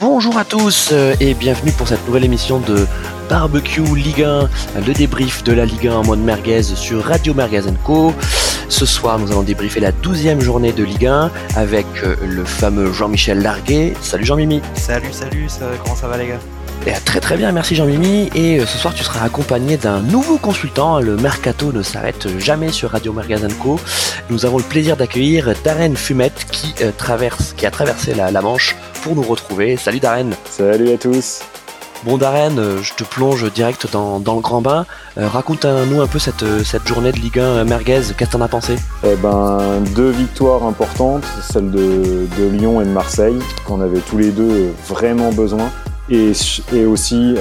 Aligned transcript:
Bonjour 0.00 0.38
à 0.38 0.44
tous 0.44 0.90
euh, 0.92 1.16
et 1.18 1.34
bienvenue 1.34 1.72
pour 1.72 1.88
cette 1.88 2.06
nouvelle 2.06 2.24
émission 2.24 2.60
de 2.60 2.86
Barbecue 3.28 3.82
Ligue 3.96 4.22
1, 4.22 4.48
le 4.86 4.92
débrief 4.92 5.42
de 5.42 5.52
la 5.52 5.64
Ligue 5.64 5.88
1 5.88 5.96
en 5.96 6.04
mode 6.04 6.20
merguez 6.20 6.62
sur 6.62 7.02
Radio 7.02 7.34
Merguez 7.34 7.62
Co. 7.82 8.12
Ce 8.68 8.86
soir, 8.86 9.18
nous 9.18 9.32
allons 9.32 9.42
débriefer 9.42 9.80
la 9.80 9.90
12e 9.90 10.38
journée 10.38 10.70
de 10.70 10.84
Ligue 10.84 11.06
1 11.06 11.32
avec 11.56 11.86
euh, 12.04 12.14
le 12.24 12.44
fameux 12.44 12.92
Jean-Michel 12.92 13.42
Larguet. 13.42 13.94
Salut 14.00 14.24
Jean-Mimi. 14.24 14.62
Salut, 14.74 15.12
salut, 15.12 15.48
comment 15.82 15.96
ça 15.96 16.06
va 16.06 16.16
les 16.16 16.28
gars? 16.28 16.57
Et 16.86 16.92
très 17.04 17.20
très 17.20 17.36
bien, 17.36 17.52
merci 17.52 17.74
Jean-Mimi. 17.74 18.30
Et 18.34 18.60
euh, 18.60 18.66
ce 18.66 18.78
soir, 18.78 18.94
tu 18.94 19.04
seras 19.04 19.24
accompagné 19.24 19.76
d'un 19.76 20.00
nouveau 20.00 20.38
consultant. 20.38 21.00
Le 21.00 21.16
mercato 21.16 21.72
ne 21.72 21.82
s'arrête 21.82 22.38
jamais 22.38 22.70
sur 22.70 22.90
Radio 22.90 23.12
Merguez 23.12 23.46
Co. 23.60 23.78
Nous 24.30 24.46
avons 24.46 24.58
le 24.58 24.64
plaisir 24.64 24.96
d'accueillir 24.96 25.52
Darren 25.64 25.94
Fumette 25.96 26.46
qui 26.50 26.74
traverse, 26.96 27.54
qui 27.56 27.66
a 27.66 27.70
traversé 27.70 28.14
la 28.14 28.40
Manche 28.40 28.76
pour 29.02 29.14
nous 29.14 29.22
retrouver. 29.22 29.76
Salut 29.76 30.00
Darren 30.00 30.30
Salut 30.50 30.90
à 30.90 30.96
tous 30.96 31.40
Bon 32.04 32.16
Darren, 32.16 32.58
euh, 32.58 32.80
je 32.80 32.94
te 32.94 33.02
plonge 33.02 33.52
direct 33.52 33.90
dans, 33.90 34.18
le 34.18 34.40
grand 34.40 34.60
bain. 34.60 34.86
Euh, 35.18 35.26
raconte-nous 35.26 36.00
un 36.00 36.06
peu 36.06 36.20
cette, 36.20 36.44
euh, 36.44 36.62
cette 36.62 36.86
journée 36.86 37.10
de 37.10 37.18
Ligue 37.18 37.40
1 37.40 37.64
merguez, 37.64 37.94
qu'est-ce 37.94 38.12
que 38.12 38.24
t'en 38.24 38.40
as 38.40 38.48
pensé? 38.48 38.76
Eh 39.04 39.16
ben, 39.16 39.80
deux 39.96 40.10
victoires 40.10 40.64
importantes, 40.64 41.24
celle 41.42 41.72
de, 41.72 42.28
Lyon 42.52 42.80
et 42.80 42.84
de 42.84 42.90
Marseille, 42.90 43.38
qu'on 43.66 43.80
avait 43.80 43.98
tous 43.98 44.16
les 44.16 44.30
deux 44.30 44.72
vraiment 44.86 45.32
besoin. 45.32 45.70
Et, 46.10 46.32
aussi 46.86 47.34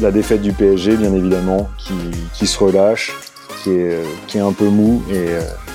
la 0.00 0.10
défaite 0.10 0.42
du 0.42 0.52
PSG, 0.52 0.96
bien 0.96 1.12
évidemment, 1.14 1.68
qui, 2.34 2.46
se 2.46 2.58
relâche, 2.58 3.12
qui 3.62 3.70
est, 3.70 4.40
un 4.40 4.52
peu 4.52 4.68
mou 4.68 5.02
et, 5.10 5.26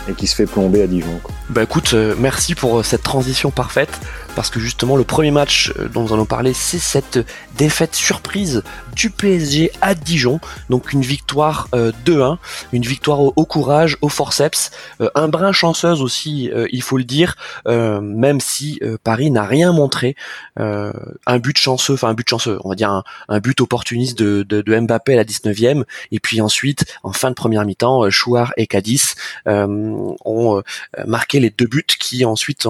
et 0.09 0.13
qui 0.13 0.27
se 0.27 0.35
fait 0.35 0.45
plomber 0.45 0.81
à 0.81 0.87
Dijon. 0.87 1.19
Bah 1.49 1.63
écoute, 1.63 1.95
merci 2.19 2.55
pour 2.55 2.83
cette 2.85 3.03
transition 3.03 3.51
parfaite 3.51 3.99
parce 4.39 4.51
que 4.51 4.61
justement 4.61 4.95
le 4.95 5.03
premier 5.03 5.31
match 5.31 5.73
euh, 5.77 5.89
dont 5.89 6.03
nous 6.03 6.13
allons 6.13 6.23
parler, 6.23 6.53
c'est 6.53 6.79
cette 6.79 7.19
défaite 7.57 7.93
surprise 7.93 8.63
du 8.95 9.09
PSG 9.09 9.69
à 9.81 9.95
Dijon. 9.95 10.39
Donc 10.69 10.93
une 10.93 11.01
victoire 11.01 11.67
2-1, 11.73 11.75
euh, 11.75 12.35
une 12.71 12.83
victoire 12.83 13.19
au, 13.19 13.45
courage, 13.45 13.97
au 13.99 14.07
forceps, 14.07 14.71
euh, 15.01 15.09
un 15.13 15.27
brin 15.27 15.51
chanceuse 15.51 16.01
aussi, 16.01 16.49
il 16.71 16.81
faut 16.81 16.97
le 16.97 17.03
dire, 17.03 17.35
même 17.65 18.39
si 18.39 18.79
Paris 19.03 19.29
n'a 19.29 19.43
rien 19.43 19.73
montré. 19.73 20.15
un 20.55 21.39
but 21.39 21.57
chanceux, 21.57 21.95
enfin 21.95 22.07
un 22.07 22.13
but 22.13 22.29
chanceux, 22.29 22.59
on 22.63 22.69
va 22.69 22.75
dire 22.75 23.03
un, 23.27 23.39
but 23.39 23.59
opportuniste 23.59 24.17
de, 24.17 24.79
Mbappé 24.79 25.13
à 25.13 25.17
la 25.17 25.25
19e, 25.25 25.83
et 26.13 26.19
puis 26.21 26.39
ensuite, 26.39 26.85
en 27.03 27.11
fin 27.11 27.29
de 27.29 27.35
première 27.35 27.65
mi-temps, 27.65 28.09
Chouard 28.09 28.53
et 28.55 28.67
Cadiz 28.67 29.15
ont 29.45 30.63
marqué 31.05 31.41
les 31.41 31.49
deux 31.49 31.67
buts 31.67 31.83
qui 31.99 32.23
ensuite 32.23 32.67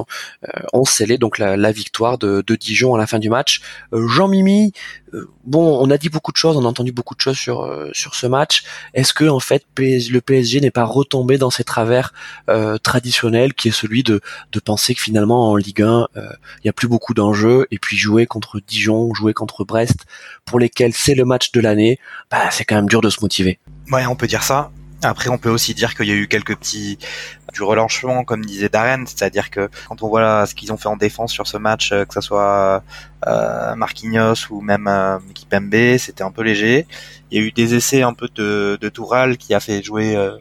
ont 0.74 0.86
scellé 0.86 1.20
donc 1.20 1.38
la, 1.38 1.59
la 1.60 1.72
victoire 1.72 2.18
de, 2.18 2.44
Dijon 2.60 2.96
à 2.96 2.98
la 2.98 3.08
fin 3.08 3.20
du 3.20 3.30
match. 3.30 3.62
Euh, 3.94 4.08
Jean 4.08 4.28
Mimi, 4.28 4.74
euh, 5.14 5.30
bon, 5.46 5.80
on 5.82 5.90
a 5.92 5.98
dit 5.98 6.10
beaucoup 6.10 6.32
de 6.32 6.38
choses, 6.38 6.58
on 6.58 6.66
a 6.66 6.68
entendu 6.68 6.92
beaucoup 6.92 7.16
de 7.16 7.22
choses 7.22 7.38
sur 7.38 7.62
euh, 7.62 7.90
sur 7.94 8.16
ce 8.16 8.28
match. 8.28 8.64
Est-ce 8.94 9.14
que 9.14 9.26
en 9.26 9.40
fait 9.40 9.66
le 9.78 10.20
PSG 10.20 10.62
n'est 10.62 10.72
pas 10.72 10.84
retombé 10.86 11.38
dans 11.38 11.50
ses 11.50 11.64
travers 11.64 12.14
traditionnels, 12.84 13.54
qui 13.54 13.70
est 13.70 13.72
celui 13.72 14.04
de 14.04 14.22
de 14.52 14.60
penser 14.60 14.96
que 14.96 15.02
finalement 15.02 15.52
en 15.52 15.56
Ligue 15.56 15.82
1 15.82 16.08
il 16.16 16.66
y 16.66 16.70
a 16.70 16.74
plus 16.74 16.88
beaucoup 16.88 17.14
d'enjeux 17.14 17.68
et 17.72 17.78
puis 17.78 17.98
jouer 17.98 18.26
contre 18.26 18.60
Dijon, 18.60 19.14
jouer 19.14 19.34
contre 19.34 19.64
Brest, 19.64 20.06
pour 20.46 20.60
lesquels 20.60 20.94
c'est 20.94 21.16
le 21.16 21.26
match 21.26 21.52
de 21.52 21.60
l'année, 21.60 22.00
bah, 22.32 22.50
c'est 22.52 22.66
quand 22.66 22.76
même 22.76 22.90
dur 22.90 23.02
de 23.02 23.10
se 23.10 23.22
motiver. 23.22 23.60
Ouais, 23.92 24.06
on 24.06 24.16
peut 24.16 24.28
dire 24.28 24.44
ça. 24.44 24.72
Après, 25.02 25.30
on 25.30 25.38
peut 25.38 25.50
aussi 25.50 25.74
dire 25.74 25.96
qu'il 25.96 26.08
y 26.08 26.12
a 26.12 26.16
eu 26.16 26.28
quelques 26.28 26.58
petits 26.58 26.98
du 27.54 27.64
relâchement, 27.64 28.24
comme 28.24 28.46
disait 28.46 28.70
Darren, 28.70 29.06
c'est-à-dire 29.06 29.50
que 29.50 29.70
quand 29.88 30.02
on 30.04 30.08
voit 30.08 30.46
ce 30.46 30.56
qu'ils 30.56 30.72
ont 30.72 30.78
fait 30.78 30.88
en 30.88 30.98
défense 30.98 31.32
sur 31.32 31.48
ce 31.48 31.58
match, 31.58 31.92
euh, 31.92 32.06
que 32.06 32.14
ce 32.14 32.22
soit 32.22 32.84
euh, 33.28 33.76
Marquinhos 33.76 34.50
ou 34.50 34.62
même 34.62 34.88
euh, 34.88 35.20
Kipembe, 35.34 35.98
c'était 35.98 36.24
un 36.24 36.32
peu 36.32 36.44
léger. 36.44 36.88
Il 37.32 37.40
y 37.40 37.44
a 37.44 37.46
eu 37.46 37.52
des 37.52 37.76
essais 37.76 38.02
un 38.02 38.14
peu 38.14 38.28
de, 38.34 38.78
de 38.80 38.90
Toural 38.90 39.38
qui 39.38 39.54
a 39.54 39.60
fait 39.60 39.84
jouer 39.84 40.16
euh, 40.16 40.38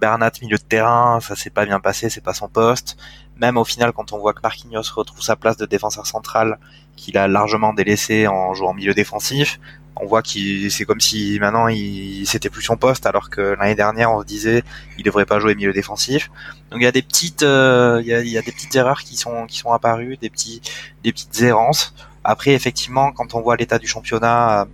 Bernat 0.00 0.32
milieu 0.42 0.56
de 0.56 0.62
terrain, 0.62 1.20
ça 1.20 1.36
s'est 1.36 1.50
pas 1.50 1.66
bien 1.66 1.80
passé, 1.80 2.08
c'est 2.10 2.22
pas 2.22 2.34
son 2.34 2.48
poste. 2.48 2.96
Même 3.36 3.56
au 3.56 3.64
final, 3.64 3.92
quand 3.92 4.12
on 4.12 4.18
voit 4.18 4.34
que 4.34 4.40
Marquinhos 4.42 4.82
retrouve 4.94 5.22
sa 5.22 5.36
place 5.36 5.56
de 5.56 5.66
défenseur 5.66 6.06
central, 6.06 6.58
qu'il 6.96 7.16
a 7.18 7.28
largement 7.28 7.72
délaissé 7.72 8.26
en 8.26 8.54
jouant 8.54 8.74
milieu 8.74 8.94
défensif, 8.94 9.58
on 10.00 10.06
voit 10.06 10.22
qu'il 10.22 10.70
c'est 10.70 10.84
comme 10.84 11.00
si 11.00 11.38
maintenant 11.40 11.68
il 11.68 12.24
c'était 12.26 12.48
plus 12.48 12.62
son 12.62 12.76
poste 12.76 13.06
alors 13.06 13.28
que 13.28 13.40
l'année 13.58 13.74
dernière 13.74 14.10
on 14.12 14.20
se 14.20 14.26
disait 14.26 14.62
il 14.98 15.04
devrait 15.04 15.26
pas 15.26 15.38
jouer 15.40 15.54
milieu 15.54 15.72
défensif. 15.72 16.30
Donc 16.70 16.80
il 16.80 16.84
y 16.84 16.86
a 16.86 16.92
des 16.92 17.02
petites 17.02 17.42
euh, 17.42 18.00
il, 18.02 18.08
y 18.08 18.38
a, 18.38 18.42
des 18.42 18.52
petites 18.52 18.74
erreurs 18.74 19.02
qui 19.02 19.16
sont 19.16 19.46
qui 19.46 19.58
sont 19.58 19.72
apparues, 19.72 20.16
des 20.16 20.30
petits 20.30 20.62
des 21.04 21.12
petites 21.12 21.42
errances. 21.42 21.94
Après 22.24 22.52
effectivement 22.52 23.12
quand 23.12 23.34
on 23.34 23.40
voit 23.40 23.56
l'état 23.56 23.78
du 23.78 23.86
championnat 23.86 24.66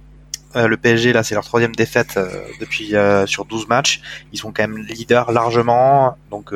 euh, 0.55 0.69
le 0.69 0.77
PSG 0.77 1.13
là 1.13 1.23
c'est 1.25 1.35
leur 1.35 1.45
troisième 1.45 1.75
défaite 1.75 2.17
euh, 2.17 2.29
depuis 2.61 2.95
sur 3.27 3.45
12 3.47 3.69
matchs, 3.69 4.01
ils 4.33 4.39
sont 4.39 4.53
quand 4.53 4.63
même 4.63 4.79
leaders 4.79 5.33
largement 5.33 6.17
donc 6.31 6.53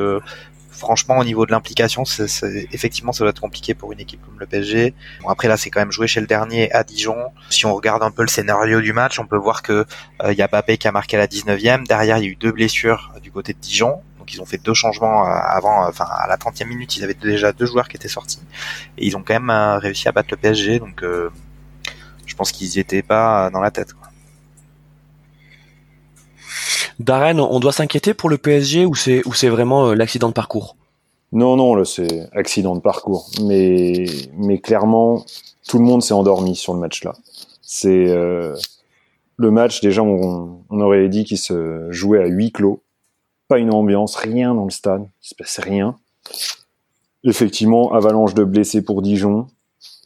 franchement, 0.80 1.18
au 1.18 1.24
niveau 1.24 1.46
de 1.46 1.52
l'implication, 1.52 2.04
c'est, 2.04 2.24
effectivement, 2.72 3.12
ça 3.12 3.22
doit 3.22 3.30
être 3.30 3.40
compliqué 3.40 3.74
pour 3.74 3.92
une 3.92 4.00
équipe 4.00 4.20
comme 4.24 4.38
le 4.40 4.46
PSG. 4.46 4.94
Bon, 5.22 5.28
après, 5.28 5.46
là, 5.46 5.56
c'est 5.56 5.70
quand 5.70 5.80
même 5.80 5.92
joué 5.92 6.08
chez 6.08 6.20
le 6.20 6.26
dernier 6.26 6.72
à 6.72 6.82
Dijon. 6.82 7.16
Si 7.50 7.66
on 7.66 7.74
regarde 7.74 8.02
un 8.02 8.10
peu 8.10 8.22
le 8.22 8.28
scénario 8.28 8.80
du 8.80 8.92
match, 8.92 9.20
on 9.20 9.26
peut 9.26 9.36
voir 9.36 9.62
que 9.62 9.84
il 10.22 10.26
euh, 10.26 10.32
y 10.32 10.42
a 10.42 10.48
Bappé 10.48 10.78
qui 10.78 10.88
a 10.88 10.92
marqué 10.92 11.16
à 11.16 11.20
la 11.20 11.26
19e. 11.26 11.86
Derrière, 11.86 12.16
il 12.16 12.24
y 12.24 12.26
a 12.26 12.30
eu 12.30 12.36
deux 12.36 12.52
blessures 12.52 13.12
du 13.22 13.30
côté 13.30 13.52
de 13.52 13.58
Dijon. 13.58 14.00
Donc, 14.18 14.32
ils 14.32 14.40
ont 14.40 14.46
fait 14.46 14.58
deux 14.58 14.74
changements 14.74 15.26
euh, 15.26 15.30
avant, 15.30 15.86
enfin, 15.86 16.06
à 16.10 16.26
la 16.26 16.36
30e 16.36 16.66
minute, 16.66 16.96
ils 16.96 17.04
avaient 17.04 17.14
déjà 17.14 17.52
deux 17.52 17.66
joueurs 17.66 17.88
qui 17.88 17.96
étaient 17.96 18.08
sortis. 18.08 18.40
Et 18.96 19.06
ils 19.06 19.16
ont 19.16 19.22
quand 19.22 19.34
même 19.34 19.50
euh, 19.50 19.78
réussi 19.78 20.08
à 20.08 20.12
battre 20.12 20.28
le 20.30 20.38
PSG. 20.38 20.78
Donc, 20.78 21.04
je 22.26 22.34
pense 22.34 22.52
qu'ils 22.52 22.68
n'y 22.68 22.78
étaient 22.78 23.02
pas 23.02 23.50
dans 23.50 23.60
la 23.60 23.70
tête. 23.70 23.94
Darren, 27.00 27.40
on 27.40 27.60
doit 27.60 27.72
s'inquiéter 27.72 28.12
pour 28.12 28.28
le 28.28 28.36
PSG 28.36 28.84
ou 28.84 28.94
c'est 28.94 29.48
vraiment 29.48 29.88
euh, 29.88 29.94
l'accident 29.94 30.28
de 30.28 30.34
parcours? 30.34 30.76
Non, 31.32 31.56
non, 31.56 31.74
là 31.74 31.86
c'est 31.86 32.28
accident 32.32 32.76
de 32.76 32.80
parcours. 32.80 33.30
Mais 33.42 34.04
clairement, 34.62 35.24
tout 35.66 35.78
le 35.78 35.84
monde 35.84 36.02
s'est 36.02 36.12
endormi 36.12 36.54
sur 36.54 36.74
le 36.74 36.80
match 36.80 37.02
là. 37.02 37.14
C'est 37.62 38.08
euh, 38.08 38.54
le 39.38 39.50
match 39.50 39.80
déjà 39.80 40.02
on, 40.02 40.60
on 40.68 40.80
aurait 40.80 41.08
dit 41.08 41.24
qu'il 41.24 41.38
se 41.38 41.90
jouait 41.90 42.22
à 42.22 42.26
huis 42.26 42.52
clos, 42.52 42.82
pas 43.48 43.58
une 43.58 43.72
ambiance, 43.72 44.14
rien 44.14 44.54
dans 44.54 44.64
le 44.64 44.70
stade, 44.70 45.08
il 45.22 45.28
se 45.28 45.34
passe 45.34 45.58
rien. 45.58 45.96
Effectivement, 47.24 47.94
avalanche 47.94 48.34
de 48.34 48.44
blessés 48.44 48.82
pour 48.82 49.00
Dijon. 49.00 49.46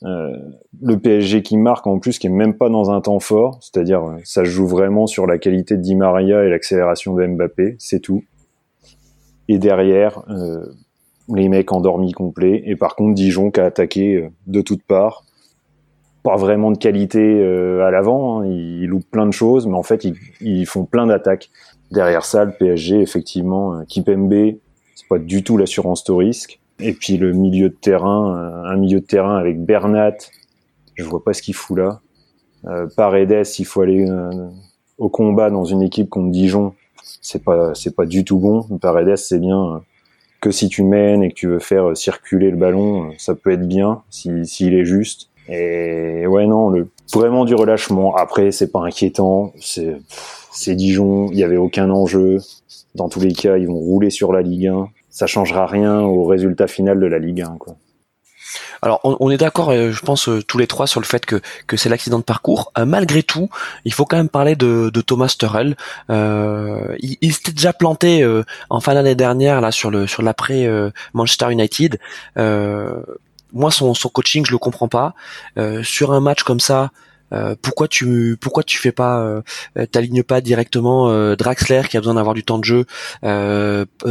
Euh, 0.05 0.37
le 0.83 0.99
PSG 0.99 1.43
qui 1.43 1.57
marque 1.57 1.87
en 1.87 1.99
plus, 1.99 2.19
qui 2.19 2.27
est 2.27 2.31
même 2.31 2.55
pas 2.55 2.69
dans 2.69 2.91
un 2.91 3.01
temps 3.01 3.21
fort, 3.21 3.59
c'est-à-dire 3.61 4.05
euh, 4.05 4.17
ça 4.25 4.45
joue 4.45 4.67
vraiment 4.67 5.07
sur 5.07 5.27
la 5.27 5.39
qualité 5.39 5.77
de 5.77 5.83
Di 5.83 5.97
Maria 5.97 6.45
et 6.45 6.51
l'accélération 6.51 7.15
de 7.15 7.27
Mbappé, 7.27 7.77
c'est 7.79 8.01
tout. 8.01 8.23
Et 9.49 9.59
derrière, 9.59 10.23
euh, 10.29 10.67
les 11.35 11.49
mecs 11.49 11.73
endormis 11.73 12.13
complets. 12.13 12.63
Et 12.67 12.77
par 12.77 12.97
contre, 12.97 13.15
Dijon 13.15 13.51
qui 13.51 13.61
a 13.61 13.65
attaqué 13.65 14.29
de 14.47 14.61
toutes 14.61 14.83
parts. 14.83 15.25
Pas 16.23 16.37
vraiment 16.37 16.71
de 16.71 16.79
qualité 16.79 17.43
à 17.83 17.91
l'avant, 17.91 18.41
hein. 18.41 18.47
ils, 18.47 18.87
loupent 18.87 19.11
plein 19.11 19.27
de 19.27 19.33
choses, 19.33 19.67
mais 19.67 19.77
en 19.77 19.83
fait, 19.83 20.07
ils, 20.41 20.67
font 20.67 20.87
plein 20.87 21.07
d'attaques. 21.07 21.51
Derrière 21.91 22.25
ça, 22.25 22.47
le 22.47 22.53
PSG, 22.53 23.01
effectivement, 23.01 23.85
Kipembe, 23.87 24.55
c'est 24.95 25.09
pas 25.09 25.19
du 25.19 25.45
tout 25.45 25.59
l'assurance 25.59 26.03
de 26.05 26.13
risque. 26.13 26.61
Et 26.81 26.93
puis 26.93 27.17
le 27.17 27.33
milieu 27.33 27.69
de 27.69 27.75
terrain, 27.75 28.37
euh, 28.37 28.65
un 28.65 28.77
milieu 28.77 29.01
de 29.01 29.07
terrain 29.07 29.37
avec 29.37 29.63
Bernat, 29.65 30.17
je 30.95 31.05
vois 31.05 31.23
pas 31.23 31.33
ce 31.33 31.43
qu'il 31.43 31.55
fout 31.55 31.79
là. 31.79 32.01
Euh, 32.67 32.87
Paredes, 32.97 33.47
il 33.59 33.65
faut 33.65 33.83
aller 33.83 34.09
euh, 34.09 34.31
au 34.99 35.09
combat 35.09 35.51
dans 35.51 35.65
une 35.65 35.83
équipe 35.83 36.09
contre 36.09 36.31
Dijon, 36.31 36.75
c'est 37.21 37.45
pas 37.45 37.75
c'est 37.75 37.95
pas 37.95 38.07
du 38.07 38.25
tout 38.25 38.39
bon. 38.39 38.63
Paredes, 38.79 39.17
c'est 39.17 39.39
bien 39.39 39.83
que 40.41 40.51
si 40.51 40.69
tu 40.69 40.83
mènes 40.83 41.23
et 41.23 41.31
que 41.31 41.35
tu 41.35 41.47
veux 41.49 41.59
faire 41.59 41.97
circuler 41.97 42.51
le 42.51 42.57
ballon, 42.57 43.13
ça 43.19 43.35
peut 43.35 43.53
être 43.53 43.67
bien 43.67 44.03
s'il 44.11 44.47
si, 44.47 44.67
est 44.67 44.85
juste. 44.85 45.31
Et 45.49 46.27
ouais 46.27 46.47
non, 46.47 46.71
le 46.71 46.89
vraiment 47.13 47.45
du 47.45 47.55
relâchement. 47.55 48.17
Après, 48.17 48.51
c'est 48.51 48.73
pas 48.73 48.81
inquiétant, 48.81 49.53
c'est 49.61 49.97
c'est 50.51 50.75
Dijon, 50.75 51.29
il 51.31 51.39
y 51.39 51.45
avait 51.45 51.57
aucun 51.57 51.91
enjeu. 51.91 52.39
Dans 52.95 53.09
tous 53.09 53.21
les 53.21 53.33
cas, 53.33 53.59
ils 53.59 53.67
vont 53.67 53.79
rouler 53.79 54.11
sur 54.11 54.33
la 54.33 54.43
Ligue 54.43 54.69
1 54.69 54.89
ça 55.15 55.29
changera 55.29 55.67
rien 55.67 56.01
au 56.01 56.25
résultat 56.25 56.67
final 56.67 56.99
de 56.99 57.07
la 57.07 57.21
Ligue 57.21 57.43
1. 57.43 57.57
Quoi. 57.59 57.77
Alors 58.83 59.01
on, 59.05 59.31
est 59.31 59.37
d'accord, 59.37 59.71
euh, 59.71 59.93
je 59.93 60.01
pense 60.01 60.29
euh, 60.29 60.43
tous 60.43 60.59
les 60.59 60.67
trois 60.67 60.89
sur 60.89 61.01
le 61.01 61.07
fait 61.07 61.25
que, 61.25 61.41
que 61.69 61.77
c'est 61.77 61.89
l'accident 61.89 62.19
de 62.19 62.25
parcours. 62.25 62.73
Euh, 62.77 62.85
malgré 62.85 63.23
tout, 63.23 63.49
il 63.85 63.95
faut 63.95 64.07
quand 64.07 64.17
même 64.17 64.29
parler 64.29 64.57
de, 64.57 64.91
de 64.93 65.01
Thomas 65.01 65.33
Tuchel. 65.39 65.77
il, 66.11 67.17
il 67.21 67.33
s'était 67.33 67.53
déjà 67.53 67.73
planté 67.73 68.29
en 68.71 68.81
fin 68.81 68.95
d'année 68.95 69.15
dernière 69.15 69.61
là 69.61 69.71
sur 69.71 69.91
le 69.91 70.09
sur 70.09 70.23
l'après 70.23 70.69
Manchester 71.13 71.53
United. 71.53 71.99
moi 72.37 73.71
son, 73.71 73.95
son 73.95 74.09
coaching 74.09 74.45
je 74.45 74.51
le 74.51 74.59
comprends 74.59 74.89
pas. 74.89 75.15
sur 75.83 76.13
un 76.13 76.21
match 76.21 76.43
comme 76.43 76.61
ça, 76.61 76.91
pourquoi 77.63 77.89
tu 77.89 78.37
pourquoi 78.41 78.63
tu 78.63 78.79
fais 78.79 78.93
pas 78.93 79.43
t'alignes 79.91 80.23
pas 80.23 80.41
directement 80.41 81.35
Draxler 81.37 81.83
qui 81.89 81.97
a 81.97 82.01
besoin 82.01 82.15
d'avoir 82.15 82.35
du 82.35 82.45
temps 82.45 82.59
de 82.59 82.65
jeu, 82.65 82.85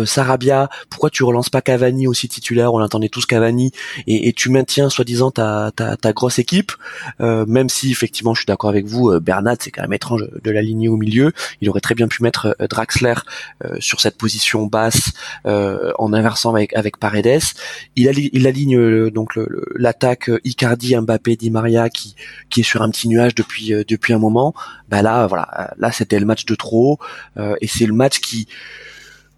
Sarabia, 0.06 0.70
pourquoi 0.90 1.10
tu 1.10 1.24
relances 1.24 1.50
pas 1.50 1.62
Cavani 1.62 2.08
aussi 2.08 2.28
titulaire, 2.28 2.74
on 2.74 2.80
attendait 2.80 3.10
tous 3.10 3.26
Cavani 3.26 3.72
et, 4.08 4.34
tu 4.34 4.50
maintiens 4.50 4.90
soi-disant 4.90 5.32
ta, 5.32 5.72
ta, 5.76 6.14
grosse 6.14 6.40
équipe, 6.40 6.72
même 7.20 7.70
si 7.70 7.92
effectivement 7.92 8.34
je 8.34 8.42
suis 8.42 8.46
d'accord 8.48 8.70
avec 8.70 8.86
vous, 8.86 9.20
Bernat 9.20 9.56
c'est 9.60 9.72
quand 9.72 9.84
même 9.84 9.94
étrange 9.94 10.26
de 10.44 10.52
l'aligner 10.52 10.88
au 10.88 10.98
milieu, 10.98 11.32
il 11.62 11.70
aurait 11.70 11.82
très 11.82 11.96
bien 11.96 12.08
pu 12.08 12.24
mettre 12.24 12.56
Draxler 12.70 13.16
sur 13.80 14.02
cette 14.02 14.18
position 14.18 14.66
basse 14.66 15.12
en 15.46 16.14
inversant 16.14 16.54
avec 16.54 16.74
avec 16.76 16.98
Paredes, 16.98 17.42
il, 17.96 18.30
il 18.34 18.48
aligne 18.48 19.10
donc 19.10 19.40
l'attaque 19.76 20.30
Icardi, 20.44 20.96
Mbappé, 20.96 21.36
Di 21.36 21.50
Maria 21.50 21.90
qui 21.90 22.16
qui 22.50 22.62
est 22.62 22.64
sur 22.64 22.82
un 22.82 22.90
petit 22.90 23.08
euh, 23.20 23.84
depuis 23.88 24.14
un 24.14 24.20
moment. 24.20 24.54
Bah 24.90 25.02
là 25.02 25.28
voilà, 25.28 25.74
là 25.78 25.92
c'était 25.92 26.20
le 26.20 26.26
match 26.26 26.46
de 26.46 26.56
trop 26.56 27.00
euh, 27.38 27.56
et 27.62 27.68
c'est 27.68 27.86
le 27.86 27.94
match 27.94 28.20
qui 28.20 28.48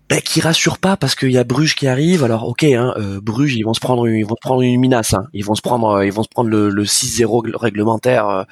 bah, 0.10 0.22
qui 0.22 0.39
rassure 0.39 0.77
pas 0.77 0.98
parce 0.98 1.16
qu'il 1.16 1.31
y 1.31 1.38
a 1.38 1.44
Bruges 1.44 1.75
qui 1.75 1.88
arrive. 1.88 2.24
Alors 2.24 2.48
ok, 2.48 2.63
hein, 2.63 2.94
euh, 2.98 3.19
Bruges 3.22 3.56
ils 3.56 3.63
vont 3.63 3.74
se 3.74 3.80
prendre 3.80 4.07
ils 4.07 4.25
vont 4.25 4.36
prendre 4.39 4.62
une 4.62 4.80
minace, 4.80 5.16
ils 5.33 5.44
vont 5.44 5.56
se 5.56 5.62
prendre 5.62 6.04
ils 6.04 6.12
vont 6.12 6.24
se 6.24 6.30
prendre 6.30 6.50
le, 6.50 6.69
le 6.69 6.83
6-0 6.83 7.56
réglementaire. 7.56 8.45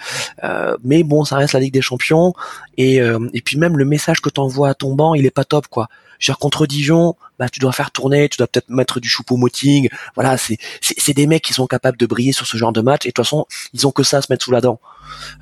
Euh, 0.44 0.76
mais 0.84 1.04
bon, 1.04 1.26
ça 1.26 1.38
reste 1.38 1.54
la 1.54 1.60
Ligue 1.60 1.74
des 1.74 1.82
Champions 1.82 2.34
et 2.78 2.98
et 2.98 3.42
puis 3.42 3.58
même 3.58 3.78
le 3.78 3.86
message 3.86 4.22
que 4.22 4.30
t'envoies 4.30 4.70
à 4.70 4.74
ton 4.74 4.96
banc, 4.96 5.14
il 5.14 5.26
est 5.26 5.32
pas 5.32 5.46
top 5.46 5.68
quoi. 5.68 5.88
Genre 6.24 6.40
contre 6.40 6.66
Dijon, 6.66 7.16
bah 7.38 7.50
tu 7.50 7.60
dois 7.60 7.74
faire 7.74 7.92
tourner, 7.92 8.30
tu 8.30 8.38
dois 8.38 8.48
peut-être 8.48 8.70
mettre 8.70 9.02
du 9.02 9.10
choupo-moting. 9.10 9.90
Voilà, 10.16 10.38
c'est 10.38 10.58
c'est 10.80 11.14
des 11.14 11.28
mecs 11.28 11.44
qui 11.44 11.54
sont 11.54 11.68
capables 11.68 11.98
de 11.98 12.06
briller 12.06 12.32
sur 12.32 12.48
ce 12.48 12.56
genre 12.56 12.72
de 12.72 12.80
match. 12.80 13.06
Et 13.06 13.10
de 13.10 13.12
toute 13.12 13.26
façon, 13.26 13.46
ils 13.74 13.86
ont 13.86 13.92
que 13.92 14.04
ça 14.04 14.18
à 14.18 14.22
se 14.22 14.32
mettre 14.32 14.46
sous 14.46 14.52
la 14.52 14.62
dent. 14.62 14.80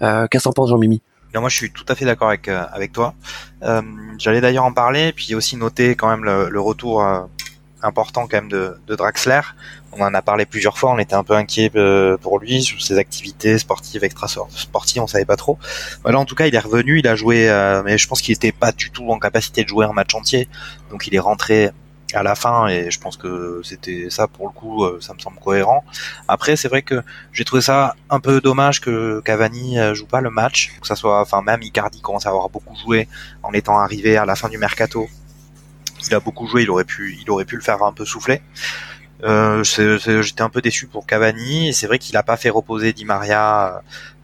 Euh, 0.02 0.26
Qu'est-ce 0.28 0.46
que 0.46 0.50
t'en 0.50 0.54
penses, 0.54 0.70
Jean-Mimi? 0.70 1.04
Moi, 1.36 1.50
je 1.50 1.56
suis 1.56 1.72
tout 1.72 1.86
à 1.88 1.94
fait 1.94 2.06
d'accord 2.06 2.30
avec 2.30 2.48
euh, 2.48 2.66
avec 2.74 2.94
toi. 2.94 3.14
Euh, 3.62 3.84
J'allais 4.18 4.42
d'ailleurs 4.42 4.66
en 4.66 4.74
parler, 4.74 5.14
puis 5.14 5.36
aussi 5.36 5.56
noter 5.56 5.96
quand 5.96 6.10
même 6.10 6.24
le, 6.24 6.50
le 6.50 6.60
retour 6.60 7.06
important 7.84 8.28
quand 8.28 8.38
même 8.38 8.50
de, 8.50 8.76
de, 8.88 8.96
Draxler. 8.96 9.42
On 9.94 10.02
en 10.02 10.14
a 10.14 10.22
parlé 10.22 10.46
plusieurs 10.46 10.78
fois, 10.78 10.92
on 10.92 11.00
était 11.00 11.16
un 11.16 11.24
peu 11.24 11.34
inquiet 11.34 11.72
euh, 11.76 12.18
pour 12.18 12.40
lui 12.40 12.64
sur 12.64 12.82
ses 12.82 12.98
activités 12.98 13.58
sportives, 13.58 14.04
extra 14.04 14.28
sportives, 14.28 15.02
on 15.02 15.08
savait 15.08 15.26
pas 15.26 15.36
trop. 15.36 15.58
Voilà, 16.04 16.20
en 16.20 16.26
tout 16.26 16.36
cas, 16.36 16.48
il 16.48 16.56
est 16.56 16.60
revenu, 16.60 17.00
il 17.00 17.08
a 17.08 17.16
joué, 17.16 17.48
mais 17.86 17.98
je 17.98 18.08
pense 18.08 18.22
qu'il 18.22 18.34
était 18.34 18.52
pas 18.52 18.72
du 18.72 18.92
tout 18.92 19.10
en 19.10 19.20
capacité 19.20 19.64
de 19.64 19.68
jouer 19.68 19.86
un 19.86 19.94
match 19.94 20.14
entier, 20.16 20.48
donc 20.90 21.08
il 21.08 21.16
est 21.16 21.20
rentré 21.20 21.72
à 22.14 22.24
la 22.24 22.36
fin 22.36 22.68
et 22.68 22.92
je 22.92 23.00
pense 23.00 23.18
que 23.18 23.62
c'était 23.64 24.10
ça 24.10 24.28
pour 24.28 24.48
le 24.48 24.54
coup 24.54 24.84
euh, 24.84 25.00
ça 25.02 25.14
me 25.14 25.20
semble 25.20 25.40
cohérent. 25.40 25.84
Après 26.28 26.56
c'est 26.56 26.68
vrai 26.68 26.82
que 26.82 27.02
j'ai 27.32 27.46
trouvé 27.46 27.62
ça 27.62 27.96
un 28.10 28.20
peu 28.20 28.42
dommage 28.42 28.82
que 28.82 29.22
Cavani 29.22 29.80
euh, 29.80 29.94
joue 29.94 30.06
pas 30.06 30.22
le 30.22 30.30
match 30.30 30.74
que 30.82 30.88
ça 30.88 30.96
soit 30.96 31.22
enfin 31.22 31.42
même 31.42 31.62
Icardi 31.62 32.02
commence 32.02 32.26
à 32.26 32.30
avoir 32.30 32.50
beaucoup 32.50 32.76
joué 32.76 33.08
en 33.44 33.54
étant 33.54 33.78
arrivé 33.80 34.18
à 34.18 34.26
la 34.26 34.36
fin 34.36 34.50
du 34.50 34.58
mercato. 34.58 35.08
Il 36.08 36.16
a 36.16 36.20
beaucoup 36.20 36.48
joué 36.48 36.64
il 36.64 36.70
aurait 36.70 36.84
pu 36.84 37.18
il 37.22 37.30
aurait 37.30 37.46
pu 37.46 37.56
le 37.56 37.62
faire 37.62 37.84
un 37.84 37.94
peu 37.94 38.06
souffler 38.06 38.42
euh, 39.24 39.64
j'étais 39.64 40.42
un 40.42 40.50
peu 40.50 40.62
déçu 40.62 40.88
pour 40.88 41.06
Cavani 41.06 41.74
c'est 41.74 41.88
vrai 41.88 42.00
qu'il 42.00 42.18
a 42.18 42.24
pas 42.24 42.38
fait 42.38 42.50
reposer 42.50 42.94
Di 42.94 43.06
Maria 43.06 43.82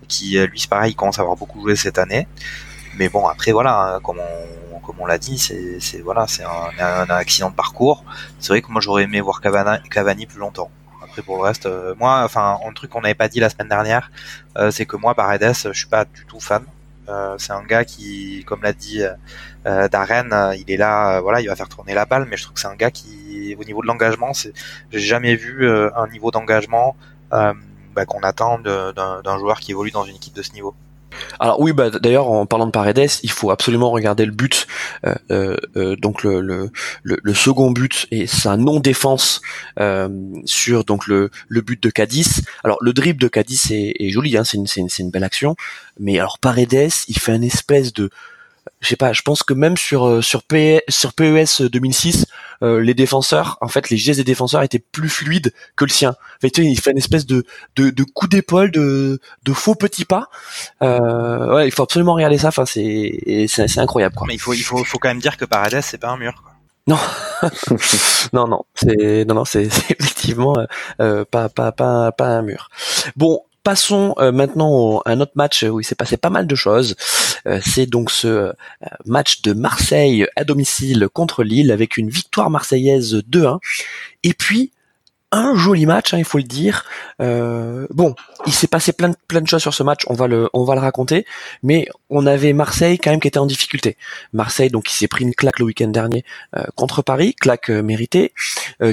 qui 0.07 0.39
lui 0.39 0.59
c'est 0.59 0.69
pareil 0.69 0.91
il 0.93 0.95
commence 0.95 1.19
à 1.19 1.21
avoir 1.21 1.37
beaucoup 1.37 1.61
joué 1.61 1.75
cette 1.75 1.97
année 1.97 2.27
mais 2.97 3.09
bon 3.09 3.27
après 3.27 3.51
voilà 3.51 3.95
hein, 3.95 3.99
comme 4.87 5.01
on 5.01 5.05
l'a 5.05 5.17
dit, 5.17 5.37
c'est 5.37 5.99
voilà, 5.99 6.27
c'est 6.27 6.43
un, 6.43 7.09
accident 7.09 7.49
de 7.49 7.55
parcours. 7.55 8.05
C'est 8.39 8.49
vrai 8.53 8.61
que 8.61 8.71
moi 8.71 8.79
j'aurais 8.81 9.03
aimé 9.03 9.19
voir 9.19 9.41
Cavani, 9.41 10.25
plus 10.25 10.39
longtemps. 10.39 10.71
Après 11.03 11.21
pour 11.21 11.37
le 11.37 11.43
reste, 11.43 11.65
euh, 11.65 11.93
moi, 11.99 12.21
enfin, 12.23 12.57
un 12.65 12.71
truc 12.71 12.89
qu'on 12.89 13.01
n'avait 13.01 13.13
pas 13.13 13.27
dit 13.27 13.39
la 13.39 13.49
semaine 13.49 13.67
dernière, 13.67 14.11
euh, 14.57 14.71
c'est 14.71 14.85
que 14.85 14.95
moi 14.95 15.13
Paredes, 15.13 15.53
je 15.53 15.73
suis 15.73 15.87
pas 15.87 16.05
du 16.05 16.25
tout 16.25 16.39
fan. 16.39 16.63
Euh, 17.09 17.35
c'est 17.37 17.53
un 17.53 17.63
gars 17.63 17.85
qui, 17.85 18.43
comme 18.45 18.63
l'a 18.63 18.73
dit 18.73 19.01
Darren, 19.65 20.53
il 20.55 20.71
est 20.71 20.77
là, 20.77 21.19
voilà, 21.21 21.41
il 21.41 21.47
va 21.47 21.55
faire 21.55 21.69
tourner 21.69 21.93
la 21.93 22.05
balle, 22.05 22.25
mais 22.29 22.37
je 22.37 22.43
trouve 22.43 22.53
que 22.53 22.59
c'est 22.59 22.67
un 22.67 22.75
gars 22.75 22.91
qui, 22.91 23.55
au 23.59 23.63
niveau 23.63 23.81
de 23.81 23.87
l'engagement, 23.87 24.33
c'est, 24.33 24.53
j'ai 24.91 24.99
jamais 24.99 25.35
vu 25.35 25.69
un 25.69 26.07
niveau 26.07 26.31
d'engagement 26.31 26.95
bah, 27.31 28.05
qu'on 28.07 28.21
attend 28.21 28.59
d'un 28.59 29.37
joueur 29.39 29.59
qui 29.59 29.71
évolue 29.71 29.91
dans 29.91 30.05
une 30.05 30.15
équipe 30.15 30.35
de 30.35 30.41
ce 30.41 30.53
niveau. 30.53 30.73
Alors 31.39 31.59
oui, 31.59 31.73
bah 31.73 31.89
d'ailleurs 31.89 32.29
en 32.29 32.45
parlant 32.45 32.65
de 32.65 32.71
Paredes, 32.71 33.09
il 33.23 33.31
faut 33.31 33.51
absolument 33.51 33.91
regarder 33.91 34.25
le 34.25 34.31
but. 34.31 34.67
Euh, 35.05 35.15
euh, 35.31 35.57
euh 35.75 35.95
donc 35.95 36.23
le, 36.23 36.41
le, 37.03 37.33
second 37.33 37.71
but 37.71 38.07
et 38.11 38.27
sa 38.27 38.57
non 38.57 38.79
défense 38.79 39.41
sur 40.45 40.83
donc 40.83 41.07
le, 41.07 41.29
le 41.47 41.61
but 41.61 41.81
de 41.81 41.89
Cadiz. 41.89 42.43
Alors 42.63 42.77
le 42.81 42.93
dribble 42.93 43.21
de 43.21 43.27
Cadiz 43.27 43.71
est, 43.71 43.95
est 43.99 44.09
joli, 44.09 44.37
hein, 44.37 44.43
c'est 44.43 44.57
une, 44.57 44.67
une, 44.75 44.87
une 44.99 45.11
belle 45.11 45.23
action. 45.23 45.55
Mais 45.99 46.19
alors 46.19 46.39
Paredes, 46.39 46.91
il 47.07 47.17
fait 47.19 47.31
un 47.31 47.41
espèce 47.41 47.93
de 47.93 48.09
je 48.81 48.89
sais 48.89 48.95
pas, 48.95 49.13
je 49.13 49.21
pense 49.21 49.43
que 49.43 49.53
même 49.53 49.77
sur 49.77 50.23
sur 50.23 50.43
PES 50.43 50.81
sur 50.89 51.13
PES 51.13 51.61
2006, 51.61 52.25
euh, 52.63 52.81
les 52.81 52.93
défenseurs, 52.93 53.57
en 53.61 53.67
fait, 53.67 53.89
les 53.89 53.97
gestes 53.97 54.19
des 54.19 54.23
défenseurs 54.23 54.63
étaient 54.63 54.83
plus 54.91 55.09
fluides 55.09 55.53
que 55.75 55.85
le 55.85 55.89
sien. 55.89 56.11
En 56.11 56.39
fait, 56.41 56.57
il 56.57 56.79
fait 56.79 56.91
une 56.91 56.97
espèce 56.97 57.25
de 57.25 57.45
de, 57.75 57.89
de 57.89 58.03
coup 58.03 58.27
d'épaule, 58.27 58.71
de 58.71 59.19
de 59.43 59.53
faux 59.53 59.75
petits 59.75 60.05
pas. 60.05 60.29
Euh, 60.81 61.55
ouais, 61.55 61.67
il 61.67 61.71
faut 61.71 61.83
absolument 61.83 62.13
regarder 62.13 62.37
ça. 62.37 62.49
Enfin, 62.49 62.65
c'est 62.65 63.45
c'est 63.47 63.79
incroyable 63.79 64.15
quoi. 64.15 64.27
Mais 64.27 64.35
il 64.35 64.39
faut 64.39 64.53
il 64.53 64.63
faut 64.63 64.83
faut 64.83 64.99
quand 64.99 65.09
même 65.09 65.19
dire 65.19 65.37
que 65.37 65.45
Paredes 65.45 65.81
c'est 65.81 65.97
pas 65.97 66.09
un 66.09 66.17
mur. 66.17 66.33
Quoi. 66.43 66.53
Non, 66.87 66.97
non, 68.33 68.47
non, 68.47 68.63
c'est 68.73 69.25
non, 69.25 69.35
non, 69.35 69.45
c'est 69.45 69.63
effectivement 69.89 70.55
euh, 71.01 71.25
pas, 71.25 71.49
pas, 71.49 71.73
pas, 71.73 72.13
pas 72.13 72.27
un 72.27 72.41
mur. 72.41 72.69
Bon, 73.17 73.41
Passons 73.67 74.15
euh, 74.19 74.31
maintenant 74.31 75.01
à 75.03 75.11
un 75.11 75.19
autre 75.19 75.33
match 75.35 75.63
où 75.63 75.81
il 75.81 75.83
s'est 75.83 75.93
passé 75.93 76.15
pas 76.15 76.29
mal 76.29 76.47
de 76.47 76.55
choses. 76.55 76.95
Euh, 77.45 77.59
c'est 77.61 77.85
donc 77.85 78.11
ce 78.11 78.27
euh, 78.27 78.53
match 79.05 79.41
de 79.41 79.51
Marseille 79.51 80.25
à 80.37 80.45
domicile 80.45 81.09
contre 81.11 81.43
Lille 81.43 81.73
avec 81.73 81.97
une 81.97 82.09
victoire 82.09 82.49
marseillaise 82.49 83.15
2-1. 83.29 83.59
Et 84.23 84.33
puis 84.33 84.71
un 85.31 85.55
joli 85.55 85.85
match, 85.85 86.13
hein, 86.13 86.17
il 86.19 86.23
faut 86.23 86.37
le 86.37 86.45
dire. 86.45 86.85
Euh, 87.21 87.85
bon, 87.89 88.15
il 88.45 88.53
s'est 88.53 88.67
passé 88.67 88.93
plein 88.93 89.09
de, 89.09 89.15
plein 89.27 89.41
de 89.41 89.47
choses 89.47 89.61
sur 89.61 89.73
ce 89.73 89.83
match, 89.83 90.03
on 90.07 90.13
va 90.13 90.27
le, 90.27 90.49
raconter, 90.53 91.25
mais 91.63 91.87
on 92.09 92.25
avait 92.25 92.53
Marseille 92.53 92.97
quand 92.97 93.11
même 93.11 93.19
qui 93.19 93.27
était 93.27 93.39
en 93.39 93.45
difficulté. 93.45 93.97
Marseille, 94.31 94.69
donc, 94.69 94.85
qui 94.85 94.95
s'est 94.95 95.07
pris 95.07 95.25
une 95.25 95.33
claque 95.33 95.59
le 95.59 95.65
week-end 95.65 95.89
dernier 95.89 96.23
euh, 96.55 96.63
contre 96.75 97.01
Paris, 97.01 97.33
claque 97.33 97.69
euh, 97.69 97.81
méritée, 97.81 98.33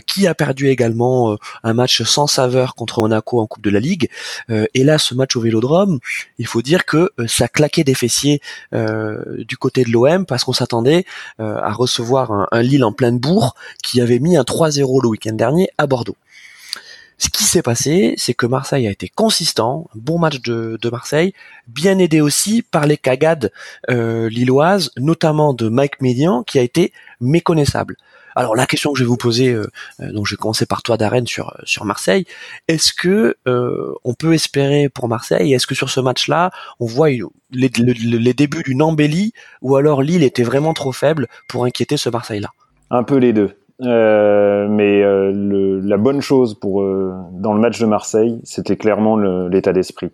qui 0.07 0.27
a 0.27 0.35
perdu 0.35 0.69
également 0.69 1.37
un 1.63 1.75
match 1.75 2.03
sans 2.05 2.27
saveur 2.27 2.75
contre 2.75 3.03
Monaco 3.03 3.41
en 3.41 3.47
Coupe 3.47 3.63
de 3.63 3.71
la 3.71 3.81
Ligue. 3.81 4.09
et 4.49 4.83
là, 4.83 4.97
ce 4.97 5.15
match 5.15 5.37
au 5.37 5.41
Vélodrome, 5.41 5.99
il 6.39 6.47
faut 6.47 6.63
dire 6.63 6.87
que 6.87 7.11
ça 7.27 7.49
claquait 7.49 7.85
des 7.85 7.95
fessiers 7.95 8.41
du 8.73 9.57
côté 9.59 9.85
de 9.85 9.91
l'OM 9.91 10.25
parce 10.25 10.45
qu'on 10.45 10.55
s'attendait 10.55 11.05
à 11.39 11.73
recevoir 11.73 12.49
un, 12.51 12.63
Lille 12.63 12.85
en 12.85 12.93
pleine 12.93 13.19
bourre 13.19 13.55
qui 13.83 14.01
avait 14.01 14.21
mis 14.21 14.39
un 14.39 14.43
3-0 14.43 15.03
le 15.03 15.09
week-end 15.09 15.35
dernier 15.35 15.69
à 15.77 15.87
Bordeaux. 15.87 16.17
Ce 17.19 17.29
qui 17.29 17.45
s'est 17.45 17.63
passé, 17.63 18.15
c'est 18.17 18.35
que 18.35 18.47
Marseille 18.47 18.87
a 18.87 18.91
été 18.91 19.09
consistant, 19.09 19.89
bon 19.95 20.19
match 20.19 20.41
de, 20.41 20.79
Marseille, 20.91 21.33
bien 21.69 21.99
aidé 21.99 22.21
aussi 22.21 22.63
par 22.63 22.87
les 22.87 22.97
cagades 22.97 23.53
euh, 23.91 24.29
lilloises, 24.29 24.91
notamment 24.97 25.55
de 25.55 25.69
Mike 25.69 26.01
Médian, 26.01 26.43
qui 26.43 26.59
a 26.59 26.63
été 26.63 26.93
méconnaissable. 27.21 27.97
Alors 28.37 28.57
la 28.57 28.67
question 28.67 28.93
que 28.93 28.99
je 28.99 29.05
vais 29.05 29.09
vous 29.09 29.17
poser, 29.17 29.53
euh, 29.53 29.71
euh, 30.01 30.11
donc 30.11 30.27
je 30.27 30.35
vais 30.35 30.37
commencer 30.37 30.67
par 30.67 30.83
toi 30.83 30.97
Darren 30.97 31.25
sur 31.25 31.57
sur 31.63 31.85
Marseille. 31.85 32.27
Est-ce 32.67 32.93
que 32.93 33.37
on 33.47 34.15
peut 34.15 34.35
espérer 34.35 34.89
pour 34.89 35.07
Marseille 35.09 35.55
Est-ce 35.55 35.69
que 35.69 35.77
sur 35.77 35.89
ce 35.89 36.01
match-là, 36.01 36.51
on 36.81 36.87
voit 36.87 37.11
les, 37.11 37.31
les 37.53 38.35
débuts 38.35 38.65
d'une 38.65 38.83
embellie, 38.83 39.33
ou 39.63 39.77
alors 39.77 40.03
Lille 40.03 40.25
était 40.25 40.43
vraiment 40.43 40.75
trop 40.75 40.91
faible 40.91 41.29
pour 41.49 41.65
inquiéter 41.65 41.97
ce 41.97 42.11
Marseille-là? 42.11 42.51
Un 42.91 43.05
peu 43.05 43.17
les 43.17 43.33
deux. 43.33 43.57
Euh, 43.81 44.69
mais 44.69 45.03
euh, 45.03 45.33
le, 45.33 45.81
la 45.81 45.97
bonne 45.97 46.21
chose 46.21 46.55
pour 46.55 46.83
euh, 46.83 47.13
dans 47.33 47.53
le 47.53 47.61
match 47.61 47.81
de 47.81 47.87
Marseille, 47.87 48.41
c'était 48.45 48.77
clairement 48.77 49.17
l'état 49.17 49.73
d'esprit. 49.73 50.11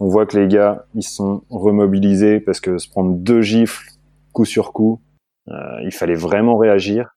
On 0.00 0.08
voit 0.08 0.26
que 0.26 0.38
les 0.38 0.48
gars, 0.48 0.86
ils 0.94 1.02
sont 1.02 1.42
remobilisés 1.50 2.40
parce 2.40 2.60
que 2.60 2.78
se 2.78 2.88
prendre 2.88 3.14
deux 3.14 3.42
gifles 3.42 3.90
coup 4.32 4.44
sur 4.44 4.72
coup, 4.72 5.00
il 5.46 5.92
fallait 5.92 6.14
vraiment 6.14 6.56
réagir. 6.56 7.14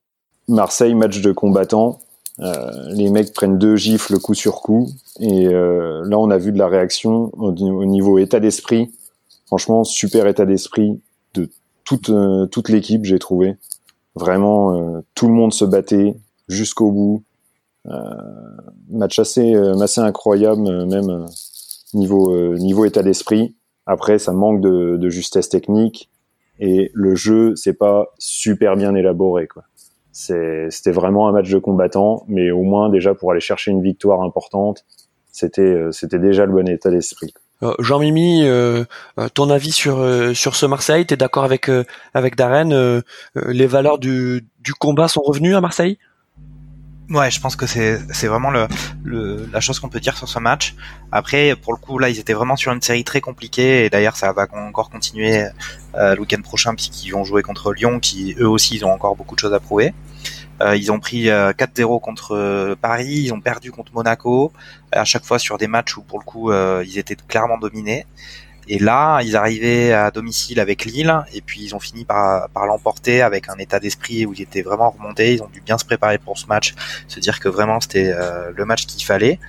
Marseille, 0.48 0.94
match 0.94 1.22
de 1.22 1.32
combattants, 1.32 2.00
les 2.38 3.10
mecs 3.10 3.34
prennent 3.34 3.58
deux 3.58 3.76
gifles 3.78 4.20
coup 4.20 4.36
sur 4.36 4.62
coup, 4.62 4.88
et 5.20 5.46
là 5.48 6.20
on 6.20 6.30
a 6.30 6.38
vu 6.38 6.52
de 6.52 6.60
la 6.60 6.68
réaction 6.68 7.32
au, 7.34 7.52
au 7.52 7.86
niveau 7.86 8.20
état 8.20 8.40
d'esprit. 8.40 8.92
Franchement, 9.48 9.84
super 9.84 10.28
état 10.28 10.46
d'esprit 10.46 11.02
de 11.34 11.50
toute 11.84 12.12
toute 12.52 12.70
l'équipe, 12.70 13.06
j'ai 13.06 13.18
trouvé. 13.18 13.58
Vraiment, 14.18 14.74
euh, 14.74 15.02
tout 15.14 15.28
le 15.28 15.34
monde 15.34 15.54
se 15.54 15.64
battait 15.64 16.16
jusqu'au 16.48 16.92
bout. 16.92 17.24
Euh, 17.86 17.94
match 18.90 19.20
assez, 19.20 19.56
euh, 19.56 19.80
assez 19.80 20.02
incroyable, 20.02 20.86
même 20.88 21.26
niveau, 21.94 22.56
niveau 22.58 22.86
état 22.86 23.04
d'esprit. 23.04 23.56
Après, 23.86 24.18
ça 24.18 24.34
manque 24.34 24.60
de, 24.60 24.98
de, 24.98 25.10
justesse 25.10 25.50
technique 25.50 26.10
et 26.60 26.90
le 26.94 27.16
jeu, 27.16 27.56
c'est 27.56 27.78
pas 27.78 28.08
super 28.18 28.76
bien 28.76 28.96
élaboré. 28.96 29.48
C'était 30.12 30.92
vraiment 30.92 31.30
un 31.30 31.32
match 31.32 31.50
de 31.50 31.60
combattant, 31.60 32.26
mais 32.28 32.50
au 32.50 32.64
moins 32.64 32.90
déjà 32.90 33.14
pour 33.14 33.32
aller 33.32 33.40
chercher 33.40 33.72
une 33.72 33.84
victoire 33.84 34.24
importante, 34.24 34.84
c'était 35.32 35.80
c'était 35.92 36.18
déjà 36.18 36.46
le 36.48 36.52
bon 36.52 36.68
état 36.68 36.90
d'esprit. 36.90 37.34
Jean-Mimi, 37.80 38.48
ton 39.34 39.50
avis 39.50 39.72
sur 39.72 40.06
sur 40.36 40.56
ce 40.56 40.66
Marseille? 40.66 41.06
T'es 41.06 41.18
d'accord 41.18 41.44
avec 41.44 41.70
avec 42.14 42.36
Darren 42.36 43.02
Les 43.36 43.68
valeurs 43.68 43.98
du 43.98 44.46
du 44.60 44.74
combat 44.74 45.08
sont 45.08 45.22
revenues 45.22 45.56
à 45.56 45.62
Marseille? 45.62 45.98
Ouais, 47.10 47.32
je 47.32 47.40
pense 47.40 47.56
que 47.56 47.66
c'est 47.66 48.00
c'est 48.12 48.28
vraiment 48.28 48.52
le, 48.52 48.68
le, 49.06 49.48
la 49.54 49.62
chose 49.62 49.80
qu'on 49.80 49.88
peut 49.88 50.02
dire 50.02 50.18
sur 50.18 50.28
ce 50.28 50.40
match. 50.40 50.76
Après, 51.14 51.56
pour 51.56 51.72
le 51.72 51.78
coup, 51.80 52.00
là, 52.00 52.10
ils 52.10 52.20
étaient 52.20 52.34
vraiment 52.34 52.58
sur 52.58 52.74
une 52.74 52.82
série 52.82 53.06
très 53.06 53.22
compliquée 53.22 53.86
et 53.86 53.90
d'ailleurs, 53.90 54.18
ça 54.18 54.34
va 54.34 54.46
encore 54.52 54.90
continuer 54.90 55.46
euh, 55.96 56.16
le 56.16 56.20
week-end 56.20 56.42
prochain 56.42 56.76
puisqu'ils 56.76 57.12
vont 57.12 57.24
jouer 57.24 57.44
contre 57.44 57.72
Lyon, 57.72 58.02
qui 58.02 58.36
eux 58.40 58.50
aussi, 58.50 58.76
ils 58.76 58.84
ont 58.84 58.92
encore 58.92 59.16
beaucoup 59.16 59.36
de 59.36 59.40
choses 59.40 59.54
à 59.54 59.62
prouver. 59.62 59.94
Euh, 60.62 60.76
ils 60.76 60.92
ont 60.92 61.00
pris 61.00 61.26
4-0 61.26 61.30
euh, 61.30 62.00
contre 62.00 62.36
euh, 62.36 62.76
Paris, 62.76 63.22
ils 63.26 63.34
ont 63.34 63.42
perdu 63.42 63.72
contre 63.72 63.94
Monaco, 63.94 64.52
à 64.92 65.06
chaque 65.06 65.24
fois 65.24 65.40
sur 65.40 65.58
des 65.58 65.68
matchs 65.68 65.98
où 65.98 66.02
pour 66.02 66.20
le 66.20 66.26
coup, 66.26 66.52
ils 66.52 66.98
étaient 66.98 67.16
clairement 67.16 67.58
dominés. 67.58 68.06
Et 68.70 68.80
là, 68.80 69.22
ils 69.22 69.36
arrivaient 69.36 69.94
à 69.94 70.12
domicile 70.12 70.60
avec 70.60 70.84
Lille, 70.84 71.14
et 71.34 71.42
puis 71.42 71.62
ils 71.62 71.76
ont 71.76 71.80
fini 71.80 72.04
par, 72.04 72.50
par 72.50 72.66
l'emporter 72.66 73.22
avec 73.22 73.48
un 73.50 73.56
état 73.56 73.80
d'esprit 73.80 74.26
où 74.26 74.34
ils 74.34 74.42
étaient 74.42 74.62
vraiment 74.62 74.90
remontés. 74.90 75.34
Ils 75.36 75.42
ont 75.42 75.48
dû 75.48 75.62
bien 75.62 75.78
se 75.78 75.86
préparer 75.86 76.18
pour 76.18 76.38
ce 76.38 76.48
match, 76.48 76.76
se 77.08 77.20
dire 77.20 77.40
que 77.40 77.48
vraiment 77.48 77.80
c'était 77.80 78.12
euh, 78.14 78.52
le 78.54 78.66
match 78.66 78.86
qu'il 78.86 79.06
fallait, 79.06 79.40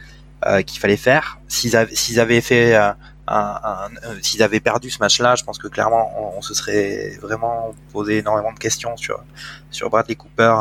euh, 0.46 0.62
qu'il 0.62 0.78
fallait 0.78 0.96
faire. 0.96 1.40
S'ils 1.48 1.76
avaient, 1.76 2.18
avaient 2.18 2.40
fait 2.40 2.76
euh, 2.76 2.92
un, 3.26 3.88
s'ils 4.22 4.42
avaient 4.42 4.60
perdu 4.60 4.88
ce 4.88 5.00
match-là, 5.00 5.34
je 5.34 5.42
pense 5.42 5.58
que 5.58 5.66
clairement 5.66 6.36
on, 6.36 6.40
se 6.40 6.54
serait 6.54 7.18
vraiment 7.20 7.74
posé 7.92 8.18
énormément 8.18 8.52
de 8.52 8.58
questions 8.58 8.96
sur 8.96 9.22
sur 9.70 9.90
Bradley 9.90 10.14
Cooper 10.14 10.54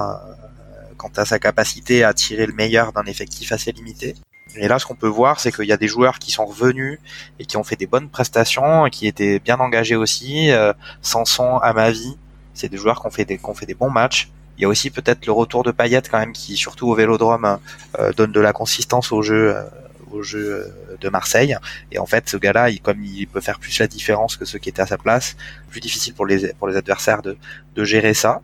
quant 0.97 1.11
à 1.15 1.25
sa 1.25 1.39
capacité 1.39 2.03
à 2.03 2.13
tirer 2.13 2.45
le 2.45 2.53
meilleur 2.53 2.91
d'un 2.93 3.05
effectif 3.05 3.51
assez 3.51 3.71
limité. 3.71 4.15
Et 4.55 4.67
là, 4.67 4.79
ce 4.79 4.85
qu'on 4.85 4.95
peut 4.95 5.07
voir, 5.07 5.39
c'est 5.39 5.51
qu'il 5.51 5.65
y 5.65 5.71
a 5.71 5.77
des 5.77 5.87
joueurs 5.87 6.19
qui 6.19 6.31
sont 6.31 6.45
revenus 6.45 6.99
et 7.39 7.45
qui 7.45 7.57
ont 7.57 7.63
fait 7.63 7.75
des 7.75 7.85
bonnes 7.85 8.09
prestations 8.09 8.89
qui 8.89 9.07
étaient 9.07 9.39
bien 9.39 9.57
engagés 9.57 9.95
aussi. 9.95 10.51
Euh, 10.51 10.73
Sanson, 11.01 11.57
à 11.57 11.73
ma 11.73 11.91
vie, 11.91 12.17
c'est 12.53 12.69
des 12.69 12.77
joueurs 12.77 12.99
qui 13.01 13.07
ont 13.07 13.11
fait 13.11 13.25
des, 13.25 13.37
qui 13.37 13.45
ont 13.45 13.53
fait 13.53 13.65
des 13.65 13.75
bons 13.75 13.89
matchs. 13.89 14.29
Il 14.57 14.63
y 14.63 14.65
a 14.65 14.67
aussi 14.67 14.89
peut-être 14.89 15.25
le 15.25 15.31
retour 15.31 15.63
de 15.63 15.71
Payet 15.71 16.01
quand 16.09 16.17
même, 16.17 16.33
qui 16.33 16.57
surtout 16.57 16.89
au 16.89 16.95
Vélodrome 16.95 17.59
euh, 17.99 18.11
donne 18.13 18.31
de 18.31 18.39
la 18.39 18.53
consistance 18.53 19.11
au 19.11 19.21
jeu, 19.21 19.55
euh, 19.55 19.63
au 20.11 20.23
jeu 20.23 20.73
euh, 20.89 20.97
de 20.99 21.09
Marseille. 21.09 21.55
Et 21.91 21.99
en 21.99 22.07
fait, 22.07 22.27
ce 22.27 22.37
gars-là, 22.37 22.71
il, 22.71 22.81
comme 22.81 23.03
il 23.03 23.27
peut 23.27 23.41
faire 23.41 23.59
plus 23.59 23.77
la 23.79 23.87
différence 23.87 24.35
que 24.35 24.45
ceux 24.45 24.57
qui 24.57 24.69
étaient 24.69 24.81
à 24.81 24.87
sa 24.87 24.97
place, 24.97 25.37
plus 25.69 25.79
difficile 25.79 26.15
pour 26.15 26.25
les 26.25 26.53
pour 26.53 26.67
les 26.67 26.75
adversaires 26.75 27.21
de, 27.21 27.37
de 27.75 27.83
gérer 27.83 28.15
ça. 28.15 28.41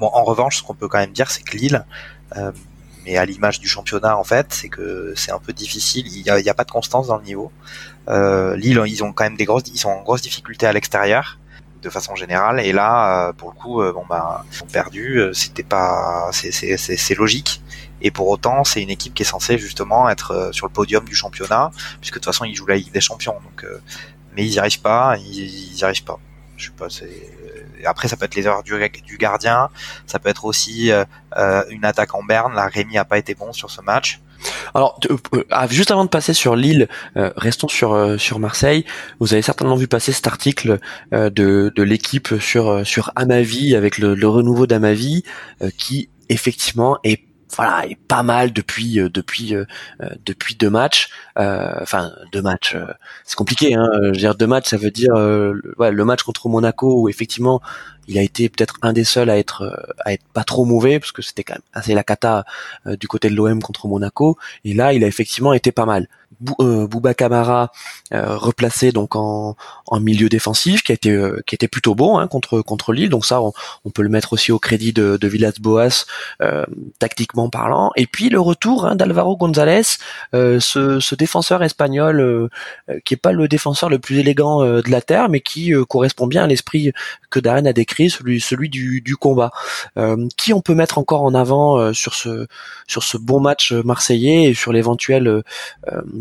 Bon, 0.00 0.10
en 0.14 0.24
revanche, 0.24 0.56
ce 0.56 0.62
qu'on 0.62 0.74
peut 0.74 0.88
quand 0.88 0.98
même 0.98 1.12
dire, 1.12 1.30
c'est 1.30 1.42
que 1.42 1.56
Lille, 1.56 1.84
euh, 2.36 2.52
mais 3.04 3.18
à 3.18 3.24
l'image 3.26 3.60
du 3.60 3.68
championnat 3.68 4.16
en 4.16 4.24
fait, 4.24 4.46
c'est 4.50 4.70
que 4.70 5.12
c'est 5.14 5.30
un 5.30 5.38
peu 5.38 5.52
difficile. 5.52 6.06
Il 6.08 6.22
n'y 6.22 6.48
a, 6.48 6.54
pas 6.54 6.64
de 6.64 6.70
constance 6.70 7.08
dans 7.08 7.18
le 7.18 7.24
niveau. 7.24 7.52
Euh, 8.08 8.56
Lille, 8.56 8.82
ils 8.86 9.04
ont 9.04 9.12
quand 9.12 9.24
même 9.24 9.36
des 9.36 9.44
grosses, 9.44 9.64
ils 9.66 9.78
sont 9.78 9.90
en 9.90 10.02
grosse 10.02 10.22
difficulté 10.22 10.66
à 10.66 10.72
l'extérieur 10.72 11.38
de 11.82 11.90
façon 11.90 12.14
générale. 12.14 12.60
Et 12.60 12.72
là, 12.72 13.28
euh, 13.28 13.32
pour 13.34 13.50
le 13.50 13.56
coup, 13.56 13.82
euh, 13.82 13.92
bon 13.92 14.04
bah, 14.08 14.44
ils 14.52 14.62
ont 14.62 14.66
perdu. 14.66 15.22
C'était 15.34 15.62
pas, 15.62 16.30
c'est 16.32 17.14
logique. 17.14 17.62
Et 18.00 18.10
pour 18.10 18.28
autant, 18.28 18.64
c'est 18.64 18.82
une 18.82 18.88
équipe 18.88 19.12
qui 19.12 19.22
est 19.22 19.26
censée 19.26 19.58
justement 19.58 20.08
être 20.08 20.50
sur 20.52 20.66
le 20.66 20.72
podium 20.72 21.04
du 21.04 21.14
championnat, 21.14 21.70
puisque 22.00 22.14
de 22.14 22.20
toute 22.20 22.24
façon, 22.24 22.46
ils 22.46 22.54
jouent 22.54 22.66
la 22.66 22.76
Ligue 22.76 22.92
des 22.92 23.02
Champions. 23.02 23.34
Donc, 23.34 23.66
mais 24.34 24.46
ils 24.46 24.52
n'y 24.52 24.58
arrivent 24.58 24.80
pas. 24.80 25.16
Ils, 25.18 25.72
ils 25.72 25.76
y 25.76 25.84
arrivent 25.84 26.04
pas. 26.04 26.18
Je 26.56 26.66
sais 26.66 26.72
pas. 26.76 26.88
Après, 27.84 28.08
ça 28.08 28.16
peut 28.16 28.24
être 28.24 28.34
les 28.34 28.46
erreurs 28.46 28.62
du, 28.62 28.72
du 29.04 29.16
gardien, 29.18 29.68
ça 30.06 30.18
peut 30.18 30.28
être 30.28 30.44
aussi 30.44 30.90
euh, 30.90 31.04
euh, 31.36 31.62
une 31.70 31.84
attaque 31.84 32.14
en 32.14 32.22
berne. 32.22 32.54
Là, 32.54 32.66
Rémi 32.66 32.98
a 32.98 33.04
pas 33.04 33.18
été 33.18 33.34
bon 33.34 33.52
sur 33.52 33.70
ce 33.70 33.80
match. 33.80 34.20
Alors, 34.74 34.98
euh, 35.10 35.44
ah, 35.50 35.66
juste 35.68 35.90
avant 35.90 36.04
de 36.04 36.08
passer 36.08 36.32
sur 36.32 36.56
Lille, 36.56 36.88
restons 37.14 37.68
sur 37.68 38.18
sur 38.18 38.38
Marseille. 38.38 38.86
Vous 39.18 39.34
avez 39.34 39.42
certainement 39.42 39.76
vu 39.76 39.86
passer 39.86 40.12
cet 40.12 40.26
article 40.26 40.78
de, 41.12 41.28
de 41.74 41.82
l'équipe 41.82 42.40
sur 42.40 42.86
sur 42.86 43.12
Amavi 43.16 43.76
avec 43.76 43.98
le, 43.98 44.14
le 44.14 44.28
renouveau 44.28 44.66
d'Amavi 44.66 45.24
qui 45.76 46.08
effectivement 46.30 46.98
est 47.04 47.29
voilà 47.60 47.86
est 47.86 47.98
pas 48.08 48.22
mal 48.22 48.54
depuis 48.54 49.00
euh, 49.00 49.10
depuis 49.10 49.54
euh, 49.54 49.66
euh, 50.02 50.08
depuis 50.24 50.54
deux 50.54 50.70
matchs. 50.70 51.10
Enfin 51.36 52.12
deux 52.32 52.42
matchs 52.42 52.76
c'est 53.24 53.36
compliqué 53.36 53.74
hein. 53.74 53.88
Je 54.02 54.06
veux 54.08 54.12
dire 54.12 54.34
deux 54.34 54.46
matchs 54.46 54.68
ça 54.68 54.76
veut 54.76 54.90
dire 54.90 55.14
le 55.14 56.04
match 56.04 56.22
contre 56.22 56.48
Monaco 56.48 57.00
où 57.00 57.08
effectivement 57.08 57.62
il 58.10 58.18
a 58.18 58.22
été 58.22 58.48
peut-être 58.48 58.76
un 58.82 58.92
des 58.92 59.04
seuls 59.04 59.30
à 59.30 59.38
être 59.38 59.86
à 60.04 60.12
être 60.12 60.24
pas 60.32 60.44
trop 60.44 60.64
mauvais 60.64 61.00
parce 61.00 61.12
que 61.12 61.22
c'était 61.22 61.44
quand 61.44 61.54
même 61.54 61.62
assez 61.72 61.94
la 61.94 62.04
cata 62.04 62.44
du 62.86 63.08
côté 63.08 63.30
de 63.30 63.34
l'OM 63.34 63.62
contre 63.62 63.88
Monaco. 63.88 64.36
Et 64.64 64.74
là 64.74 64.92
il 64.92 65.04
a 65.04 65.06
effectivement 65.06 65.52
été 65.52 65.72
pas 65.72 65.86
mal. 65.86 66.08
Euh, 66.60 66.86
Bouba 66.86 67.12
Kamara 67.12 67.70
euh, 68.14 68.36
replacé 68.36 68.92
donc 68.92 69.16
en, 69.16 69.56
en, 69.86 70.00
milieu 70.00 70.28
défensif 70.28 70.82
qui 70.82 70.92
a 70.92 70.94
été 70.94 71.10
euh, 71.10 71.42
qui 71.46 71.54
était 71.54 71.68
plutôt 71.68 71.94
bon 71.94 72.18
hein, 72.18 72.28
contre 72.28 72.62
contre 72.62 72.92
Lille. 72.92 73.10
Donc 73.10 73.26
ça 73.26 73.42
on, 73.42 73.90
peut 73.90 74.02
le 74.02 74.08
mettre 74.08 74.32
aussi 74.32 74.52
au 74.52 74.58
crédit 74.58 74.92
de, 74.92 75.18
de 75.20 75.28
Villas-Boas 75.28 76.06
tactiquement 76.98 77.50
parlant. 77.50 77.90
Et 77.96 78.06
puis 78.06 78.28
le 78.30 78.40
retour 78.40 78.86
hein, 78.86 78.94
d'Alvaro 78.94 79.36
González 79.36 79.82
ce, 80.32 80.58
ce, 80.60 81.14
défenseur 81.14 81.62
espagnol 81.62 82.48
qui 83.04 83.14
est 83.14 83.18
pas 83.18 83.32
le 83.32 83.48
défenseur 83.48 83.90
le 83.90 83.98
plus 83.98 84.18
élégant 84.18 84.60
de 84.62 84.90
la 84.90 85.02
terre 85.02 85.28
mais 85.28 85.40
qui 85.40 85.72
correspond 85.88 86.26
bien 86.26 86.44
à 86.44 86.46
l'esprit 86.46 86.92
que 87.28 87.40
Darren 87.40 87.66
a 87.66 87.72
décrit 87.72 87.99
celui 88.08 88.40
celui 88.40 88.68
du, 88.68 89.00
du 89.00 89.16
combat 89.16 89.50
qui 90.36 90.52
on 90.52 90.60
peut 90.60 90.74
mettre 90.74 90.98
encore 90.98 91.22
en 91.22 91.34
avant 91.34 91.92
sur 91.92 92.14
ce 92.14 92.46
sur 92.86 93.02
ce 93.02 93.16
bon 93.16 93.40
match 93.40 93.72
marseillais 93.72 94.44
et 94.44 94.54
sur 94.54 94.72
l'éventuel 94.72 95.42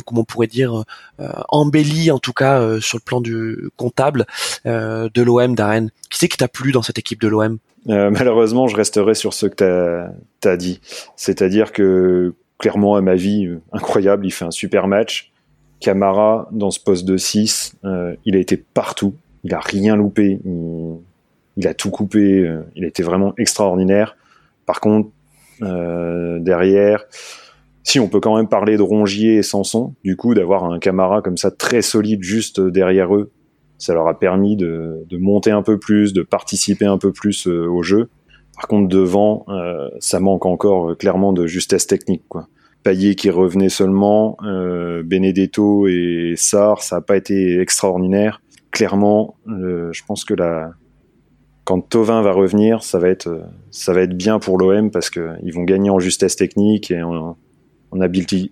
comment 0.06 0.22
on 0.22 0.26
pourrait 0.26 0.48
dire, 0.48 0.84
euh, 1.20 1.28
embelli 1.50 2.12
en 2.12 2.20
tout 2.20 2.34
cas 2.34 2.62
euh, 2.62 2.80
sur 2.80 2.98
le 2.98 3.04
plan 3.04 3.22
du 3.22 3.70
comptable 3.78 4.26
euh, 4.66 5.10
de 5.14 5.22
l'OM 5.22 5.56
d'Arène. 5.56 5.92
Qui 6.10 6.20
c'est 6.20 6.28
qui 6.28 6.38
t'a 6.38 6.48
plu 6.48 6.72
dans 6.72 6.82
cette 6.82 6.98
équipe 6.98 7.22
de 7.22 7.28
l'OM 7.28 7.58
Malheureusement, 7.86 8.68
je 8.68 8.76
resterai 8.76 9.16
sur 9.16 9.34
ce 9.34 9.48
que 9.48 10.10
tu 10.42 10.48
as, 10.48 10.58
dit. 10.58 10.80
C'est-à-dire 11.16 11.72
que 11.72 12.36
clairement, 12.58 12.96
à 12.96 13.02
ma 13.02 13.16
vie, 13.16 13.50
incroyable, 13.72 14.26
il 14.26 14.32
fait 14.32 14.46
un 14.46 14.52
super 14.52 14.88
match. 14.88 15.32
Camara, 15.80 16.50
dans 16.52 16.72
ce 16.72 16.80
poste 16.80 17.06
de 17.06 17.16
6, 17.18 17.78
il 18.26 18.36
a 18.36 18.40
été 18.40 18.58
partout. 18.58 19.16
Il 19.44 19.54
a 19.54 19.60
rien 19.60 19.96
loupé. 19.96 20.40
Il, 20.46 20.98
a 21.68 21.74
tout 21.74 21.90
coupé. 21.90 22.50
il 22.76 22.84
a 22.84 22.88
été 22.88 23.04
vraiment 23.04 23.34
extraordinaire. 23.38 24.16
Par 24.66 24.80
contre, 24.80 25.10
derrière, 25.62 27.06
si 27.84 28.00
on 28.00 28.08
peut 28.08 28.20
quand 28.20 28.36
même 28.36 28.48
parler 28.48 28.78
de 28.78 28.82
Rongier 28.82 29.38
et 29.38 29.44
Sanson, 29.44 29.96
du 30.04 30.16
coup, 30.16 30.34
d'avoir 30.34 30.66
un 30.66 30.80
Camara 30.80 31.22
comme 31.22 31.38
ça 31.38 31.52
très 31.52 31.82
solide 31.82 32.22
juste 32.22 32.62
derrière 32.62 33.16
eux, 33.16 33.32
ça 33.80 33.94
leur 33.94 34.08
a 34.08 34.20
permis 34.20 34.56
de, 34.58 35.06
monter 35.14 35.52
un 35.52 35.64
peu 35.64 35.80
plus, 35.80 36.14
de 36.14 36.22
participer 36.22 36.86
un 36.86 36.98
peu 36.98 37.12
plus 37.12 37.48
euh, 37.48 37.66
au 37.68 37.82
jeu. 37.82 38.10
Par 38.56 38.68
contre, 38.68 38.90
devant, 38.90 39.46
euh, 39.48 39.90
ça 40.00 40.20
manque 40.20 40.46
encore 40.46 40.92
euh, 40.92 40.96
clairement 40.96 41.32
de 41.34 41.48
justesse 41.48 41.88
technique. 41.88 42.24
Quoi. 42.28 42.48
Qui 43.18 43.30
revenait 43.30 43.70
seulement, 43.70 44.36
Benedetto 44.42 45.88
et 45.88 46.34
Sarr, 46.38 46.82
ça 46.82 46.96
n'a 46.96 47.02
pas 47.02 47.18
été 47.18 47.60
extraordinaire. 47.60 48.42
Clairement, 48.72 49.36
je 49.46 50.02
pense 50.08 50.26
que 50.26 50.34
la, 50.34 50.72
quand 51.70 51.82
Tovin 51.82 52.24
va 52.24 52.32
revenir, 52.32 52.82
ça 52.82 52.98
va 52.98 53.10
être, 53.10 53.44
ça 53.70 53.94
bien 54.08 54.40
pour 54.40 54.58
l'OM 54.58 54.90
parce 54.90 55.12
qu'ils 55.12 55.54
vont 55.54 55.66
gagner 55.66 55.92
en 55.92 56.00
justesse 56.00 56.36
technique 56.36 56.90
et 56.90 57.04
en, 57.04 57.38
habilité, 58.02 58.52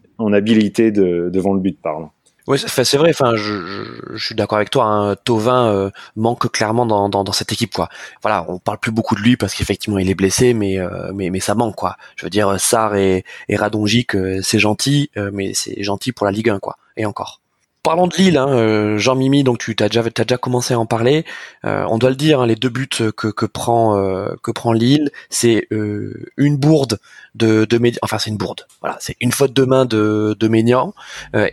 devant 0.91 1.55
le 1.55 1.59
but, 1.59 1.81
pardon. 1.81 2.09
Oui, 2.45 2.59
c'est 2.59 2.97
vrai. 2.97 3.13
Je, 3.13 4.17
suis 4.17 4.35
d'accord 4.35 4.59
avec 4.59 4.69
toi. 4.69 4.85
Hein, 4.85 5.15
Tovin 5.15 5.65
euh, 5.65 5.89
manque 6.15 6.51
clairement 6.51 6.85
dans, 6.85 7.31
cette 7.31 7.51
équipe, 7.51 7.73
quoi. 7.73 7.89
Voilà, 8.21 8.45
on 8.49 8.59
parle 8.59 8.77
plus 8.77 8.91
beaucoup 8.91 9.15
de 9.15 9.21
lui 9.21 9.35
parce 9.35 9.55
qu'effectivement 9.55 9.97
il 9.97 10.11
est 10.11 10.15
blessé, 10.15 10.53
mais 10.53 10.77
euh, 10.77 11.39
ça 11.39 11.55
manque, 11.55 11.75
quoi. 11.75 11.97
Je 12.17 12.25
veux 12.27 12.29
dire, 12.29 12.59
Sar 12.59 12.95
et, 12.97 13.25
et 13.49 13.57
euh, 13.59 14.39
c'est 14.43 14.59
gentil, 14.59 15.09
mais 15.33 15.55
c'est 15.55 15.81
gentil 15.81 16.11
pour 16.11 16.27
la 16.27 16.31
Ligue 16.31 16.51
1, 16.51 16.59
quoi. 16.59 16.77
Et 16.97 17.07
encore 17.07 17.41
parlons 17.83 18.07
de 18.07 18.15
Lille, 18.17 18.37
hein, 18.37 18.49
euh, 18.49 18.97
Jean 18.97 19.15
Mimi, 19.15 19.43
donc 19.43 19.59
tu 19.59 19.73
as 19.79 19.87
déjà, 19.87 20.03
déjà 20.03 20.37
commencé 20.37 20.73
à 20.73 20.79
en 20.79 20.85
parler. 20.85 21.23
Euh, 21.63 21.85
on 21.89 21.97
doit 21.97 22.09
le 22.09 22.17
dire, 22.17 22.41
hein, 22.41 22.45
les 22.45 22.55
deux 22.55 22.69
buts 22.69 22.89
que, 22.89 23.11
que 23.11 23.45
prend 23.45 23.97
euh, 23.97 24.35
que 24.43 24.51
prend 24.51 24.73
Lille, 24.73 25.09
c'est 25.29 25.67
une 25.71 26.57
bourde 26.57 26.99
de, 27.35 27.65
de 27.65 27.79
enfin 28.01 28.17
c'est 28.17 28.29
une 28.29 28.37
bourde. 28.37 28.67
Voilà, 28.81 28.97
c'est 28.99 29.15
une 29.21 29.31
faute 29.31 29.53
de 29.53 29.63
main 29.63 29.85
de, 29.85 30.35
de 30.37 30.47
Ménian 30.47 30.93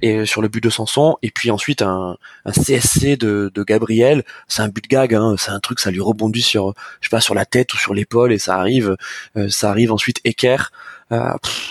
et 0.03 0.27
sur 0.27 0.43
le 0.43 0.49
but 0.49 0.63
de 0.63 0.71
Sanson, 0.71 1.17
et 1.23 1.31
puis 1.31 1.51
ensuite 1.51 1.83
un, 1.83 2.17
un 2.45 2.53
CSC 2.53 3.17
de, 3.17 3.53
de 3.55 3.63
Gabriel. 3.63 4.25
C'est 4.49 4.63
un 4.63 4.69
but 4.69 4.83
de 4.83 4.89
gag, 4.89 5.15
hein, 5.15 5.37
c'est 5.39 5.53
un 5.53 5.61
truc, 5.61 5.79
ça 5.79 5.91
lui 5.91 6.01
rebondit 6.01 6.43
sur, 6.43 6.75
je 7.01 7.09
sais 7.09 7.11
pas, 7.11 7.21
sur 7.21 7.35
la 7.35 7.47
tête 7.47 7.73
ou 7.75 7.77
sur 7.77 7.95
l'épaule 7.95 8.33
et 8.33 8.39
ça 8.39 8.57
arrive, 8.57 8.97
ça 9.49 9.71
arrive 9.71 9.93
ensuite 9.93 10.21
équerre. 10.25 10.73
Il 11.11 11.19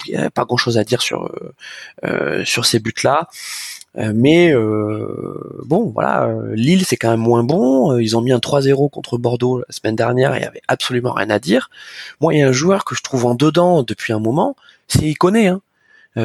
n'y 0.10 0.15
a 0.15 0.29
pas 0.29 0.45
grand 0.45 0.57
chose 0.57 0.77
à 0.77 0.86
dire 0.86 1.01
sur 1.01 1.29
sur 2.45 2.65
ces 2.65 2.79
buts 2.79 2.93
là. 3.03 3.27
Euh, 3.98 4.12
mais 4.16 4.52
euh, 4.52 5.62
bon, 5.66 5.92
voilà, 5.94 6.26
euh, 6.26 6.56
Lille 6.56 6.84
c'est 6.86 6.98
quand 6.98 7.12
même 7.12 7.20
moins 7.20 7.44
bon. 7.44 7.98
Ils 7.98 8.18
ont 8.18 8.22
mis 8.22 8.32
un 8.32 8.40
3-0 8.40 8.90
contre 8.90 9.18
Bordeaux 9.18 9.60
la 9.60 9.66
semaine 9.70 9.96
dernière, 9.96 10.36
il 10.36 10.42
y 10.42 10.46
avait 10.46 10.62
absolument 10.68 11.14
rien 11.14 11.30
à 11.30 11.40
dire. 11.40 11.70
Moi, 12.20 12.34
il 12.34 12.40
y 12.40 12.44
a 12.44 12.48
un 12.48 12.52
joueur 12.52 12.86
que 12.86 12.96
je 12.96 13.04
trouve 13.04 13.26
en 13.26 13.36
dedans 13.36 13.84
depuis 13.84 14.14
un 14.14 14.20
moment, 14.20 14.56
c'est 14.88 15.06
Iconé. 15.06 15.48
Hein. 15.48 15.62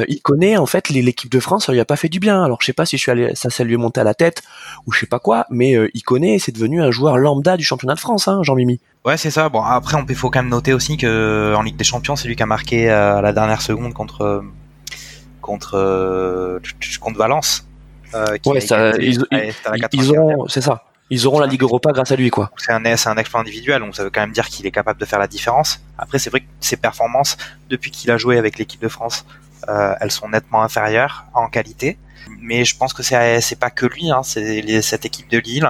il 0.07 0.21
connaît 0.21 0.57
en 0.57 0.65
fait 0.65 0.89
l'équipe 0.89 1.31
de 1.31 1.39
France, 1.39 1.65
ça 1.65 1.71
lui 1.71 1.79
a 1.79 1.85
pas 1.85 1.95
fait 1.95 2.09
du 2.09 2.19
bien. 2.19 2.43
Alors 2.43 2.59
je 2.61 2.65
sais 2.65 2.73
pas 2.73 2.85
si 2.85 2.97
ça, 2.97 3.13
lui 3.63 3.73
est 3.73 3.77
monté 3.77 3.99
à 4.01 4.03
la 4.03 4.13
tête 4.13 4.41
ou 4.85 4.91
je 4.91 4.99
sais 4.99 5.05
pas 5.05 5.19
quoi, 5.19 5.45
mais 5.49 5.75
euh, 5.75 5.89
il 5.93 6.39
c'est 6.39 6.51
devenu 6.51 6.81
un 6.81 6.91
joueur 6.91 7.17
lambda 7.17 7.55
du 7.57 7.63
championnat 7.63 7.95
de 7.95 7.99
France, 7.99 8.27
hein, 8.27 8.41
Jean 8.43 8.55
Mimi. 8.55 8.79
Ouais, 9.05 9.17
c'est 9.17 9.31
ça. 9.31 9.47
Bon, 9.49 9.61
après, 9.61 9.95
on 9.95 10.05
peut 10.05 10.13
faut 10.13 10.29
quand 10.29 10.41
même 10.41 10.49
noter 10.49 10.73
aussi 10.73 10.97
que 10.97 11.53
en 11.55 11.61
Ligue 11.61 11.77
des 11.77 11.83
Champions, 11.83 12.15
c'est 12.15 12.27
lui 12.27 12.35
qui 12.35 12.43
a 12.43 12.47
marqué 12.47 12.89
à 12.89 13.21
la 13.21 13.31
dernière 13.31 13.61
seconde 13.61 13.93
contre 13.93 14.43
contre 15.49 16.59
contre 17.03 17.17
Valence. 17.17 17.51
ouais, 18.45 18.61
ça, 18.61 18.91
ils, 18.97 19.19
ont, 20.13 20.47
c'est 20.47 20.61
ça. 20.69 20.75
Ils 21.11 21.25
auront 21.25 21.39
la 21.39 21.47
Ligue 21.47 21.63
Europa 21.63 21.91
grâce 21.91 22.11
à 22.11 22.15
lui, 22.15 22.29
quoi. 22.29 22.51
C'est 22.57 22.71
un, 22.71 22.85
un 22.85 23.17
exploit 23.17 23.41
individuel, 23.41 23.79
donc 23.81 23.95
ça 23.95 24.03
veut 24.03 24.11
quand 24.11 24.21
même 24.21 24.31
dire 24.39 24.47
qu'il 24.47 24.65
est 24.67 24.71
capable 24.71 24.99
de 24.99 25.05
faire 25.05 25.19
la 25.19 25.27
différence. 25.27 25.81
Après, 25.97 26.19
c'est 26.19 26.29
vrai 26.29 26.41
que 26.41 26.45
ses 26.59 26.77
performances, 26.77 27.37
depuis 27.69 27.91
qu'il 27.91 28.11
a 28.11 28.17
joué 28.17 28.37
avec 28.37 28.59
l'équipe 28.59 28.81
de 28.81 28.87
France, 28.97 29.25
euh, 29.67 29.93
elles 30.01 30.11
sont 30.11 30.29
nettement 30.29 30.61
inférieures 30.61 31.25
en 31.33 31.47
qualité. 31.47 31.97
Mais 32.39 32.63
je 32.63 32.77
pense 32.77 32.93
que 32.93 33.01
c'est 33.01 33.41
c'est 33.41 33.59
pas 33.59 33.71
que 33.71 33.87
lui, 33.87 34.11
hein, 34.11 34.21
c'est 34.23 34.81
cette 34.81 35.05
équipe 35.05 35.29
de 35.29 35.39
Lille. 35.39 35.67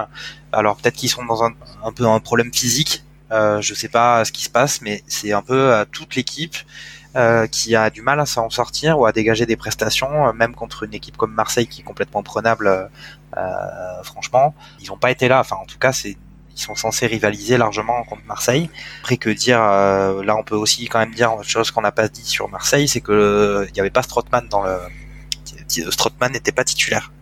Alors 0.52 0.76
peut-être 0.76 0.96
qu'ils 0.96 1.08
sont 1.08 1.24
dans 1.24 1.42
un, 1.42 1.52
un 1.84 1.92
peu 1.92 2.06
un 2.06 2.20
problème 2.20 2.52
physique. 2.52 3.04
Euh, 3.32 3.60
je 3.60 3.72
sais 3.74 3.88
pas 3.88 4.24
ce 4.24 4.32
qui 4.32 4.44
se 4.44 4.50
passe, 4.50 4.82
mais 4.82 5.02
c'est 5.06 5.32
un 5.32 5.42
peu 5.42 5.60
euh, 5.72 5.84
toute 5.90 6.16
l'équipe 6.16 6.56
euh, 7.16 7.48
qui 7.48 7.74
a 7.74 7.90
du 7.90 8.02
mal 8.02 8.20
à 8.20 8.26
s'en 8.26 8.50
sortir 8.50 9.00
ou 9.00 9.04
à 9.04 9.10
dégager 9.10 9.44
des 9.44 9.56
prestations, 9.56 10.28
euh, 10.28 10.32
même 10.32 10.54
contre 10.54 10.84
une 10.84 10.94
équipe 10.94 11.16
comme 11.16 11.32
Marseille 11.32 11.66
qui 11.66 11.80
est 11.80 11.84
complètement 11.84 12.22
prenable. 12.22 12.88
Euh, 13.36 14.02
franchement, 14.04 14.54
ils 14.80 14.86
n'ont 14.90 14.96
pas 14.96 15.10
été 15.10 15.26
là. 15.26 15.40
Enfin, 15.40 15.56
en 15.56 15.64
tout 15.64 15.78
cas, 15.78 15.90
ils 16.04 16.16
sont 16.54 16.76
censés 16.76 17.08
rivaliser 17.08 17.58
largement 17.58 18.04
contre 18.04 18.22
Marseille. 18.26 18.70
Après 19.00 19.16
que 19.16 19.28
dire, 19.28 19.58
là 19.58 20.36
on 20.36 20.44
peut 20.44 20.54
aussi 20.54 20.86
quand 20.86 21.00
même 21.00 21.12
dire 21.12 21.32
une 21.32 21.42
chose 21.42 21.72
qu'on 21.72 21.80
n'a 21.80 21.90
pas 21.90 22.06
dit 22.06 22.24
sur 22.24 22.48
Marseille, 22.48 22.86
c'est 22.86 23.00
que 23.00 23.66
il 23.68 23.72
n'y 23.72 23.80
avait 23.80 23.90
pas 23.90 24.02
Strootman 24.02 24.46
dans 24.48 24.62
le 24.62 24.78
Strootman 25.68 26.30
n'était 26.30 26.52
pas 26.52 26.64
titulaire. 26.64 27.12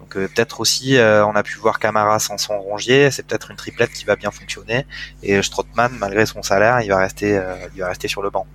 Donc 0.00 0.14
peut-être 0.14 0.60
aussi 0.60 0.96
on 0.98 1.36
a 1.36 1.42
pu 1.44 1.58
voir 1.58 1.78
Camara 1.78 2.18
sans 2.18 2.38
son 2.38 2.58
rongier, 2.58 3.10
c'est 3.10 3.24
peut-être 3.24 3.50
une 3.50 3.56
triplette 3.56 3.92
qui 3.92 4.04
va 4.04 4.16
bien 4.16 4.30
fonctionner 4.30 4.86
et 5.22 5.42
Strootman 5.42 5.92
malgré 5.98 6.26
son 6.26 6.42
salaire, 6.42 6.80
il 6.80 6.88
va 6.88 6.98
rester 6.98 7.40
il 7.74 7.80
va 7.80 7.88
rester 7.88 8.08
sur 8.08 8.22
le 8.22 8.30
banc. 8.30 8.46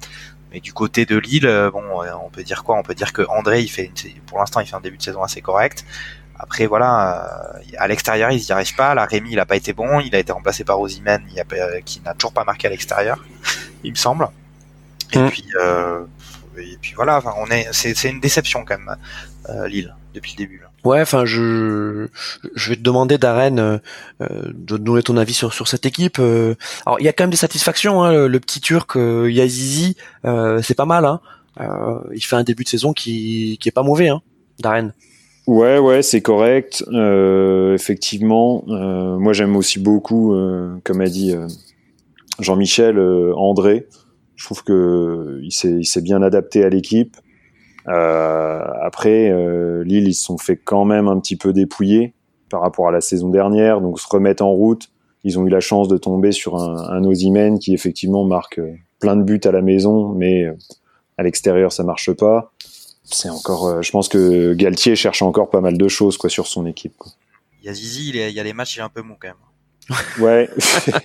Mais 0.55 0.61
du 0.61 0.71
côté 0.71 1.05
de 1.05 1.17
Lille, 1.17 1.47
euh, 1.47 1.69
bon, 1.69 2.01
euh, 2.01 2.13
on 2.23 2.29
peut 2.29 2.43
dire 2.43 2.63
quoi? 2.63 2.77
On 2.77 2.81
peut 2.81 2.95
dire 2.95 3.11
que 3.11 3.23
André, 3.27 3.61
il 3.61 3.67
fait, 3.67 3.91
pour 4.25 4.39
l'instant, 4.39 4.61
il 4.61 4.65
fait 4.65 4.77
un 4.77 4.79
début 4.79 4.95
de 4.95 5.03
saison 5.03 5.21
assez 5.21 5.41
correct. 5.41 5.83
Après, 6.39 6.65
voilà, 6.65 7.57
euh, 7.57 7.59
à 7.77 7.89
l'extérieur, 7.89 8.31
il 8.31 8.41
n'y 8.41 8.51
arrive 8.51 8.73
pas. 8.73 8.95
La 8.95 9.03
Rémi, 9.03 9.31
il 9.31 9.35
n'a 9.35 9.45
pas 9.45 9.57
été 9.57 9.73
bon. 9.73 9.99
Il 9.99 10.15
a 10.15 10.19
été 10.19 10.31
remplacé 10.31 10.63
par 10.63 10.79
Ozymen, 10.79 11.25
qui 11.83 11.99
n'a 12.05 12.13
toujours 12.13 12.31
pas 12.31 12.45
marqué 12.45 12.67
à 12.67 12.69
l'extérieur, 12.69 13.21
il 13.83 13.91
me 13.91 13.97
semble. 13.97 14.29
Et 15.11 15.19
mm. 15.19 15.29
puis, 15.29 15.45
et 16.57 16.77
puis 16.81 16.93
voilà, 16.95 17.21
on 17.35 17.47
est, 17.47 17.67
c'est 17.73 18.09
une 18.09 18.21
déception 18.21 18.63
quand 18.63 18.77
même, 18.77 18.95
Lille, 19.67 19.93
depuis 20.13 20.35
le 20.35 20.37
début. 20.37 20.63
Ouais, 20.85 21.01
enfin, 21.01 21.25
je 21.25 22.07
je 22.53 22.69
vais 22.69 22.75
te 22.75 22.81
demander 22.81 23.17
Darren 23.17 23.57
euh, 23.57 23.77
euh, 24.21 24.43
de 24.53 24.77
donner 24.77 25.01
ton 25.01 25.17
avis 25.17 25.33
sur 25.33 25.51
sur 25.51 25.67
cette 25.67 25.87
équipe. 25.87 26.17
Euh. 26.19 26.53
alors, 26.85 26.99
il 26.99 27.05
y 27.05 27.07
a 27.07 27.13
quand 27.13 27.23
même 27.23 27.31
des 27.31 27.37
satisfactions. 27.37 28.03
Hein, 28.03 28.27
le, 28.27 28.39
petit 28.39 28.61
Turc 28.61 28.95
euh, 28.95 29.29
Yazizi, 29.29 29.97
c'est 30.23 30.75
pas 30.75 30.85
mal. 30.85 31.05
Hein. 31.05 31.19
il 32.13 32.23
fait 32.23 32.35
un 32.35 32.43
début 32.43 32.63
de 32.63 32.69
saison 32.69 32.93
qui 32.93 33.57
qui 33.59 33.67
est 33.67 33.71
pas 33.71 33.83
mauvais, 33.83 34.09
hein, 34.09 34.21
Darren. 34.59 34.93
Ouais, 35.47 35.79
ouais, 35.79 36.03
c'est 36.03 36.21
correct. 36.21 36.83
effectivement, 37.73 38.63
moi 38.67 39.33
j'aime 39.33 39.55
aussi 39.55 39.79
beaucoup, 39.79 40.35
comme 40.83 41.01
a 41.01 41.07
dit 41.07 41.33
Jean-Michel, 42.39 42.99
André. 43.35 43.87
Je 44.35 44.45
trouve 44.45 44.63
que 44.63 45.39
il 45.41 45.51
s'est 45.51 46.01
bien 46.01 46.21
adapté 46.21 46.63
à 46.63 46.69
l'équipe. 46.69 47.17
Euh, 47.87 48.63
après, 48.81 49.29
euh, 49.29 49.83
Lille, 49.83 50.07
ils 50.07 50.13
se 50.13 50.25
sont 50.25 50.37
fait 50.37 50.57
quand 50.57 50.85
même 50.85 51.07
un 51.07 51.19
petit 51.19 51.35
peu 51.35 51.53
dépouiller 51.53 52.13
par 52.49 52.61
rapport 52.61 52.87
à 52.87 52.91
la 52.91 53.01
saison 53.01 53.29
dernière, 53.29 53.81
donc 53.81 53.99
se 53.99 54.07
remettre 54.07 54.43
en 54.43 54.51
route. 54.51 54.89
Ils 55.23 55.39
ont 55.39 55.45
eu 55.45 55.49
la 55.49 55.59
chance 55.59 55.87
de 55.87 55.97
tomber 55.97 56.31
sur 56.31 56.57
un, 56.57 56.89
un 56.89 57.03
Ozymen 57.03 57.59
qui 57.59 57.73
effectivement 57.73 58.23
marque 58.23 58.59
euh, 58.59 58.75
plein 58.99 59.15
de 59.15 59.23
buts 59.23 59.41
à 59.43 59.51
la 59.51 59.61
maison, 59.61 60.09
mais 60.09 60.45
à 61.17 61.23
l'extérieur 61.23 61.71
ça 61.71 61.83
marche 61.83 62.11
pas. 62.13 62.53
C'est 63.03 63.29
encore, 63.29 63.83
je 63.83 63.91
pense 63.91 64.09
que 64.09 64.53
Galtier 64.53 64.95
cherche 64.95 65.21
encore 65.21 65.49
pas 65.49 65.61
mal 65.61 65.77
de 65.77 65.87
choses 65.87 66.17
quoi 66.17 66.29
sur 66.29 66.47
son 66.47 66.65
équipe. 66.65 66.95
Quoi. 66.97 67.11
Il 67.61 67.67
y 67.67 67.69
a 67.69 67.73
Zizi, 67.73 68.09
il, 68.09 68.15
y 68.15 68.39
a 68.39 68.43
les 68.43 68.53
matchs, 68.53 68.77
il 68.77 68.79
est 68.79 68.83
un 68.83 68.89
peu 68.89 69.01
mou 69.01 69.15
quand 69.19 69.27
même. 69.27 69.35
Ouais. 70.19 70.49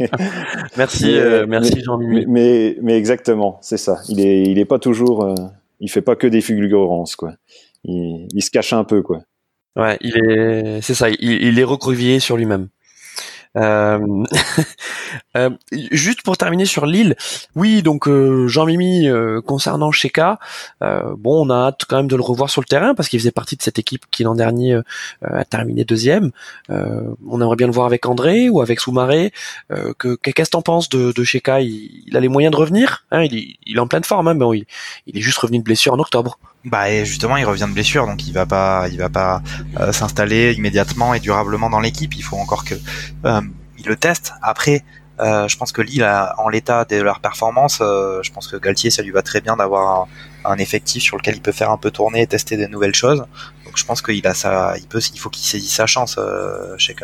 merci, 0.78 1.14
merci 1.46 1.82
Jean. 1.82 1.98
Mais, 1.98 2.24
mais, 2.26 2.78
mais 2.80 2.96
exactement, 2.96 3.58
c'est 3.60 3.76
ça. 3.76 3.98
Il 4.08 4.20
est, 4.20 4.44
il 4.44 4.58
est 4.58 4.64
pas 4.64 4.78
toujours 4.78 5.34
il 5.80 5.90
fait 5.90 6.02
pas 6.02 6.16
que 6.16 6.26
des 6.26 6.40
fulgurances 6.40 7.16
quoi. 7.16 7.34
Il, 7.84 8.28
il 8.32 8.42
se 8.42 8.50
cache 8.50 8.72
un 8.72 8.84
peu 8.84 9.02
quoi. 9.02 9.22
Ouais, 9.76 9.96
il 10.00 10.16
est, 10.16 10.80
c'est 10.82 10.94
ça, 10.94 11.10
il, 11.10 11.18
il 11.20 11.58
est 11.58 11.64
recroquevillé 11.64 12.20
sur 12.20 12.36
lui-même. 12.36 12.68
Euh, 13.56 14.24
euh, 15.36 15.50
juste 15.72 16.22
pour 16.22 16.36
terminer 16.36 16.66
sur 16.66 16.86
Lille, 16.86 17.16
oui, 17.56 17.82
donc 17.82 18.06
euh, 18.06 18.46
Jean-Mimi 18.46 19.08
concernant 19.44 19.90
Sheka, 19.90 20.38
bon, 20.80 21.46
on 21.46 21.50
a 21.50 21.68
hâte 21.68 21.82
quand 21.88 21.96
même 21.96 22.08
de 22.08 22.16
le 22.16 22.22
revoir 22.22 22.50
sur 22.50 22.60
le 22.60 22.66
terrain 22.66 22.94
parce 22.94 23.08
qu'il 23.08 23.18
faisait 23.18 23.30
partie 23.30 23.56
de 23.56 23.62
cette 23.62 23.78
équipe 23.78 24.04
qui 24.10 24.22
l'an 24.22 24.34
dernier 24.34 24.78
a 25.22 25.44
terminé 25.44 25.84
deuxième. 25.84 26.30
on 26.68 27.40
aimerait 27.40 27.56
bien 27.56 27.66
le 27.66 27.72
voir 27.72 27.86
avec 27.86 28.06
André 28.06 28.48
ou 28.48 28.60
avec 28.60 28.80
Soumaré. 28.80 29.32
que 29.98 30.14
qu'est-ce 30.16 30.50
que 30.50 30.50
t'en 30.50 30.62
penses 30.62 30.88
de, 30.88 31.12
de 31.12 31.24
Sheka 31.24 31.60
il, 31.60 32.16
a 32.16 32.20
les 32.20 32.28
moyens 32.28 32.52
de 32.52 32.56
revenir 32.56 33.04
hein, 33.10 33.24
il, 33.24 33.56
est 33.66 33.78
en 33.78 33.88
pleine 33.88 34.04
forme, 34.04 34.28
hein, 34.28 34.34
mais 34.34 34.58
il, 34.58 34.66
il 35.06 35.18
est 35.18 35.22
juste 35.22 35.38
revenu 35.38 35.58
de 35.58 35.64
blessure 35.64 35.94
en 35.94 35.98
octobre. 35.98 36.38
Bah 36.64 36.90
et 36.90 37.06
justement, 37.06 37.36
il 37.38 37.46
revient 37.46 37.66
de 37.68 37.72
blessure, 37.72 38.06
donc 38.06 38.26
il 38.26 38.34
va 38.34 38.44
pas, 38.44 38.86
il 38.90 38.98
va 38.98 39.08
pas 39.08 39.42
euh, 39.78 39.92
s'installer 39.92 40.52
immédiatement 40.52 41.14
et 41.14 41.20
durablement 41.20 41.70
dans 41.70 41.80
l'équipe. 41.80 42.14
Il 42.14 42.22
faut 42.22 42.36
encore 42.36 42.64
que 42.64 42.74
euh, 43.24 43.40
il 43.78 43.86
le 43.86 43.96
teste. 43.96 44.34
Après, 44.42 44.84
euh, 45.20 45.48
je 45.48 45.56
pense 45.56 45.72
que 45.72 45.80
Lille, 45.80 46.06
en 46.36 46.48
l'état 46.50 46.84
de 46.84 46.96
leur 47.00 47.20
performance, 47.20 47.78
je 47.78 48.30
pense 48.30 48.46
que 48.46 48.56
Galtier, 48.56 48.90
ça 48.90 49.02
lui 49.02 49.10
va 49.10 49.22
très 49.22 49.40
bien 49.40 49.56
d'avoir 49.56 50.06
un, 50.44 50.58
effectif 50.58 51.02
sur 51.02 51.16
lequel 51.16 51.36
il 51.36 51.42
peut 51.42 51.52
faire 51.52 51.70
un 51.70 51.78
peu 51.78 51.90
tourner 51.90 52.22
et 52.22 52.26
tester 52.26 52.58
des 52.58 52.68
nouvelles 52.68 52.94
choses. 52.94 53.24
Donc 53.64 53.76
je 53.76 53.84
pense 53.84 54.02
qu'il 54.02 54.26
a 54.26 54.34
ça, 54.34 54.74
il 54.76 54.86
peut, 54.86 55.00
il 55.14 55.18
faut 55.18 55.30
qu'il 55.30 55.46
saisisse 55.46 55.74
sa 55.74 55.86
chance, 55.86 56.18
chez 56.76 56.94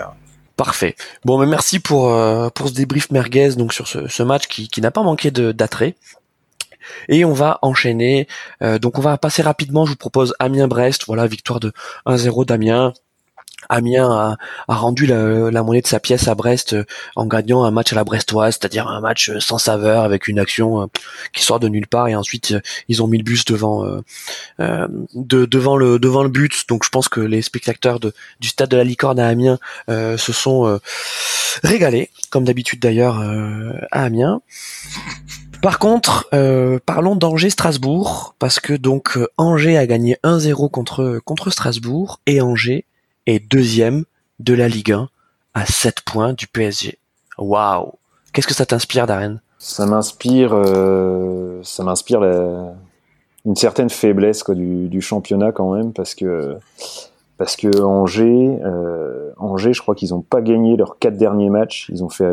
Parfait. 0.57 0.97
Bon, 1.25 1.39
mais 1.39 1.47
merci 1.47 1.81
pour 1.81 2.13
pour 2.53 2.69
ce 2.69 2.75
débrief 2.75 3.11
merguez 3.11 3.51
donc 3.57 3.73
sur 3.73 3.89
ce, 3.89 4.07
ce 4.07 4.23
match 4.23 4.49
qui, 4.49 4.69
qui 4.69 4.83
n'a 4.83 4.91
pas 4.91 5.03
manqué 5.03 5.31
d'attrait. 5.31 5.95
Et 7.09 7.25
on 7.25 7.33
va 7.33 7.59
enchaîner. 7.63 8.27
Euh, 8.63 8.79
donc 8.79 8.99
on 8.99 9.03
va 9.03 9.17
passer 9.19 9.43
rapidement. 9.43 9.85
Je 9.85 9.91
vous 9.91 9.97
propose 9.97 10.35
Amiens-Brest. 10.39 11.05
Voilà, 11.07 11.27
victoire 11.27 11.61
de 11.61 11.73
1-0 12.07 12.47
d'Amiens. 12.47 12.93
Amiens 13.69 14.37
a, 14.69 14.75
rendu 14.75 15.07
la, 15.07 15.63
monnaie 15.63 15.81
de 15.81 15.87
sa 15.87 15.99
pièce 15.99 16.29
à 16.29 16.37
Brest 16.37 16.75
euh, 16.75 16.85
en 17.17 17.27
gagnant 17.27 17.65
un 17.65 17.73
match 17.73 17.93
à 17.93 17.97
la 17.97 18.05
brestoise, 18.05 18.59
c'est-à-dire 18.61 18.87
un 18.87 19.01
match 19.01 19.31
euh, 19.31 19.41
sans 19.41 19.59
saveur 19.59 20.05
avec 20.05 20.29
une 20.29 20.39
action 20.39 20.89
qui 21.33 21.43
sort 21.43 21.59
de 21.59 21.67
nulle 21.67 21.89
part 21.89 22.07
et 22.07 22.15
ensuite 22.15 22.55
ils 22.89 23.03
ont 23.03 23.09
mis 23.09 23.19
le 23.19 23.25
bus 23.25 23.45
devant 23.45 23.85
devant 24.59 25.77
le 25.77 26.29
but. 26.29 26.69
Donc 26.69 26.85
je 26.85 26.91
pense 26.91 27.09
que 27.09 27.21
les 27.21 27.43
spectateurs 27.43 27.99
du 27.99 28.49
stade 28.49 28.69
de 28.69 28.77
la 28.77 28.85
Licorne 28.85 29.19
à 29.19 29.27
Amiens 29.27 29.59
se 29.89 30.33
sont 30.33 30.79
régalés, 31.65 32.11
comme 32.31 32.45
d'habitude 32.45 32.81
d'ailleurs 32.81 33.19
à 33.91 34.03
Amiens. 34.05 34.43
Par 35.67 35.81
contre, 35.81 36.29
euh, 36.33 36.79
parlons 36.87 37.17
d'Angers-Strasbourg, 37.17 38.37
parce 38.39 38.61
que 38.61 38.73
donc 38.73 39.17
euh, 39.17 39.27
Angers 39.37 39.77
a 39.77 39.85
gagné 39.89 40.17
1-0 40.23 40.71
contre, 40.71 41.19
contre 41.25 41.51
Strasbourg, 41.51 42.21
et 42.27 42.41
Angers 42.41 42.85
est 43.27 43.41
deuxième 43.41 44.05
de 44.39 44.55
la 44.55 44.69
Ligue 44.69 44.93
1 44.93 45.09
à 45.55 45.67
7 45.67 46.03
points 46.03 46.35
du 46.35 46.47
PSG. 46.47 47.01
Waouh 47.37 47.95
Qu'est-ce 48.33 48.47
que 48.47 48.55
ça 48.55 48.65
t'inspire, 48.65 49.09
Darren? 49.09 49.41
Ça 49.59 49.87
m'inspire, 49.87 50.53
euh, 50.55 51.59
ça 51.65 51.83
m'inspire 51.83 52.23
une 53.45 53.57
certaine 53.57 53.91
faiblesse 53.91 54.49
du, 54.49 55.01
championnat 55.01 55.51
quand 55.51 55.75
même, 55.75 55.93
parce 55.93 56.15
que 56.15 56.59
parce 57.39 57.57
que 57.57 57.83
Angers, 57.83 58.57
Angers, 59.37 59.73
je 59.73 59.83
crois 59.83 59.97
qu'ils 59.97 60.11
n'ont 60.11 60.23
pas 60.23 60.43
gagné 60.43 60.77
leurs 60.77 61.01
quatre 61.01 61.17
derniers 61.17 61.51
matchs. 61.51 61.89
Ils 61.93 62.05
ont 62.05 62.09
fait 62.09 62.33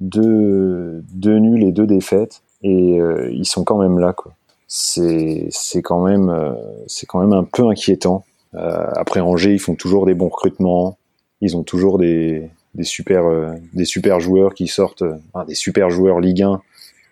deux, 0.00 1.02
deux 1.12 1.38
nuls 1.38 1.64
et 1.64 1.72
deux 1.72 1.86
défaites 1.86 2.42
et 2.62 3.00
euh, 3.00 3.30
ils 3.32 3.46
sont 3.46 3.64
quand 3.64 3.78
même 3.78 3.98
là 3.98 4.12
quoi. 4.12 4.32
C'est 4.68 5.46
c'est 5.50 5.82
quand 5.82 6.02
même 6.02 6.28
euh, 6.28 6.54
c'est 6.86 7.06
quand 7.06 7.20
même 7.20 7.32
un 7.32 7.44
peu 7.44 7.68
inquiétant. 7.68 8.24
Euh, 8.54 8.86
après 8.96 9.20
Angers, 9.20 9.52
ils 9.52 9.60
font 9.60 9.74
toujours 9.74 10.06
des 10.06 10.14
bons 10.14 10.28
recrutements, 10.28 10.98
ils 11.40 11.56
ont 11.56 11.62
toujours 11.62 11.98
des 11.98 12.50
des 12.74 12.84
super 12.84 13.24
des 13.72 13.84
super 13.84 14.20
joueurs 14.20 14.54
qui 14.54 14.66
sortent 14.66 15.04
des 15.46 15.54
super 15.54 15.88
joueurs 15.90 16.20
Ligue 16.20 16.42
1 16.42 16.60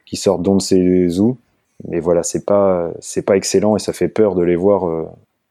qui 0.04 0.16
sortent 0.16 0.42
d'on 0.42 0.56
ne 0.56 1.20
où. 1.20 1.38
Mais 1.88 2.00
voilà, 2.00 2.22
c'est 2.22 2.44
pas 2.44 2.90
c'est 3.00 3.22
pas 3.22 3.36
excellent 3.36 3.76
et 3.76 3.78
ça 3.78 3.92
fait 3.92 4.08
peur 4.08 4.34
de 4.34 4.42
les 4.42 4.56
voir 4.56 4.84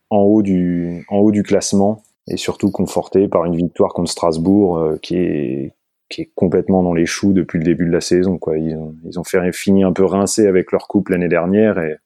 en 0.10 0.20
haut 0.20 0.42
du 0.42 1.06
en 1.10 1.18
haut 1.18 1.32
du 1.32 1.44
classement 1.44 2.04
et 2.28 2.38
surtout 2.38 2.70
confortés 2.70 3.28
par 3.28 3.46
une 3.46 3.56
victoire 3.56 3.94
contre 3.94 4.12
Strasbourg 4.12 4.98
qui 5.02 5.16
est 5.16 5.74
qui 6.14 6.22
est 6.22 6.32
complètement 6.36 6.84
dans 6.84 6.94
les 6.94 7.06
choux 7.06 7.34
depuis 7.34 7.58
le 7.58 7.66
début 7.66 7.86
de 7.86 7.92
la 7.92 8.02
saison. 8.02 8.38
Quoi. 8.38 8.58
Ils, 8.58 8.76
ont, 8.76 8.96
ils 9.06 9.20
ont 9.20 9.24
fini 9.52 9.84
un 9.84 9.92
peu 9.92 10.06
rincé 10.06 10.48
avec 10.48 10.72
leur 10.72 10.88
coupe 10.88 11.10
l'année 11.10 11.28
dernière 11.28 11.80
et 11.80 11.98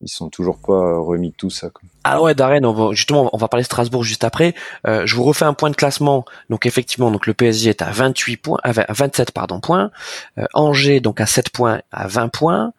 ils 0.00 0.08
sont 0.08 0.28
toujours 0.28 0.58
pas 0.58 0.98
remis 0.98 1.30
de 1.30 1.34
tout 1.36 1.50
ça. 1.50 1.70
Quoi. 1.70 1.82
Ah 2.04 2.22
ouais, 2.22 2.34
Darren, 2.34 2.64
on 2.64 2.72
va, 2.72 2.92
justement, 2.92 3.28
on 3.32 3.36
va 3.36 3.48
parler 3.48 3.62
de 3.62 3.66
Strasbourg 3.66 4.04
juste 4.04 4.24
après. 4.24 4.54
Euh, 4.86 5.06
je 5.06 5.16
vous 5.16 5.22
refais 5.22 5.44
un 5.44 5.54
point 5.54 5.70
de 5.70 5.76
classement. 5.76 6.24
Donc 6.50 6.66
effectivement, 6.66 7.10
donc 7.10 7.26
le 7.26 7.34
PSG 7.34 7.70
est 7.70 7.82
à 7.82 7.90
28 7.90 8.36
points, 8.38 8.58
à 8.62 8.72
27 8.72 9.32
pardon 9.32 9.60
points. 9.60 9.90
Euh, 10.38 10.46
Angers 10.54 11.00
donc 11.00 11.20
à 11.20 11.26
7 11.26 11.50
points, 11.50 11.82
à 11.92 12.08
20 12.08 12.28
points. 12.28 12.72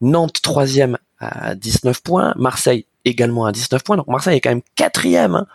Nantes 0.00 0.40
troisième 0.42 0.98
à 1.18 1.54
19 1.54 2.02
points. 2.02 2.34
Marseille 2.36 2.86
également 3.04 3.46
à 3.46 3.52
19 3.52 3.82
points. 3.82 3.96
Donc 3.96 4.08
Marseille 4.08 4.36
est 4.36 4.40
quand 4.40 4.50
même 4.50 4.62
quatrième. 4.76 5.34
Hein. 5.34 5.46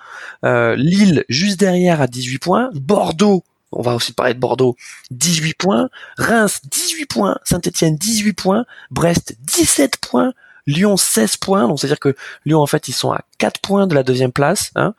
Euh, 0.46 0.76
Lille 0.76 1.26
juste 1.30 1.60
derrière 1.60 2.02
à 2.02 2.08
18 2.08 2.40
points. 2.40 2.70
Bordeaux 2.74 3.44
on 3.72 3.82
va 3.82 3.96
aussi 3.96 4.14
parler 4.14 4.34
de 4.34 4.40
Bordeaux, 4.40 4.76
18 5.12 5.54
points, 5.56 5.90
Reims 6.18 6.62
18 6.70 7.06
points, 7.06 7.38
Saint-Etienne 7.44 7.96
18 7.96 8.34
points, 8.34 8.66
Brest 8.90 9.36
17 9.42 9.98
points, 9.98 10.34
Lyon 10.68 10.98
16 10.98 11.38
points, 11.38 11.68
donc 11.68 11.80
c'est-à-dire 11.80 12.00
que 12.00 12.16
Lyon 12.46 12.60
en 12.62 12.68
fait 12.68 12.88
ils 12.88 12.94
sont 12.94 13.12
à 13.12 13.24
4 13.42 13.60
points 13.60 13.88
de 13.88 13.96
la 13.96 14.04
deuxième 14.04 14.32
place. 14.32 14.70
Hein. 14.76 14.94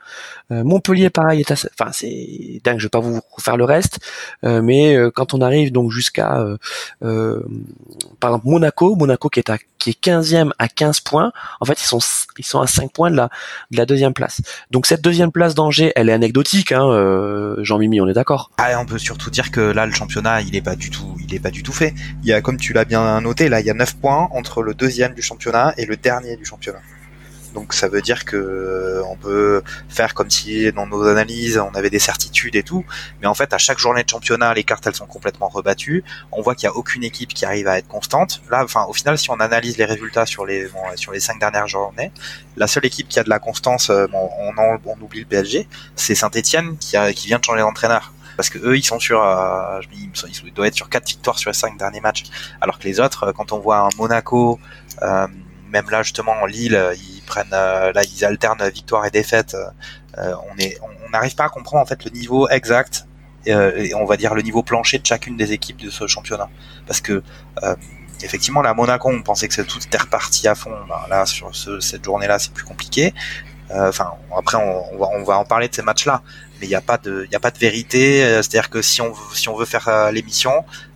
Euh, 0.50 0.64
Montpellier 0.64 1.10
pareil 1.10 1.38
est 1.38 1.52
à, 1.52 1.54
enfin 1.78 1.92
c'est 1.92 2.60
dingue, 2.64 2.78
je 2.80 2.86
vais 2.86 2.90
pas 2.90 2.98
vous 2.98 3.20
refaire 3.30 3.56
le 3.56 3.62
reste, 3.62 4.00
euh, 4.44 4.60
mais 4.62 4.96
euh, 4.96 5.12
quand 5.12 5.32
on 5.32 5.40
arrive 5.40 5.70
donc 5.70 5.92
jusqu'à 5.92 6.44
par 7.00 8.30
exemple 8.30 8.48
Monaco, 8.48 8.96
Monaco 8.96 9.28
qui 9.28 9.38
est 9.38 9.48
à 9.48 9.58
qui 9.78 9.90
est 9.90 10.04
15e 10.04 10.50
à 10.58 10.66
15 10.66 11.00
points, 11.00 11.30
en 11.60 11.64
fait 11.64 11.80
ils 11.80 11.86
sont 11.86 12.00
ils 12.36 12.44
sont 12.44 12.60
à 12.60 12.66
5 12.66 12.92
points 12.92 13.12
de 13.12 13.16
la 13.16 13.30
de 13.70 13.76
la 13.76 13.86
deuxième 13.86 14.12
place. 14.12 14.40
Donc 14.72 14.86
cette 14.86 15.02
deuxième 15.02 15.30
place 15.30 15.54
d'Angers, 15.54 15.92
elle 15.94 16.08
est 16.08 16.12
anecdotique, 16.12 16.72
hein, 16.72 17.54
Jean-Mimi, 17.58 18.00
on 18.00 18.08
est 18.08 18.12
d'accord. 18.12 18.50
Ah, 18.58 18.76
on 18.80 18.86
peut 18.86 18.98
surtout 18.98 19.30
dire 19.30 19.52
que 19.52 19.60
là 19.60 19.86
le 19.86 19.92
championnat 19.92 20.40
il 20.42 20.56
est 20.56 20.62
pas 20.62 20.74
du 20.74 20.90
tout 20.90 21.16
il 21.24 21.32
est 21.32 21.40
pas 21.40 21.52
du 21.52 21.62
tout 21.62 21.72
fait. 21.72 21.94
Il 22.24 22.28
y 22.28 22.32
a 22.32 22.40
comme 22.40 22.56
tu 22.56 22.72
l'as 22.72 22.84
bien 22.84 23.20
noté 23.20 23.48
là, 23.48 23.60
il 23.60 23.66
y 23.66 23.70
a 23.70 23.74
9 23.74 23.98
points 23.98 24.28
entre 24.32 24.62
le 24.62 24.74
deuxième 24.74 25.14
du 25.14 25.22
championnat 25.22 25.74
et 25.76 25.86
le 25.86 25.96
dernier 25.96 26.36
du 26.36 26.44
championnat. 26.44 26.80
Donc 27.54 27.74
ça 27.74 27.88
veut 27.88 28.02
dire 28.02 28.24
que 28.24 28.36
euh, 28.36 29.02
on 29.08 29.16
peut 29.16 29.62
faire 29.88 30.14
comme 30.14 30.30
si 30.30 30.72
dans 30.72 30.86
nos 30.86 31.06
analyses 31.06 31.58
on 31.58 31.74
avait 31.74 31.90
des 31.90 31.98
certitudes 31.98 32.56
et 32.56 32.62
tout, 32.62 32.84
mais 33.20 33.26
en 33.26 33.34
fait 33.34 33.52
à 33.52 33.58
chaque 33.58 33.78
journée 33.78 34.02
de 34.02 34.08
championnat 34.08 34.54
les 34.54 34.64
cartes 34.64 34.86
elles 34.86 34.94
sont 34.94 35.06
complètement 35.06 35.48
rebattues. 35.48 36.04
On 36.30 36.42
voit 36.42 36.54
qu'il 36.54 36.64
y 36.64 36.70
a 36.70 36.74
aucune 36.74 37.04
équipe 37.04 37.34
qui 37.34 37.44
arrive 37.44 37.68
à 37.68 37.78
être 37.78 37.88
constante. 37.88 38.42
Là, 38.50 38.62
enfin 38.64 38.84
au 38.88 38.92
final 38.92 39.18
si 39.18 39.30
on 39.30 39.40
analyse 39.40 39.76
les 39.76 39.84
résultats 39.84 40.26
sur 40.26 40.46
les 40.46 40.68
sur 40.96 41.12
les 41.12 41.20
cinq 41.20 41.38
dernières 41.38 41.68
journées, 41.68 42.12
la 42.56 42.66
seule 42.66 42.86
équipe 42.86 43.08
qui 43.08 43.18
a 43.18 43.24
de 43.24 43.30
la 43.30 43.38
constance, 43.38 43.90
euh, 43.90 44.06
on, 44.12 45.02
oublie 45.02 45.20
le 45.20 45.26
PSG, 45.26 45.68
c'est 45.96 46.14
Saint-Étienne 46.14 46.76
qui 46.78 46.96
vient 47.26 47.38
de 47.38 47.44
changer 47.44 47.60
d'entraîneur 47.60 48.12
parce 48.36 48.48
que 48.48 48.58
eux 48.58 48.76
ils 48.76 48.84
sont 48.84 48.98
sur 48.98 49.22
euh, 49.22 49.80
ils 50.44 50.52
doivent 50.52 50.68
être 50.68 50.74
sur 50.74 50.88
quatre 50.88 51.06
victoires 51.06 51.38
sur 51.38 51.50
les 51.50 51.54
cinq 51.54 51.76
derniers 51.76 52.00
matchs 52.00 52.24
alors 52.60 52.78
que 52.78 52.84
les 52.84 53.00
autres 53.00 53.32
quand 53.32 53.52
on 53.52 53.58
voit 53.58 53.78
un 53.78 53.88
Monaco 53.98 54.58
euh, 55.02 55.26
même 55.72 55.88
là 55.90 56.02
justement 56.02 56.32
en 56.32 56.46
Lille, 56.46 56.78
ils 56.94 57.22
prennent 57.22 57.52
euh, 57.52 57.92
là 57.92 58.02
ils 58.04 58.24
alternent 58.24 58.68
victoire 58.68 59.06
et 59.06 59.10
défaite. 59.10 59.56
Euh, 60.18 60.34
on 60.52 60.58
est 60.58 60.78
on 61.06 61.10
n'arrive 61.10 61.34
pas 61.34 61.44
à 61.44 61.48
comprendre 61.48 61.82
en 61.82 61.86
fait 61.86 62.04
le 62.04 62.10
niveau 62.10 62.48
exact 62.48 63.06
et 63.44 63.92
on 63.96 64.04
va 64.04 64.16
dire 64.16 64.34
le 64.34 64.42
niveau 64.42 64.62
plancher 64.62 64.98
de 64.98 65.06
chacune 65.06 65.36
des 65.36 65.50
équipes 65.50 65.78
de 65.78 65.90
ce 65.90 66.06
championnat. 66.06 66.48
Parce 66.86 67.00
que 67.00 67.24
effectivement 68.22 68.62
la 68.62 68.72
Monaco 68.72 69.08
on 69.08 69.22
pensait 69.22 69.48
que 69.48 69.62
tout 69.62 69.78
était 69.84 69.98
reparti 69.98 70.46
à 70.46 70.54
fond. 70.54 70.76
Ben, 70.88 71.00
là 71.08 71.26
sur 71.26 71.50
cette 71.56 72.04
journée 72.04 72.28
là 72.28 72.38
c'est 72.38 72.52
plus 72.52 72.64
compliqué. 72.64 73.12
Enfin 73.74 74.12
après 74.36 74.58
on, 74.58 74.98
va, 74.98 75.08
on 75.14 75.24
va 75.24 75.38
en 75.38 75.44
parler 75.44 75.68
de 75.68 75.74
ces 75.74 75.82
matchs 75.82 76.06
là 76.06 76.22
mais 76.60 76.66
il 76.66 76.68
n'y 76.68 76.76
a 76.76 76.80
pas 76.80 76.98
de 76.98 77.26
a 77.34 77.40
pas 77.40 77.50
de 77.50 77.58
vérité 77.58 78.20
c'est-à-dire 78.20 78.70
que 78.70 78.80
si 78.80 79.00
on 79.00 79.12
si 79.34 79.48
on 79.48 79.56
veut 79.56 79.64
faire 79.64 80.12
l'émission 80.12 80.52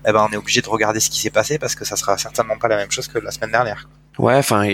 eh 0.06 0.12
ben 0.12 0.24
on 0.28 0.32
est 0.32 0.36
obligé 0.36 0.60
de 0.60 0.68
regarder 0.68 1.00
ce 1.00 1.10
qui 1.10 1.20
s'est 1.20 1.30
passé 1.30 1.58
parce 1.58 1.74
que 1.74 1.84
ça 1.84 1.96
sera 1.96 2.16
certainement 2.16 2.58
pas 2.58 2.68
la 2.68 2.76
même 2.76 2.92
chose 2.92 3.08
que 3.08 3.18
la 3.18 3.32
semaine 3.32 3.50
dernière 3.50 3.88
Ouais, 4.18 4.36
enfin, 4.36 4.66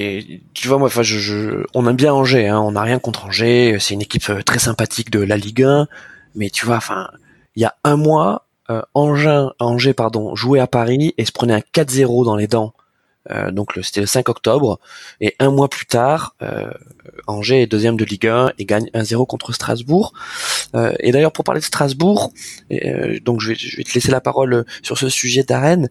tu 0.55 0.69
vois, 0.69 0.79
moi, 0.79 0.87
enfin, 0.87 1.03
je, 1.03 1.19
je, 1.19 1.65
on 1.75 1.87
aime 1.89 1.97
bien 1.97 2.15
Angers, 2.15 2.49
hein, 2.49 2.61
on 2.61 2.73
n'a 2.73 2.83
rien 2.83 2.99
contre 3.01 3.27
Angers, 3.27 3.77
c'est 3.81 3.95
une 3.95 4.03
équipe 4.03 4.29
euh, 4.31 4.43
très 4.43 4.61
sympathique 4.61 5.11
de 5.11 5.19
la 5.19 5.37
Ligue 5.37 5.65
1, 5.65 5.89
mais 6.37 6.49
tu 6.49 6.65
vois, 6.65 6.77
enfin, 6.77 7.09
il 7.57 7.63
y 7.63 7.65
a 7.65 7.75
un 7.83 7.97
mois, 7.97 8.47
euh, 8.71 8.83
Angers, 8.95 9.47
Angers, 9.59 9.95
pardon, 9.95 10.37
jouait 10.37 10.61
à 10.61 10.69
Paris 10.69 11.13
et 11.19 11.25
se 11.25 11.33
prenait 11.33 11.55
un 11.55 11.63
4-0 11.75 12.25
dans 12.25 12.37
les 12.37 12.47
dents. 12.47 12.73
Euh, 13.31 13.51
donc 13.53 13.79
c'était 13.83 14.01
le 14.01 14.07
5 14.07 14.29
octobre, 14.29 14.81
et 15.21 15.35
un 15.39 15.51
mois 15.51 15.69
plus 15.69 15.87
tard, 15.87 16.35
euh, 16.43 16.71
Angers 17.27 17.63
est 17.63 17.67
deuxième 17.67 17.97
de 17.97 18.05
Ligue 18.05 18.27
1 18.27 18.53
et 18.59 18.65
gagne 18.65 18.89
1-0 18.95 19.27
contre 19.27 19.53
Strasbourg. 19.53 20.13
Euh, 20.75 20.93
et 20.99 21.13
d'ailleurs, 21.13 21.33
pour 21.33 21.45
parler 21.45 21.61
de 21.61 21.65
Strasbourg, 21.65 22.33
donc 23.23 23.41
je 23.41 23.49
vais, 23.49 23.55
je 23.55 23.77
vais, 23.77 23.85
te 23.85 23.95
laisser 23.95 24.11
la 24.11 24.21
parole 24.21 24.65
sur 24.83 24.99
ce 24.99 25.09
sujet 25.09 25.45
d'arène 25.45 25.89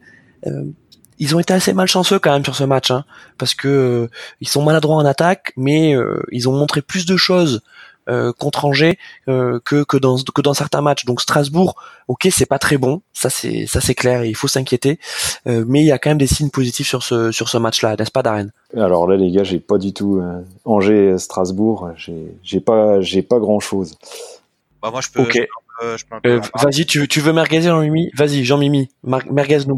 ils 1.21 1.35
ont 1.35 1.39
été 1.39 1.53
assez 1.53 1.71
malchanceux 1.71 2.17
quand 2.17 2.31
même 2.33 2.43
sur 2.43 2.55
ce 2.55 2.63
match, 2.63 2.89
hein, 2.89 3.05
parce 3.37 3.53
que 3.53 3.67
euh, 3.67 4.09
ils 4.41 4.49
sont 4.49 4.63
maladroits 4.63 4.95
en 4.95 5.05
attaque, 5.05 5.53
mais 5.55 5.95
euh, 5.95 6.19
ils 6.31 6.49
ont 6.49 6.51
montré 6.51 6.81
plus 6.81 7.05
de 7.05 7.15
choses 7.15 7.61
euh, 8.09 8.33
contre 8.33 8.65
Angers 8.65 8.97
que 9.27 9.83
que 9.83 9.97
dans 9.97 10.17
que 10.17 10.41
dans 10.41 10.55
certains 10.55 10.81
matchs. 10.81 11.05
Donc 11.05 11.21
Strasbourg, 11.21 11.75
ok, 12.07 12.27
c'est 12.31 12.47
pas 12.47 12.57
très 12.57 12.77
bon, 12.77 13.03
ça 13.13 13.29
c'est 13.29 13.67
ça 13.67 13.81
c'est 13.81 13.93
clair, 13.93 14.25
il 14.25 14.35
faut 14.35 14.47
s'inquiéter, 14.47 14.97
mais 15.45 15.81
il 15.81 15.85
y 15.85 15.91
a 15.91 15.99
quand 15.99 16.09
même 16.09 16.17
des 16.17 16.25
signes 16.25 16.49
positifs 16.49 16.87
sur 16.87 17.03
ce 17.03 17.31
sur 17.31 17.49
ce 17.49 17.59
match-là, 17.59 17.95
n'est-ce 17.95 18.09
pas, 18.09 18.23
Darren? 18.23 18.49
Alors 18.75 19.05
là, 19.05 19.15
les 19.15 19.29
gars, 19.29 19.43
j'ai 19.43 19.59
pas 19.59 19.77
du 19.77 19.93
tout 19.93 20.23
Angers 20.65 21.19
Strasbourg, 21.19 21.91
j'ai 21.97 22.35
j'ai 22.41 22.61
pas 22.61 22.99
j'ai 23.01 23.21
pas 23.21 23.37
grand 23.37 23.59
chose. 23.59 23.95
Bah 24.81 24.89
moi 24.89 25.01
je 25.01 25.09
peux. 25.09 25.21
Ok. 25.21 25.37
Vas-y, 26.23 26.85
tu, 26.85 27.07
tu 27.07 27.21
veux 27.21 27.33
merguezer 27.33 27.73
Jean-Mimi? 27.73 28.11
Vas-y, 28.15 28.43
Jean-Mimi, 28.43 28.89
merguez 29.03 29.65
nous 29.65 29.75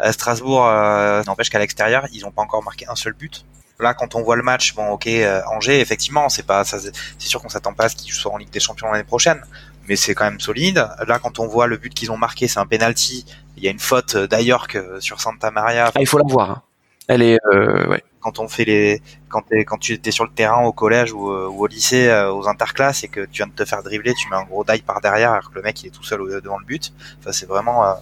bien. 0.00 0.12
Strasbourg 0.12 0.66
euh, 0.66 1.22
n'empêche 1.24 1.50
qu'à 1.50 1.58
l'extérieur, 1.58 2.06
ils 2.12 2.22
n'ont 2.22 2.30
pas 2.30 2.42
encore 2.42 2.62
marqué 2.62 2.86
un 2.88 2.94
seul 2.94 3.12
but. 3.12 3.44
Là, 3.80 3.92
quand 3.92 4.14
on 4.14 4.22
voit 4.22 4.36
le 4.36 4.42
match, 4.42 4.74
bon, 4.74 4.88
ok, 4.90 5.06
euh, 5.08 5.42
Angers, 5.50 5.80
effectivement, 5.80 6.28
c'est 6.28 6.44
pas, 6.44 6.64
c'est 6.64 6.92
sûr 7.18 7.42
qu'on 7.42 7.48
s'attend 7.48 7.72
pas 7.72 7.84
à 7.84 7.88
ce 7.88 7.96
qu'ils 7.96 8.12
soient 8.12 8.32
en 8.32 8.36
Ligue 8.36 8.50
des 8.50 8.60
Champions 8.60 8.90
l'année 8.90 9.04
prochaine, 9.04 9.42
mais 9.88 9.96
c'est 9.96 10.14
quand 10.14 10.24
même 10.24 10.40
solide. 10.40 10.88
Là, 11.06 11.18
quand 11.18 11.40
on 11.40 11.48
voit 11.48 11.66
le 11.66 11.76
but 11.76 11.92
qu'ils 11.92 12.12
ont 12.12 12.16
marqué, 12.16 12.46
c'est 12.46 12.60
un 12.60 12.66
penalty. 12.66 13.26
Il 13.56 13.64
y 13.64 13.68
a 13.68 13.70
une 13.70 13.80
faute 13.80 14.16
d'Ayork 14.16 14.78
sur 15.00 15.20
Santa 15.20 15.50
Maria. 15.50 15.90
Ah, 15.94 16.00
il 16.00 16.06
faut 16.06 16.18
la 16.18 16.24
voir. 16.26 16.50
Hein. 16.50 16.62
Elle 17.08 17.22
est, 17.22 17.38
euh, 17.52 17.86
ouais. 17.88 18.02
Quand 18.20 18.38
on 18.38 18.48
fait 18.48 18.64
les, 18.64 19.02
quand, 19.28 19.42
quand 19.66 19.76
tu 19.76 19.92
étais 19.92 20.10
sur 20.10 20.24
le 20.24 20.30
terrain 20.30 20.62
au 20.64 20.72
collège 20.72 21.12
ou, 21.12 21.28
au 21.28 21.66
lycée, 21.66 22.10
aux 22.32 22.48
interclasses, 22.48 23.04
et 23.04 23.08
que 23.08 23.26
tu 23.26 23.38
viens 23.42 23.48
de 23.48 23.52
te 23.52 23.64
faire 23.66 23.82
dribbler, 23.82 24.14
tu 24.14 24.30
mets 24.30 24.36
un 24.36 24.44
gros 24.44 24.64
die 24.64 24.80
par 24.80 25.02
derrière, 25.02 25.32
alors 25.32 25.50
que 25.50 25.56
le 25.56 25.62
mec 25.62 25.82
il 25.82 25.88
est 25.88 25.90
tout 25.90 26.04
seul 26.04 26.20
devant 26.42 26.58
le 26.58 26.64
but. 26.64 26.92
Enfin, 27.20 27.32
c'est 27.32 27.46
vraiment, 27.46 27.84
euh, 27.84 27.92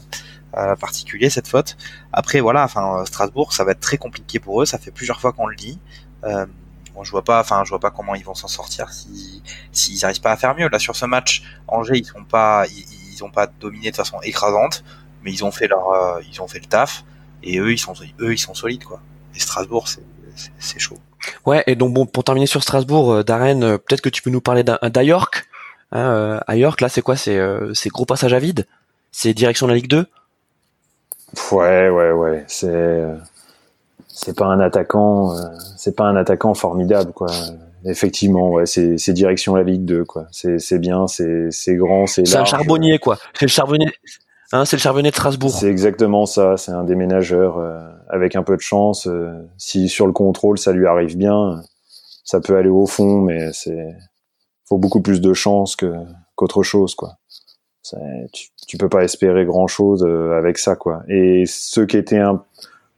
particulier 0.52 1.30
cette 1.30 1.48
faute. 1.48 1.76
Après 2.12 2.40
voilà, 2.40 2.64
enfin 2.64 3.04
Strasbourg, 3.06 3.52
ça 3.52 3.64
va 3.64 3.72
être 3.72 3.80
très 3.80 3.98
compliqué 3.98 4.38
pour 4.38 4.62
eux. 4.62 4.66
Ça 4.66 4.78
fait 4.78 4.90
plusieurs 4.90 5.20
fois 5.20 5.32
qu'on 5.32 5.46
le 5.46 5.56
dit. 5.56 5.78
Euh, 6.24 6.46
bon, 6.94 7.04
je 7.04 7.10
vois 7.10 7.24
pas, 7.24 7.40
enfin 7.40 7.62
je 7.64 7.70
vois 7.70 7.80
pas 7.80 7.90
comment 7.90 8.14
ils 8.14 8.24
vont 8.24 8.34
s'en 8.34 8.48
sortir 8.48 8.92
si 8.92 9.42
s'ils 9.72 10.00
n'arrivent 10.02 10.20
pas 10.20 10.32
à 10.32 10.36
faire 10.36 10.54
mieux. 10.54 10.68
Là 10.68 10.78
sur 10.78 10.96
ce 10.96 11.06
match, 11.06 11.42
Angers 11.68 11.98
ils 11.98 12.04
sont 12.04 12.24
pas, 12.24 12.66
ils, 12.66 13.24
ont 13.24 13.30
pas 13.30 13.46
dominé 13.46 13.90
de 13.90 13.96
façon 13.96 14.20
écrasante, 14.22 14.84
mais 15.22 15.32
ils 15.32 15.44
ont 15.44 15.52
fait 15.52 15.68
leur, 15.68 15.90
euh, 15.90 16.20
ils 16.28 16.42
ont 16.42 16.48
fait 16.48 16.58
le 16.58 16.66
taf 16.66 17.04
et 17.42 17.58
eux 17.58 17.72
ils 17.72 17.78
sont, 17.78 17.94
eux 18.20 18.32
ils 18.32 18.38
sont 18.38 18.54
solides 18.54 18.84
quoi. 18.84 19.00
Et 19.34 19.38
Strasbourg 19.38 19.88
c'est 20.58 20.78
chaud. 20.78 20.98
Ouais, 21.46 21.62
et 21.66 21.76
donc 21.76 21.92
bon, 21.92 22.06
pour 22.06 22.24
terminer 22.24 22.46
sur 22.46 22.62
Strasbourg, 22.62 23.22
Darren, 23.22 23.60
peut-être 23.78 24.00
que 24.00 24.08
tu 24.08 24.22
peux 24.22 24.30
nous 24.30 24.40
parler 24.40 24.64
d'Ayork. 24.64 25.46
Hein, 25.92 26.40
à 26.46 26.56
York, 26.56 26.80
là, 26.80 26.88
c'est 26.88 27.02
quoi? 27.02 27.16
C'est 27.16 27.38
c'est 27.74 27.90
gros 27.90 28.06
passage 28.06 28.32
à 28.32 28.38
vide? 28.38 28.66
C'est 29.12 29.34
direction 29.34 29.66
de 29.66 29.72
la 29.72 29.76
Ligue 29.76 29.88
2 29.88 30.06
Ouais, 31.52 31.88
ouais, 31.88 32.12
ouais. 32.12 32.44
C'est 32.46 33.04
c'est 34.14 34.36
pas 34.36 34.46
un 34.46 34.60
attaquant, 34.60 35.34
euh, 35.34 35.40
c'est 35.76 35.96
pas 35.96 36.04
un 36.04 36.16
attaquant 36.16 36.54
formidable, 36.54 37.12
quoi. 37.12 37.28
Effectivement, 37.84 38.50
ouais, 38.50 38.66
c'est 38.66 38.98
c'est 38.98 39.12
direction 39.12 39.56
la 39.56 39.62
Ligue 39.62 39.84
2, 39.84 40.04
quoi. 40.04 40.26
C'est 40.30 40.58
c'est 40.58 40.78
bien, 40.78 41.06
c'est 41.06 41.48
c'est 41.50 41.74
grand, 41.74 42.06
c'est 42.06 42.26
C'est 42.26 42.36
un 42.36 42.44
charbonnier, 42.44 42.98
quoi. 42.98 43.18
C'est 43.34 43.46
le 43.46 43.50
charbonnier. 43.50 43.90
Hein, 44.52 44.66
c'est 44.66 44.76
le 44.76 44.82
charbonnier 44.82 45.10
de 45.10 45.14
Strasbourg. 45.14 45.50
C'est 45.50 45.70
exactement 45.70 46.26
ça. 46.26 46.58
C'est 46.58 46.72
un 46.72 46.84
déménageur 46.84 47.56
euh, 47.58 47.80
avec 48.10 48.36
un 48.36 48.42
peu 48.42 48.54
de 48.54 48.60
chance. 48.60 49.06
Euh, 49.06 49.32
si 49.56 49.88
sur 49.88 50.06
le 50.06 50.12
contrôle 50.12 50.58
ça 50.58 50.72
lui 50.72 50.86
arrive 50.86 51.16
bien, 51.16 51.62
ça 52.22 52.40
peut 52.40 52.56
aller 52.56 52.68
au 52.68 52.86
fond, 52.86 53.22
mais 53.22 53.50
c'est 53.52 53.96
faut 54.68 54.78
beaucoup 54.78 55.00
plus 55.00 55.22
de 55.22 55.32
chance 55.32 55.74
que 55.74 55.92
qu'autre 56.36 56.62
chose, 56.62 56.94
quoi 56.94 57.14
tu, 58.32 58.48
tu 58.66 58.76
peux 58.76 58.88
pas 58.88 59.04
espérer 59.04 59.44
grand 59.44 59.66
chose 59.66 60.04
euh, 60.06 60.38
avec 60.38 60.58
ça 60.58 60.76
quoi. 60.76 61.02
Et 61.08 61.44
ceux 61.46 61.86
qui 61.86 61.96
étaient 61.96 62.18
un, 62.18 62.42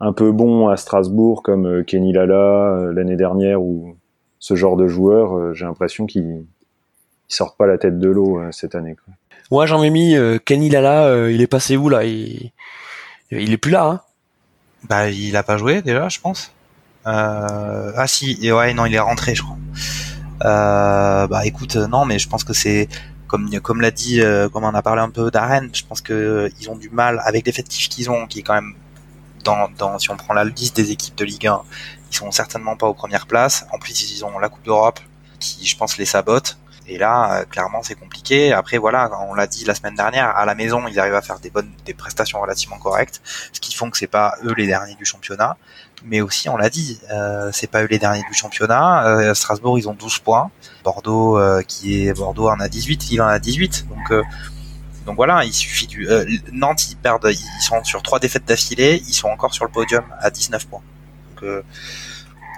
un 0.01 0.13
peu 0.13 0.33
bons 0.33 0.69
à 0.69 0.77
Strasbourg 0.77 1.43
comme 1.43 1.67
euh, 1.67 1.83
Kenny 1.83 2.13
Lala 2.13 2.35
euh, 2.35 2.93
l'année 2.93 3.17
dernière 3.17 3.63
ou 3.63 3.97
ce 4.39 4.55
genre 4.55 4.77
de 4.77 4.87
joueurs, 4.89 5.55
j'ai 5.55 5.65
l'impression 5.65 6.07
qu'ils 6.07 6.45
sortent 7.29 7.57
pas 7.57 7.67
la 7.67 7.79
tête 7.79 7.99
de 7.99 8.11
l'eau 8.11 8.41
cette 8.51 8.75
année. 8.75 8.95
Quoi. 8.95 9.59
Ouais, 9.59 9.67
j'en 9.67 9.83
ai 9.83 9.89
mis 9.89 10.15
Kenny 10.45 10.69
Lala, 10.69 11.31
il 11.31 11.41
est 11.41 11.47
passé 11.47 11.79
où 11.79 11.89
là? 11.89 12.05
Il... 12.05 12.53
il 13.31 13.53
est 13.53 13.57
plus 13.57 13.71
là. 13.71 13.87
Hein 13.87 14.01
bah, 14.89 15.09
il 15.09 15.35
a 15.37 15.43
pas 15.43 15.57
joué 15.57 15.81
déjà, 15.81 16.11
je 16.11 16.21
pense. 16.21 16.53
Euh... 17.07 17.93
Ah 17.97 18.07
si, 18.07 18.39
et 18.43 18.53
ouais, 18.53 18.75
non, 18.75 18.85
il 18.85 18.95
est 18.95 18.99
rentré, 19.01 19.35
je 19.35 19.43
crois. 19.43 19.57
Euh... 20.45 21.27
Bah 21.27 21.47
écoute, 21.47 21.77
non, 21.77 22.05
mais 22.05 22.19
je 22.19 22.29
pense 22.29 22.45
que 22.45 22.53
c'est 22.53 22.89
comme 23.27 23.51
comme 23.61 23.81
l'a 23.81 23.91
dit, 23.91 24.21
euh, 24.21 24.49
comme 24.49 24.65
on 24.65 24.75
a 24.75 24.83
parlé 24.83 25.03
un 25.03 25.11
peu 25.11 25.31
d'Aren, 25.31 25.71
je 25.73 25.83
pense 25.85 26.01
que 26.01 26.13
euh, 26.13 26.51
ils 26.61 26.71
ont 26.71 26.77
du 26.77 26.91
mal 26.91 27.21
avec 27.25 27.47
l'effectif 27.47 27.89
qu'ils 27.89 28.11
ont, 28.11 28.27
qui 28.27 28.41
est 28.41 28.43
quand 28.43 28.55
même 28.55 28.75
dans, 29.45 29.69
dans 29.79 29.99
si 29.99 30.11
on 30.11 30.17
prend 30.17 30.35
la 30.35 30.45
liste 30.45 30.77
des 30.77 30.91
équipes 30.91 31.17
de 31.17 31.25
Ligue 31.25 31.47
1, 31.47 31.63
ils 32.11 32.15
ils 32.15 32.17
sont 32.17 32.31
certainement 32.31 32.77
pas 32.77 32.87
aux 32.87 32.95
premières 32.95 33.27
places. 33.27 33.67
En 33.73 33.79
plus, 33.79 34.13
ils 34.13 34.25
ont 34.25 34.39
la 34.39 34.49
Coupe 34.49 34.65
d'Europe 34.65 35.01
qui, 35.41 35.67
je 35.67 35.77
pense, 35.77 35.99
les 35.99 36.07
sabote. 36.07 36.59
Et 36.87 36.99
là, 36.99 37.41
euh, 37.41 37.45
clairement, 37.45 37.83
c'est 37.83 37.95
compliqué. 37.95 38.53
Après, 38.53 38.79
voilà, 38.79 39.11
on 39.29 39.35
l'a 39.35 39.47
dit 39.47 39.65
la 39.65 39.75
semaine 39.75 39.95
dernière, 39.95 40.29
à 40.37 40.45
la 40.45 40.55
maison, 40.55 40.87
ils 40.87 41.01
arrivent 41.01 41.15
à 41.15 41.23
faire 41.23 41.41
des 41.41 41.51
bonnes, 41.51 41.73
des 41.87 41.95
prestations 41.95 42.41
relativement 42.41 42.79
correctes, 42.79 43.21
ce 43.53 43.61
qui 43.61 43.75
font 43.75 43.91
que 43.91 43.97
c'est 43.97 44.07
pas 44.07 44.37
eux 44.45 44.55
les 44.55 44.67
derniers 44.67 44.95
du 44.95 45.05
championnat. 45.05 45.57
Mais 46.05 46.21
aussi, 46.21 46.49
on 46.49 46.57
l'a 46.57 46.69
dit, 46.69 47.01
euh, 47.11 47.51
c'est 47.53 47.67
pas 47.67 47.83
eux 47.83 47.89
les 47.91 47.99
derniers 47.99 48.23
du 48.29 48.35
championnat. 48.35 49.07
Euh, 49.07 49.35
Strasbourg, 49.35 49.79
ils 49.79 49.89
ont 49.89 49.95
12 49.95 50.19
points. 50.19 50.51
Bordeaux, 50.85 51.39
euh, 51.39 51.63
qui 51.63 52.07
est 52.07 52.13
Bordeaux 52.13 52.49
en 52.49 52.61
a 52.61 52.69
18, 52.69 53.11
il 53.11 53.23
en 53.23 53.27
a 53.27 53.39
18. 53.39 53.87
Donc 53.89 54.25
donc 55.07 55.17
voilà, 55.17 55.45
il 55.45 55.53
suffit 55.53 55.87
du 55.87 56.09
Nantes, 56.53 56.91
ils 56.91 56.97
perdent, 56.97 57.29
ils 57.31 57.63
sont 57.63 57.85
sur 57.85 58.03
trois 58.03 58.19
défaites 58.19 58.47
d'affilée, 58.47 59.03
ils 59.07 59.13
sont 59.13 59.29
encore 59.29 59.53
sur 59.53 59.67
le 59.67 59.71
podium 59.71 60.05
à 60.19 60.31
19 60.31 60.67
points. 60.67 60.81
Donc 61.37 61.63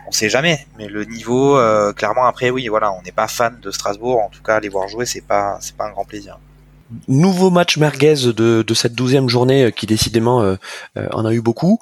on 0.07 0.13
sait 0.13 0.29
jamais, 0.29 0.67
mais 0.79 0.87
le 0.87 1.05
niveau, 1.05 1.59
euh, 1.59 1.93
clairement 1.93 2.27
après, 2.27 2.51
oui, 2.51 2.69
voilà, 2.69 2.93
on 2.93 3.03
n'est 3.03 3.13
pas 3.13 3.27
fan 3.27 3.59
de 3.61 3.71
Strasbourg. 3.71 4.21
En 4.21 4.29
tout 4.29 4.43
cas, 4.43 4.61
les 4.61 4.69
voir 4.69 4.89
jouer, 4.89 5.05
c'est 5.05 5.21
pas, 5.21 5.59
c'est 5.61 5.77
pas 5.77 5.87
un 5.87 5.91
grand 5.91 6.05
plaisir. 6.05 6.39
Nouveau 7.09 7.51
match 7.51 7.79
merguez 7.79 8.15
de, 8.33 8.65
cette 8.75 8.95
douzième 8.95 9.29
journée 9.29 9.65
euh, 9.65 9.71
qui 9.71 9.87
décidément 9.87 10.43
euh, 10.43 10.57
en 11.13 11.25
a 11.25 11.33
eu 11.33 11.41
beaucoup, 11.41 11.79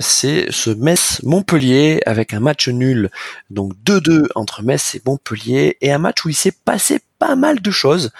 c'est 0.00 0.46
ce 0.50 0.70
Metz-Montpellier 0.70 2.00
avec 2.06 2.32
un 2.32 2.40
match 2.40 2.68
nul, 2.68 3.10
donc 3.50 3.72
2-2 3.84 4.28
entre 4.34 4.62
Metz 4.62 4.94
et 4.94 5.02
Montpellier, 5.04 5.76
et 5.80 5.92
un 5.92 5.98
match 5.98 6.24
où 6.24 6.28
il 6.28 6.34
s'est 6.34 6.54
passé 6.64 7.00
pas 7.18 7.36
mal 7.36 7.60
de 7.60 7.70
choses, 7.70 8.10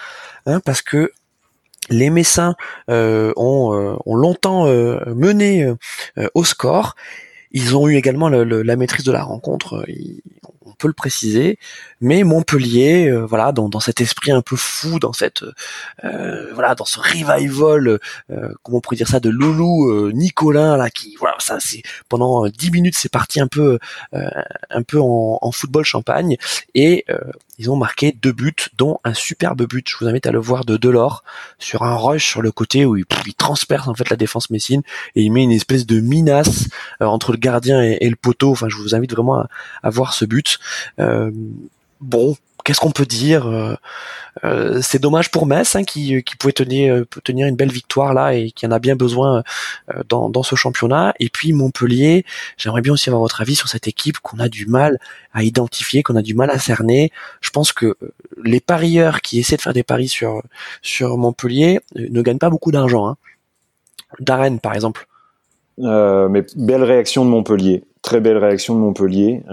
hein, 0.45 0.59
parce 0.59 0.81
que 0.81 1.11
les 1.89 2.09
Messins 2.09 2.55
ont, 2.87 3.97
longtemps 4.05 4.65
mené 4.65 5.73
au 6.33 6.43
score 6.43 6.95
ils 7.53 7.77
ont 7.77 7.87
eu 7.87 7.95
également 7.95 8.29
la 8.29 8.75
maîtrise 8.75 9.05
de 9.05 9.11
la 9.11 9.23
rencontre, 9.23 9.85
euh, 9.87 10.51
on 10.65 10.73
peut 10.73 10.87
le 10.87 10.93
préciser. 10.93 11.59
Mais 12.03 12.23
Montpellier, 12.23 13.07
euh, 13.07 13.25
voilà, 13.25 13.51
dans, 13.51 13.69
dans, 13.69 13.79
cet 13.79 14.01
esprit 14.01 14.31
un 14.31 14.41
peu 14.41 14.55
fou, 14.55 14.99
dans 14.99 15.13
cette, 15.13 15.43
euh, 16.03 16.53
voilà, 16.53 16.75
dans 16.75 16.85
ce 16.85 16.99
revival, 16.99 17.97
comment 18.61 18.77
on 18.77 18.81
pourrait 18.81 18.97
dire 18.97 19.07
ça, 19.07 19.19
de 19.19 19.29
Loulou 19.29 20.11
Nicolin 20.11 20.77
là, 20.77 20.89
qui, 20.89 21.15
voilà, 21.17 21.35
ça 21.39 21.57
c'est 21.59 21.81
pendant 22.09 22.47
dix 22.47 22.71
minutes, 22.71 22.95
c'est 22.95 23.11
parti 23.11 23.39
un 23.39 23.47
peu, 23.47 23.79
un 24.11 24.83
peu 24.83 24.99
en, 24.99 25.39
en, 25.41 25.51
football 25.51 25.85
champagne 25.85 26.37
et 26.75 27.05
ils 27.59 27.69
ont 27.69 27.75
marqué 27.75 28.11
deux 28.11 28.31
buts, 28.31 28.55
dont 28.77 28.99
un 29.03 29.13
superbe 29.13 29.63
but. 29.67 29.87
Je 29.87 29.97
vous 29.97 30.07
invite 30.07 30.25
à 30.25 30.31
le 30.31 30.39
voir 30.39 30.65
de 30.65 30.75
Delors 30.75 31.23
sur 31.59 31.83
un 31.83 31.95
rush 31.95 32.27
sur 32.27 32.41
le 32.41 32.51
côté 32.51 32.85
où 32.85 32.97
il, 32.97 33.05
transperce 33.37 33.87
en 33.87 33.93
fait 33.93 34.09
la 34.09 34.15
défense 34.15 34.49
messine 34.49 34.81
et 35.15 35.21
il 35.21 35.31
met 35.31 35.43
une 35.43 35.51
espèce 35.51 35.85
de 35.85 35.99
minace 35.99 36.67
euh, 37.01 37.05
entre 37.05 37.31
le 37.31 37.37
gardien 37.37 37.81
et, 37.81 38.09
le 38.09 38.15
poteau. 38.15 38.51
Enfin, 38.51 38.69
je 38.69 38.75
vous 38.77 38.95
invite 38.95 39.13
vraiment 39.13 39.45
à, 39.83 39.89
voir 39.89 40.13
ce 40.13 40.25
but. 40.25 40.59
Euh, 40.99 41.31
bon, 42.03 42.35
qu'est-ce 42.63 42.79
qu'on 42.79 42.91
peut 42.91 43.05
dire 43.05 43.47
euh, 43.47 43.75
euh, 44.43 44.81
C'est 44.81 44.99
dommage 44.99 45.31
pour 45.31 45.45
Metz 45.45 45.75
hein, 45.75 45.83
qui, 45.83 46.23
qui 46.23 46.35
pouvait 46.35 46.53
tenir, 46.53 46.93
euh, 46.93 47.05
une 47.25 47.55
belle 47.55 47.71
victoire 47.71 48.13
là 48.13 48.33
et 48.33 48.51
qui 48.51 48.65
en 48.67 48.71
a 48.71 48.79
bien 48.79 48.95
besoin 48.95 49.43
dans, 50.07 50.29
dans 50.29 50.43
ce 50.43 50.55
championnat. 50.55 51.13
Et 51.19 51.29
puis 51.29 51.53
Montpellier, 51.53 52.25
j'aimerais 52.57 52.81
bien 52.81 52.93
aussi 52.93 53.09
avoir 53.09 53.21
votre 53.21 53.41
avis 53.41 53.55
sur 53.55 53.67
cette 53.67 53.87
équipe 53.87 54.19
qu'on 54.19 54.39
a 54.39 54.49
du 54.49 54.65
mal 54.65 54.99
à 55.33 55.43
identifier, 55.43 56.03
qu'on 56.03 56.15
a 56.15 56.21
du 56.21 56.33
mal 56.33 56.49
à 56.49 56.59
cerner. 56.59 57.11
Je 57.41 57.49
pense 57.49 57.71
que 57.71 57.97
les 58.43 58.59
parieurs 58.59 59.21
qui 59.21 59.39
essaient 59.39 59.57
de 59.57 59.61
faire 59.61 59.73
des 59.73 59.83
paris 59.83 60.07
sur 60.07 60.41
sur 60.81 61.17
Montpellier 61.17 61.79
ne 61.95 62.21
gagnent 62.21 62.39
pas 62.39 62.49
beaucoup 62.49 62.71
d'argent. 62.71 63.07
Hein. 63.07 63.17
Darren 64.19 64.57
par 64.57 64.73
exemple. 64.73 65.07
Mais 65.77 66.45
belle 66.55 66.83
réaction 66.83 67.25
de 67.25 67.29
Montpellier, 67.29 67.83
très 68.01 68.21
belle 68.21 68.37
réaction 68.37 68.75
de 68.75 68.79
Montpellier. 68.79 69.43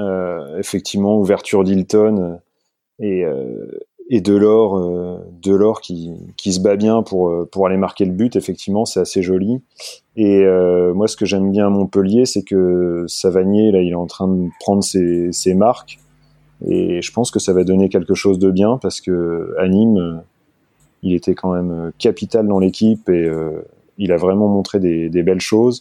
effectivement, 0.59 1.19
ouverture 1.19 1.65
d'Hilton 1.65 2.39
et, 3.01 3.25
euh, 3.25 3.67
et 4.11 4.21
Delors, 4.21 4.77
euh, 4.77 5.19
Delors 5.41 5.81
qui, 5.81 6.11
qui 6.37 6.53
se 6.53 6.61
bat 6.61 6.77
bien 6.77 7.03
pour, 7.03 7.29
euh, 7.29 7.49
pour 7.51 7.67
aller 7.67 7.77
marquer 7.77 8.05
le 8.05 8.11
but, 8.11 8.35
effectivement, 8.35 8.85
c'est 8.85 8.99
assez 8.99 9.23
joli. 9.23 9.63
Et 10.17 10.45
euh, 10.45 10.93
moi, 10.93 11.07
ce 11.07 11.17
que 11.17 11.25
j'aime 11.25 11.53
bien 11.53 11.69
à 11.69 11.71
Montpellier, 11.71 12.27
c'est 12.27 12.43
que 12.43 13.05
Savanier, 13.07 13.71
là, 13.71 13.81
il 13.81 13.91
est 13.91 13.95
en 13.95 14.07
train 14.07 14.27
de 14.27 14.49
prendre 14.59 14.83
ses, 14.83 15.33
ses 15.33 15.55
marques. 15.55 16.01
Et 16.67 17.01
je 17.01 17.13
pense 17.13 17.31
que 17.31 17.39
ça 17.39 17.53
va 17.53 17.63
donner 17.63 17.89
quelque 17.89 18.15
chose 18.15 18.39
de 18.41 18.51
bien 18.51 18.79
parce 18.83 19.01
que 19.01 19.55
à 19.59 19.69
Nîmes, 19.69 20.23
il 21.03 21.15
était 21.15 21.35
quand 21.35 21.53
même 21.53 21.93
capital 21.97 22.47
dans 22.47 22.59
l'équipe 22.59 23.09
et 23.09 23.25
euh, 23.25 23.63
il 24.01 24.13
a 24.13 24.17
vraiment 24.17 24.49
montré 24.49 24.81
des, 24.81 25.23
belles 25.23 25.41
choses. 25.41 25.81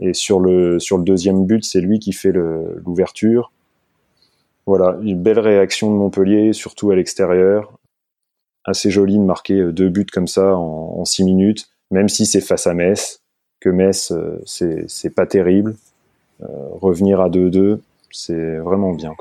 Et 0.00 0.14
sur 0.14 0.40
le, 0.40 0.78
deuxième 0.98 1.44
but, 1.44 1.64
c'est 1.64 1.80
lui 1.80 1.98
qui 1.98 2.12
fait 2.12 2.32
l'ouverture. 2.32 3.52
Voilà, 4.66 4.98
une 5.02 5.22
belle 5.22 5.40
réaction 5.40 5.92
de 5.92 5.96
Montpellier, 5.96 6.52
surtout 6.52 6.90
à 6.90 6.96
l'extérieur. 6.96 7.72
Assez 8.64 8.90
joli 8.90 9.16
de 9.16 9.22
marquer 9.22 9.54
euh, 9.54 9.72
deux 9.72 9.88
buts 9.88 10.06
comme 10.12 10.26
ça 10.26 10.56
en, 10.56 11.04
six 11.04 11.22
minutes, 11.22 11.68
même 11.92 12.08
si 12.08 12.26
c'est 12.26 12.40
face 12.40 12.66
à 12.66 12.74
Metz, 12.74 13.20
que 13.60 13.68
Metz, 13.68 14.10
euh, 14.10 14.42
c'est 14.44 15.14
pas 15.14 15.26
terrible. 15.26 15.76
Euh, 16.42 16.46
revenir 16.72 17.20
à 17.20 17.30
2-2, 17.30 17.78
c'est 18.10 18.56
vraiment 18.56 18.92
bien. 18.92 19.12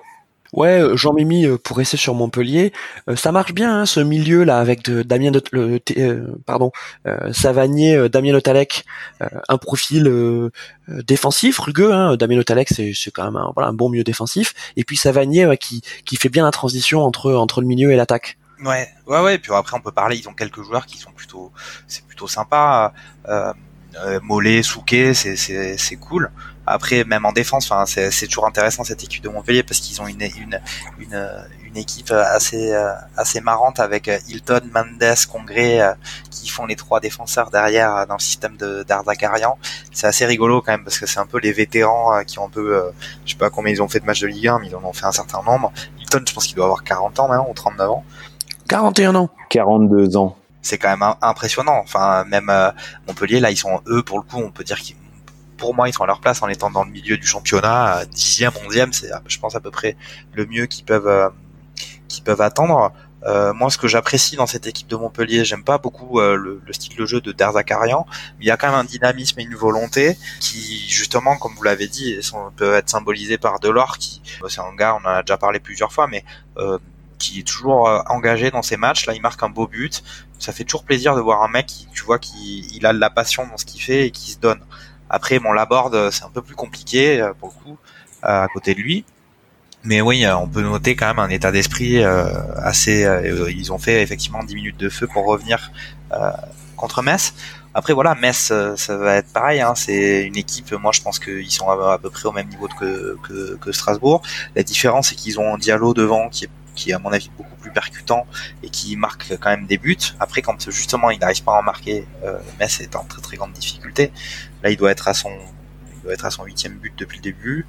Ouais, 0.55 0.79
euh, 0.81 0.95
Jean-Mimi 0.95 1.45
euh, 1.45 1.57
pour 1.57 1.77
rester 1.77 1.97
sur 1.97 2.15
Montpellier, 2.15 2.71
euh, 3.09 3.17
ça 3.17 3.33
marche 3.33 3.53
bien 3.53 3.81
hein, 3.81 3.85
ce 3.85 3.99
milieu 3.99 4.45
là 4.45 4.59
avec 4.59 4.89
Damien 4.89 5.31
de, 5.31 5.43
le, 5.51 5.79
pardon 6.45 6.71
Savanier, 7.31 8.09
Damien 8.09 8.31
Letalec, 8.31 8.85
un 9.19 9.57
profil 9.57 10.09
défensif 10.87 11.59
rugueux. 11.59 11.93
Hein, 11.93 12.15
Damien 12.15 12.37
Letalec 12.37 12.69
c'est 12.69 12.93
c'est 12.95 13.11
quand 13.11 13.25
même 13.25 13.35
un, 13.35 13.51
voilà 13.53 13.69
un 13.69 13.73
bon 13.73 13.89
milieu 13.89 14.03
défensif 14.03 14.53
et 14.77 14.83
puis 14.83 14.95
Savanier 14.95 15.57
qui 15.59 15.81
qui 16.05 16.15
fait 16.15 16.29
bien 16.29 16.45
la 16.45 16.51
transition 16.51 17.03
entre 17.03 17.33
entre 17.33 17.61
le 17.61 17.67
milieu 17.67 17.91
et 17.91 17.95
l'attaque. 17.95 18.37
Ouais, 18.63 18.87
ouais, 19.07 19.21
ouais. 19.21 19.37
Puis 19.37 19.51
après, 19.53 19.75
on 19.75 19.81
peut 19.81 19.91
parler. 19.91 20.15
Ils 20.17 20.29
ont 20.29 20.33
quelques 20.33 20.63
joueurs 20.63 20.85
qui 20.85 20.97
sont 20.97 21.11
plutôt, 21.11 21.51
c'est 21.87 22.05
plutôt 22.07 22.27
sympa. 22.27 22.93
Euh, 24.03 24.19
Mollet, 24.23 24.63
Souquet, 24.63 25.13
c'est 25.13 25.35
c'est 25.35 25.77
c'est 25.77 25.95
cool. 25.95 26.31
Après, 26.67 27.03
même 27.03 27.25
en 27.25 27.31
défense, 27.31 27.69
enfin, 27.71 27.85
c'est 27.85 28.27
toujours 28.27 28.47
intéressant 28.47 28.83
cette 28.83 29.03
équipe 29.03 29.23
de 29.23 29.29
Montpellier 29.29 29.63
parce 29.63 29.79
qu'ils 29.79 30.01
ont 30.01 30.07
une, 30.07 30.21
une, 30.21 30.59
une, 30.99 31.29
une, 31.63 31.77
équipe 31.77 32.11
assez, 32.11 32.73
euh, 32.73 32.93
assez 33.17 33.39
marrante 33.41 33.79
avec 33.79 34.07
euh, 34.07 34.17
Hilton, 34.27 34.61
Mendes, 34.73 35.15
Congré 35.31 35.81
euh, 35.81 35.93
qui 36.31 36.47
font 36.47 36.65
les 36.65 36.75
trois 36.75 36.99
défenseurs 36.99 37.51
derrière 37.51 38.07
dans 38.07 38.15
le 38.15 38.19
système 38.19 38.57
de 38.57 38.83
d'Ardakarian. 38.83 39.57
C'est 39.91 40.07
assez 40.07 40.25
rigolo 40.25 40.61
quand 40.61 40.71
même 40.71 40.83
parce 40.83 40.97
que 40.97 41.05
c'est 41.05 41.19
un 41.19 41.27
peu 41.27 41.39
les 41.39 41.51
vétérans 41.51 42.23
qui 42.25 42.39
ont 42.39 42.45
un 42.45 42.49
peu, 42.49 42.91
je 43.25 43.31
sais 43.31 43.37
pas 43.37 43.49
combien 43.49 43.71
ils 43.71 43.81
ont 43.83 43.87
fait 43.87 43.99
de 43.99 44.05
matchs 44.05 44.21
de 44.21 44.27
Ligue 44.27 44.47
1, 44.47 44.59
mais 44.59 44.67
ils 44.67 44.75
en 44.75 44.83
ont 44.83 44.93
fait 44.93 45.05
un 45.05 45.11
certain 45.11 45.43
nombre. 45.43 45.71
Hilton, 45.99 46.23
je 46.27 46.33
pense 46.33 46.47
qu'il 46.47 46.55
doit 46.55 46.65
avoir 46.65 46.83
40 46.83 47.19
ans 47.19 47.27
maintenant 47.27 47.47
ou 47.49 47.53
39 47.53 47.89
ans. 47.89 48.03
41 48.67 49.15
ans. 49.15 49.29
42 49.49 50.17
ans 50.17 50.35
c'est 50.61 50.79
quand 50.79 50.89
même 50.89 51.07
impressionnant. 51.21 51.79
Enfin, 51.83 52.23
même 52.25 52.51
Montpellier, 53.07 53.39
là, 53.39 53.51
ils 53.51 53.57
sont 53.57 53.81
eux 53.85 54.01
pour 54.01 54.17
le 54.17 54.23
coup, 54.23 54.41
on 54.43 54.49
peut 54.49 54.63
dire 54.63 54.79
qu'ils 54.79 54.95
pour 55.57 55.73
moi, 55.73 55.89
ils 55.89 55.93
sont 55.93 56.03
à 56.03 56.07
leur 56.07 56.19
place 56.19 56.41
en 56.41 56.47
étant 56.47 56.69
dans 56.69 56.83
le 56.83 56.91
milieu 56.91 57.17
du 57.17 57.25
championnat, 57.25 58.05
dixième, 58.05 58.51
onzième, 58.65 58.93
c'est, 58.93 59.09
je 59.27 59.39
pense, 59.39 59.55
à 59.55 59.59
peu 59.59 59.71
près 59.71 59.95
le 60.33 60.45
mieux 60.45 60.65
qu'ils 60.65 60.85
peuvent, 60.85 61.07
euh, 61.07 61.29
qu'ils 62.07 62.23
peuvent 62.23 62.41
attendre. 62.41 62.91
Euh, 63.25 63.53
moi, 63.53 63.71
ce 63.71 63.77
que 63.77 63.87
j'apprécie 63.87 64.35
dans 64.35 64.45
cette 64.45 64.67
équipe 64.67 64.87
de 64.87 64.95
Montpellier, 64.95 65.45
j'aime 65.45 65.63
pas 65.63 65.79
beaucoup 65.79 66.19
euh, 66.19 66.35
le, 66.35 66.61
style 66.71 66.95
de 66.95 67.05
jeu 67.05 67.21
de 67.21 67.31
Derzakarian, 67.31 68.05
mais 68.37 68.45
il 68.45 68.47
y 68.47 68.51
a 68.51 68.57
quand 68.57 68.67
même 68.67 68.75
un 68.75 68.83
dynamisme 68.83 69.39
et 69.39 69.43
une 69.43 69.55
volonté 69.55 70.15
qui, 70.39 70.87
justement, 70.87 71.35
comme 71.37 71.53
vous 71.55 71.63
l'avez 71.63 71.87
dit, 71.87 72.21
sont, 72.21 72.51
peuvent 72.55 72.75
être 72.75 72.89
symbolisés 72.89 73.39
par 73.39 73.59
Delors, 73.59 73.97
qui, 73.97 74.21
c'est 74.47 74.61
un 74.61 74.75
gars, 74.75 74.95
on 75.01 75.07
en 75.07 75.11
a 75.11 75.23
déjà 75.23 75.37
parlé 75.37 75.59
plusieurs 75.59 75.91
fois, 75.91 76.07
mais 76.07 76.23
qui 77.17 77.39
est 77.39 77.43
toujours 77.43 77.89
engagé 78.07 78.51
dans 78.51 78.61
ses 78.61 78.77
matchs. 78.77 79.07
Là, 79.07 79.13
il 79.13 79.21
marque 79.21 79.41
un 79.41 79.49
beau 79.49 79.67
but. 79.67 80.03
Ça 80.37 80.51
fait 80.51 80.65
toujours 80.65 80.83
plaisir 80.83 81.15
de 81.15 81.21
voir 81.21 81.41
un 81.41 81.47
mec 81.47 81.65
qui, 81.65 81.87
tu 81.93 82.03
vois, 82.03 82.19
qui 82.19 82.67
il 82.75 82.85
a 82.85 82.93
de 82.93 82.99
la 82.99 83.09
passion 83.09 83.47
dans 83.47 83.57
ce 83.57 83.65
qu'il 83.65 83.81
fait 83.81 84.07
et 84.07 84.11
qui 84.11 84.31
se 84.31 84.37
donne. 84.37 84.59
Après, 85.09 85.39
bon, 85.39 85.51
Laborde, 85.51 86.09
c'est 86.11 86.23
un 86.23 86.29
peu 86.29 86.41
plus 86.41 86.55
compliqué 86.55 87.21
euh, 87.21 87.33
pour 87.39 87.49
le 87.49 87.63
coup 87.63 87.77
euh, 88.23 88.43
à 88.43 88.47
côté 88.47 88.73
de 88.73 88.79
lui. 88.79 89.05
Mais 89.83 90.01
oui, 90.01 90.25
euh, 90.25 90.35
on 90.37 90.47
peut 90.47 90.61
noter 90.61 90.95
quand 90.95 91.07
même 91.07 91.19
un 91.19 91.29
état 91.29 91.51
d'esprit 91.51 92.03
assez. 92.03 93.07
ils 93.55 93.71
ont 93.71 93.77
fait 93.77 94.01
effectivement 94.01 94.43
10 94.43 94.55
minutes 94.55 94.77
de 94.77 94.89
feu 94.89 95.07
pour 95.07 95.25
revenir 95.25 95.71
contre 96.75 97.01
Metz. 97.03 97.33
Après 97.73 97.93
voilà, 97.93 98.15
Metz, 98.15 98.51
ça 98.77 98.97
va 98.97 99.15
être 99.15 99.31
pareil. 99.31 99.61
Hein, 99.61 99.73
c'est 99.75 100.23
une 100.23 100.37
équipe. 100.37 100.71
Moi, 100.71 100.91
je 100.91 101.01
pense 101.01 101.19
qu'ils 101.19 101.51
sont 101.51 101.69
à, 101.69 101.99
peu 101.99 102.09
près 102.09 102.27
au 102.27 102.31
même 102.31 102.47
niveau 102.47 102.67
que, 102.67 103.17
que, 103.21 103.57
que 103.57 103.71
Strasbourg. 103.71 104.21
La 104.55 104.63
différence, 104.63 105.09
c'est 105.09 105.15
qu'ils 105.15 105.39
ont 105.39 105.53
un 105.53 105.57
Diallo 105.57 105.93
devant 105.93 106.29
qui 106.29 106.45
est 106.45 106.49
qui 106.75 106.91
est 106.91 106.93
à 106.93 106.99
mon 106.99 107.11
avis 107.11 107.31
beaucoup 107.35 107.55
plus 107.55 107.71
percutant 107.71 108.27
et 108.61 108.69
qui 108.69 108.95
marque 108.95 109.35
quand 109.39 109.49
même 109.49 109.65
des 109.65 109.77
buts. 109.77 109.97
Après, 110.19 110.41
quand 110.41 110.69
justement 110.69 111.09
il 111.09 111.19
n'arrive 111.19 111.43
pas 111.43 111.55
à 111.55 111.59
en 111.59 111.63
marquer, 111.63 112.05
euh, 112.23 112.37
Metz 112.59 112.81
est 112.81 112.95
en 112.95 113.03
très 113.05 113.21
très 113.21 113.37
grande 113.37 113.53
difficulté. 113.53 114.11
Là, 114.65 114.71
il 114.71 114.77
doit 114.77 114.89
être 114.89 115.07
à 115.07 115.13
son, 115.13 115.29
il 115.93 116.01
doit 116.01 116.13
être 116.13 116.25
à 116.25 116.31
son 116.31 116.43
huitième 116.43 116.73
but 116.73 116.91
depuis 116.97 117.17
le 117.17 117.21
début. 117.21 117.67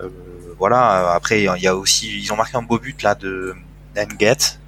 Euh, 0.00 0.08
voilà. 0.58 1.12
Après, 1.12 1.42
il 1.42 1.62
y 1.62 1.66
a 1.66 1.76
aussi, 1.76 2.22
ils 2.22 2.32
ont 2.32 2.36
marqué 2.36 2.56
un 2.56 2.62
beau 2.62 2.78
but 2.78 3.02
là 3.02 3.14
de 3.14 3.54
Nget, 3.94 4.58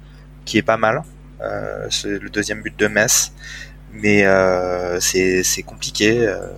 qui 0.45 0.59
est 0.59 0.61
pas 0.61 0.77
mal. 0.77 1.01
Euh, 1.41 1.87
c'est 1.89 2.19
le 2.19 2.29
deuxième 2.29 2.61
but 2.61 2.77
de 2.77 2.85
Metz, 2.85 3.31
mais 3.93 4.25
euh, 4.25 4.99
c'est 4.99 5.63
compliqué. 5.65 6.27
Euh, 6.27 6.51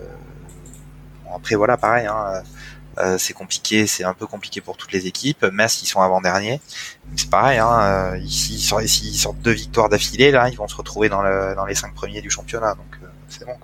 après, 1.33 1.55
voilà, 1.55 1.77
pareil. 1.77 2.05
Hein, 2.05 2.43
euh, 2.97 3.17
c'est 3.17 3.31
compliqué, 3.31 3.87
c'est 3.87 4.03
un 4.03 4.13
peu 4.13 4.27
compliqué 4.27 4.59
pour 4.59 4.75
toutes 4.75 4.91
les 4.91 5.07
équipes. 5.07 5.45
Metz, 5.53 5.83
ils 5.83 5.87
sont 5.87 6.01
avant-dernier. 6.01 6.59
C'est 7.15 7.29
pareil, 7.29 7.59
hein, 7.59 8.17
ici, 8.17 8.59
s'ils 8.59 9.15
sortent 9.15 9.39
deux 9.39 9.51
victoires 9.53 9.87
d'affilée, 9.87 10.31
là, 10.31 10.49
ils 10.49 10.57
vont 10.57 10.67
se 10.67 10.75
retrouver 10.75 11.07
dans 11.07 11.65
les 11.65 11.75
cinq 11.75 11.93
premiers 11.95 12.21
du 12.21 12.29
championnat, 12.29 12.75
donc 12.75 12.99
c'est 13.29 13.45
bon. 13.45 13.55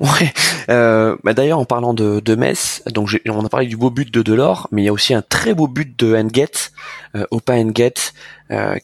Ouais. 0.00 0.32
Euh, 0.70 1.16
bah 1.24 1.34
d'ailleurs, 1.34 1.58
en 1.58 1.66
parlant 1.66 1.92
de, 1.92 2.20
de 2.20 2.34
Metz, 2.34 2.82
donc 2.90 3.20
on 3.28 3.44
a 3.44 3.48
parlé 3.50 3.66
du 3.66 3.76
beau 3.76 3.90
but 3.90 4.10
de 4.12 4.22
Delors, 4.22 4.66
mais 4.72 4.82
il 4.82 4.84
y 4.86 4.88
a 4.88 4.92
aussi 4.92 5.12
un 5.12 5.20
très 5.20 5.52
beau 5.52 5.68
but 5.68 5.98
de 5.98 6.16
Enget, 6.16 6.72
euh, 7.14 7.26
Opa 7.30 7.54
Enget, 7.54 8.14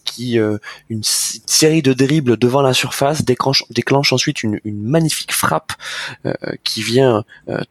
qui 0.05 0.39
euh, 0.39 0.59
une, 0.89 1.03
série 1.03 1.83
de 1.83 1.93
dribbles 1.93 2.37
devant 2.37 2.63
la 2.63 2.73
surface 2.73 3.25
déclenche, 3.25 3.65
déclenche 3.71 4.13
ensuite 4.13 4.43
une, 4.43 4.61
magnifique 4.65 5.33
frappe 5.33 5.73
euh, 6.25 6.33
qui 6.65 6.83
vient 6.83 7.25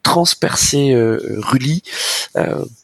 transpercer 0.04 0.94
Rulli. 1.38 1.84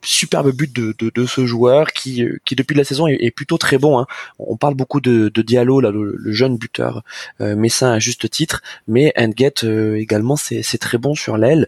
superbe 0.01 0.51
but 0.51 0.73
de, 0.73 0.95
de, 0.97 1.25
ce 1.25 1.45
joueur 1.45 1.91
qui, 1.91 2.25
qui 2.45 2.55
depuis 2.55 2.75
la 2.75 2.83
saison 2.83 3.07
est, 3.07 3.31
plutôt 3.31 3.57
très 3.57 3.77
bon. 3.77 3.99
Hein. 3.99 4.07
On 4.39 4.57
parle 4.57 4.75
beaucoup 4.75 5.01
de, 5.01 5.29
de 5.29 5.41
Diallo, 5.41 5.81
là, 5.81 5.91
le, 5.91 6.17
jeune 6.31 6.57
buteur 6.57 7.03
messin 7.39 7.91
à 7.91 7.99
juste 7.99 8.29
titre, 8.29 8.61
mais 8.87 9.13
Enget 9.17 9.65
également 9.97 10.35
c'est 10.35 10.77
très 10.77 10.97
bon 10.97 11.15
sur 11.15 11.37
l'aile 11.37 11.67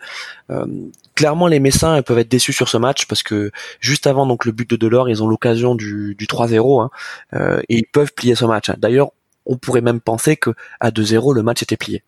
clairement 1.15 1.47
les 1.47 1.59
Messins 1.59 2.01
peuvent 2.01 2.19
être 2.19 2.29
déçus 2.29 2.53
sur 2.53 2.69
ce 2.69 2.77
match 2.77 3.05
parce 3.05 3.23
que 3.23 3.51
juste 3.79 4.07
avant 4.07 4.25
donc 4.25 4.45
le 4.45 4.51
but 4.51 4.69
de 4.69 4.75
Delors, 4.75 5.09
ils 5.09 5.23
ont 5.23 5.27
l'occasion 5.27 5.75
du, 5.75 6.15
du 6.15 6.25
3-0 6.25 6.81
hein, 6.81 6.89
euh, 7.33 7.61
et 7.69 7.77
ils 7.77 7.85
peuvent 7.85 8.13
plier 8.13 8.35
ce 8.35 8.45
match. 8.45 8.69
Hein. 8.69 8.75
D'ailleurs, 8.77 9.11
on 9.45 9.57
pourrait 9.57 9.81
même 9.81 9.99
penser 9.99 10.37
que 10.37 10.51
à 10.79 10.91
2-0 10.91 11.33
le 11.33 11.43
match 11.43 11.61
était 11.61 11.77
plié. 11.77 12.03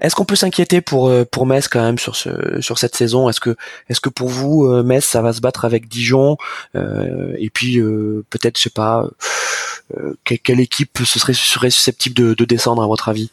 Est-ce 0.00 0.14
qu'on 0.14 0.24
peut 0.24 0.36
s'inquiéter 0.36 0.80
pour 0.80 1.08
euh, 1.10 1.26
pour 1.30 1.44
Metz 1.44 1.68
quand 1.68 1.82
même 1.82 1.98
sur 1.98 2.16
ce 2.16 2.60
sur 2.60 2.78
cette 2.78 2.96
saison? 2.96 3.28
Est-ce 3.28 3.40
que 3.40 3.54
est-ce 3.88 4.00
que 4.00 4.08
pour 4.08 4.28
vous 4.28 4.64
euh, 4.64 4.82
Metz 4.82 5.04
ça 5.04 5.20
va 5.20 5.34
se 5.34 5.42
battre 5.42 5.66
avec 5.66 5.88
Dijon? 5.88 6.38
Et 6.74 7.50
puis 7.50 7.80
peut-être 8.30 8.56
je 8.56 8.62
sais 8.62 8.70
pas 8.70 9.06
quelle, 10.24 10.60
équipe 10.60 11.00
ce 11.04 11.18
serait 11.18 11.34
serait 11.34 11.70
susceptible 11.70 12.14
de, 12.14 12.32
de 12.32 12.44
descendre 12.46 12.82
à 12.82 12.86
votre 12.86 13.10
avis? 13.10 13.30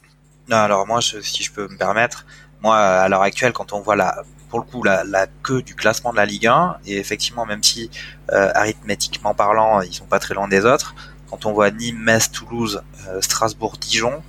Non 0.50 0.58
alors 0.58 0.86
moi 0.86 1.00
si 1.02 1.44
je 1.44 1.54
peux 1.54 1.70
me 1.70 1.78
permettre 1.78 2.26
moi, 2.62 2.78
à 2.78 3.08
l'heure 3.10 3.22
actuelle, 3.22 3.54
quand 3.54 3.74
on 3.74 3.82
voit 3.82 3.96
la, 3.96 4.24
pour 4.50 4.60
le 4.60 4.66
coup, 4.66 4.84
la, 4.84 5.28
queue 5.44 5.62
du 5.62 5.76
classement 5.76 6.12
de 6.12 6.18
la 6.18 6.26
Ligue 6.26 6.48
1, 6.48 6.78
et 6.86 6.98
effectivement, 6.98 7.46
même 7.46 7.64
si 7.64 7.90
euh, 8.32 8.52
arithmétiquement 8.56 9.34
parlant, 9.34 9.82
ils 9.82 9.94
sont 9.94 10.06
pas 10.06 10.20
très 10.20 10.34
loin 10.34 10.48
des 10.48 10.66
autres, 10.66 10.96
quand 11.30 11.46
on 11.46 11.54
voit 11.54 11.72
Nîmes, 11.72 12.00
Metz, 12.00 12.32
Toulouse, 12.32 12.82
euh, 13.08 13.22
Strasbourg, 13.22 13.78
Dijon, 13.80 14.24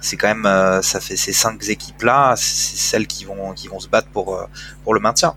c'est 0.00 0.16
quand 0.16 0.28
même, 0.28 0.46
euh, 0.46 0.80
ça 0.80 0.98
fait 1.00 1.16
ces 1.16 1.34
cinq 1.34 1.68
équipes-là, 1.68 2.34
c'est 2.36 2.76
celles 2.76 3.06
qui 3.06 3.24
vont, 3.26 3.52
qui 3.52 3.68
vont 3.68 3.80
se 3.80 3.88
battre 3.88 4.08
pour 4.08 4.48
pour 4.82 4.94
le 4.94 5.00
maintien. 5.00 5.34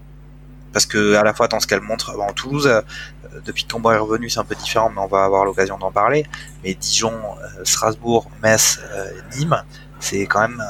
Parce 0.72 0.86
que 0.86 1.16
à 1.16 1.24
la 1.24 1.34
fois 1.34 1.50
dans 1.50 1.60
ce 1.60 1.68
qu'elle 1.68 1.82
montre, 1.82 2.18
en 2.18 2.32
Toulouse, 2.32 2.72
depuis 3.46 3.64
que 3.66 3.70
Tombeau 3.70 3.92
est 3.92 3.98
revenu, 3.98 4.30
c'est 4.30 4.40
un 4.40 4.46
peu 4.46 4.56
différent, 4.56 4.90
mais 4.90 5.02
on 5.02 5.08
va 5.08 5.26
avoir 5.26 5.44
l'occasion 5.44 5.78
d'en 5.78 5.92
parler. 5.92 6.26
Mais 6.64 6.74
Dijon, 6.76 7.14
Strasbourg, 7.64 8.30
Metz, 8.42 8.80
Nîmes, 9.36 9.62
c'est 10.00 10.26
quand 10.26 10.42
même 10.42 10.64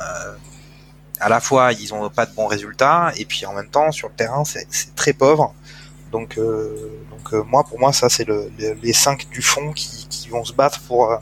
à 1.24 1.30
la 1.30 1.40
fois 1.40 1.72
ils 1.72 1.94
ont 1.94 2.10
pas 2.10 2.26
de 2.26 2.36
bons 2.36 2.48
résultats 2.48 3.12
et 3.18 3.26
puis 3.26 3.46
en 3.46 3.54
même 3.54 3.70
temps 3.70 3.92
sur 3.92 4.10
le 4.10 4.14
terrain 4.16 4.44
c'est 4.46 4.68
très 4.96 5.14
pauvre. 5.14 5.54
Donc, 6.12 6.38
euh, 6.38 6.76
donc 7.10 7.34
euh, 7.34 7.44
moi 7.44 7.64
pour 7.64 7.80
moi 7.80 7.92
ça 7.92 8.08
c'est 8.08 8.28
le, 8.28 8.52
les 8.82 8.94
cinq 8.94 9.28
du 9.32 9.42
fond 9.42 9.72
qui, 9.72 10.08
qui 10.10 10.30
vont 10.30 10.44
se 10.46 10.54
battre 10.54 10.80
pour. 10.88 11.12
Euh, 11.12 11.18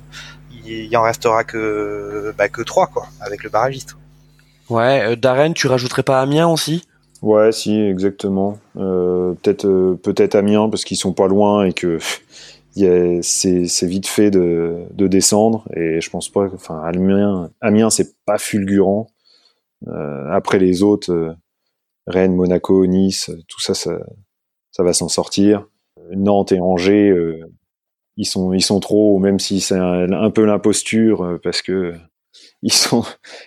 il 0.65 0.85
y 0.85 0.97
en 0.97 1.01
restera 1.01 1.43
que 1.43 2.35
bah, 2.37 2.49
que 2.49 2.61
trois 2.61 2.87
quoi 2.87 3.07
avec 3.21 3.43
le 3.43 3.49
barragiste. 3.49 3.95
Ouais, 4.69 5.15
Darren, 5.15 5.53
tu 5.53 5.67
rajouterais 5.67 6.03
pas 6.03 6.21
Amiens 6.21 6.47
aussi? 6.47 6.87
Ouais, 7.21 7.51
si, 7.51 7.79
exactement. 7.79 8.57
peut-être 8.75 9.95
peut-être 10.03 10.35
Amiens 10.35 10.69
parce 10.69 10.83
qu'ils 10.83 10.97
sont 10.97 11.13
pas 11.13 11.27
loin 11.27 11.65
et 11.65 11.73
que 11.73 11.99
c'est 13.21 13.83
vite 13.83 14.07
fait 14.07 14.29
de, 14.29 14.83
de 14.91 15.07
descendre 15.07 15.65
et 15.75 15.99
je 16.01 16.09
pense 16.09 16.29
pas. 16.29 16.47
Enfin, 16.53 16.81
Amiens, 16.83 17.49
Amiens 17.61 17.89
c'est 17.89 18.13
pas 18.25 18.37
fulgurant. 18.37 19.07
Euh, 19.88 20.32
après 20.32 20.60
les 20.60 20.84
autres, 20.84 21.12
euh, 21.12 21.34
Rennes, 22.08 22.36
Monaco, 22.36 22.86
Nice, 22.86 23.32
tout 23.48 23.60
ça, 23.60 23.74
ça, 23.74 23.98
va 24.80 24.94
s'en 24.94 25.08
sortir. 25.08 25.67
Nantes 26.15 26.52
et 26.52 26.60
Angers, 26.60 27.10
euh, 27.10 27.39
ils 28.17 28.26
sont 28.26 28.54
ils 28.54 28.63
sont 28.63 28.80
trop, 28.80 29.20
même 29.20 29.39
si 29.39 29.62
c'est 29.62 29.78
un, 29.78 30.32
peu 30.32 30.46
l'imposture 30.46 31.39
parce 31.44 31.62
que 31.62 31.94
ils 32.62 32.74
sont 32.74 33.04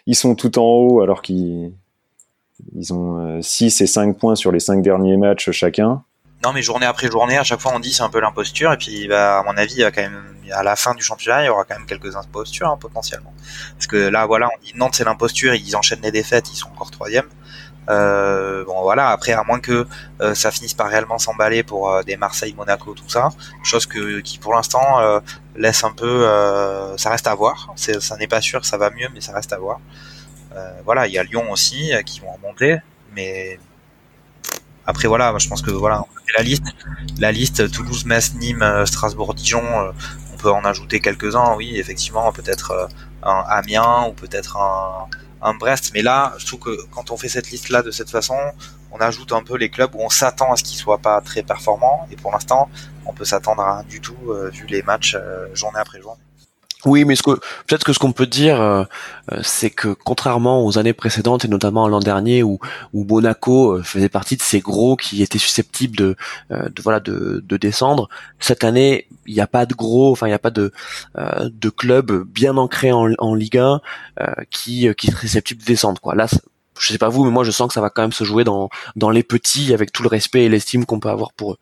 ils 0.06 0.16
sont 0.16 0.34
tout 0.34 0.58
en 0.58 0.64
haut 0.64 1.00
alors 1.00 1.22
qu'ils 1.22 1.72
ils 2.74 2.94
ont 2.94 3.42
6 3.42 3.80
et 3.80 3.86
5 3.86 4.16
points 4.16 4.36
sur 4.36 4.52
les 4.52 4.60
5 4.60 4.82
derniers 4.82 5.16
matchs 5.16 5.50
chacun. 5.50 6.04
Non, 6.44 6.52
mais 6.52 6.60
journée 6.60 6.84
après 6.84 7.10
journée, 7.10 7.38
à 7.38 7.42
chaque 7.42 7.60
fois 7.60 7.72
on 7.74 7.80
dit 7.80 7.92
c'est 7.92 8.02
un 8.02 8.10
peu 8.10 8.20
l'imposture, 8.20 8.72
et 8.72 8.76
puis 8.76 9.08
bah, 9.08 9.38
à 9.38 9.42
mon 9.44 9.56
avis, 9.56 9.74
il 9.74 9.80
y 9.80 9.84
a 9.84 9.90
quand 9.90 10.02
même, 10.02 10.33
à 10.52 10.62
la 10.62 10.76
fin 10.76 10.94
du 10.94 11.02
championnat, 11.02 11.42
il 11.42 11.46
y 11.46 11.48
aura 11.48 11.64
quand 11.64 11.76
même 11.76 11.86
quelques 11.86 12.16
impostures 12.16 12.68
hein, 12.68 12.78
potentiellement. 12.78 13.32
Parce 13.74 13.86
que 13.86 13.96
là, 13.96 14.26
voilà, 14.26 14.48
on 14.48 14.64
dit 14.64 14.72
Nantes 14.74 14.94
c'est 14.94 15.04
l'imposture, 15.04 15.54
ils 15.54 15.76
enchaînent 15.76 16.02
les 16.02 16.12
défaites, 16.12 16.52
ils 16.52 16.56
sont 16.56 16.68
encore 16.68 16.90
troisième. 16.90 17.28
Euh, 17.90 18.64
bon 18.64 18.80
voilà, 18.82 19.10
après 19.10 19.32
à 19.32 19.44
moins 19.44 19.60
que 19.60 19.86
euh, 20.22 20.34
ça 20.34 20.50
finisse 20.50 20.72
par 20.72 20.88
réellement 20.88 21.18
s'emballer 21.18 21.62
pour 21.62 21.90
euh, 21.90 22.02
des 22.02 22.16
Marseille, 22.16 22.54
Monaco, 22.56 22.94
tout 22.94 23.08
ça, 23.08 23.28
chose 23.62 23.84
que 23.84 24.20
qui 24.20 24.38
pour 24.38 24.54
l'instant 24.54 25.00
euh, 25.00 25.20
laisse 25.54 25.84
un 25.84 25.92
peu, 25.92 26.24
ça 26.96 27.10
reste 27.10 27.26
à 27.26 27.34
voir. 27.34 27.72
Ça 27.76 28.16
n'est 28.16 28.26
pas 28.26 28.40
sûr, 28.40 28.64
ça 28.64 28.78
va 28.78 28.90
mieux, 28.90 29.08
mais 29.12 29.20
ça 29.20 29.32
reste 29.32 29.52
à 29.52 29.58
voir. 29.58 29.80
voilà, 30.84 31.06
il 31.06 31.12
y 31.12 31.18
a 31.18 31.24
Lyon 31.24 31.50
aussi 31.50 31.92
qui 32.06 32.20
vont 32.20 32.32
remonter, 32.32 32.78
mais 33.14 33.58
après 34.86 35.08
voilà, 35.08 35.34
je 35.38 35.48
pense 35.48 35.62
que 35.62 35.70
voilà, 35.70 36.04
la 36.36 36.42
liste, 36.42 36.66
la 37.18 37.32
liste 37.32 37.70
Toulouse, 37.70 38.04
Metz, 38.04 38.34
Nîmes, 38.34 38.84
Strasbourg, 38.86 39.34
Dijon, 39.34 39.62
on 39.62 40.23
peut 40.44 40.52
en 40.52 40.64
ajouter 40.64 41.00
quelques-uns, 41.00 41.54
oui, 41.56 41.78
effectivement, 41.78 42.30
peut-être 42.30 42.70
euh, 42.72 42.86
un 43.22 43.42
Amiens 43.48 44.06
ou 44.08 44.12
peut-être 44.12 44.58
un, 44.58 45.54
Brest. 45.58 45.90
Mais 45.94 46.02
là, 46.02 46.32
je 46.38 46.46
trouve 46.46 46.60
que 46.60 46.76
quand 46.90 47.10
on 47.10 47.16
fait 47.18 47.28
cette 47.28 47.50
liste-là 47.50 47.82
de 47.82 47.90
cette 47.90 48.10
façon, 48.10 48.38
on 48.92 48.98
ajoute 48.98 49.32
un 49.32 49.42
peu 49.42 49.56
les 49.56 49.70
clubs 49.70 49.94
où 49.94 50.00
on 50.00 50.08
s'attend 50.08 50.50
à 50.52 50.56
ce 50.56 50.64
qu'ils 50.64 50.78
soient 50.78 51.02
pas 51.08 51.20
très 51.20 51.42
performants. 51.42 52.06
Et 52.10 52.16
pour 52.16 52.30
l'instant, 52.32 52.70
on 53.04 53.12
peut 53.12 53.26
s'attendre 53.26 53.60
à 53.62 53.76
rien 53.76 53.84
du 53.94 54.00
tout 54.00 54.16
vu 54.52 54.64
les 54.66 54.82
matchs 54.82 55.18
journée 55.52 55.78
après 55.78 56.00
journée. 56.00 56.22
Oui, 56.86 57.04
mais 57.04 57.14
peut-être 57.66 57.84
que 57.84 57.92
ce 57.92 57.98
qu'on 57.98 58.12
peut 58.12 58.26
dire, 58.26 58.60
euh, 58.60 58.84
euh, 59.32 59.40
c'est 59.42 59.70
que 59.70 59.88
contrairement 59.88 60.64
aux 60.64 60.78
années 60.78 60.92
précédentes 60.92 61.44
et 61.44 61.48
notamment 61.48 61.88
l'an 61.88 62.00
dernier 62.00 62.42
où, 62.42 62.58
où 62.92 63.04
Monaco 63.04 63.72
euh, 63.72 63.82
faisait 63.82 64.10
partie 64.10 64.36
de 64.36 64.42
ces 64.42 64.60
gros 64.60 64.96
qui 64.96 65.22
étaient 65.22 65.38
susceptibles 65.38 65.96
de, 65.96 66.16
de 66.50 66.82
voilà 66.82 67.00
de, 67.00 67.42
de, 67.46 67.56
descendre, 67.56 68.08
cette 68.38 68.64
année 68.64 69.06
il 69.26 69.34
n'y 69.34 69.40
a 69.40 69.46
pas 69.46 69.64
de 69.64 69.74
gros, 69.74 70.12
enfin 70.12 70.26
il 70.26 70.30
n'y 70.30 70.34
a 70.34 70.38
pas 70.38 70.50
de 70.50 70.72
de 71.16 71.68
club 71.70 72.24
bien 72.24 72.56
ancré 72.56 72.92
en, 72.92 73.10
en 73.18 73.34
Ligue 73.34 73.58
1 73.58 73.80
qui 74.50 74.88
qui 74.96 75.06
serait 75.06 75.26
susceptible 75.26 75.62
de 75.62 75.66
descendre 75.66 76.00
quoi. 76.00 76.14
Là, 76.14 76.26
je 76.78 76.92
sais 76.92 76.98
pas 76.98 77.08
vous, 77.08 77.24
mais 77.24 77.30
moi 77.30 77.44
je 77.44 77.50
sens 77.50 77.68
que 77.68 77.74
ça 77.74 77.80
va 77.80 77.90
quand 77.90 78.02
même 78.02 78.12
se 78.12 78.24
jouer 78.24 78.44
dans 78.44 78.68
dans 78.96 79.10
les 79.10 79.22
petits 79.22 79.72
avec 79.72 79.92
tout 79.92 80.02
le 80.02 80.08
respect 80.08 80.44
et 80.44 80.48
l'estime 80.48 80.84
qu'on 80.84 81.00
peut 81.00 81.08
avoir 81.08 81.32
pour 81.32 81.52
eux. 81.52 81.58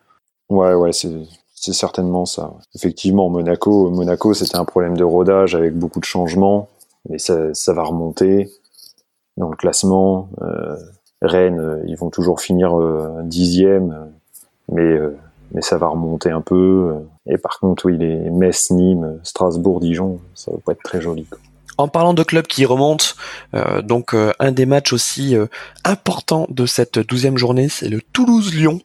Ouais, 0.49 0.73
ouais, 0.73 0.91
c'est 0.91 1.09
c'est 1.63 1.71
certainement 1.71 2.25
ça. 2.25 2.55
Effectivement, 2.75 3.29
Monaco, 3.29 3.89
Monaco, 3.89 4.33
c'était 4.33 4.57
un 4.57 4.65
problème 4.65 4.97
de 4.97 5.05
rodage 5.05 5.55
avec 5.55 5.73
beaucoup 5.77 6.01
de 6.01 6.05
changements, 6.05 6.67
mais 7.07 7.17
ça, 7.19 7.53
va 7.67 7.83
remonter 7.83 8.51
dans 9.37 9.47
le 9.47 9.55
classement. 9.55 10.27
Euh, 10.41 10.75
Rennes, 11.21 11.61
euh, 11.61 11.81
ils 11.87 11.95
vont 11.95 12.09
toujours 12.09 12.41
finir 12.41 12.77
euh, 12.77 13.21
dixième, 13.23 14.11
mais 14.69 14.99
mais 15.53 15.61
ça 15.61 15.77
va 15.77 15.87
remonter 15.87 16.31
un 16.31 16.41
peu. 16.41 16.95
Et 17.27 17.37
par 17.37 17.59
contre, 17.59 17.85
oui, 17.85 17.97
les 17.97 18.29
Metz, 18.29 18.71
Nîmes, 18.71 19.21
Strasbourg, 19.23 19.79
Dijon, 19.79 20.19
ça 20.35 20.51
va 20.51 20.57
pas 20.57 20.73
être 20.73 20.83
très 20.83 20.99
joli. 20.99 21.25
En 21.77 21.87
parlant 21.87 22.13
de 22.13 22.23
clubs 22.23 22.47
qui 22.47 22.65
remontent, 22.65 23.05
donc 23.83 24.15
un 24.39 24.51
des 24.51 24.65
matchs 24.65 24.91
aussi 24.91 25.35
importants 25.85 26.47
de 26.49 26.65
cette 26.65 26.99
douzième 26.99 27.37
journée, 27.37 27.69
c'est 27.69 27.87
le 27.87 28.01
Toulouse-Lyon 28.01 28.81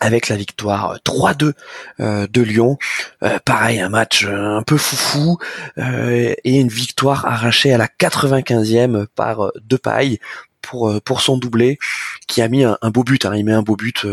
avec 0.00 0.28
la 0.28 0.36
victoire 0.36 0.98
3-2 1.04 1.52
euh, 2.00 2.26
de 2.28 2.42
Lyon. 2.42 2.78
Euh, 3.22 3.38
pareil, 3.44 3.80
un 3.80 3.88
match 3.88 4.24
euh, 4.24 4.56
un 4.56 4.62
peu 4.62 4.76
foufou 4.76 5.38
et 5.76 6.36
une 6.44 6.68
victoire 6.68 7.26
arrachée 7.26 7.72
à 7.72 7.78
la 7.78 7.86
95e 7.86 9.06
par 9.06 9.50
Depay 9.64 10.20
pour 10.62 11.00
pour 11.02 11.20
son 11.20 11.38
doublé 11.38 11.78
qui 12.26 12.42
a 12.42 12.48
mis 12.48 12.64
un, 12.64 12.76
beau 12.90 13.04
but. 13.04 13.24
Hein. 13.24 13.34
Il 13.36 13.44
met 13.44 13.52
un 13.52 13.62
beau 13.62 13.76
but, 13.76 14.06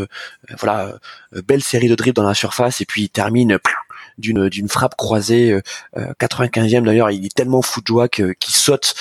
voilà, 0.59 0.95
belle 1.47 1.63
série 1.63 1.89
de 1.89 1.95
dribbles 1.95 2.15
dans 2.15 2.27
la 2.27 2.33
surface 2.33 2.81
et 2.81 2.85
puis 2.85 3.03
il 3.03 3.09
termine 3.09 3.57
d'une 4.17 4.47
d'une 4.47 4.69
frappe 4.69 4.95
croisée 4.95 5.59
95e 5.97 6.85
d'ailleurs 6.85 7.11
il 7.11 7.25
est 7.25 7.35
tellement 7.35 7.61
fou 7.61 7.81
de 7.81 7.87
joie 7.87 8.07
qu'il 8.07 8.35
saute 8.53 8.95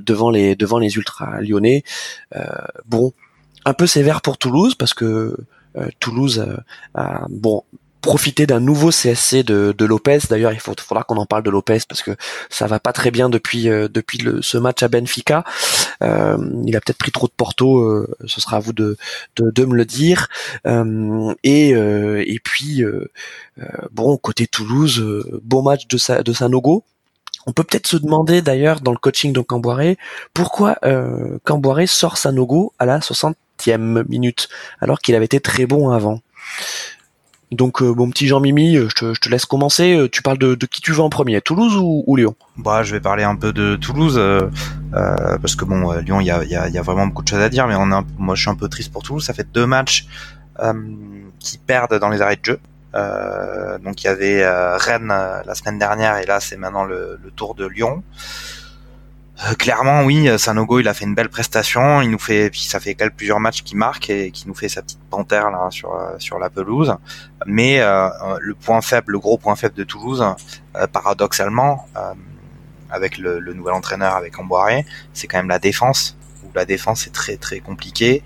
devant 0.00 0.30
les 0.30 0.54
devant 0.56 0.78
les 0.78 0.96
ultras 0.96 1.40
lyonnais 1.40 1.84
bon 2.84 3.12
un 3.64 3.74
peu 3.74 3.86
sévère 3.86 4.20
pour 4.20 4.38
Toulouse 4.38 4.74
parce 4.74 4.92
que 4.92 5.36
euh, 5.76 5.88
Toulouse, 6.00 6.46
bon, 7.28 7.64
profiter 8.02 8.46
d'un 8.46 8.60
nouveau 8.60 8.90
CSC 8.90 9.44
de, 9.44 9.84
Lopez. 9.84 10.18
D'ailleurs, 10.28 10.52
il 10.52 10.60
faut, 10.60 10.74
faudra 10.78 11.04
qu'on 11.04 11.16
en 11.16 11.24
parle 11.24 11.44
de 11.44 11.50
Lopez 11.50 11.78
parce 11.88 12.02
que 12.02 12.10
ça 12.50 12.66
va 12.66 12.80
pas 12.80 12.92
très 12.92 13.10
bien 13.10 13.30
depuis 13.30 13.68
euh, 13.68 13.88
depuis 13.88 14.18
ce 14.42 14.58
match 14.58 14.82
à 14.82 14.88
Benfica. 14.88 15.44
Euh, 16.02 16.36
il 16.66 16.76
a 16.76 16.80
peut-être 16.80 16.98
pris 16.98 17.12
trop 17.12 17.28
de 17.28 17.32
Porto. 17.34 17.78
Euh, 17.78 18.14
ce 18.26 18.40
sera 18.40 18.58
à 18.58 18.60
vous 18.60 18.72
de 18.72 18.98
de, 19.36 19.64
me 19.64 19.74
le 19.74 19.84
dire. 19.84 20.28
Euh, 20.66 21.32
et 21.44 21.70
et 21.70 22.40
puis 22.44 22.84
bon 23.92 24.16
côté 24.16 24.46
Toulouse, 24.46 25.02
beau 25.42 25.62
match 25.62 25.86
de 25.86 25.96
sa, 25.96 26.22
de 26.22 26.32
Sanogo. 26.32 26.84
On 27.46 27.52
peut 27.52 27.64
peut-être 27.64 27.86
se 27.86 27.96
demander 27.96 28.40
d'ailleurs 28.40 28.80
dans 28.80 28.92
le 28.92 28.98
coaching 28.98 29.32
de 29.32 29.40
Camboiré 29.40 29.98
pourquoi 30.32 30.76
euh, 30.84 31.38
sort 31.86 32.16
Sanogo 32.16 32.72
à 32.78 32.86
la 32.86 33.00
60e 33.00 33.34
minute 33.68 34.48
alors 34.80 34.98
qu'il 34.98 35.14
avait 35.14 35.26
été 35.26 35.40
très 35.40 35.66
bon 35.66 35.90
avant. 35.90 36.20
Donc 37.52 37.82
euh, 37.82 37.92
bon 37.92 38.08
petit 38.10 38.26
Jean-Mimi, 38.26 38.76
euh, 38.76 38.88
je 38.88 39.12
te, 39.12 39.28
laisse 39.28 39.44
commencer. 39.44 39.94
Euh, 39.94 40.08
tu 40.08 40.22
parles 40.22 40.38
de, 40.38 40.54
qui 40.54 40.80
tu 40.80 40.92
veux 40.92 41.00
en 41.00 41.10
premier, 41.10 41.40
Toulouse 41.42 41.76
ou, 41.76 42.16
Lyon? 42.16 42.34
Bah 42.56 42.82
je 42.82 42.92
vais 42.92 43.00
parler 43.00 43.24
un 43.24 43.36
peu 43.36 43.52
de 43.52 43.76
Toulouse 43.76 44.20
parce 44.92 45.54
que 45.54 45.64
bon 45.64 45.92
Lyon 46.00 46.20
il 46.20 46.26
y 46.26 46.30
a, 46.30 46.82
vraiment 46.82 47.06
beaucoup 47.06 47.22
de 47.22 47.28
choses 47.28 47.40
à 47.40 47.50
dire, 47.50 47.66
mais 47.66 47.74
on 47.76 47.86
moi 48.18 48.34
je 48.34 48.40
suis 48.40 48.50
un 48.50 48.54
peu 48.54 48.68
triste 48.68 48.90
pour 48.90 49.02
Toulouse. 49.02 49.24
Ça 49.24 49.34
fait 49.34 49.46
deux 49.52 49.66
matchs 49.66 50.06
qui 51.38 51.58
perdent 51.58 51.98
dans 51.98 52.08
les 52.08 52.22
arrêts 52.22 52.36
de 52.36 52.44
jeu. 52.44 52.60
donc 53.84 54.02
il 54.02 54.06
y 54.06 54.08
avait 54.08 54.48
Rennes 54.78 55.08
la 55.08 55.54
semaine 55.54 55.78
dernière 55.78 56.16
et 56.18 56.24
là 56.24 56.40
c'est 56.40 56.56
maintenant 56.56 56.84
le, 56.84 57.18
tour 57.36 57.54
de 57.54 57.66
Lyon. 57.66 58.02
Euh, 59.44 59.54
clairement, 59.54 60.04
oui, 60.04 60.28
Sanogo, 60.38 60.78
il 60.78 60.88
a 60.88 60.94
fait 60.94 61.04
une 61.04 61.14
belle 61.14 61.28
prestation. 61.28 62.00
Il 62.00 62.10
nous 62.10 62.18
fait, 62.18 62.50
ça 62.54 62.78
fait 62.78 62.96
plusieurs 63.16 63.40
matchs 63.40 63.62
qui 63.62 63.76
marque 63.76 64.10
et 64.10 64.30
qui 64.30 64.46
nous 64.46 64.54
fait 64.54 64.68
sa 64.68 64.82
petite 64.82 65.02
panthère 65.10 65.50
sur 65.70 65.94
euh, 65.94 66.14
sur 66.18 66.38
la 66.38 66.48
pelouse. 66.50 66.94
Mais 67.46 67.80
euh, 67.80 68.08
le 68.40 68.54
point 68.54 68.80
faible, 68.80 69.12
le 69.12 69.18
gros 69.18 69.38
point 69.38 69.56
faible 69.56 69.74
de 69.74 69.84
Toulouse, 69.84 70.24
paradoxalement, 70.92 71.86
avec 72.90 73.18
le, 73.18 73.40
le, 73.40 73.54
nouvel 73.54 73.74
entraîneur, 73.74 74.14
avec 74.14 74.38
Amboiré, 74.38 74.84
c'est 75.12 75.26
quand 75.26 75.38
même 75.38 75.48
la 75.48 75.58
défense. 75.58 76.16
Où 76.44 76.48
la 76.54 76.64
défense 76.64 77.06
est 77.06 77.14
très 77.14 77.36
très 77.36 77.60
compliquée. 77.60 78.22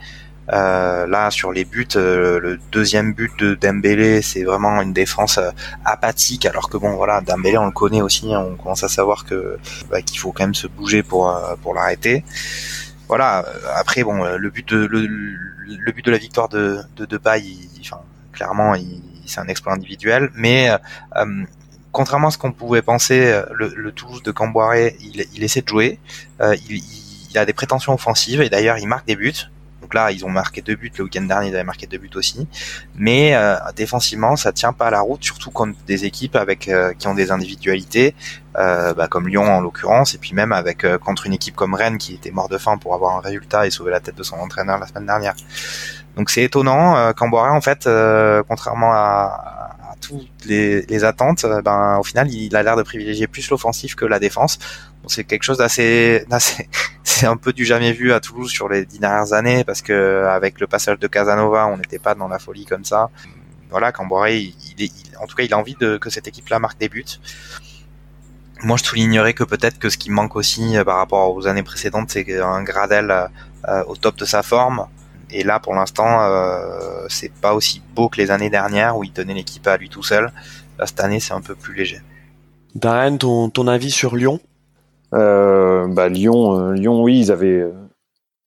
Euh, 0.52 1.06
là, 1.06 1.30
sur 1.30 1.52
les 1.52 1.64
buts, 1.64 1.88
euh, 1.96 2.38
le 2.38 2.58
deuxième 2.70 3.12
but 3.12 3.32
de 3.38 3.54
Dembélé, 3.54 4.22
c'est 4.22 4.44
vraiment 4.44 4.80
une 4.80 4.92
défense 4.92 5.38
euh, 5.38 5.50
apathique. 5.84 6.46
Alors 6.46 6.70
que 6.70 6.76
bon, 6.76 6.94
voilà, 6.94 7.20
Dembélé, 7.20 7.58
on 7.58 7.66
le 7.66 7.72
connaît 7.72 8.02
aussi. 8.02 8.32
Hein, 8.32 8.46
on 8.52 8.56
commence 8.56 8.84
à 8.84 8.88
savoir 8.88 9.24
que 9.24 9.58
bah, 9.90 10.02
qu'il 10.02 10.18
faut 10.18 10.32
quand 10.32 10.44
même 10.44 10.54
se 10.54 10.66
bouger 10.66 11.02
pour 11.02 11.32
pour 11.62 11.74
l'arrêter. 11.74 12.24
Voilà. 13.08 13.44
Après, 13.76 14.02
bon, 14.02 14.24
le 14.24 14.50
but 14.50 14.68
de 14.68 14.86
le, 14.86 15.92
but 15.92 16.04
de 16.04 16.10
la 16.10 16.18
victoire 16.18 16.48
de 16.48 16.80
de 16.96 17.04
Depay, 17.04 17.42
clairement, 18.32 18.74
c'est 19.26 19.40
un 19.40 19.48
exploit 19.48 19.72
individuel, 19.72 20.30
mais 20.34 20.70
contrairement 21.92 22.28
à 22.28 22.30
ce 22.30 22.38
qu'on 22.38 22.52
pouvait 22.52 22.82
penser, 22.82 23.40
le, 23.52 23.72
le 23.76 23.92
de 23.92 24.30
Camboiré, 24.30 24.96
il, 25.00 25.24
il 25.34 25.44
essaie 25.44 25.62
de 25.62 25.68
jouer. 25.68 25.98
il, 26.68 26.82
il 27.30 27.38
a 27.38 27.44
des 27.44 27.52
prétentions 27.52 27.94
offensives 27.94 28.40
et 28.40 28.48
d'ailleurs 28.48 28.78
il 28.78 28.86
marque 28.86 29.06
des 29.06 29.16
buts. 29.16 29.50
Donc 29.86 29.94
là, 29.94 30.10
ils 30.10 30.24
ont 30.24 30.30
marqué 30.30 30.62
deux 30.62 30.74
buts. 30.74 30.90
Le 30.98 31.04
week-end 31.04 31.22
dernier, 31.22 31.50
ils 31.50 31.54
avaient 31.54 31.62
marqué 31.62 31.86
deux 31.86 31.98
buts 31.98 32.10
aussi. 32.16 32.48
Mais 32.96 33.36
euh, 33.36 33.54
défensivement, 33.76 34.34
ça 34.34 34.50
tient 34.50 34.72
pas 34.72 34.88
à 34.88 34.90
la 34.90 35.00
route, 35.00 35.22
surtout 35.22 35.52
contre 35.52 35.78
des 35.86 36.04
équipes 36.04 36.34
avec 36.34 36.66
euh, 36.66 36.92
qui 36.92 37.06
ont 37.06 37.14
des 37.14 37.30
individualités, 37.30 38.16
euh, 38.58 38.94
bah, 38.94 39.06
comme 39.06 39.28
Lyon 39.28 39.44
en 39.44 39.60
l'occurrence, 39.60 40.16
et 40.16 40.18
puis 40.18 40.34
même 40.34 40.50
avec 40.50 40.84
contre 40.98 41.26
une 41.26 41.34
équipe 41.34 41.54
comme 41.54 41.74
Rennes 41.74 41.98
qui 41.98 42.14
était 42.14 42.32
mort 42.32 42.48
de 42.48 42.58
faim 42.58 42.78
pour 42.78 42.94
avoir 42.94 43.16
un 43.16 43.20
résultat 43.20 43.64
et 43.64 43.70
sauver 43.70 43.92
la 43.92 44.00
tête 44.00 44.16
de 44.16 44.24
son 44.24 44.34
entraîneur 44.34 44.80
la 44.80 44.88
semaine 44.88 45.06
dernière. 45.06 45.36
Donc 46.16 46.30
c'est 46.30 46.42
étonnant. 46.42 46.96
Euh, 46.96 47.12
Camboire, 47.12 47.54
en 47.54 47.60
fait, 47.60 47.88
contrairement 48.48 48.90
à, 48.92 49.76
toutes 50.00 50.44
les, 50.46 51.04
attentes, 51.04 51.46
ben 51.64 51.98
au 51.98 52.02
final, 52.02 52.28
il 52.30 52.56
a 52.56 52.62
l'air 52.64 52.76
de 52.76 52.82
privilégier 52.82 53.28
plus 53.28 53.48
l'offensif 53.50 53.94
que 53.94 54.04
la 54.04 54.18
défense 54.18 54.58
c'est 55.06 55.24
quelque 55.24 55.42
chose 55.42 55.58
d'assez, 55.58 56.26
c'est 57.04 57.26
un 57.26 57.36
peu 57.36 57.52
du 57.52 57.64
jamais 57.64 57.92
vu 57.92 58.12
à 58.12 58.20
Toulouse 58.20 58.50
sur 58.50 58.68
les 58.68 58.84
dix 58.84 58.98
dernières 58.98 59.32
années 59.32 59.64
parce 59.64 59.82
que 59.82 60.24
avec 60.26 60.60
le 60.60 60.66
passage 60.66 60.98
de 60.98 61.06
Casanova, 61.06 61.66
on 61.66 61.76
n'était 61.76 61.98
pas 61.98 62.14
dans 62.14 62.28
la 62.28 62.38
folie 62.38 62.64
comme 62.64 62.84
ça. 62.84 63.10
Voilà, 63.70 63.92
Camboré, 63.92 64.38
il, 64.38 64.54
il, 64.78 64.90
en 65.20 65.26
tout 65.26 65.36
cas, 65.36 65.42
il 65.42 65.52
a 65.52 65.58
envie 65.58 65.74
de 65.74 65.96
que 65.96 66.10
cette 66.10 66.28
équipe-là 66.28 66.58
marque 66.58 66.78
des 66.78 66.88
buts. 66.88 67.04
Moi, 68.62 68.76
je 68.78 68.84
soulignerais 68.84 69.34
que 69.34 69.44
peut-être 69.44 69.78
que 69.78 69.90
ce 69.90 69.98
qui 69.98 70.10
manque 70.10 70.34
aussi 70.34 70.76
euh, 70.76 70.84
par 70.84 70.96
rapport 70.96 71.34
aux 71.34 71.46
années 71.46 71.62
précédentes, 71.62 72.10
c'est 72.10 72.40
un 72.40 72.62
Gradel 72.62 73.10
euh, 73.68 73.84
au 73.86 73.96
top 73.96 74.16
de 74.16 74.24
sa 74.24 74.42
forme. 74.42 74.86
Et 75.30 75.42
là, 75.42 75.58
pour 75.60 75.74
l'instant, 75.74 76.22
euh, 76.22 77.06
c'est 77.08 77.32
pas 77.32 77.54
aussi 77.54 77.82
beau 77.94 78.08
que 78.08 78.16
les 78.18 78.30
années 78.30 78.48
dernières 78.48 78.96
où 78.96 79.04
il 79.04 79.12
tenait 79.12 79.34
l'équipe 79.34 79.66
à 79.66 79.76
lui 79.76 79.88
tout 79.88 80.02
seul. 80.02 80.32
Là, 80.78 80.86
cette 80.86 81.00
année, 81.00 81.20
c'est 81.20 81.34
un 81.34 81.40
peu 81.40 81.54
plus 81.54 81.74
léger. 81.74 82.00
Darren, 82.74 83.18
ton, 83.18 83.50
ton 83.50 83.66
avis 83.66 83.90
sur 83.90 84.16
Lyon? 84.16 84.40
Bah, 85.12 86.08
Lyon, 86.08 86.58
euh, 86.58 86.72
Lyon, 86.72 87.02
oui, 87.02 87.18
ils 87.20 87.32
avaient 87.32 87.60
euh, 87.60 87.72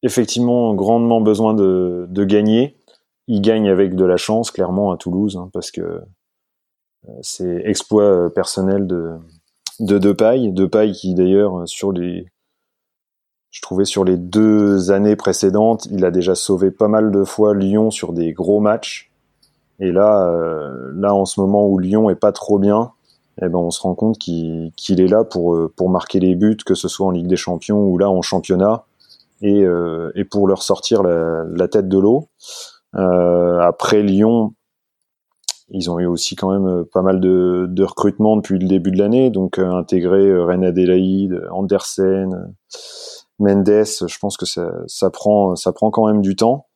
effectivement 0.03 0.73
grandement 0.75 1.21
besoin 1.21 1.53
de, 1.53 2.05
de, 2.09 2.23
gagner. 2.23 2.77
Ils 3.27 3.41
gagnent 3.41 3.69
avec 3.69 3.95
de 3.95 4.05
la 4.05 4.17
chance, 4.17 4.51
clairement, 4.51 4.91
à 4.91 4.97
Toulouse, 4.97 5.37
hein, 5.37 5.49
parce 5.53 5.71
que 5.71 6.01
c'est 7.21 7.61
exploit 7.65 8.33
personnel 8.33 8.85
de 8.85 9.13
de 9.79 9.97
Depay, 9.97 10.51
Depay 10.51 10.91
qui 10.91 11.15
d'ailleurs 11.15 11.65
sur 11.65 11.93
les 11.93 12.25
je 13.51 13.61
trouvais 13.61 13.85
sur 13.85 14.03
les 14.03 14.17
deux 14.17 14.91
années 14.91 15.15
précédentes, 15.15 15.85
il 15.85 16.03
a 16.03 16.11
déjà 16.11 16.35
sauvé 16.35 16.71
pas 16.71 16.89
mal 16.89 17.09
de 17.11 17.23
fois 17.23 17.55
Lyon 17.55 17.89
sur 17.89 18.11
des 18.11 18.33
gros 18.33 18.59
matchs. 18.59 19.11
Et 19.79 19.91
là, 19.91 20.29
là 20.93 21.15
en 21.15 21.25
ce 21.25 21.39
moment 21.39 21.65
où 21.65 21.79
Lyon 21.79 22.09
est 22.09 22.15
pas 22.15 22.33
trop 22.33 22.59
bien, 22.59 22.91
eh 23.41 23.49
ben 23.49 23.59
on 23.59 23.71
se 23.71 23.81
rend 23.81 23.95
compte 23.95 24.17
qu'il 24.17 24.71
est 25.01 25.07
là 25.07 25.23
pour 25.23 25.55
euh, 25.55 25.71
pour 25.75 25.89
marquer 25.89 26.19
les 26.19 26.35
buts, 26.35 26.57
que 26.65 26.75
ce 26.75 26.87
soit 26.87 27.07
en 27.07 27.11
Ligue 27.11 27.27
des 27.27 27.37
Champions 27.37 27.81
ou 27.85 27.97
là 27.97 28.09
en 28.09 28.21
championnat, 28.21 28.85
et, 29.41 29.63
euh, 29.63 30.11
et 30.15 30.25
pour 30.25 30.47
leur 30.47 30.63
sortir 30.63 31.03
la, 31.03 31.67
tête 31.67 31.87
de 31.87 31.97
l'eau. 31.97 32.27
Euh, 32.95 33.59
après 33.59 34.01
Lyon, 34.01 34.53
ils 35.69 35.89
ont 35.89 35.99
eu 35.99 36.05
aussi 36.05 36.35
quand 36.35 36.51
même 36.51 36.83
pas 36.85 37.01
mal 37.01 37.19
de, 37.19 37.67
de 37.69 37.83
recrutements 37.83 38.35
depuis 38.35 38.59
le 38.59 38.67
début 38.67 38.91
de 38.91 38.97
l'année, 38.97 39.29
donc 39.29 39.59
intégrer 39.59 40.33
Reine 40.43 40.65
Adélaïde, 40.65 41.41
Andersen, 41.51 42.53
Mendes, 43.37 43.85
je 43.85 44.19
pense 44.19 44.35
que 44.35 44.45
ça, 44.45 44.71
ça 44.87 45.09
prend 45.11 45.55
ça 45.55 45.71
prend 45.71 45.91
quand 45.91 46.07
même 46.07 46.21
du 46.21 46.35
temps. 46.35 46.67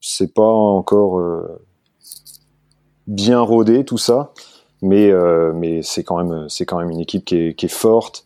C'est 0.00 0.32
pas 0.32 0.46
encore 0.46 1.20
bien 3.08 3.40
rodé 3.40 3.84
tout 3.84 3.98
ça 3.98 4.32
mais 4.82 5.10
euh, 5.10 5.52
mais 5.54 5.82
c'est 5.82 6.04
quand 6.04 6.22
même 6.22 6.48
c'est 6.48 6.66
quand 6.66 6.78
même 6.78 6.90
une 6.90 7.00
équipe 7.00 7.24
qui 7.24 7.36
est, 7.36 7.54
qui 7.54 7.66
est 7.66 7.68
forte. 7.68 8.24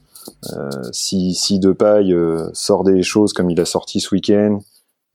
Euh, 0.52 0.70
si 0.92 1.34
si 1.34 1.58
Depay 1.58 2.12
euh, 2.12 2.48
sort 2.52 2.84
des 2.84 3.02
choses 3.02 3.32
comme 3.32 3.50
il 3.50 3.60
a 3.60 3.64
sorti 3.64 4.00
ce 4.00 4.14
week-end, 4.14 4.60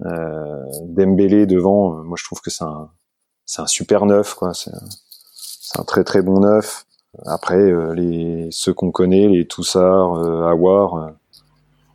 euh, 0.05 0.63
Dembélé 0.83 1.45
devant, 1.45 2.03
moi 2.03 2.17
je 2.19 2.25
trouve 2.25 2.41
que 2.41 2.49
c'est 2.49 2.63
un 2.63 2.89
c'est 3.45 3.61
un 3.61 3.67
super 3.67 4.05
neuf 4.05 4.33
quoi. 4.33 4.53
C'est 4.53 4.71
un 5.79 5.83
très 5.83 6.03
très 6.03 6.21
bon 6.21 6.39
neuf. 6.41 6.85
Après 7.25 7.71
les 7.95 8.49
ceux 8.51 8.73
qu'on 8.73 8.91
connaît, 8.91 9.27
les 9.27 9.47
Toussard, 9.47 10.15
Awar, 10.47 11.11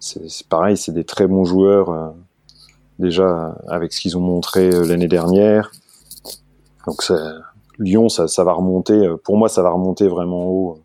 c'est 0.01 0.47
pareil, 0.49 0.77
c'est 0.77 0.93
des 0.93 1.05
très 1.05 1.27
bons 1.27 1.45
joueurs 1.45 2.15
déjà 2.99 3.57
avec 3.69 3.93
ce 3.93 4.01
qu'ils 4.01 4.17
ont 4.17 4.21
montré 4.21 4.71
l'année 4.85 5.09
dernière. 5.09 5.71
Donc 6.87 7.03
c'est 7.03 7.15
Lyon, 7.79 8.09
ça, 8.09 8.29
ça 8.29 8.45
va 8.45 8.53
remonter. 8.53 8.95
Euh, 8.95 9.17
pour 9.17 9.37
moi, 9.37 9.49
ça 9.49 9.63
va 9.63 9.71
remonter 9.71 10.09
vraiment 10.09 10.47
haut. 10.47 10.79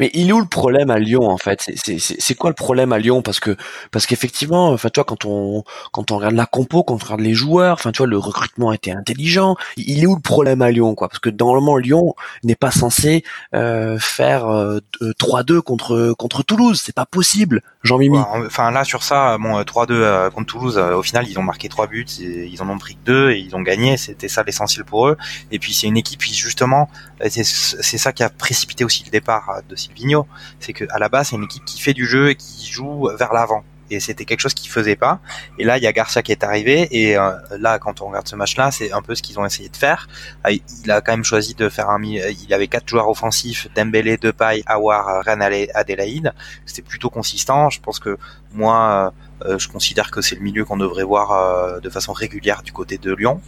Mais 0.00 0.10
il 0.14 0.28
est 0.28 0.32
où 0.32 0.40
le 0.40 0.46
problème 0.46 0.90
à 0.90 0.98
Lyon 0.98 1.28
en 1.28 1.38
fait? 1.38 1.70
C'est 1.74 2.34
quoi 2.34 2.50
le 2.50 2.54
problème 2.54 2.92
à 2.92 2.98
Lyon? 2.98 3.22
Parce 3.22 3.40
que 3.40 3.56
parce 3.90 4.06
qu'effectivement, 4.06 4.70
enfin 4.70 4.88
tu 4.90 5.02
quand 5.04 5.24
on 5.24 5.64
quand 5.92 6.10
on 6.10 6.16
regarde 6.16 6.34
la 6.34 6.46
compo, 6.46 6.82
quand 6.82 6.94
on 6.94 6.98
regarde 6.98 7.20
les 7.20 7.34
joueurs, 7.34 7.74
enfin 7.74 7.92
tu 7.92 7.98
vois 7.98 8.06
le 8.06 8.18
recrutement 8.18 8.72
était 8.72 8.92
intelligent. 8.92 9.56
Il 9.76 10.02
est 10.02 10.06
où 10.06 10.14
le 10.14 10.20
problème 10.20 10.62
à 10.62 10.70
Lyon 10.70 10.94
quoi? 10.94 11.08
Parce 11.08 11.20
que 11.20 11.30
normalement 11.30 11.76
Lyon 11.76 12.14
n'est 12.42 12.54
pas 12.54 12.70
censé 12.70 13.24
euh, 13.54 13.98
faire 13.98 14.44
3-2 14.44 15.52
euh, 15.52 15.62
contre 15.62 16.14
contre 16.18 16.42
Toulouse, 16.42 16.80
c'est 16.84 16.94
pas 16.94 17.06
possible. 17.06 17.62
Jean-Mimi. 17.82 18.18
Enfin 18.46 18.70
là 18.70 18.84
sur 18.84 19.02
ça, 19.02 19.36
bon 19.38 19.60
3-2 19.60 19.86
euh, 19.90 20.30
contre 20.30 20.46
Toulouse, 20.46 20.78
au 20.78 21.02
final 21.02 21.26
ils 21.28 21.38
ont 21.38 21.42
marqué 21.42 21.68
3 21.68 21.86
buts, 21.86 22.06
ils 22.18 22.62
en 22.62 22.68
ont 22.68 22.78
pris 22.78 22.94
que 22.94 23.04
2 23.04 23.30
et 23.32 23.38
ils 23.38 23.54
ont 23.54 23.62
gagné. 23.62 23.96
C'était 23.96 24.28
ça 24.28 24.42
l'essentiel 24.42 24.84
pour 24.84 25.08
eux. 25.08 25.16
Et 25.50 25.58
puis 25.58 25.74
c'est 25.74 25.86
une 25.86 25.96
équipe 25.96 26.22
qui 26.22 26.34
justement, 26.34 26.88
c'est 27.30 27.44
ça 27.44 28.12
qui 28.12 28.22
a 28.22 28.30
précipité 28.30 28.84
aussi 28.84 29.04
le 29.04 29.10
départ 29.10 29.60
de 29.68 29.73
Silvino, 29.76 30.26
c'est 30.60 30.72
que 30.72 30.84
à 30.90 30.98
la 30.98 31.08
base 31.08 31.28
c'est 31.28 31.36
une 31.36 31.44
équipe 31.44 31.64
qui 31.64 31.80
fait 31.80 31.94
du 31.94 32.06
jeu 32.06 32.30
et 32.30 32.34
qui 32.34 32.66
joue 32.66 33.08
vers 33.18 33.32
l'avant. 33.32 33.64
Et 33.90 34.00
c'était 34.00 34.24
quelque 34.24 34.40
chose 34.40 34.54
qu'ils 34.54 34.70
faisaient 34.70 34.96
pas. 34.96 35.20
Et 35.58 35.64
là, 35.64 35.76
il 35.76 35.82
y 35.82 35.86
a 35.86 35.92
Garcia 35.92 36.22
qui 36.22 36.32
est 36.32 36.42
arrivé. 36.42 36.88
Et 36.90 37.16
euh, 37.16 37.32
là, 37.58 37.78
quand 37.78 38.00
on 38.00 38.08
regarde 38.08 38.26
ce 38.26 38.36
match-là, 38.36 38.70
c'est 38.70 38.92
un 38.92 39.02
peu 39.02 39.14
ce 39.14 39.22
qu'ils 39.22 39.38
ont 39.38 39.44
essayé 39.44 39.68
de 39.68 39.76
faire. 39.76 40.08
Ah, 40.42 40.52
il 40.52 40.90
a 40.90 41.00
quand 41.00 41.12
même 41.12 41.24
choisi 41.24 41.54
de 41.54 41.68
faire 41.68 41.90
un. 41.90 42.02
Il 42.02 42.52
avait 42.52 42.68
quatre 42.68 42.88
joueurs 42.88 43.08
offensifs 43.08 43.68
Dembélé, 43.74 44.16
Depay, 44.16 44.62
Awar, 44.66 45.22
Rennes, 45.24 45.68
Adélaïde. 45.74 46.32
C'était 46.64 46.82
plutôt 46.82 47.10
consistant. 47.10 47.70
Je 47.70 47.80
pense 47.80 47.98
que 47.98 48.16
moi, 48.52 49.12
euh, 49.44 49.58
je 49.58 49.68
considère 49.68 50.10
que 50.10 50.22
c'est 50.22 50.34
le 50.34 50.42
milieu 50.42 50.64
qu'on 50.64 50.76
devrait 50.76 51.04
voir 51.04 51.32
euh, 51.32 51.80
de 51.80 51.90
façon 51.90 52.12
régulière 52.12 52.62
du 52.62 52.72
côté 52.72 52.96
de 52.98 53.12
Lyon. 53.14 53.40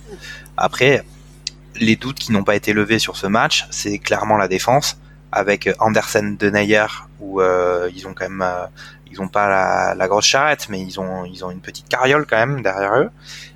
Après, 0.57 1.03
les 1.77 1.97
doutes 1.97 2.19
qui 2.19 2.33
n'ont 2.33 2.45
pas 2.45 2.57
été 2.57 2.73
levés 2.73 2.99
sur 2.99 3.17
ce 3.17 3.27
match, 3.27 3.67
c'est 3.71 3.99
clairement 3.99 4.37
la 4.37 4.49
défense 4.49 4.99
avec 5.33 5.69
Andersen 5.79 6.37
de 6.37 6.51
Neyer 6.51 6.87
où 7.21 7.41
euh, 7.41 7.91
ils 7.95 8.07
ont 8.07 8.15
quand 8.15 8.29
même 8.29 8.43
euh, 8.43 8.67
ils 9.11 9.21
ont 9.21 9.29
pas 9.29 9.49
la, 9.49 9.95
la, 9.95 10.09
grosse 10.09 10.27
charrette 10.27 10.69
mais 10.69 10.81
ils 10.81 11.01
ont 11.01 11.25
ils 11.25 11.45
ont 11.45 11.51
une 11.51 11.61
petite 11.61 11.89
carriole 11.89 12.27
quand 12.29 12.37
même 12.37 12.63
derrière 12.63 12.95
eux. 12.97 13.11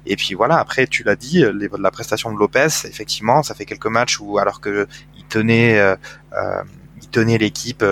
Et 0.06 0.16
puis 0.16 0.34
voilà 0.34 0.58
après 0.58 0.86
tu 0.86 1.02
l'as 1.02 1.16
dit 1.16 1.44
les, 1.54 1.68
la 1.78 1.90
prestation 1.90 2.32
de 2.32 2.38
Lopez 2.38 2.68
effectivement 2.84 3.42
ça 3.42 3.54
fait 3.54 3.64
quelques 3.64 3.86
matchs 3.86 4.20
où 4.20 4.38
alors 4.38 4.60
que 4.60 4.86
il 5.16 5.24
tenait 5.24 5.78
euh, 5.78 5.96
euh 6.32 6.62
il 7.02 7.08
tenait 7.08 7.38
l'équipe 7.38 7.82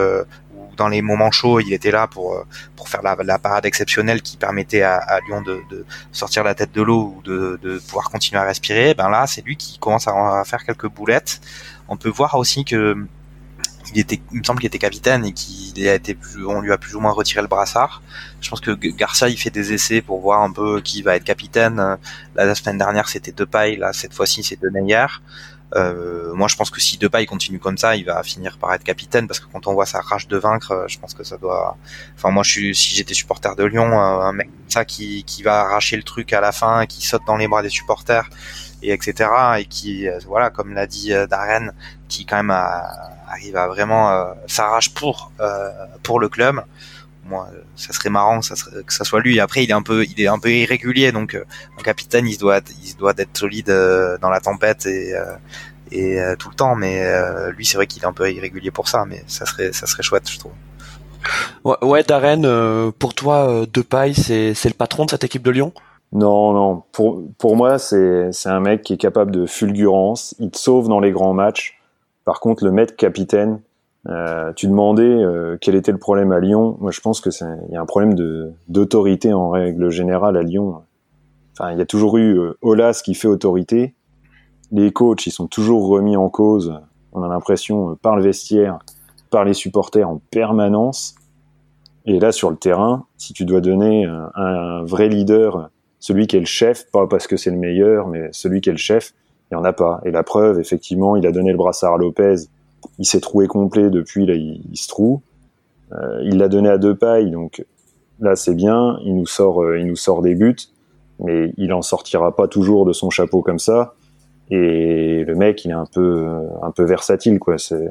ou 0.54 0.68
dans 0.76 0.88
les 0.88 1.00
moments 1.00 1.30
chauds 1.30 1.60
il 1.60 1.72
était 1.72 1.90
là 1.90 2.06
pour 2.06 2.44
pour 2.76 2.88
faire 2.90 3.00
la, 3.02 3.16
la 3.24 3.38
parade 3.38 3.64
exceptionnelle 3.64 4.20
qui 4.20 4.36
permettait 4.36 4.82
à, 4.82 4.96
à 4.96 5.18
Lyon 5.20 5.40
de, 5.40 5.60
de, 5.70 5.86
sortir 6.12 6.44
la 6.44 6.54
tête 6.54 6.72
de 6.72 6.82
l'eau 6.82 7.14
ou 7.16 7.22
de, 7.22 7.58
de 7.62 7.78
pouvoir 7.78 8.10
continuer 8.10 8.40
à 8.40 8.44
respirer 8.44 8.92
ben 8.92 9.08
là 9.08 9.26
c'est 9.26 9.40
lui 9.40 9.56
qui 9.56 9.78
commence 9.78 10.06
à 10.06 10.42
faire 10.44 10.62
quelques 10.64 10.88
boulettes. 10.88 11.40
On 11.88 11.96
peut 11.96 12.10
voir 12.10 12.34
aussi 12.34 12.66
que 12.66 13.08
il 13.92 14.00
était, 14.00 14.20
il 14.32 14.38
me 14.38 14.44
semble 14.44 14.60
qu'il 14.60 14.66
était 14.66 14.78
capitaine 14.78 15.24
et 15.24 15.32
qu'il 15.32 15.88
a 15.88 15.94
été, 15.94 16.16
on 16.46 16.60
lui 16.60 16.72
a 16.72 16.78
plus 16.78 16.94
ou 16.94 17.00
moins 17.00 17.12
retiré 17.12 17.42
le 17.42 17.48
brassard. 17.48 18.02
Je 18.40 18.48
pense 18.50 18.60
que 18.60 18.70
Garcia 18.72 19.28
il 19.28 19.36
fait 19.36 19.50
des 19.50 19.72
essais 19.72 20.00
pour 20.00 20.20
voir 20.20 20.42
un 20.42 20.52
peu 20.52 20.80
qui 20.80 21.02
va 21.02 21.16
être 21.16 21.24
capitaine. 21.24 21.98
La, 22.34 22.54
semaine 22.54 22.78
dernière 22.78 23.08
c'était 23.08 23.32
Depay, 23.32 23.76
là 23.76 23.92
cette 23.92 24.14
fois-ci 24.14 24.42
c'est 24.42 24.60
De 24.60 24.70
Euh, 25.76 26.32
moi, 26.34 26.48
je 26.48 26.56
pense 26.56 26.70
que 26.70 26.80
si 26.80 26.96
Depay 26.96 27.26
continue 27.26 27.58
comme 27.58 27.76
ça, 27.76 27.94
il 27.94 28.04
va 28.06 28.22
finir 28.22 28.56
par 28.56 28.72
être 28.72 28.84
capitaine 28.84 29.26
parce 29.26 29.38
que 29.38 29.46
quand 29.52 29.66
on 29.66 29.74
voit 29.74 29.84
sa 29.84 30.00
rage 30.00 30.26
de 30.26 30.38
vaincre, 30.38 30.86
je 30.88 30.98
pense 30.98 31.12
que 31.12 31.24
ça 31.24 31.36
doit. 31.36 31.76
Enfin, 32.16 32.30
moi, 32.30 32.42
je 32.42 32.50
suis, 32.50 32.74
si 32.74 32.94
j'étais 32.96 33.12
supporter 33.12 33.54
de 33.54 33.64
Lyon, 33.64 34.00
un 34.00 34.32
mec 34.32 34.48
ça 34.68 34.86
qui, 34.86 35.24
qui 35.24 35.42
va 35.42 35.60
arracher 35.60 35.96
le 35.96 36.02
truc 36.02 36.32
à 36.32 36.40
la 36.40 36.52
fin, 36.52 36.86
qui 36.86 37.06
saute 37.06 37.22
dans 37.26 37.36
les 37.36 37.48
bras 37.48 37.62
des 37.62 37.68
supporters 37.68 38.28
et 38.82 38.92
etc. 38.92 39.28
et 39.58 39.66
qui, 39.66 40.08
voilà, 40.26 40.48
comme 40.50 40.72
l'a 40.72 40.86
dit 40.86 41.12
euh, 41.12 41.26
Darren, 41.26 41.72
qui 42.08 42.24
quand 42.24 42.36
même 42.36 42.50
a, 42.50 43.17
arrive 43.30 43.56
à 43.56 43.68
vraiment 43.68 44.10
euh, 44.10 44.32
s'arrache 44.46 44.94
pour 44.94 45.30
euh, 45.40 45.70
pour 46.02 46.20
le 46.20 46.28
club. 46.28 46.62
Moi, 47.24 47.46
ça 47.76 47.92
serait 47.92 48.08
marrant 48.08 48.40
que 48.40 48.46
ça, 48.46 48.56
serait, 48.56 48.82
que 48.82 48.92
ça 48.92 49.04
soit 49.04 49.20
lui. 49.20 49.38
Après, 49.38 49.62
il 49.62 49.70
est 49.70 49.74
un 49.74 49.82
peu, 49.82 50.04
il 50.04 50.18
est 50.18 50.28
un 50.28 50.38
peu 50.38 50.50
irrégulier, 50.50 51.12
donc 51.12 51.34
euh, 51.34 51.44
un 51.78 51.82
capitaine, 51.82 52.26
il 52.26 52.38
doit, 52.38 52.60
il 52.82 52.96
doit 52.96 53.12
être 53.18 53.36
solide 53.36 53.68
dans 54.20 54.30
la 54.30 54.40
tempête 54.40 54.86
et 54.86 55.14
et 55.90 56.18
tout 56.38 56.48
le 56.48 56.54
temps. 56.54 56.74
Mais 56.74 57.02
lui, 57.50 57.66
c'est 57.66 57.76
vrai 57.76 57.86
qu'il 57.86 58.02
est 58.02 58.06
un 58.06 58.12
peu 58.14 58.30
irrégulier 58.32 58.70
pour 58.70 58.88
ça, 58.88 59.04
mais 59.06 59.22
ça 59.26 59.44
serait, 59.44 59.72
ça 59.72 59.86
serait 59.86 60.02
chouette, 60.02 60.30
je 60.30 60.38
trouve. 60.38 60.52
Ouais, 61.64 61.76
ouais 61.82 62.02
Darren, 62.02 62.92
pour 62.98 63.14
toi, 63.14 63.66
Depay, 63.72 64.14
c'est 64.14 64.54
c'est 64.54 64.70
le 64.70 64.74
patron 64.74 65.04
de 65.04 65.10
cette 65.10 65.24
équipe 65.24 65.42
de 65.42 65.50
Lyon? 65.50 65.72
Non, 66.12 66.54
non. 66.54 66.82
Pour 66.92 67.22
pour 67.36 67.56
moi, 67.56 67.78
c'est 67.78 68.32
c'est 68.32 68.48
un 68.48 68.60
mec 68.60 68.82
qui 68.82 68.94
est 68.94 68.98
capable 68.98 69.30
de 69.30 69.44
fulgurance. 69.44 70.34
Il 70.38 70.50
te 70.50 70.56
sauve 70.56 70.88
dans 70.88 71.00
les 71.00 71.10
grands 71.10 71.34
matchs. 71.34 71.77
Par 72.28 72.40
contre, 72.40 72.62
le 72.62 72.72
maître 72.72 72.94
capitaine, 72.94 73.62
euh, 74.06 74.52
tu 74.52 74.66
demandais 74.66 75.02
euh, 75.02 75.56
quel 75.58 75.74
était 75.74 75.92
le 75.92 75.98
problème 75.98 76.30
à 76.30 76.40
Lyon. 76.40 76.76
Moi, 76.78 76.90
je 76.90 77.00
pense 77.00 77.22
que 77.22 77.30
il 77.30 77.72
y 77.72 77.76
a 77.78 77.80
un 77.80 77.86
problème 77.86 78.14
d'autorité 78.68 79.32
en 79.32 79.48
règle 79.48 79.88
générale 79.88 80.36
à 80.36 80.42
Lyon. 80.42 80.82
Enfin, 81.54 81.72
il 81.72 81.78
y 81.78 81.80
a 81.80 81.86
toujours 81.86 82.18
eu 82.18 82.38
euh, 82.38 82.58
Olas 82.60 83.00
qui 83.02 83.14
fait 83.14 83.28
autorité. 83.28 83.94
Les 84.72 84.92
coachs, 84.92 85.26
ils 85.26 85.30
sont 85.30 85.46
toujours 85.46 85.88
remis 85.88 86.18
en 86.18 86.28
cause. 86.28 86.78
On 87.14 87.22
a 87.22 87.28
l'impression 87.28 87.96
par 88.02 88.14
le 88.14 88.22
vestiaire, 88.22 88.78
par 89.30 89.46
les 89.46 89.54
supporters 89.54 90.06
en 90.06 90.20
permanence. 90.30 91.14
Et 92.04 92.20
là, 92.20 92.30
sur 92.30 92.50
le 92.50 92.58
terrain, 92.58 93.06
si 93.16 93.32
tu 93.32 93.46
dois 93.46 93.62
donner 93.62 94.04
un 94.04 94.82
vrai 94.84 95.08
leader, 95.08 95.70
celui 95.98 96.26
qui 96.26 96.36
est 96.36 96.40
le 96.40 96.44
chef, 96.44 96.90
pas 96.90 97.06
parce 97.06 97.26
que 97.26 97.38
c'est 97.38 97.50
le 97.50 97.56
meilleur, 97.56 98.06
mais 98.06 98.28
celui 98.32 98.60
qui 98.60 98.68
est 98.68 98.72
le 98.72 98.76
chef, 98.76 99.14
il 99.50 99.54
y 99.54 99.56
en 99.56 99.64
a 99.64 99.72
pas. 99.72 100.00
Et 100.04 100.10
la 100.10 100.22
preuve, 100.22 100.60
effectivement, 100.60 101.16
il 101.16 101.26
a 101.26 101.32
donné 101.32 101.50
le 101.50 101.56
brassard 101.56 101.94
à 101.94 101.98
Lopez, 101.98 102.36
il 102.98 103.06
s'est 103.06 103.20
troué 103.20 103.46
complet 103.46 103.90
depuis, 103.90 104.26
là, 104.26 104.34
il, 104.34 104.76
se 104.76 104.88
trouve. 104.88 105.20
Euh, 105.92 106.22
il 106.24 106.38
l'a 106.38 106.48
donné 106.48 106.68
à 106.68 106.78
deux 106.78 106.94
pailles, 106.94 107.30
donc 107.30 107.64
là 108.20 108.36
c'est 108.36 108.54
bien, 108.54 108.98
il 109.04 109.16
nous 109.16 109.26
sort, 109.26 109.62
euh, 109.62 109.78
il 109.78 109.86
nous 109.86 109.96
sort 109.96 110.22
des 110.22 110.34
buts, 110.34 110.56
mais 111.20 111.52
il 111.56 111.72
en 111.72 111.82
sortira 111.82 112.34
pas 112.34 112.46
toujours 112.46 112.84
de 112.84 112.92
son 112.92 113.10
chapeau 113.10 113.42
comme 113.42 113.58
ça. 113.58 113.94
Et 114.50 115.24
le 115.24 115.34
mec, 115.34 115.64
il 115.64 115.70
est 115.70 115.74
un 115.74 115.86
peu, 115.86 116.26
un 116.62 116.70
peu 116.70 116.84
versatile, 116.84 117.38
quoi. 117.38 117.58
C'est, 117.58 117.88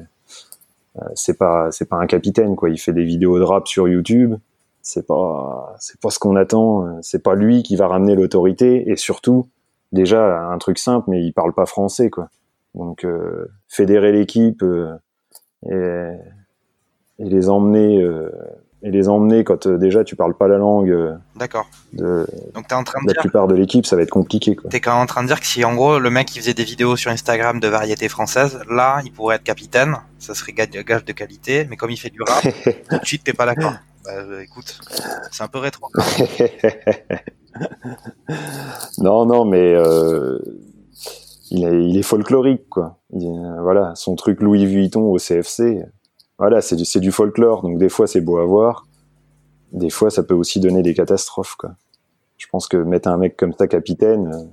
euh, 0.97 1.01
c'est 1.13 1.37
pas, 1.37 1.71
c'est 1.71 1.87
pas 1.87 1.97
un 1.97 2.07
capitaine, 2.07 2.55
quoi. 2.55 2.69
Il 2.69 2.77
fait 2.77 2.93
des 2.93 3.03
vidéos 3.03 3.37
de 3.37 3.43
rap 3.43 3.67
sur 3.67 3.87
YouTube. 3.87 4.35
C'est 4.81 5.05
pas, 5.05 5.75
c'est 5.79 5.99
pas 5.99 6.09
ce 6.09 6.17
qu'on 6.17 6.35
attend. 6.35 6.99
C'est 7.01 7.21
pas 7.21 7.35
lui 7.35 7.61
qui 7.61 7.75
va 7.75 7.87
ramener 7.87 8.15
l'autorité. 8.15 8.89
Et 8.89 8.95
surtout, 8.95 9.47
déjà 9.91 10.49
un 10.49 10.57
truc 10.57 10.77
simple, 10.77 11.09
mais 11.09 11.23
il 11.23 11.33
parle 11.33 11.53
pas 11.53 11.65
français, 11.65 12.09
quoi. 12.09 12.29
Donc 12.77 13.03
euh, 13.03 13.47
fédérer 13.67 14.11
l'équipe 14.11 14.61
euh, 14.61 14.93
et, 15.69 17.23
et, 17.23 17.29
les 17.29 17.49
emmener 17.49 18.01
euh, 18.01 18.29
et 18.83 18.91
les 18.91 19.09
emmener 19.09 19.43
quand 19.43 19.67
déjà 19.67 20.03
tu 20.03 20.15
parles 20.15 20.35
pas 20.35 20.47
la 20.47 20.57
langue. 20.59 21.17
D'accord. 21.35 21.67
Donc 21.93 22.67
t'es 22.67 22.75
en 22.75 22.83
train 22.83 23.03
de 23.03 23.11
la 23.11 23.21
plupart 23.21 23.47
de 23.47 23.55
l'équipe, 23.55 23.87
ça 23.87 23.95
va 23.95 24.03
être 24.03 24.11
compliqué. 24.11 24.55
T'es 24.69 24.79
quand 24.79 24.93
même 24.93 25.01
en 25.01 25.07
train 25.07 25.23
de 25.23 25.27
dire 25.27 25.39
que 25.39 25.47
si 25.47 25.65
en 25.65 25.73
gros 25.73 25.97
le 25.97 26.09
mec 26.11 26.27
qui 26.27 26.39
faisait 26.39 26.53
des 26.53 26.63
vidéos 26.63 26.95
sur 26.95 27.09
Instagram 27.09 27.59
de 27.59 27.67
variété 27.67 28.07
française, 28.07 28.59
là 28.69 29.01
il 29.03 29.11
pourrait 29.11 29.37
être 29.37 29.43
capitaine, 29.43 29.97
ça 30.19 30.35
serait 30.35 30.53
gage 30.53 31.05
de 31.05 31.11
qualité, 31.13 31.65
mais 31.69 31.75
comme 31.75 31.89
il 31.89 31.97
fait 31.97 32.11
du 32.11 32.21
rap, 32.21 32.43
tout 32.89 32.99
de 32.99 33.05
suite 33.05 33.23
t'es 33.23 33.33
pas 33.33 33.47
d'accord. 33.47 33.73
Bah, 34.05 34.43
écoute, 34.43 34.79
c'est 35.31 35.43
un 35.43 35.47
peu 35.47 35.57
rétro. 35.57 35.89
non, 38.99 39.25
non, 39.25 39.45
mais 39.45 39.73
euh, 39.73 40.39
il, 41.51 41.97
est, 41.97 42.03
folklorique, 42.03 42.67
quoi. 42.69 42.97
voilà, 43.11 43.93
son 43.95 44.15
truc 44.15 44.41
Louis 44.41 44.65
Vuitton 44.65 45.01
au 45.01 45.17
CFC, 45.17 45.85
voilà, 46.37 46.61
c'est 46.61 46.99
du, 46.99 47.11
folklore. 47.11 47.61
Donc 47.63 47.77
des 47.77 47.89
fois, 47.89 48.07
c'est 48.07 48.21
beau 48.21 48.37
à 48.37 48.45
voir. 48.45 48.85
Des 49.71 49.89
fois, 49.89 50.09
ça 50.09 50.23
peut 50.23 50.35
aussi 50.35 50.59
donner 50.59 50.81
des 50.81 50.93
catastrophes, 50.93 51.55
quoi. 51.55 51.71
Je 52.37 52.45
pense 52.51 52.67
que 52.67 52.77
mettre 52.77 53.09
un 53.09 53.17
mec 53.17 53.35
comme 53.35 53.53
ça 53.53 53.67
capitaine, 53.67 54.51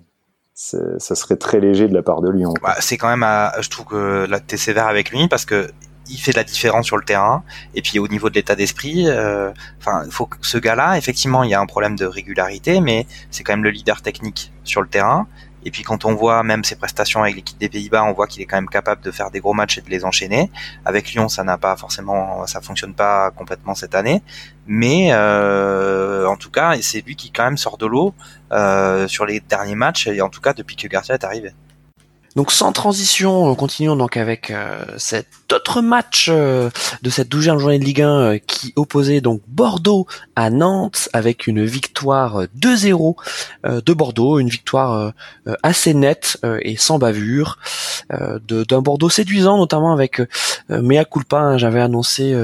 ça 0.55 1.15
serait 1.15 1.37
très 1.37 1.61
léger 1.61 1.87
de 1.89 1.95
la 1.95 2.03
part 2.03 2.23
de 2.23 2.31
Lyon. 2.31 2.55
Bah, 2.63 2.77
c'est 2.81 2.97
quand 2.97 3.09
même, 3.09 3.23
à, 3.23 3.53
je 3.61 3.69
trouve 3.69 3.87
que 3.87 4.27
là, 4.27 4.41
t'es 4.41 4.57
sévère 4.57 4.87
avec 4.87 5.11
lui 5.11 5.29
parce 5.29 5.45
que 5.45 5.69
il 6.09 6.19
fait 6.19 6.33
de 6.33 6.37
la 6.37 6.45
différence 6.45 6.87
sur 6.87 6.97
le 6.97 7.05
terrain. 7.05 7.43
Et 7.75 7.83
puis 7.83 7.99
au 7.99 8.09
niveau 8.09 8.31
de 8.31 8.35
l'état 8.35 8.55
d'esprit 8.55 9.09
euh, 9.09 9.53
faut 10.11 10.27
que 10.27 10.37
ce 10.43 10.59
gars-là 10.59 10.97
effectivement 10.97 11.43
il 11.43 11.51
y 11.51 11.55
a 11.55 11.61
un 11.61 11.67
problème 11.67 11.97
de 11.97 12.07
régularité 12.07 12.81
mais 12.81 13.07
c'est 13.31 13.43
quand 13.45 13.53
même 13.53 13.65
le 13.65 13.71
leader 13.71 14.03
technique 14.03 14.53
sur 14.65 14.83
le 14.83 14.89
terrain. 14.89 15.27
Et 15.67 15.71
puis 15.71 15.83
quand 15.83 16.05
on 16.05 16.15
voit 16.15 16.43
même 16.43 16.63
ses 16.63 16.77
prestations 16.77 17.23
avec 17.23 17.37
l'équipe 17.37 17.59
des 17.59 17.71
Pays-Bas 17.71 18.05
on 18.05 18.13
voit 18.13 18.27
qu'il 18.27 18.43
est 18.43 18.47
quand 18.47 18.57
même 18.57 18.69
capable 18.69 19.03
de 19.03 19.11
faire 19.11 19.31
des 19.31 19.41
gros 19.41 19.55
matchs 19.55 19.79
et 19.79 19.81
de 19.81 19.91
les 19.91 20.05
enchaîner. 20.05 20.51
Avec 20.85 21.13
Lyon 21.13 21.29
ça 21.29 21.43
n'a 21.43 21.57
pas 21.57 21.77
forcément 21.77 22.47
ça 22.47 22.61
fonctionne 22.61 22.95
pas 22.95 23.31
complètement 23.31 23.75
cette 23.75 23.95
année. 23.95 24.23
Mais 24.67 25.09
euh, 25.13 26.27
en 26.27 26.37
tout 26.37 26.51
cas 26.51 26.77
c'est 26.83 27.01
lui 27.01 27.17
qui 27.17 27.31
quand 27.31 27.45
même 27.45 27.57
sort 27.59 27.79
de 27.79 27.87
l'eau 27.87 28.15
euh, 28.53 29.09
sur 29.09 29.25
les 29.25 29.41
derniers 29.41 29.75
matchs. 29.75 30.07
Et 30.09 30.21
en 30.21 30.29
tout 30.29 30.41
cas 30.43 30.53
depuis 30.53 30.77
que 30.77 30.87
Garcia 30.87 31.15
est 31.15 31.25
arrivé 31.25 31.55
donc 32.37 32.51
sans 32.51 32.73
transition, 32.73 33.55
continuons 33.55 33.95
donc 33.95 34.17
avec 34.17 34.51
euh, 34.51 34.85
cet 34.97 35.29
autre 35.53 35.81
match 35.83 36.29
euh, 36.29 36.69
de 37.03 37.11
cette 37.11 37.29
douzième 37.29 37.61
journée 37.61 37.79
de 37.79 37.85
Ligue 37.85 38.03
1 38.03 38.09
euh, 38.09 38.39
qui 38.45 38.73
opposait 38.75 39.21
donc 39.21 39.41
Bordeaux 39.47 40.09
à 40.35 40.51
Nantes 40.51 41.09
avec 41.13 41.47
une 41.47 41.65
victoire 41.65 42.47
2-0 42.59 43.15
de 43.65 43.93
Bordeaux, 43.93 44.41
une 44.41 44.49
victoire 44.49 45.13
assez 45.63 45.95
nette 45.95 46.39
et 46.61 46.77
sans 46.77 46.99
bavure 46.99 47.59
d'un 48.11 48.81
Bordeaux 48.81 49.09
séduisant 49.09 49.57
notamment 49.59 49.93
avec 49.93 50.21
Mea 50.69 51.05
Culpa. 51.05 51.39
Hein, 51.39 51.59
J'avais 51.59 51.81
annoncé 51.81 52.35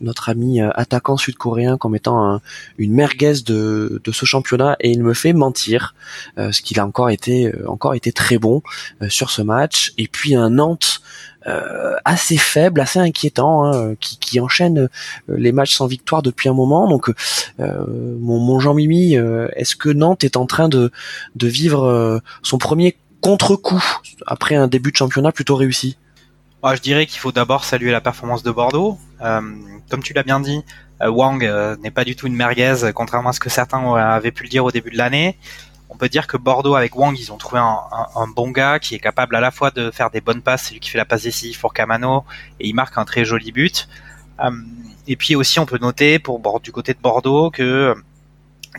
notre 0.00 0.30
ami 0.30 0.60
attaquant 0.60 1.16
sud-coréen 1.16 1.76
comme 1.76 1.94
étant 1.94 2.40
une 2.78 2.92
merguez 2.92 3.42
de, 3.44 4.00
de 4.02 4.12
ce 4.12 4.24
championnat 4.24 4.76
et 4.80 4.90
il 4.90 5.02
me 5.02 5.12
fait 5.12 5.32
mentir, 5.32 5.94
ce 6.38 6.60
qu'il 6.62 6.80
a 6.80 6.86
encore 6.86 7.10
été 7.10 7.52
encore 7.66 7.94
été 7.94 8.10
très 8.12 8.38
bon 8.38 8.62
sur 9.08 9.30
ce 9.34 9.42
match. 9.42 9.92
Et 9.98 10.08
puis 10.08 10.34
un 10.34 10.50
Nantes 10.50 11.00
euh, 11.46 11.96
assez 12.06 12.38
faible, 12.38 12.80
assez 12.80 12.98
inquiétant, 12.98 13.66
hein, 13.66 13.94
qui, 14.00 14.18
qui, 14.18 14.40
enchaîne 14.40 14.78
euh, 14.78 14.88
les 15.28 15.52
matchs 15.52 15.74
sans 15.74 15.86
victoire 15.86 16.22
depuis 16.22 16.48
un 16.48 16.54
moment. 16.54 16.88
Donc, 16.88 17.10
euh, 17.60 17.84
mon, 18.18 18.58
Jean-Mimi, 18.60 19.14
est-ce 19.54 19.76
que 19.76 19.90
Nantes 19.90 20.24
est 20.24 20.38
en 20.38 20.46
train 20.46 20.70
de, 20.70 20.90
de 21.34 21.46
vivre 21.46 22.22
son 22.42 22.56
premier 22.58 22.96
contre-coup 23.20 23.82
après 24.26 24.54
un 24.54 24.68
début 24.68 24.90
de 24.90 24.96
championnat 24.96 25.32
plutôt 25.32 25.56
réussi? 25.56 25.98
Je 26.64 26.80
dirais 26.80 27.04
qu'il 27.04 27.18
faut 27.18 27.32
d'abord 27.32 27.64
saluer 27.64 27.92
la 27.92 28.00
performance 28.00 28.42
de 28.42 28.50
Bordeaux. 28.50 28.96
comme 29.20 30.02
tu 30.02 30.14
l'as 30.14 30.22
bien 30.22 30.40
dit, 30.40 30.62
Wang 31.02 31.42
n'est 31.82 31.90
pas 31.90 32.04
du 32.04 32.16
tout 32.16 32.26
une 32.26 32.36
merguez, 32.36 32.90
contrairement 32.94 33.30
à 33.30 33.32
ce 33.34 33.40
que 33.40 33.50
certains 33.50 33.94
avaient 33.94 34.32
pu 34.32 34.44
le 34.44 34.48
dire 34.48 34.64
au 34.64 34.70
début 34.70 34.90
de 34.90 34.96
l'année 34.96 35.36
on 35.90 35.96
peut 35.96 36.08
dire 36.08 36.26
que 36.26 36.36
Bordeaux 36.36 36.74
avec 36.74 36.96
Wang, 36.96 37.16
ils 37.18 37.32
ont 37.32 37.36
trouvé 37.36 37.60
un, 37.60 38.26
bon 38.34 38.50
gars 38.50 38.78
qui 38.78 38.94
est 38.94 38.98
capable 38.98 39.36
à 39.36 39.40
la 39.40 39.50
fois 39.50 39.70
de 39.70 39.90
faire 39.90 40.10
des 40.10 40.20
bonnes 40.20 40.42
passes, 40.42 40.64
c'est 40.64 40.74
lui 40.74 40.80
qui 40.80 40.90
fait 40.90 40.98
la 40.98 41.04
passe 41.04 41.22
décisive 41.22 41.60
pour 41.60 41.72
Camano 41.72 42.24
et 42.58 42.68
il 42.68 42.74
marque 42.74 42.98
un 42.98 43.04
très 43.04 43.24
joli 43.24 43.52
but. 43.52 43.88
Euh, 44.40 44.50
et 45.06 45.16
puis 45.16 45.36
aussi, 45.36 45.58
on 45.60 45.66
peut 45.66 45.78
noter 45.78 46.18
pour 46.18 46.60
du 46.60 46.72
côté 46.72 46.94
de 46.94 46.98
Bordeaux 46.98 47.50
que 47.50 47.94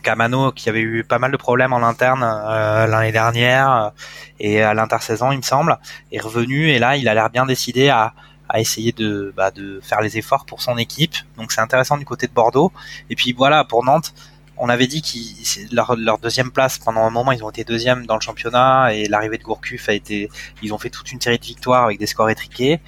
Camano 0.04 0.52
qui 0.52 0.68
avait 0.68 0.82
eu 0.82 1.04
pas 1.04 1.20
mal 1.20 1.32
de 1.32 1.38
problèmes 1.38 1.72
en 1.72 1.84
interne 1.84 2.22
l'année 2.22 3.14
dernière 3.14 3.94
et 4.42 4.62
à 4.62 4.74
l'intersaison 4.74 5.32
il 5.32 5.38
me 5.38 5.42
semble 5.42 5.80
est 6.12 6.20
revenu 6.20 6.70
et 6.70 6.80
là 6.80 6.98
il 6.98 7.08
a 7.08 7.14
l'air 7.14 7.30
bien 7.30 7.46
décidé 7.46 7.88
à, 7.88 8.14
à 8.50 8.60
essayer 8.60 8.92
de, 8.92 9.34
bah, 9.36 9.52
de 9.52 9.80
faire 9.82 10.02
les 10.02 10.18
efforts 10.18 10.46
pour 10.46 10.62
son 10.62 10.78
équipe. 10.78 11.16
Donc 11.38 11.52
c'est 11.52 11.62
intéressant 11.62 11.98
du 11.98 12.06
côté 12.06 12.28
de 12.28 12.34
Bordeaux. 12.34 12.72
Et 13.10 13.16
puis 13.16 13.34
voilà, 13.34 13.64
pour 13.64 13.84
Nantes, 13.84 14.14
on 14.58 14.70
avait 14.70 14.88
dit 14.88 15.02
qu'ils 15.02 15.70
leur, 15.72 15.96
leur 15.96 16.18
deuxième 16.18 16.52
place 16.52 16.78
pendant 16.78 17.02
un 17.02 17.10
moment 17.10 17.32
ils 17.32 17.44
ont 17.44 17.50
été 17.50 17.64
deuxième 17.64 18.06
dans 18.06 18.16
le 18.16 18.22
championnat 18.22 18.94
et 18.94 19.08
l'arrivée 19.08 19.38
de 19.38 19.44
Gourcuff 19.44 19.90
a 19.90 19.94
été 19.94 20.30
ils 20.62 20.74
ont 20.74 20.78
fait 20.78 20.90
toute 20.90 21.12
une 21.12 21.20
série 21.22 21.40
de 21.40 21.46
victoires 21.46 21.86
avec 21.86 22.00
des 22.00 22.08
scores 22.08 22.30
étriqués. 22.30 22.80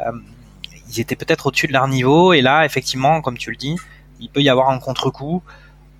Euh, 0.00 0.12
ils 0.88 1.00
étaient 1.00 1.16
peut-être 1.16 1.46
au-dessus 1.46 1.68
de 1.68 1.72
leur 1.72 1.88
niveau 1.88 2.32
et 2.32 2.42
là 2.42 2.64
effectivement 2.64 3.20
comme 3.20 3.38
tu 3.38 3.50
le 3.50 3.56
dis 3.56 3.76
il 4.20 4.28
peut 4.30 4.42
y 4.42 4.48
avoir 4.48 4.70
un 4.70 4.78
contre-coup. 4.78 5.42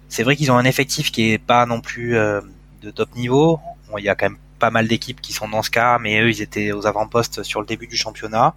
C'est 0.09 0.23
vrai 0.23 0.37
qu'ils 0.37 0.53
ont 0.53 0.57
un 0.57 0.65
effectif 0.65 1.11
qui 1.11 1.33
est 1.33 1.39
pas 1.39 1.67
non 1.67 1.81
plus 1.81 2.17
euh, 2.17 2.41
de 2.83 2.91
top 2.91 3.15
niveau. 3.17 3.59
Il 3.99 4.05
y 4.05 4.09
a 4.09 4.15
quand 4.15 4.27
même 4.27 4.39
pas 4.59 4.71
mal 4.71 4.87
d'équipes 4.87 5.21
qui 5.21 5.33
sont 5.33 5.49
dans 5.49 5.63
ce 5.63 5.71
cas 5.71 5.99
mais 5.99 6.21
eux 6.21 6.31
ils 6.31 6.41
étaient 6.41 6.73
aux 6.73 6.87
avant-postes 6.87 7.43
sur 7.43 7.61
le 7.61 7.67
début 7.67 7.87
du 7.87 7.97
championnat. 7.97 8.55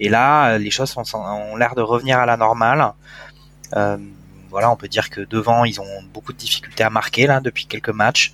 Et 0.00 0.08
là 0.08 0.58
les 0.58 0.70
choses 0.70 0.94
ont 0.96 1.56
l'air 1.56 1.74
de 1.74 1.82
revenir 1.82 2.18
à 2.18 2.26
la 2.26 2.36
normale. 2.36 2.92
Euh, 3.76 3.98
voilà, 4.50 4.70
on 4.70 4.76
peut 4.76 4.88
dire 4.88 5.10
que 5.10 5.20
devant, 5.20 5.64
ils 5.64 5.80
ont 5.80 6.02
beaucoup 6.12 6.32
de 6.32 6.38
difficultés 6.38 6.82
à 6.82 6.90
marquer 6.90 7.26
là 7.26 7.40
depuis 7.40 7.66
quelques 7.66 7.90
matchs. 7.90 8.32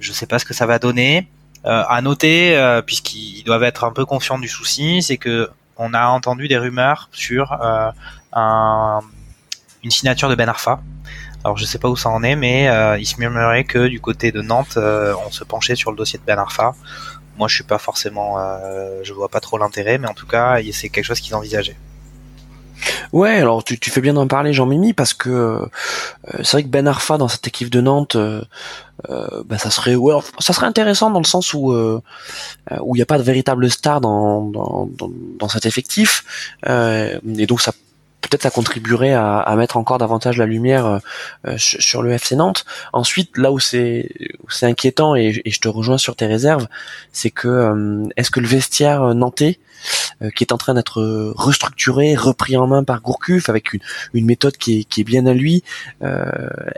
Je 0.00 0.12
sais 0.12 0.26
pas 0.26 0.38
ce 0.38 0.44
que 0.44 0.54
ça 0.54 0.66
va 0.66 0.78
donner. 0.78 1.28
Euh, 1.64 1.84
à 1.88 2.02
noter, 2.02 2.56
euh, 2.56 2.82
puisqu'ils 2.82 3.44
doivent 3.44 3.62
être 3.62 3.84
un 3.84 3.92
peu 3.92 4.04
conscients 4.04 4.38
du 4.38 4.48
souci, 4.48 5.00
c'est 5.00 5.16
que 5.16 5.48
on 5.76 5.94
a 5.94 6.08
entendu 6.08 6.48
des 6.48 6.58
rumeurs 6.58 7.08
sur 7.12 7.52
euh, 7.52 7.90
un, 8.32 9.00
une 9.84 9.90
signature 9.92 10.28
de 10.28 10.34
Ben 10.34 10.48
Arfa. 10.48 10.80
Alors 11.44 11.56
je 11.56 11.64
sais 11.64 11.78
pas 11.78 11.88
où 11.88 11.96
ça 11.96 12.08
en 12.08 12.24
est, 12.24 12.34
mais 12.34 12.68
euh, 12.68 12.98
il 12.98 13.06
se 13.06 13.18
murmurait 13.20 13.62
que 13.64 13.86
du 13.86 14.00
côté 14.00 14.32
de 14.32 14.42
Nantes, 14.42 14.76
on 14.76 15.30
se 15.30 15.44
penchait 15.44 15.76
sur 15.76 15.92
le 15.92 15.96
dossier 15.96 16.18
de 16.18 16.24
Ben 16.24 16.38
Arfa. 16.38 16.74
Moi, 17.36 17.48
je 17.48 17.54
suis 17.54 17.64
pas 17.64 17.78
forcément, 17.78 18.36
je 19.02 19.12
vois 19.12 19.28
pas 19.28 19.40
trop 19.40 19.56
l'intérêt, 19.56 19.98
mais 19.98 20.06
en 20.06 20.14
tout 20.14 20.26
cas, 20.26 20.58
c'est 20.72 20.90
quelque 20.90 21.04
chose 21.04 21.20
qu'ils 21.20 21.34
envisageaient. 21.34 21.78
Ouais, 23.12 23.36
alors 23.36 23.64
tu, 23.64 23.78
tu 23.78 23.90
fais 23.90 24.00
bien 24.00 24.14
d'en 24.14 24.26
parler, 24.26 24.52
Jean-Mimi, 24.52 24.92
parce 24.92 25.14
que 25.14 25.30
euh, 25.30 25.66
c'est 26.42 26.52
vrai 26.52 26.62
que 26.64 26.68
Ben 26.68 26.86
Arfa 26.86 27.18
dans 27.18 27.28
cette 27.28 27.46
équipe 27.46 27.70
de 27.70 27.80
Nantes, 27.80 28.16
euh, 28.16 28.42
euh 29.10 29.42
bah, 29.44 29.58
ça 29.58 29.70
serait, 29.70 29.96
ça 30.38 30.52
serait 30.52 30.66
intéressant 30.66 31.10
dans 31.10 31.20
le 31.20 31.26
sens 31.26 31.54
où 31.54 31.72
euh, 31.72 32.00
où 32.80 32.94
il 32.94 32.98
n'y 32.98 33.02
a 33.02 33.06
pas 33.06 33.18
de 33.18 33.22
véritable 33.22 33.70
star 33.70 34.00
dans 34.00 34.42
dans, 34.42 34.88
dans, 34.98 35.10
dans 35.38 35.48
cet 35.48 35.66
effectif, 35.66 36.24
et 36.66 37.46
donc 37.46 37.60
ça 37.60 37.72
peut-être 38.32 38.42
ça 38.44 38.50
contribuerait 38.50 39.12
à, 39.12 39.54
mettre 39.58 39.76
encore 39.76 39.98
davantage 39.98 40.38
la 40.38 40.46
lumière 40.46 41.00
euh, 41.46 41.54
sur 41.58 42.02
le 42.02 42.12
FC 42.12 42.34
Nantes. 42.34 42.64
Ensuite, 42.94 43.36
là 43.36 43.52
où 43.52 43.60
c'est 43.60 44.08
inquiétant 44.62 45.14
et, 45.14 45.42
je 45.44 45.60
te 45.60 45.68
rejoins 45.68 45.98
sur 45.98 46.16
tes 46.16 46.24
réserves, 46.24 46.66
c'est 47.12 47.30
que 47.30 47.48
euh, 47.48 48.04
est-ce 48.16 48.30
que 48.30 48.40
le 48.40 48.46
vestiaire 48.46 49.14
nantais 49.14 49.58
euh, 50.22 50.30
qui 50.30 50.44
est 50.44 50.52
en 50.52 50.56
train 50.56 50.72
d'être 50.72 51.02
restructuré, 51.36 52.14
repris 52.14 52.56
en 52.56 52.66
main 52.66 52.84
par 52.84 53.02
Gourcuff 53.02 53.50
avec 53.50 53.74
une, 53.74 54.24
méthode 54.24 54.56
qui 54.56 54.86
est, 54.96 55.04
bien 55.04 55.26
à 55.26 55.34
lui, 55.34 55.62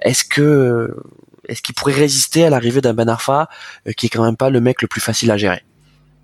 est-ce 0.02 0.24
qu'il 0.24 1.74
pourrait 1.76 1.92
résister 1.92 2.44
à 2.44 2.50
l'arrivée 2.50 2.80
d'un 2.80 2.94
Ben 2.94 3.08
Arfa 3.08 3.48
qui 3.96 4.06
est 4.06 4.08
quand 4.08 4.24
même 4.24 4.36
pas 4.36 4.50
le 4.50 4.60
mec 4.60 4.82
le 4.82 4.88
plus 4.88 5.00
facile 5.00 5.30
à 5.30 5.36
gérer? 5.36 5.62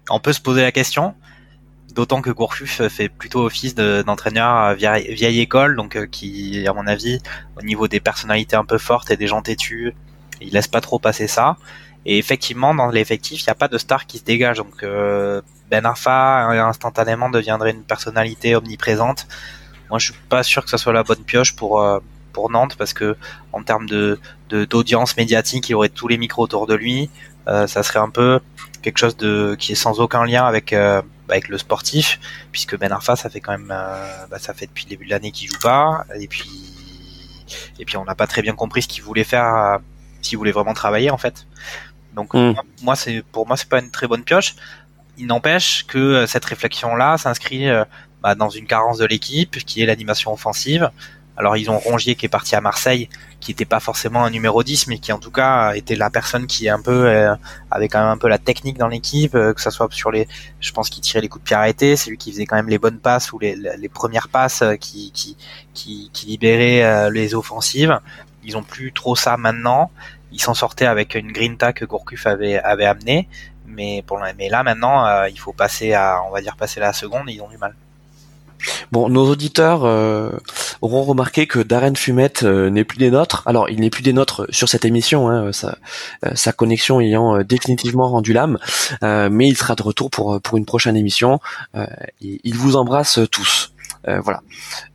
On 0.08 0.18
peut 0.18 0.32
se 0.32 0.40
poser 0.40 0.62
la 0.62 0.72
question. 0.72 1.14
D'autant 1.92 2.22
que 2.22 2.30
Gourcuff 2.30 2.86
fait 2.88 3.08
plutôt 3.08 3.44
office 3.44 3.74
d'entraîneur 3.74 4.74
vieille, 4.74 5.12
vieille, 5.12 5.40
école, 5.40 5.74
donc 5.74 5.96
euh, 5.96 6.06
qui, 6.06 6.66
à 6.66 6.72
mon 6.72 6.86
avis, 6.86 7.20
au 7.58 7.62
niveau 7.62 7.88
des 7.88 7.98
personnalités 8.00 8.54
un 8.54 8.64
peu 8.64 8.78
fortes 8.78 9.10
et 9.10 9.16
des 9.16 9.26
gens 9.26 9.42
têtus, 9.42 9.92
il 10.40 10.52
laisse 10.52 10.68
pas 10.68 10.80
trop 10.80 10.98
passer 10.98 11.26
ça. 11.26 11.56
Et 12.06 12.18
effectivement, 12.18 12.74
dans 12.74 12.88
l'effectif, 12.88 13.40
il 13.40 13.44
n'y 13.44 13.50
a 13.50 13.54
pas 13.56 13.68
de 13.68 13.76
star 13.76 14.06
qui 14.06 14.18
se 14.18 14.24
dégage. 14.24 14.58
Donc 14.58 14.82
euh, 14.84 15.42
Ben 15.68 15.84
Arfa 15.84 16.46
instantanément 16.64 17.28
deviendrait 17.28 17.72
une 17.72 17.82
personnalité 17.82 18.54
omniprésente. 18.54 19.26
Moi, 19.90 19.98
je 19.98 20.12
suis 20.12 20.20
pas 20.28 20.44
sûr 20.44 20.62
que 20.62 20.70
ça 20.70 20.78
soit 20.78 20.92
la 20.92 21.02
bonne 21.02 21.24
pioche 21.24 21.56
pour 21.56 21.80
euh, 21.80 21.98
pour 22.32 22.50
Nantes 22.50 22.76
parce 22.76 22.92
que 22.92 23.16
en 23.52 23.64
termes 23.64 23.88
de 23.88 24.20
d'audience 24.48 25.16
médiatique, 25.16 25.68
il 25.68 25.74
aurait 25.74 25.88
tous 25.88 26.06
les 26.06 26.18
micros 26.18 26.44
autour 26.44 26.68
de 26.68 26.74
lui. 26.74 27.10
ça 27.46 27.82
serait 27.82 27.98
un 27.98 28.10
peu 28.10 28.38
quelque 28.82 28.98
chose 28.98 29.16
de 29.16 29.56
qui 29.58 29.72
est 29.72 29.74
sans 29.74 29.98
aucun 29.98 30.24
lien 30.24 30.44
avec 30.46 30.72
avec 31.30 31.48
le 31.48 31.58
sportif, 31.58 32.18
puisque 32.52 32.76
Ben 32.78 32.92
Arfa, 32.92 33.16
ça 33.16 33.30
fait 33.30 33.40
quand 33.40 33.52
même, 33.52 33.70
euh, 33.70 34.26
bah, 34.30 34.38
ça 34.38 34.54
fait 34.54 34.66
depuis 34.66 34.84
le 34.84 34.90
début 34.90 35.04
de 35.06 35.10
l'année 35.10 35.30
qu'il 35.30 35.48
joue 35.48 35.58
pas, 35.62 36.04
et 36.18 36.28
puis, 36.28 36.48
et 37.78 37.84
puis 37.84 37.96
on 37.96 38.04
n'a 38.04 38.14
pas 38.14 38.26
très 38.26 38.42
bien 38.42 38.54
compris 38.54 38.82
ce 38.82 38.88
qu'il 38.88 39.02
voulait 39.02 39.24
faire, 39.24 39.44
euh, 39.44 39.78
s'il 40.22 40.38
voulait 40.38 40.52
vraiment 40.52 40.74
travailler 40.74 41.10
en 41.10 41.18
fait. 41.18 41.46
Donc 42.14 42.34
mm. 42.34 42.54
moi, 42.82 42.96
c'est 42.96 43.22
pour 43.32 43.46
moi 43.46 43.56
c'est 43.56 43.68
pas 43.68 43.80
une 43.80 43.90
très 43.90 44.06
bonne 44.06 44.24
pioche. 44.24 44.54
Il 45.18 45.26
n'empêche 45.26 45.86
que 45.86 45.98
euh, 45.98 46.26
cette 46.26 46.44
réflexion-là 46.44 47.18
s'inscrit 47.18 47.68
bah, 48.22 48.34
dans 48.34 48.50
une 48.50 48.66
carence 48.66 48.98
de 48.98 49.06
l'équipe, 49.06 49.58
qui 49.64 49.82
est 49.82 49.86
l'animation 49.86 50.32
offensive. 50.32 50.90
Alors 51.36 51.56
ils 51.56 51.70
ont 51.70 51.78
Rongier 51.78 52.16
qui 52.16 52.26
est 52.26 52.30
parti 52.30 52.54
à 52.54 52.60
Marseille, 52.60 53.08
qui 53.40 53.50
n'était 53.50 53.64
pas 53.64 53.80
forcément 53.80 54.24
un 54.24 54.30
numéro 54.30 54.62
10, 54.62 54.86
mais 54.86 54.98
qui 54.98 55.12
en 55.12 55.18
tout 55.18 55.30
cas 55.30 55.72
était 55.74 55.96
la 55.96 56.10
personne 56.10 56.46
qui 56.46 56.68
un 56.68 56.80
peu 56.80 57.06
euh, 57.08 57.34
avait 57.70 57.88
quand 57.88 58.00
même 58.00 58.08
un 58.08 58.18
peu 58.18 58.28
la 58.28 58.38
technique 58.38 58.78
dans 58.78 58.88
l'équipe, 58.88 59.34
euh, 59.34 59.54
que 59.54 59.60
ça 59.60 59.70
soit 59.70 59.90
sur 59.92 60.10
les, 60.10 60.28
je 60.60 60.72
pense 60.72 60.90
qu'il 60.90 61.02
tirait 61.02 61.22
les 61.22 61.28
coups 61.28 61.42
de 61.44 61.46
pied 61.48 61.56
arrêtés, 61.56 61.96
c'est 61.96 62.10
lui 62.10 62.18
qui 62.18 62.30
faisait 62.32 62.46
quand 62.46 62.56
même 62.56 62.68
les 62.68 62.78
bonnes 62.78 62.98
passes 62.98 63.32
ou 63.32 63.38
les, 63.38 63.56
les 63.56 63.88
premières 63.88 64.28
passes 64.28 64.62
euh, 64.62 64.76
qui 64.76 65.10
qui 65.12 65.36
qui, 65.74 66.10
qui 66.12 66.26
libéraient 66.26 67.10
les 67.10 67.34
offensives. 67.34 68.00
Ils 68.44 68.56
ont 68.56 68.62
plus 68.62 68.92
trop 68.92 69.16
ça 69.16 69.36
maintenant. 69.36 69.90
Ils 70.32 70.40
s'en 70.40 70.54
sortaient 70.54 70.86
avec 70.86 71.14
une 71.14 71.32
grinta 71.32 71.72
que 71.72 71.84
Gourcuff 71.84 72.26
avait 72.26 72.58
avait 72.58 72.86
amené, 72.86 73.28
mais 73.66 74.02
pour 74.06 74.20
mais 74.36 74.48
là 74.48 74.62
maintenant 74.62 75.24
il 75.26 75.38
faut 75.38 75.52
passer 75.52 75.94
à 75.94 76.22
on 76.26 76.30
va 76.30 76.40
dire 76.40 76.56
passer 76.56 76.80
la 76.80 76.92
seconde, 76.92 77.24
ils 77.28 77.40
ont 77.40 77.48
du 77.48 77.58
mal. 77.58 77.74
Bon, 78.92 79.08
nos 79.08 79.28
auditeurs 79.28 79.84
euh, 79.84 80.30
auront 80.80 81.02
remarqué 81.02 81.46
que 81.46 81.60
Darren 81.60 81.94
Fumette 81.94 82.42
euh, 82.42 82.70
n'est 82.70 82.84
plus 82.84 82.98
des 82.98 83.10
nôtres. 83.10 83.42
Alors, 83.46 83.68
il 83.70 83.80
n'est 83.80 83.90
plus 83.90 84.02
des 84.02 84.12
nôtres 84.12 84.46
sur 84.50 84.68
cette 84.68 84.84
émission, 84.84 85.28
hein, 85.28 85.52
sa, 85.52 85.78
euh, 86.24 86.34
sa, 86.34 86.52
connexion 86.52 87.00
ayant 87.00 87.42
définitivement 87.42 88.08
rendu 88.08 88.32
l'âme, 88.32 88.58
mais 89.02 89.48
il 89.48 89.56
sera 89.56 89.74
de 89.74 89.82
retour 89.82 90.10
pour 90.10 90.40
pour 90.42 90.58
une 90.58 90.64
prochaine 90.66 90.96
émission. 90.96 91.40
il 92.20 92.54
vous 92.54 92.76
embrasse 92.76 93.20
tous. 93.30 93.72
voilà. 94.04 94.42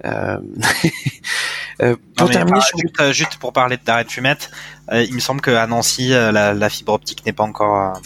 pour 2.15 2.29
terminer, 2.29 2.59
juste, 2.59 3.11
juste, 3.11 3.37
pour 3.37 3.53
parler 3.53 3.77
de 3.77 3.83
Darren 3.83 4.07
Fumette, 4.07 4.51
il 4.91 5.13
me 5.13 5.19
semble 5.19 5.41
qu'à 5.41 5.65
Nancy, 5.67 6.09
la, 6.09 6.53
la, 6.53 6.69
fibre 6.69 6.93
optique 6.93 7.25
n'est 7.25 7.33
pas 7.33 7.43
encore, 7.43 7.99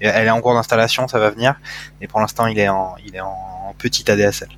elle 0.00 0.26
est 0.26 0.30
en 0.30 0.40
cours 0.40 0.54
d'installation, 0.54 1.08
ça 1.08 1.18
va 1.18 1.30
venir, 1.30 1.56
mais 2.00 2.06
pour 2.06 2.20
l'instant, 2.20 2.46
il 2.46 2.58
est 2.58 2.68
en, 2.68 2.94
il 3.04 3.14
est 3.16 3.20
en 3.20 3.74
petite 3.78 4.08
ADSL. 4.08 4.48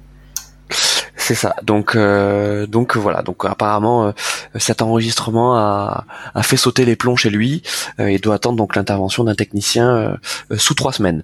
C'est 1.26 1.34
ça. 1.34 1.54
Donc 1.62 1.96
euh, 1.96 2.66
donc 2.66 2.98
voilà. 2.98 3.22
Donc 3.22 3.46
apparemment 3.46 4.08
euh, 4.08 4.12
cet 4.56 4.82
enregistrement 4.82 5.56
a, 5.56 6.04
fait 6.42 6.58
sauter 6.58 6.84
les 6.84 6.96
plombs 6.96 7.16
chez 7.16 7.30
lui 7.30 7.62
euh, 7.98 8.08
et 8.08 8.18
doit 8.18 8.34
attendre 8.34 8.58
donc 8.58 8.76
l'intervention 8.76 9.24
d'un 9.24 9.34
technicien 9.34 10.18
sous 10.54 10.74
trois 10.74 10.92
semaines. 10.92 11.22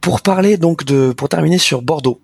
Pour 0.00 0.22
parler 0.22 0.56
donc 0.56 0.84
de 0.84 1.12
pour 1.12 1.28
terminer 1.28 1.58
sur 1.58 1.82
Bordeaux. 1.82 2.18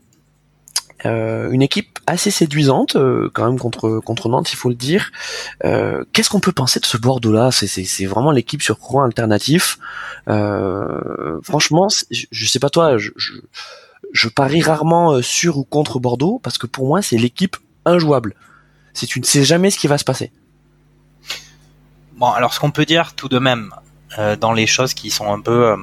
une 1.05 1.63
équipe 1.63 1.99
assez 2.07 2.31
séduisante 2.31 2.97
quand 3.35 3.45
même 3.45 3.59
contre 3.59 4.01
contre 4.01 4.31
Nantes, 4.31 4.51
il 4.51 4.57
faut 4.57 4.71
le 4.71 4.75
dire. 4.75 5.13
Qu'est-ce 5.63 6.31
qu'on 6.31 6.41
peut 6.41 6.53
penser 6.53 6.81
de 6.81 6.87
ce 6.87 6.97
Bordeaux-là? 6.97 7.51
C'est 7.53 7.67
c'est 7.67 8.07
vraiment 8.07 8.31
l'équipe 8.31 8.63
sur 8.63 8.79
courant 8.79 9.05
alternatif. 9.05 9.79
franchement, 11.43 11.89
je, 12.11 12.25
je, 12.31 12.47
sais 12.47 12.59
pas 12.59 12.71
toi, 12.71 12.97
je 12.97 13.11
je 14.13 14.29
parie 14.29 14.63
rarement 14.63 15.13
euh, 15.13 15.23
sur 15.23 15.59
ou 15.59 15.65
contre 15.65 15.99
Bordeaux 16.01 16.41
parce 16.43 16.59
que 16.59 16.67
pour 16.67 16.87
moi 16.87 17.03
c'est 17.03 17.17
l'équipe 17.17 17.57
injouable. 17.85 18.35
Si 18.93 19.07
tu 19.07 19.21
ne 19.21 19.25
sais 19.25 19.45
jamais 19.45 19.71
ce 19.71 19.79
qui 19.79 19.87
va 19.87 19.99
se 19.99 20.05
passer. 20.05 20.33
Bon, 22.17 22.31
alors 22.31 22.53
ce 22.53 22.61
qu'on 22.61 22.71
peut 22.71 22.85
dire 22.85 23.15
tout 23.15 23.29
de 23.29 23.39
même 23.39 23.73
euh, 24.19 24.37
dans 24.37 24.53
les 24.53 24.67
choses 24.67 24.95
qui 24.95 25.11
sont 25.11 25.33
un 25.33 25.41
peu, 25.41 25.77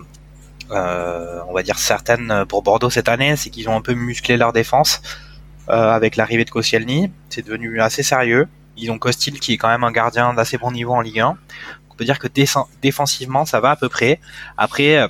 euh, 0.72 1.42
on 1.48 1.54
va 1.54 1.64
dire 1.64 1.80
certaines 1.80 2.46
pour 2.48 2.62
Bordeaux 2.62 2.90
cette 2.90 3.10
année, 3.10 3.36
c'est 3.36 3.50
qu'ils 3.50 3.70
ont 3.70 3.76
un 3.76 3.82
peu 3.82 3.94
musclé 3.94 4.38
leur 4.38 4.54
défense 4.54 5.02
avec 5.70 6.16
l'arrivée 6.16 6.46
de 6.46 6.50
Koscielny. 6.50 7.12
C'est 7.28 7.46
devenu 7.46 7.82
assez 7.82 8.02
sérieux. 8.02 8.48
Ils 8.78 8.90
ont 8.90 8.98
Costil 8.98 9.38
qui 9.42 9.54
est 9.54 9.58
quand 9.58 9.68
même 9.68 9.84
un 9.84 9.92
gardien 9.92 10.34
d'assez 10.34 10.58
bon 10.58 10.72
niveau 10.72 10.94
en 10.94 11.02
Ligue 11.02 11.20
1. 11.20 11.38
On 11.90 11.96
peut 11.96 12.06
dire 12.06 12.20
que 12.20 12.28
défensivement 12.82 13.46
ça 13.46 13.60
va 13.60 13.72
à 13.72 13.76
peu 13.76 13.90
près. 13.90 14.22
Après 14.58 15.10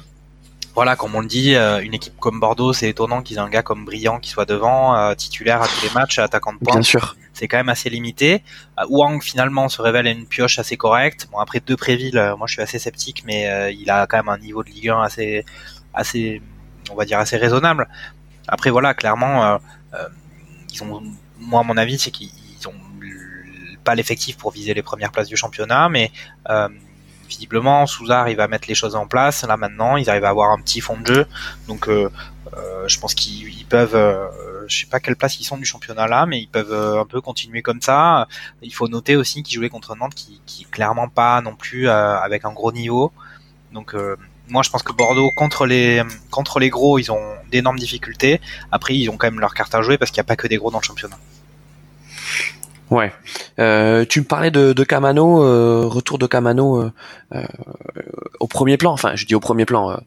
voilà, 0.77 0.95
comme 0.95 1.15
on 1.15 1.21
le 1.21 1.27
dit, 1.27 1.55
euh, 1.55 1.81
une 1.81 1.95
équipe 1.95 2.19
comme 2.19 2.39
Bordeaux, 2.39 2.71
c'est 2.71 2.87
étonnant 2.87 3.23
qu'ils 3.23 3.37
aient 3.37 3.39
un 3.39 3.49
gars 3.49 3.63
comme 3.63 3.83
Brillant 3.83 4.19
qui 4.19 4.29
soit 4.29 4.45
devant, 4.45 4.95
euh, 4.95 5.15
titulaire 5.15 5.59
à 5.63 5.67
tous 5.67 5.81
les 5.81 5.89
matchs, 5.89 6.19
attaquant 6.19 6.53
de 6.53 6.59
pointe. 6.59 6.75
Bien 6.75 6.83
sûr. 6.83 7.15
C'est 7.33 7.47
quand 7.47 7.57
même 7.57 7.69
assez 7.69 7.89
limité. 7.89 8.43
Euh, 8.77 8.83
Wang 8.87 9.23
finalement 9.23 9.69
se 9.69 9.81
révèle 9.81 10.05
une 10.05 10.27
pioche 10.27 10.59
assez 10.59 10.77
correcte. 10.77 11.29
Bon 11.31 11.39
après 11.39 11.61
deux 11.61 11.75
Préville, 11.75 12.35
moi 12.37 12.45
je 12.45 12.53
suis 12.53 12.61
assez 12.61 12.77
sceptique, 12.77 13.23
mais 13.25 13.73
il 13.73 13.89
a 13.89 14.05
quand 14.05 14.17
même 14.17 14.29
un 14.29 14.37
niveau 14.37 14.63
de 14.63 14.69
Ligue 14.69 14.89
1 14.89 15.01
assez, 15.01 15.45
assez, 15.95 16.43
on 16.91 16.95
va 16.95 17.05
dire 17.05 17.17
assez 17.17 17.37
raisonnable. 17.37 17.87
Après 18.47 18.69
voilà, 18.69 18.93
clairement, 18.93 19.59
ils 20.71 20.83
ont, 20.83 21.01
moi 21.39 21.61
à 21.61 21.63
mon 21.63 21.77
avis, 21.77 21.97
c'est 21.97 22.11
qu'ils 22.11 22.29
ont 22.67 22.75
pas 23.83 23.95
l'effectif 23.95 24.37
pour 24.37 24.51
viser 24.51 24.75
les 24.75 24.83
premières 24.83 25.11
places 25.11 25.27
du 25.27 25.37
championnat, 25.37 25.89
mais 25.89 26.11
visiblement 27.27 27.85
Souzard 27.85 28.29
il 28.29 28.35
va 28.35 28.47
mettre 28.47 28.67
les 28.67 28.75
choses 28.75 28.95
en 28.95 29.07
place. 29.07 29.43
Là 29.43 29.57
maintenant 29.57 29.97
ils 29.97 30.09
arrivent 30.09 30.25
à 30.25 30.29
avoir 30.29 30.51
un 30.51 30.59
petit 30.59 30.81
fond 30.81 30.97
de 30.97 31.05
jeu. 31.05 31.27
Donc 31.67 31.87
euh, 31.87 32.09
euh, 32.55 32.87
je 32.87 32.99
pense 32.99 33.13
qu'ils 33.13 33.65
peuvent 33.65 33.95
euh, 33.95 34.27
je 34.67 34.79
sais 34.79 34.85
pas 34.85 34.99
quelle 34.99 35.15
place 35.15 35.39
ils 35.39 35.43
sont 35.43 35.57
du 35.57 35.65
championnat 35.65 36.07
là 36.07 36.25
mais 36.25 36.39
ils 36.39 36.47
peuvent 36.47 36.73
un 36.73 37.05
peu 37.05 37.21
continuer 37.21 37.61
comme 37.61 37.81
ça. 37.81 38.27
Il 38.61 38.73
faut 38.73 38.87
noter 38.87 39.15
aussi 39.15 39.43
qu'ils 39.43 39.57
jouaient 39.57 39.69
contre 39.69 39.95
Nantes 39.95 40.15
qui, 40.15 40.41
qui 40.45 40.65
clairement 40.65 41.09
pas 41.09 41.41
non 41.41 41.55
plus 41.55 41.89
avec 41.89 42.45
un 42.45 42.51
gros 42.51 42.71
niveau. 42.71 43.11
Donc 43.73 43.95
moi 44.47 44.63
je 44.63 44.69
pense 44.69 44.83
que 44.83 44.93
Bordeaux 44.93 45.31
contre 45.35 45.65
les 45.65 46.01
contre 46.31 46.59
les 46.59 46.69
gros 46.69 46.99
ils 46.99 47.11
ont 47.11 47.35
d'énormes 47.51 47.79
difficultés. 47.79 48.41
Après 48.71 48.95
ils 48.95 49.09
ont 49.09 49.17
quand 49.17 49.27
même 49.27 49.39
leur 49.39 49.53
carte 49.53 49.75
à 49.75 49.81
jouer 49.81 49.97
parce 49.97 50.11
qu'il 50.11 50.19
n'y 50.19 50.25
a 50.25 50.29
pas 50.29 50.35
que 50.35 50.47
des 50.47 50.57
gros 50.57 50.71
dans 50.71 50.79
le 50.79 50.83
championnat 50.83 51.17
Ouais. 52.89 53.11
Euh, 53.59 54.05
tu 54.05 54.21
me 54.21 54.25
parlais 54.25 54.51
de, 54.51 54.73
de 54.73 54.83
Camano, 54.83 55.43
euh, 55.43 55.85
retour 55.85 56.17
de 56.17 56.25
Camano 56.25 56.81
euh, 56.81 56.91
euh, 57.35 57.43
au 58.39 58.47
premier 58.47 58.77
plan. 58.77 58.93
Enfin, 58.93 59.15
je 59.15 59.25
dis 59.25 59.35
au 59.35 59.39
premier 59.39 59.65
plan. 59.65 59.91
Euh, 59.91 59.97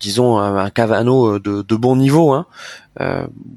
disons 0.00 0.38
un, 0.38 0.68
Camano 0.70 1.38
de, 1.38 1.62
de, 1.62 1.76
bon 1.76 1.94
niveau. 1.94 2.32
Hein. 2.32 2.46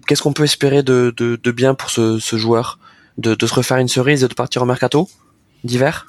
Qu'est-ce 0.06 0.22
qu'on 0.22 0.34
peut 0.34 0.43
espérer 0.43 0.84
de, 0.84 1.12
de, 1.18 1.39
de, 1.41 1.52
bien 1.52 1.74
pour 1.74 1.89
ce, 1.89 2.20
ce 2.20 2.36
joueur 2.36 2.78
de, 3.18 3.34
de, 3.34 3.48
se 3.48 3.54
refaire 3.56 3.78
une 3.78 3.88
cerise 3.88 4.24
et 4.24 4.28
de 4.28 4.34
partir 4.36 4.62
au 4.62 4.66
mercato 4.66 5.10
d'hiver? 5.64 6.06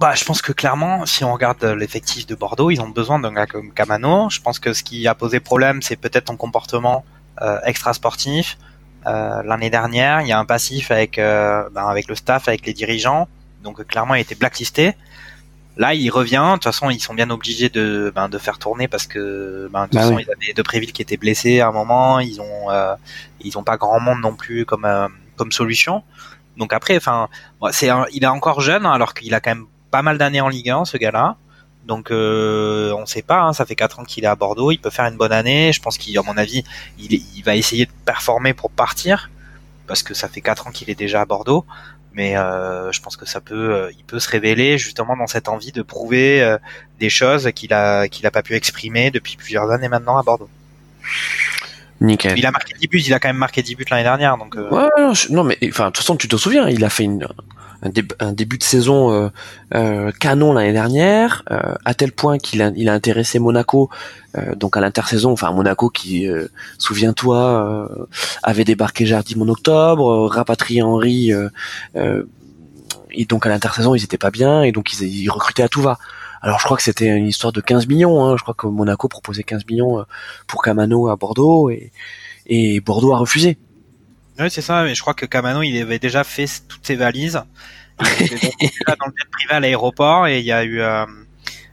Bah, 0.00 0.14
je 0.16 0.24
pense 0.24 0.42
que 0.42 0.50
clairement, 0.50 1.06
si 1.06 1.22
on 1.22 1.32
regarde 1.32 1.62
l'effectif 1.62 2.26
de 2.26 2.34
Bordeaux, 2.34 2.72
ils 2.72 2.80
ont 2.80 2.88
besoin 2.88 3.20
d'un 3.20 3.32
gars 3.32 3.46
comme 3.46 3.72
Camano. 3.72 4.28
Je 4.30 4.40
pense 4.40 4.58
que 4.58 4.72
ce 4.72 4.82
qui 4.82 5.06
a 5.06 5.14
posé 5.14 5.38
problème, 5.38 5.80
c'est 5.80 5.94
peut-être 5.94 6.24
ton 6.24 6.36
comportement 6.36 7.04
extra 7.64 7.94
sportif. 7.94 8.58
Euh, 9.06 9.42
l'année 9.42 9.70
dernière, 9.70 10.20
il 10.20 10.28
y 10.28 10.32
a 10.32 10.38
un 10.38 10.44
passif 10.44 10.90
avec 10.90 11.18
euh, 11.18 11.68
ben, 11.70 11.86
avec 11.86 12.08
le 12.08 12.14
staff, 12.14 12.48
avec 12.48 12.66
les 12.66 12.72
dirigeants. 12.72 13.28
Donc 13.62 13.84
clairement, 13.86 14.14
il 14.14 14.20
était 14.20 14.34
blacklisté. 14.34 14.94
Là, 15.76 15.94
il 15.94 16.10
revient. 16.10 16.44
De 16.48 16.54
toute 16.54 16.64
façon, 16.64 16.90
ils 16.90 17.00
sont 17.00 17.14
bien 17.14 17.30
obligés 17.30 17.68
de 17.68 18.12
ben, 18.14 18.28
de 18.28 18.38
faire 18.38 18.58
tourner 18.58 18.88
parce 18.88 19.06
que 19.06 19.68
ben, 19.72 19.82
de 19.82 19.86
toute 19.86 19.94
bah 19.94 20.02
façon, 20.02 20.18
ils 20.18 20.30
avaient 20.30 20.52
De 20.52 20.62
Préville 20.62 20.92
qui 20.92 21.02
était 21.02 21.16
blessé 21.16 21.60
à 21.60 21.68
un 21.68 21.72
moment. 21.72 22.20
Ils 22.20 22.40
ont 22.40 22.70
euh, 22.70 22.94
ils 23.40 23.58
ont 23.58 23.64
pas 23.64 23.76
grand 23.76 24.00
monde 24.00 24.20
non 24.20 24.34
plus 24.34 24.64
comme 24.64 24.86
comme 25.36 25.52
solution. 25.52 26.02
Donc 26.56 26.72
après, 26.72 26.96
enfin, 26.96 27.28
c'est 27.70 27.88
il 28.12 28.22
est 28.22 28.28
encore 28.28 28.60
jeune 28.60 28.84
hein, 28.86 28.92
alors 28.92 29.14
qu'il 29.14 29.34
a 29.34 29.40
quand 29.40 29.50
même 29.50 29.66
pas 29.90 30.02
mal 30.02 30.18
d'années 30.18 30.40
en 30.40 30.48
Ligue 30.48 30.70
1, 30.70 30.84
ce 30.84 30.96
gars-là. 30.96 31.36
Donc 31.86 32.10
euh, 32.10 32.92
on 32.96 33.06
sait 33.06 33.22
pas, 33.22 33.42
hein, 33.42 33.52
ça 33.52 33.66
fait 33.66 33.74
quatre 33.74 33.98
ans 33.98 34.04
qu'il 34.04 34.24
est 34.24 34.28
à 34.28 34.36
Bordeaux, 34.36 34.70
il 34.70 34.78
peut 34.78 34.90
faire 34.90 35.06
une 35.06 35.16
bonne 35.16 35.32
année. 35.32 35.72
Je 35.72 35.80
pense 35.80 35.98
qu'à 35.98 36.22
mon 36.22 36.36
avis, 36.36 36.62
il, 36.98 37.12
il, 37.12 37.42
va 37.42 37.56
essayer 37.56 37.86
de 37.86 37.90
performer 38.04 38.54
pour 38.54 38.70
partir 38.70 39.30
parce 39.86 40.02
que 40.02 40.14
ça 40.14 40.28
fait 40.28 40.40
quatre 40.40 40.68
ans 40.68 40.70
qu'il 40.70 40.90
est 40.90 40.94
déjà 40.94 41.22
à 41.22 41.24
Bordeaux. 41.24 41.66
Mais 42.14 42.36
euh, 42.36 42.92
je 42.92 43.00
pense 43.00 43.16
que 43.16 43.24
ça 43.24 43.40
peut, 43.40 43.74
euh, 43.74 43.90
il 43.96 44.04
peut 44.04 44.18
se 44.18 44.28
révéler 44.28 44.76
justement 44.76 45.16
dans 45.16 45.26
cette 45.26 45.48
envie 45.48 45.72
de 45.72 45.82
prouver 45.82 46.42
euh, 46.42 46.58
des 47.00 47.08
choses 47.08 47.50
qu'il 47.54 47.72
a 47.72 48.06
qu'il 48.08 48.26
a 48.26 48.30
pas 48.30 48.42
pu 48.42 48.54
exprimer 48.54 49.10
depuis 49.10 49.36
plusieurs 49.36 49.70
années 49.70 49.88
maintenant 49.88 50.18
à 50.18 50.22
Bordeaux. 50.22 50.50
Nickel. 52.02 52.38
Il 52.38 52.46
a 52.46 52.50
marqué 52.50 52.74
10 52.78 52.88
buts, 52.88 53.02
il 53.06 53.14
a 53.14 53.20
quand 53.20 53.28
même 53.28 53.36
marqué 53.36 53.62
10 53.62 53.76
buts 53.76 53.84
l'année 53.90 54.02
dernière, 54.02 54.36
donc. 54.36 54.56
Euh... 54.56 54.68
Ouais, 54.70 54.88
non, 54.98 55.12
non, 55.30 55.44
mais 55.44 55.58
enfin, 55.68 55.86
de 55.86 55.88
toute 55.90 55.98
façon, 55.98 56.16
tu 56.16 56.28
te 56.28 56.36
souviens, 56.36 56.68
il 56.68 56.84
a 56.84 56.90
fait 56.90 57.04
une, 57.04 57.26
un, 58.20 58.32
début 58.32 58.58
de 58.58 58.62
saison 58.62 59.12
euh, 59.12 59.28
euh, 59.74 60.12
canon 60.12 60.52
l'année 60.52 60.72
dernière, 60.72 61.42
euh, 61.50 61.74
à 61.84 61.94
tel 61.94 62.12
point 62.12 62.38
qu'il 62.38 62.62
a, 62.62 62.70
il 62.76 62.88
a 62.88 62.92
intéressé 62.92 63.38
Monaco, 63.38 63.90
donc 64.56 64.78
à 64.78 64.80
l'intersaison, 64.80 65.32
enfin 65.32 65.50
Monaco 65.52 65.90
qui, 65.90 66.26
souviens-toi, 66.78 68.08
avait 68.42 68.64
débarqué 68.64 69.04
Jardim 69.04 69.42
en 69.42 69.48
octobre, 69.48 70.26
rapatrié 70.26 70.80
Henri, 70.80 71.32
et 71.94 73.24
donc 73.26 73.44
à 73.44 73.50
l'intersaison 73.50 73.94
ils 73.94 74.04
étaient 74.04 74.16
pas 74.16 74.30
bien, 74.30 74.62
et 74.62 74.72
donc 74.72 74.94
ils, 74.94 75.02
ils 75.02 75.28
recrutaient 75.28 75.62
à 75.62 75.68
tout 75.68 75.82
va. 75.82 75.98
Alors 76.42 76.58
je 76.58 76.64
crois 76.64 76.76
que 76.76 76.82
c'était 76.82 77.06
une 77.06 77.26
histoire 77.26 77.52
de 77.52 77.60
15 77.60 77.86
millions. 77.86 78.24
Hein. 78.24 78.36
Je 78.36 78.42
crois 78.42 78.54
que 78.54 78.66
Monaco 78.66 79.08
proposait 79.08 79.44
15 79.44 79.66
millions 79.66 80.04
pour 80.46 80.62
Camano 80.62 81.08
à 81.08 81.16
Bordeaux 81.16 81.70
et, 81.70 81.92
et 82.46 82.80
Bordeaux 82.80 83.12
a 83.12 83.18
refusé. 83.18 83.58
Oui, 84.38 84.50
c'est 84.50 84.62
ça, 84.62 84.84
mais 84.84 84.94
je 84.94 85.00
crois 85.00 85.14
que 85.14 85.26
Camano, 85.26 85.62
il 85.62 85.80
avait 85.80 85.98
déjà 85.98 86.24
fait 86.24 86.46
toutes 86.68 86.86
ses 86.86 86.96
valises. 86.96 87.42
Il 88.00 88.22
était 88.22 88.50
dans 88.86 89.06
le 89.06 89.12
jet 89.16 89.30
privé 89.30 89.52
à 89.52 89.60
l'aéroport 89.60 90.26
et 90.26 90.38
il 90.38 90.44
y 90.44 90.52
a 90.52 90.64
eu 90.64 90.80
euh, 90.80 91.04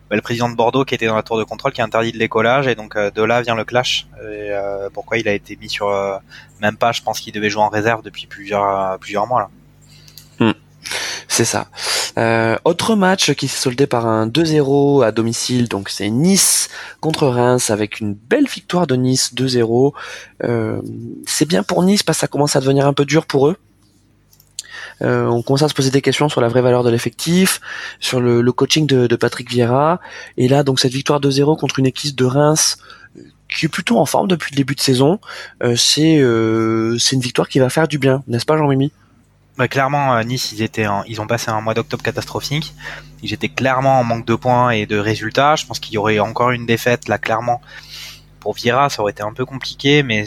bah, 0.09 0.15
le 0.15 0.21
président 0.21 0.49
de 0.49 0.55
Bordeaux 0.55 0.83
qui 0.83 0.93
était 0.93 1.07
dans 1.07 1.15
la 1.15 1.23
tour 1.23 1.37
de 1.37 1.43
contrôle 1.45 1.71
qui 1.71 1.81
a 1.81 1.85
interdit 1.85 2.11
de 2.11 2.17
l'écollage 2.17 2.67
et 2.67 2.75
donc 2.75 2.95
euh, 2.95 3.11
de 3.11 3.23
là 3.23 3.41
vient 3.41 3.55
le 3.55 3.63
clash. 3.63 4.07
Et, 4.21 4.51
euh, 4.51 4.89
pourquoi 4.93 5.17
il 5.17 5.27
a 5.29 5.33
été 5.33 5.55
mis 5.55 5.69
sur 5.69 5.89
même 6.61 6.75
pas, 6.75 6.91
je 6.91 7.01
pense 7.01 7.21
qu'il 7.21 7.33
devait 7.33 7.49
jouer 7.49 7.63
en 7.63 7.69
réserve 7.69 8.03
depuis 8.03 8.27
plusieurs 8.27 8.99
plusieurs 8.99 9.25
mois 9.25 9.49
là. 10.39 10.47
Hmm. 10.47 10.53
C'est 11.39 11.45
ça. 11.45 11.67
Euh, 12.17 12.57
autre 12.65 12.97
match 12.97 13.31
qui 13.31 13.47
s'est 13.47 13.61
soldé 13.61 13.87
par 13.87 14.05
un 14.05 14.27
2-0 14.27 15.05
à 15.05 15.13
domicile, 15.13 15.69
donc 15.69 15.87
c'est 15.87 16.09
Nice 16.09 16.67
contre 16.99 17.27
Reims 17.27 17.69
avec 17.69 18.01
une 18.01 18.13
belle 18.13 18.45
victoire 18.45 18.87
de 18.87 18.97
Nice 18.97 19.33
2-0. 19.33 19.93
Euh, 20.43 20.81
c'est 21.25 21.47
bien 21.47 21.63
pour 21.63 21.81
Nice 21.83 22.03
parce 22.03 22.17
que 22.17 22.19
ça 22.19 22.27
commence 22.27 22.57
à 22.57 22.59
devenir 22.59 22.85
un 22.85 22.91
peu 22.91 23.05
dur 23.05 23.25
pour 23.25 23.47
eux. 23.47 23.55
Euh, 25.01 25.27
on 25.27 25.41
commence 25.41 25.61
à 25.61 25.69
se 25.69 25.73
poser 25.73 25.91
des 25.91 26.01
questions 26.01 26.27
sur 26.27 26.41
la 26.41 26.49
vraie 26.49 26.61
valeur 26.61 26.83
de 26.83 26.89
l'effectif, 26.89 27.61
sur 28.01 28.19
le, 28.19 28.43
coaching 28.51 28.85
de, 28.85 29.15
Patrick 29.15 29.49
Vieira. 29.49 30.01
Et 30.35 30.49
là, 30.49 30.63
donc 30.63 30.81
cette 30.81 30.91
victoire 30.91 31.21
2-0 31.21 31.57
contre 31.57 31.79
une 31.79 31.85
équipe 31.85 32.17
de 32.17 32.25
Reims 32.25 32.79
qui 33.47 33.67
est 33.67 33.69
plutôt 33.69 33.97
en 33.97 34.05
forme 34.05 34.27
depuis 34.27 34.51
le 34.51 34.57
début 34.57 34.75
de 34.75 34.81
saison, 34.81 35.21
c'est 35.77 36.17
une 36.17 37.21
victoire 37.21 37.47
qui 37.47 37.59
va 37.59 37.69
faire 37.69 37.87
du 37.87 37.97
bien, 37.97 38.23
n'est-ce 38.27 38.45
pas 38.45 38.57
Jean-Mimi? 38.57 38.91
Bah, 39.59 39.67
clairement, 39.67 40.15
euh, 40.15 40.23
Nice, 40.23 40.53
ils 40.53 40.61
étaient, 40.61 40.85
ils 41.05 41.19
ont 41.19 41.27
passé 41.27 41.51
un 41.51 41.59
mois 41.59 41.73
d'octobre 41.73 42.01
catastrophique. 42.01 42.73
Ils 43.21 43.33
étaient 43.33 43.49
clairement 43.49 43.99
en 43.99 44.05
manque 44.05 44.25
de 44.25 44.35
points 44.35 44.69
et 44.69 44.85
de 44.85 44.97
résultats. 44.97 45.57
Je 45.57 45.65
pense 45.65 45.79
qu'il 45.79 45.93
y 45.93 45.97
aurait 45.97 46.19
encore 46.19 46.51
une 46.51 46.65
défaite 46.65 47.09
là, 47.09 47.17
clairement. 47.17 47.59
Pour 48.39 48.53
Vira, 48.53 48.89
ça 48.89 49.01
aurait 49.01 49.11
été 49.11 49.21
un 49.21 49.33
peu 49.33 49.45
compliqué, 49.45 50.01
mais 50.01 50.23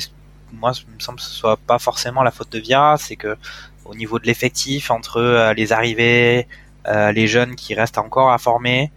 moi, 0.53 0.73
il 0.87 0.95
me 0.95 1.01
semble 1.01 1.19
que 1.19 1.25
ce 1.25 1.31
soit 1.31 1.57
pas 1.57 1.79
forcément 1.79 2.23
la 2.23 2.31
faute 2.31 2.53
de 2.53 2.59
Vira. 2.59 2.99
C'est 2.99 3.17
que 3.17 3.39
au 3.87 3.95
niveau 3.95 4.19
de 4.19 4.27
l'effectif, 4.27 4.91
entre 4.91 5.17
euh, 5.17 5.55
les 5.55 5.73
arrivées, 5.73 6.47
euh, 6.87 7.11
les 7.13 7.27
jeunes 7.27 7.57
qui 7.57 7.75
restent 7.75 7.97
encore 7.97 8.33
à 8.33 8.37
former, 8.37 8.93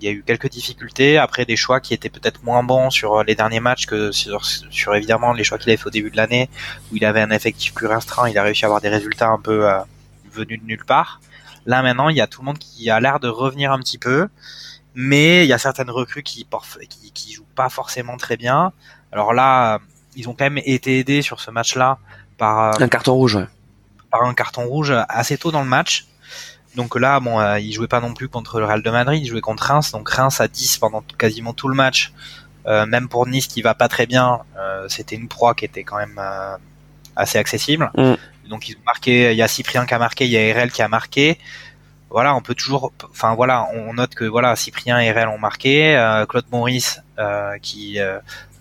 il 0.00 0.04
y 0.04 0.08
a 0.08 0.10
eu 0.10 0.22
quelques 0.26 0.50
difficultés. 0.50 1.18
Après, 1.18 1.44
des 1.44 1.56
choix 1.56 1.80
qui 1.80 1.94
étaient 1.94 2.10
peut-être 2.10 2.42
moins 2.44 2.62
bons 2.62 2.90
sur 2.90 3.22
les 3.24 3.34
derniers 3.34 3.60
matchs 3.60 3.86
que 3.86 4.12
sur, 4.12 4.44
sur 4.44 4.94
évidemment 4.94 5.32
les 5.32 5.44
choix 5.44 5.58
qu'il 5.58 5.70
avait 5.70 5.76
fait 5.76 5.86
au 5.86 5.90
début 5.90 6.10
de 6.10 6.16
l'année, 6.16 6.48
où 6.90 6.96
il 6.96 7.04
avait 7.04 7.22
un 7.22 7.30
effectif 7.30 7.72
plus 7.74 7.86
restreint. 7.86 8.28
Il 8.28 8.38
a 8.38 8.42
réussi 8.42 8.64
à 8.64 8.68
avoir 8.68 8.80
des 8.80 8.88
résultats 8.88 9.28
un 9.28 9.38
peu 9.38 9.68
euh, 9.68 9.78
venus 10.32 10.60
de 10.60 10.66
nulle 10.66 10.84
part. 10.84 11.20
Là 11.64 11.82
maintenant, 11.82 12.08
il 12.08 12.16
y 12.16 12.20
a 12.20 12.26
tout 12.26 12.42
le 12.42 12.46
monde 12.46 12.58
qui 12.58 12.90
a 12.90 13.00
l'air 13.00 13.18
de 13.20 13.28
revenir 13.28 13.72
un 13.72 13.78
petit 13.78 13.98
peu, 13.98 14.28
mais 14.94 15.44
il 15.44 15.48
y 15.48 15.52
a 15.52 15.58
certaines 15.58 15.90
recrues 15.90 16.22
qui, 16.22 16.46
qui, 16.88 17.12
qui 17.12 17.32
jouent 17.32 17.44
pas 17.54 17.68
forcément 17.68 18.16
très 18.16 18.36
bien. 18.36 18.72
Alors 19.12 19.32
là, 19.32 19.80
ils 20.14 20.28
ont 20.28 20.32
quand 20.32 20.44
même 20.44 20.58
été 20.64 20.98
aidés 20.98 21.22
sur 21.22 21.40
ce 21.40 21.50
match-là 21.50 21.98
par 22.38 22.74
euh, 22.74 22.84
un 22.84 22.88
carton 22.88 23.14
rouge. 23.14 23.38
Par 24.10 24.22
un 24.22 24.34
carton 24.34 24.66
rouge 24.66 24.92
assez 25.08 25.36
tôt 25.38 25.50
dans 25.50 25.62
le 25.62 25.68
match. 25.68 26.06
Donc 26.76 26.94
là, 26.94 27.18
bon, 27.20 27.40
euh, 27.40 27.58
il 27.58 27.72
jouait 27.72 27.88
pas 27.88 28.00
non 28.00 28.12
plus 28.12 28.28
contre 28.28 28.60
le 28.60 28.66
Real 28.66 28.82
de 28.82 28.90
Madrid, 28.90 29.20
il 29.22 29.26
jouait 29.26 29.40
contre 29.40 29.64
Reims, 29.64 29.92
donc 29.92 30.08
Reims 30.10 30.42
à 30.42 30.46
10 30.46 30.76
pendant 30.76 31.02
quasiment 31.18 31.54
tout 31.54 31.68
le 31.68 31.74
match. 31.74 32.12
Euh, 32.66 32.84
même 32.84 33.08
pour 33.08 33.26
Nice 33.26 33.46
qui 33.46 33.62
va 33.62 33.74
pas 33.74 33.88
très 33.88 34.06
bien, 34.06 34.40
euh, 34.58 34.86
c'était 34.88 35.16
une 35.16 35.28
proie 35.28 35.54
qui 35.54 35.64
était 35.64 35.84
quand 35.84 35.96
même 35.96 36.20
assez 37.16 37.38
accessible. 37.38 37.90
Mm. 37.96 38.14
Donc 38.50 38.68
ils 38.68 38.76
ont 38.76 38.84
marqué, 38.84 39.32
il 39.32 39.36
y 39.36 39.42
a 39.42 39.48
Cyprien 39.48 39.86
qui 39.86 39.94
a 39.94 39.98
marqué, 39.98 40.26
il 40.26 40.30
y 40.30 40.38
a 40.38 40.54
RL 40.54 40.70
qui 40.70 40.82
a 40.82 40.88
marqué. 40.88 41.38
Voilà, 42.08 42.34
on 42.36 42.40
peut 42.40 42.54
toujours, 42.54 42.92
enfin 43.10 43.34
voilà, 43.34 43.68
on 43.74 43.94
note 43.94 44.14
que 44.14 44.24
voilà, 44.24 44.54
Cyprien 44.54 44.98
et 45.00 45.10
RL 45.10 45.28
ont 45.28 45.38
marqué, 45.38 46.24
Claude 46.28 46.46
Maurice 46.50 47.02
qui 47.62 47.98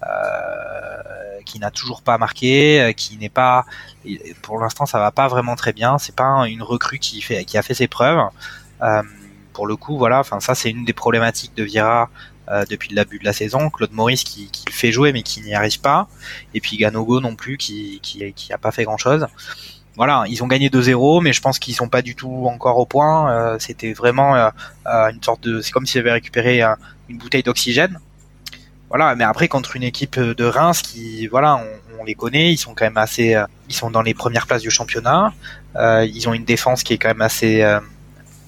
euh, 0.08 1.42
qui 1.46 1.60
n'a 1.60 1.72
toujours 1.72 2.02
pas 2.02 2.18
marqué, 2.18 2.82
euh, 2.82 2.92
qui 2.92 3.18
n'est 3.18 3.30
pas, 3.30 3.66
pour 4.42 4.60
l'instant, 4.60 4.86
ça 4.86 5.00
va 5.00 5.12
pas 5.12 5.28
vraiment 5.28 5.56
très 5.56 5.74
bien. 5.74 5.98
C'est 6.00 6.16
pas 6.16 6.48
une 6.48 6.64
recrue 6.64 7.00
qui 7.00 7.22
fait, 7.22 7.46
qui 7.46 7.58
a 7.58 7.62
fait 7.62 7.74
ses 7.74 7.88
preuves. 7.88 8.20
Euh, 8.82 9.04
pour 9.54 9.68
le 9.68 9.76
coup, 9.76 9.98
voilà, 9.98 10.20
enfin 10.20 10.40
ça 10.40 10.54
c'est 10.54 10.70
une 10.70 10.86
des 10.86 10.94
problématiques 10.94 11.56
de 11.56 11.64
Vira 11.64 12.10
depuis 12.70 12.90
le 12.90 12.96
début 12.96 13.20
de 13.20 13.26
la 13.26 13.34
saison. 13.34 13.70
Claude 13.70 13.94
Maurice 13.94 14.24
qui, 14.24 14.50
qui 14.52 14.66
fait 14.72 14.92
jouer 14.92 15.14
mais 15.14 15.24
qui 15.24 15.42
n'y 15.42 15.56
arrive 15.56 15.80
pas, 15.80 16.08
et 16.54 16.62
puis 16.62 16.78
Ganogo 16.78 17.20
non 17.22 17.36
plus 17.36 17.58
qui 17.58 18.00
qui, 18.04 18.34
qui 18.34 18.54
a 18.54 18.58
pas 18.58 18.72
fait 18.72 18.84
grand 18.84 18.98
chose. 18.98 19.28
Voilà, 19.98 20.26
ils 20.28 20.44
ont 20.44 20.48
gagné 20.48 20.70
2-0, 20.70 21.22
mais 21.24 21.34
je 21.34 21.42
pense 21.42 21.58
qu'ils 21.58 21.76
sont 21.76 21.88
pas 21.88 22.02
du 22.02 22.16
tout 22.16 22.48
encore 22.48 22.78
au 22.78 22.86
point. 22.86 23.58
C'était 23.60 23.94
vraiment 23.94 24.36
une 24.36 25.24
sorte 25.24 25.42
de, 25.42 25.62
c'est 25.62 25.72
comme 25.72 25.86
s'ils 25.86 26.02
avaient 26.02 26.12
récupéré 26.12 26.62
une 27.08 27.18
bouteille 27.18 27.44
d'oxygène. 27.44 28.00
Voilà, 28.90 29.16
mais 29.16 29.24
après 29.24 29.48
contre 29.48 29.76
une 29.76 29.84
équipe 29.84 30.20
de 30.20 30.46
Reims 30.46 30.82
qui, 30.82 31.28
voilà, 31.28 31.60
on, 32.00 32.04
les 32.04 32.14
connaît, 32.14 32.52
ils 32.54 32.58
sont 32.58 32.76
quand 32.76 32.86
même 32.86 32.98
assez, 32.98 33.34
euh, 33.34 33.46
ils 33.68 33.74
sont 33.74 33.90
dans 33.90 34.04
les 34.04 34.14
premières 34.14 34.46
places 34.46 34.62
du 34.62 34.70
championnat. 34.70 35.34
Euh, 35.76 36.06
ils 36.06 36.30
ont 36.30 36.34
une 36.34 36.46
défense 36.46 36.84
qui 36.84 36.94
est 36.94 36.98
quand 36.98 37.08
même 37.08 37.22
assez, 37.22 37.64
euh, 37.64 37.80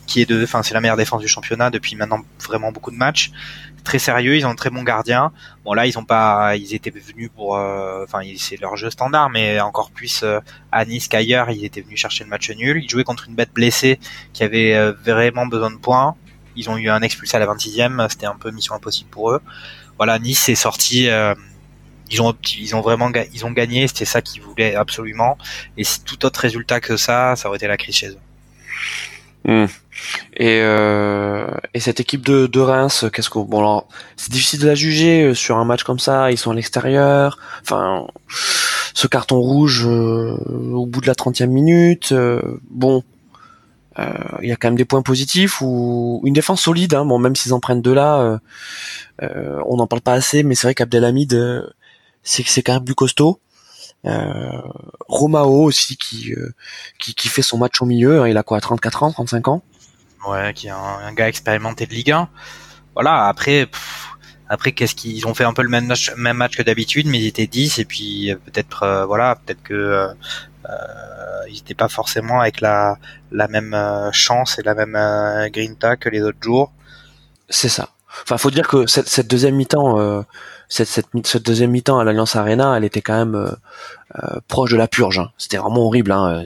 qui 0.08 0.22
est 0.22 0.26
de, 0.26 0.43
enfin 0.43 0.64
c'est 0.64 0.74
la 0.74 0.82
meilleure 0.82 0.97
défense 0.97 1.22
du 1.22 1.28
championnat 1.28 1.70
depuis 1.70 1.95
maintenant 1.95 2.22
vraiment 2.39 2.72
beaucoup 2.72 2.91
de 2.91 2.95
matchs. 2.95 3.32
Très 3.84 3.99
sérieux, 3.99 4.36
ils 4.36 4.45
ont 4.45 4.49
un 4.49 4.55
très 4.55 4.70
bon 4.70 4.84
gardien. 4.84 5.32
Bon 5.64 5.74
là 5.74 5.86
ils 5.86 5.97
ont 5.99 6.05
pas, 6.05 6.55
ils 6.55 6.74
étaient 6.74 6.89
venus 6.89 7.30
pour, 7.36 7.58
euh, 7.58 8.03
enfin 8.05 8.22
c'est 8.38 8.60
leur 8.60 8.76
jeu 8.78 8.89
standard, 8.89 9.30
mais 9.30 9.60
encore 9.60 9.91
plus 9.91 10.24
euh, 10.24 10.39
à 10.72 10.86
Nice 10.86 11.08
qu'ailleurs, 11.08 11.51
ils 11.51 11.64
étaient 11.66 11.82
venus 11.82 11.99
chercher 11.99 12.24
le 12.24 12.30
match 12.30 12.49
nul. 12.49 12.82
Ils 12.84 12.89
jouaient 12.89 13.03
contre 13.03 13.28
une 13.28 13.36
bête 13.36 13.53
blessée 13.53 13.99
qui 14.34 14.43
avait 14.43 14.74
euh, 14.74 14.93
vraiment 15.05 15.45
besoin 15.45 15.70
de 15.72 15.78
points. 15.78 16.16
Ils 16.55 16.70
ont 16.70 16.78
eu 16.78 16.89
un 16.89 17.01
expulsé 17.01 17.38
à 17.38 17.39
la 17.39 17.45
26e, 17.45 18.10
c'était 18.10 18.26
un 18.26 18.36
peu 18.36 18.49
mission 18.49 18.74
impossible 18.74 19.10
pour 19.10 19.32
eux. 19.32 19.41
Voilà, 19.97 20.18
Nice 20.20 20.49
est 20.49 20.55
sorti. 20.55 21.10
ils 22.10 22.22
ont 22.22 22.36
ils 22.58 22.76
ont 22.76 22.82
vraiment 22.82 23.12
ils 23.34 23.45
ont 23.45 23.51
gagné, 23.51 23.88
c'était 23.88 24.05
ça 24.05 24.22
qu'ils 24.22 24.41
voulaient 24.41 24.76
absolument. 24.76 25.38
Et 25.78 25.84
tout 26.05 26.26
autre 26.26 26.39
résultat 26.39 26.80
que 26.80 26.97
ça, 26.97 27.36
ça 27.36 27.49
aurait 27.49 27.58
été 27.58 27.68
la 27.68 27.78
crise 27.78 27.95
chez 27.95 28.10
eux. 28.10 28.18
Hmm. 29.48 29.66
Et, 30.36 30.60
euh, 30.62 31.48
et 31.74 31.80
cette 31.80 32.02
équipe 32.02 32.26
de, 32.26 32.48
de 32.48 32.60
Reims, 32.60 33.06
qu'est-ce 33.14 33.30
que 33.30 33.39
bon 33.39 33.84
c'est 34.18 34.30
difficile 34.30 34.60
de 34.60 34.68
la 34.68 34.76
juger 34.76 35.24
euh, 35.24 35.34
sur 35.34 35.58
un 35.58 35.64
match 35.64 35.84
comme 35.84 36.00
ça. 36.00 36.32
Ils 36.32 36.38
sont 36.38 36.52
à 36.52 36.54
l'extérieur. 36.54 37.39
Enfin, 37.62 38.08
ce 38.93 39.08
carton 39.08 39.39
rouge 39.39 39.88
euh, 39.88 40.36
au 40.74 40.86
bout 40.86 41.00
de 41.00 41.08
la 41.08 41.14
30e 41.14 41.48
minute. 41.48 42.12
Euh, 42.12 42.41
bon, 42.70 43.04
il 44.41 44.50
y 44.50 44.52
a 44.52 44.58
quand 44.58 44.68
même 44.68 44.78
des 44.78 44.86
points 44.86 45.02
positifs 45.02 45.62
ou 45.62 46.22
une 46.26 46.34
défense 46.34 46.62
solide. 46.62 46.93
Hein, 46.93 47.06
bon, 47.06 47.18
même 47.18 47.36
s'ils 47.36 47.54
en 47.54 47.60
prennent 47.60 47.82
deux 47.82 47.95
là, 47.95 48.39
on 49.22 49.78
n'en 49.78 49.88
parle 49.88 50.02
pas 50.02 50.14
assez. 50.14 50.43
Mais 50.43 50.54
c'est 50.56 50.68
vrai 50.68 50.76
qu'Abdelhamid, 50.76 51.34
c'est 52.22 52.43
c'est 52.45 52.62
quand 52.62 52.74
même 52.74 52.86
plus 52.86 52.93
costaud. 52.95 53.39
Euh, 54.06 54.62
Romao 55.08 55.64
aussi 55.64 55.98
qui, 55.98 56.34
euh, 56.34 56.54
qui, 57.00 57.14
qui 57.16 57.28
fait 57.28 57.41
son 57.41 57.58
match 57.58 57.82
au 57.82 57.86
milieu. 57.86 58.22
Hein, 58.22 58.28
il 58.28 58.38
a 58.38 58.43
quoi, 58.43 58.62
34 58.62 59.04
ans, 59.04 59.12
35 59.12 59.48
ans? 59.48 59.64
Ouais, 60.28 60.54
qui 60.54 60.68
est 60.68 60.72
un, 60.72 61.14
gars 61.14 61.28
expérimenté 61.28 61.86
de 61.86 61.93
Ligue 61.93 62.12
1. 62.12 62.30
Voilà. 62.93 63.28
Après. 63.28 63.68
après, 64.50 64.72
qu'est-ce 64.72 64.95
qu'ils 64.95 65.28
ont 65.28 65.34
fait 65.34 65.43
un 65.43 65.54
peu 65.54 65.64
le 65.64 65.70
même 65.70 65.88
match, 65.88 66.12
même 66.16 66.38
match 66.38 66.56
que 66.58 66.64
d'habitude, 66.64 67.08
mais 67.08 67.20
ils 67.20 67.28
étaient 67.28 67.48
10 67.48 67.80
et 67.80 67.86
puis 67.86 68.32
euh, 68.32 68.36
peut-être 68.36 69.06
voilà, 69.08 69.36
peut-être 69.36 69.64
que 69.64 69.74
euh, 69.74 70.14
ils 71.50 71.56
n'étaient 71.56 71.74
pas 71.74 71.88
forcément 71.88 72.41
avec 72.41 72.62
la 72.62 72.98
la 73.32 73.48
même 73.48 73.76
chance 74.12 74.60
et 74.60 74.64
la 74.64 74.74
même 74.74 74.98
grinta 75.52 75.95
que 75.95 76.10
les 76.10 76.22
autres 76.22 76.41
jours. 76.41 76.72
C'est 77.50 77.70
ça. 77.70 77.89
Enfin, 78.24 78.38
faut 78.38 78.52
dire 78.52 78.68
que 78.68 78.88
cette, 78.88 79.08
cette 79.08 79.28
deuxième 79.28 79.56
mi-temps, 79.56 80.24
cette, 80.70 81.07
deuxième 81.43 81.72
mi-temps 81.72 81.99
à 81.99 82.03
l'Alliance 82.03 82.36
Arena, 82.36 82.76
elle 82.78 82.84
était 82.84 83.01
quand 83.01 83.18
même 83.18 83.36
euh, 83.36 83.51
euh, 84.15 84.39
proche 84.47 84.72
de 84.72 84.78
la 84.78 84.88
purge. 84.88 85.20
Hein. 85.20 85.32
C'était 85.38 85.57
vraiment 85.57 85.86
horrible. 85.86 86.11
Hein. 86.11 86.43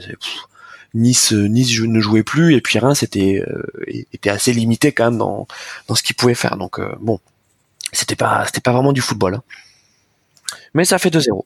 Nice, 0.94 1.32
nice 1.32 1.80
ne 1.80 2.00
jouait 2.00 2.22
plus 2.22 2.54
et 2.54 2.60
puis 2.60 2.78
Reims 2.78 3.02
était 3.02 3.42
assez 4.26 4.52
limité 4.52 4.92
quand 4.92 5.06
même 5.06 5.18
dans 5.18 5.46
dans 5.88 5.94
ce 5.94 6.02
qu'il 6.02 6.14
pouvait 6.14 6.34
faire. 6.34 6.56
Donc 6.58 6.80
bon, 7.00 7.18
c'était 7.92 8.14
pas 8.14 8.44
c'était 8.44 8.60
pas 8.60 8.72
vraiment 8.72 8.92
du 8.92 9.00
football. 9.00 9.36
Hein. 9.36 9.42
Mais 10.74 10.84
ça 10.84 10.98
fait 10.98 11.08
2-0. 11.08 11.44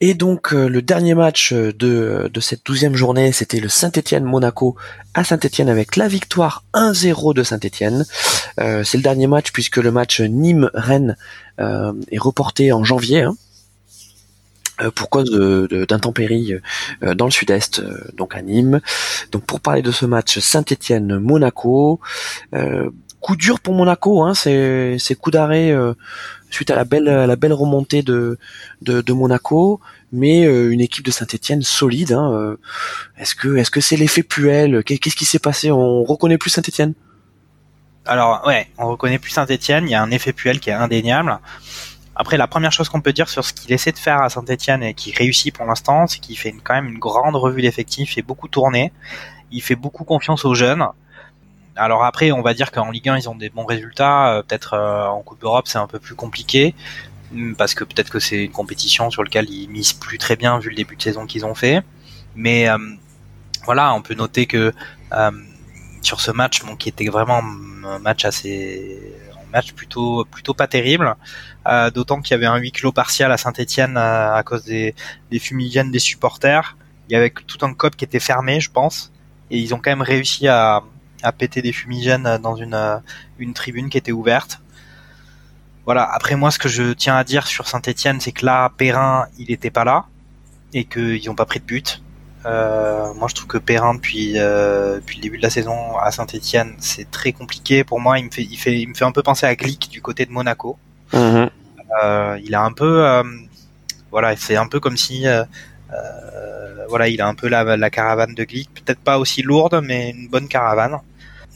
Et 0.00 0.14
donc 0.14 0.54
euh, 0.54 0.68
le 0.68 0.80
dernier 0.80 1.14
match 1.14 1.52
euh, 1.52 1.72
de, 1.72 2.30
de 2.32 2.40
cette 2.40 2.64
douzième 2.64 2.94
journée, 2.94 3.32
c'était 3.32 3.58
le 3.58 3.68
Saint-Étienne-Monaco 3.68 4.76
à 5.14 5.24
Saint-Étienne 5.24 5.68
avec 5.68 5.96
la 5.96 6.06
victoire 6.06 6.64
1-0 6.74 7.34
de 7.34 7.42
Saint-Étienne. 7.42 8.04
Euh, 8.60 8.84
c'est 8.84 8.96
le 8.96 9.02
dernier 9.02 9.26
match 9.26 9.50
puisque 9.50 9.78
le 9.78 9.90
match 9.90 10.20
Nîmes-Rennes 10.20 11.16
est 11.58 12.18
reporté 12.18 12.70
en 12.72 12.84
janvier. 12.84 13.22
Hein, 13.22 13.34
pour 14.94 15.10
cause 15.10 15.28
d'intempéries 15.88 16.54
dans 17.02 17.24
le 17.24 17.32
sud-est, 17.32 17.82
donc 18.14 18.36
à 18.36 18.42
Nîmes. 18.42 18.80
Donc 19.32 19.42
pour 19.44 19.58
parler 19.58 19.82
de 19.82 19.90
ce 19.90 20.06
match 20.06 20.38
Saint-Étienne-Monaco, 20.38 21.98
coup 23.20 23.34
dur 23.34 23.58
pour 23.58 23.74
Monaco, 23.74 24.22
hein, 24.22 24.34
c'est 24.34 25.18
coup 25.20 25.32
d'arrêt 25.32 25.74
suite 26.50 26.70
à 26.70 26.76
la 26.76 26.84
belle 26.84 27.04
la 27.04 27.36
belle 27.36 27.52
remontée 27.52 28.02
de 28.02 28.38
de, 28.82 29.12
Monaco, 29.12 29.80
mais 30.12 30.46
euh, 30.46 30.70
une 30.70 30.80
équipe 30.80 31.04
de 31.04 31.10
Saint-Étienne 31.10 31.62
solide. 31.62 32.12
Hein, 32.12 32.32
euh. 32.32 32.56
est-ce 33.18 33.34
que 33.34 33.56
est-ce 33.56 33.70
que 33.70 33.80
c'est 33.80 33.96
l'effet 33.96 34.22
Puel? 34.22 34.82
Qu'est-ce 34.84 35.16
qui 35.16 35.24
s'est 35.24 35.38
passé? 35.38 35.70
On 35.70 36.04
reconnaît 36.04 36.38
plus 36.38 36.50
Saint-Étienne? 36.50 36.94
Alors 38.06 38.42
ouais, 38.46 38.68
on 38.78 38.88
reconnaît 38.88 39.18
plus 39.18 39.30
Saint-Étienne. 39.30 39.84
Il 39.86 39.90
y 39.90 39.94
a 39.94 40.02
un 40.02 40.10
effet 40.10 40.32
Puel 40.32 40.60
qui 40.60 40.70
est 40.70 40.74
indéniable. 40.74 41.38
Après, 42.20 42.36
la 42.36 42.48
première 42.48 42.72
chose 42.72 42.88
qu'on 42.88 43.00
peut 43.00 43.12
dire 43.12 43.28
sur 43.28 43.44
ce 43.44 43.52
qu'il 43.52 43.72
essaie 43.72 43.92
de 43.92 43.98
faire 43.98 44.20
à 44.20 44.28
Saint-Etienne 44.28 44.82
et 44.82 44.92
qui 44.92 45.12
réussit 45.12 45.54
pour 45.54 45.66
l'instant, 45.66 46.08
c'est 46.08 46.18
qu'il 46.18 46.36
fait 46.36 46.52
quand 46.64 46.74
même 46.74 46.88
une 46.88 46.98
grande 46.98 47.36
revue 47.36 47.62
d'effectifs 47.62 48.18
et 48.18 48.22
beaucoup 48.22 48.48
tourné. 48.48 48.92
Il 49.52 49.62
fait 49.62 49.76
beaucoup 49.76 50.02
confiance 50.02 50.44
aux 50.44 50.54
jeunes 50.54 50.84
alors 51.78 52.04
après, 52.04 52.32
on 52.32 52.42
va 52.42 52.54
dire 52.54 52.70
qu'en 52.72 52.90
Ligue 52.90 53.08
1, 53.08 53.18
ils 53.18 53.28
ont 53.28 53.34
des 53.34 53.50
bons 53.50 53.64
résultats. 53.64 54.34
Euh, 54.34 54.42
peut-être 54.42 54.74
euh, 54.74 55.06
en 55.06 55.22
Coupe 55.22 55.40
d'Europe, 55.40 55.66
c'est 55.68 55.78
un 55.78 55.86
peu 55.86 55.98
plus 55.98 56.14
compliqué 56.14 56.74
hmm, 57.32 57.54
parce 57.54 57.74
que 57.74 57.84
peut-être 57.84 58.10
que 58.10 58.18
c'est 58.18 58.44
une 58.44 58.52
compétition 58.52 59.10
sur 59.10 59.22
laquelle 59.22 59.48
ils 59.48 59.68
misent 59.68 59.92
plus 59.92 60.18
très 60.18 60.36
bien 60.36 60.58
vu 60.58 60.70
le 60.70 60.76
début 60.76 60.96
de 60.96 61.02
saison 61.02 61.26
qu'ils 61.26 61.46
ont 61.46 61.54
fait. 61.54 61.82
Mais 62.34 62.68
euh, 62.68 62.78
voilà, 63.64 63.94
on 63.94 64.02
peut 64.02 64.14
noter 64.14 64.46
que 64.46 64.72
sur 66.02 66.20
ce 66.20 66.30
match, 66.30 66.62
bon, 66.64 66.76
qui 66.76 66.88
était 66.88 67.08
vraiment 67.08 67.42
un 67.84 67.98
match 67.98 68.24
assez, 68.24 69.00
un 69.32 69.50
match 69.50 69.72
plutôt 69.72 70.24
plutôt 70.30 70.54
pas 70.54 70.66
terrible, 70.66 71.16
d'autant 71.94 72.20
qu'il 72.20 72.32
y 72.32 72.34
avait 72.34 72.46
un 72.46 72.56
huis 72.56 72.72
clos 72.72 72.92
partiel 72.92 73.32
à 73.32 73.36
Saint-Étienne 73.36 73.96
à 73.96 74.42
cause 74.44 74.64
des, 74.64 74.94
des 75.30 75.38
fumigènes 75.38 75.90
des 75.90 75.98
supporters. 75.98 76.76
Il 77.08 77.14
y 77.14 77.16
avait 77.16 77.30
tout 77.30 77.64
un 77.64 77.72
cop 77.74 77.96
qui 77.96 78.04
était 78.04 78.20
fermé, 78.20 78.60
je 78.60 78.70
pense, 78.70 79.10
et 79.50 79.58
ils 79.58 79.74
ont 79.74 79.78
quand 79.78 79.90
même 79.90 80.02
réussi 80.02 80.46
à, 80.46 80.82
à 81.22 81.32
péter 81.32 81.62
des 81.62 81.72
fumigènes 81.72 82.38
dans 82.42 82.56
une, 82.56 82.74
euh, 82.74 82.98
une 83.38 83.54
tribune 83.54 83.88
qui 83.88 83.98
était 83.98 84.12
ouverte. 84.12 84.60
Voilà. 85.84 86.04
Après 86.04 86.36
moi, 86.36 86.50
ce 86.50 86.58
que 86.58 86.68
je 86.68 86.92
tiens 86.92 87.16
à 87.16 87.24
dire 87.24 87.46
sur 87.46 87.66
Saint-Etienne, 87.66 88.20
c'est 88.20 88.32
que 88.32 88.44
là, 88.44 88.70
Perrin, 88.76 89.26
il 89.38 89.50
était 89.50 89.70
pas 89.70 89.84
là 89.84 90.04
et 90.74 90.84
qu'ils 90.84 91.26
n'ont 91.26 91.34
pas 91.34 91.46
pris 91.46 91.60
de 91.60 91.64
but. 91.64 92.02
Euh, 92.46 93.12
moi, 93.14 93.28
je 93.28 93.34
trouve 93.34 93.48
que 93.48 93.58
Perrin 93.58 93.94
depuis 93.94 94.34
euh, 94.36 94.96
depuis 94.96 95.16
le 95.16 95.22
début 95.22 95.38
de 95.38 95.42
la 95.42 95.50
saison 95.50 95.96
à 95.98 96.10
Saint-Etienne, 96.12 96.74
c'est 96.78 97.10
très 97.10 97.32
compliqué 97.32 97.84
pour 97.84 98.00
moi. 98.00 98.18
Il 98.18 98.26
me 98.26 98.30
fait 98.30 98.42
il 98.42 98.56
fait 98.56 98.78
il 98.80 98.88
me 98.88 98.94
fait 98.94 99.04
un 99.04 99.12
peu 99.12 99.22
penser 99.22 99.46
à 99.46 99.54
Glick 99.56 99.88
du 99.90 100.00
côté 100.00 100.24
de 100.24 100.30
Monaco. 100.30 100.78
Mhm. 101.12 101.50
Euh, 102.02 102.38
il 102.44 102.54
a 102.54 102.62
un 102.62 102.72
peu 102.72 103.22
voilà, 104.10 104.36
c'est 104.36 104.56
un 104.56 104.66
peu 104.66 104.78
comme 104.80 104.96
si 104.96 105.24
voilà, 106.88 107.08
il 107.08 107.20
a 107.20 107.28
un 107.28 107.34
peu 107.34 107.48
la, 107.48 107.76
la 107.76 107.90
caravane 107.90 108.34
de 108.34 108.44
Glick, 108.44 108.70
peut-être 108.72 109.00
pas 109.00 109.18
aussi 109.18 109.42
lourde, 109.42 109.80
mais 109.84 110.10
une 110.10 110.28
bonne 110.28 110.48
caravane 110.48 110.98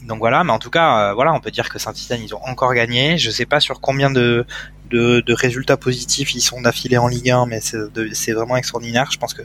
donc 0.07 0.19
voilà, 0.19 0.43
mais 0.43 0.51
en 0.51 0.59
tout 0.59 0.69
cas, 0.69 0.97
euh, 0.97 1.13
voilà, 1.13 1.33
on 1.33 1.39
peut 1.39 1.51
dire 1.51 1.69
que 1.69 1.79
Saint-Etienne 1.79 2.21
ils 2.23 2.35
ont 2.35 2.43
encore 2.43 2.73
gagné. 2.73 3.17
Je 3.17 3.31
sais 3.31 3.45
pas 3.45 3.59
sur 3.59 3.79
combien 3.79 4.11
de, 4.11 4.45
de, 4.89 5.33
résultats 5.33 5.77
positifs 5.77 6.35
ils 6.35 6.41
sont 6.41 6.61
d'affilée 6.61 6.97
en 6.97 7.07
Ligue 7.07 7.29
1, 7.29 7.45
mais 7.45 7.61
c'est 7.61 8.33
vraiment 8.33 8.57
extraordinaire. 8.57 9.09
Je 9.11 9.17
pense 9.17 9.33
que 9.33 9.41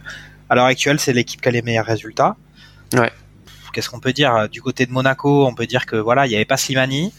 à 0.49 0.55
l'heure 0.55 0.65
actuelle, 0.65 0.99
c'est 0.99 1.13
l'équipe 1.13 1.41
qui 1.41 1.49
a 1.49 1.53
les 1.53 1.63
meilleurs 1.63 1.87
résultats. 1.87 2.37
Ouais. 2.95 3.13
Qu'est-ce 3.73 3.91
qu'on 3.91 4.01
peut 4.01 4.13
dire 4.13 4.49
du 4.49 4.63
côté 4.63 4.87
de 4.87 4.93
Monaco 4.93 5.47
On 5.47 5.55
peut 5.55 5.67
dire 5.67 5.87
que 5.87 5.97
voilà, 5.97 6.27
il 6.27 6.31
n'y 6.31 6.37
avait 6.37 6.45
pas 6.45 6.57
Slimani. 6.57 7.13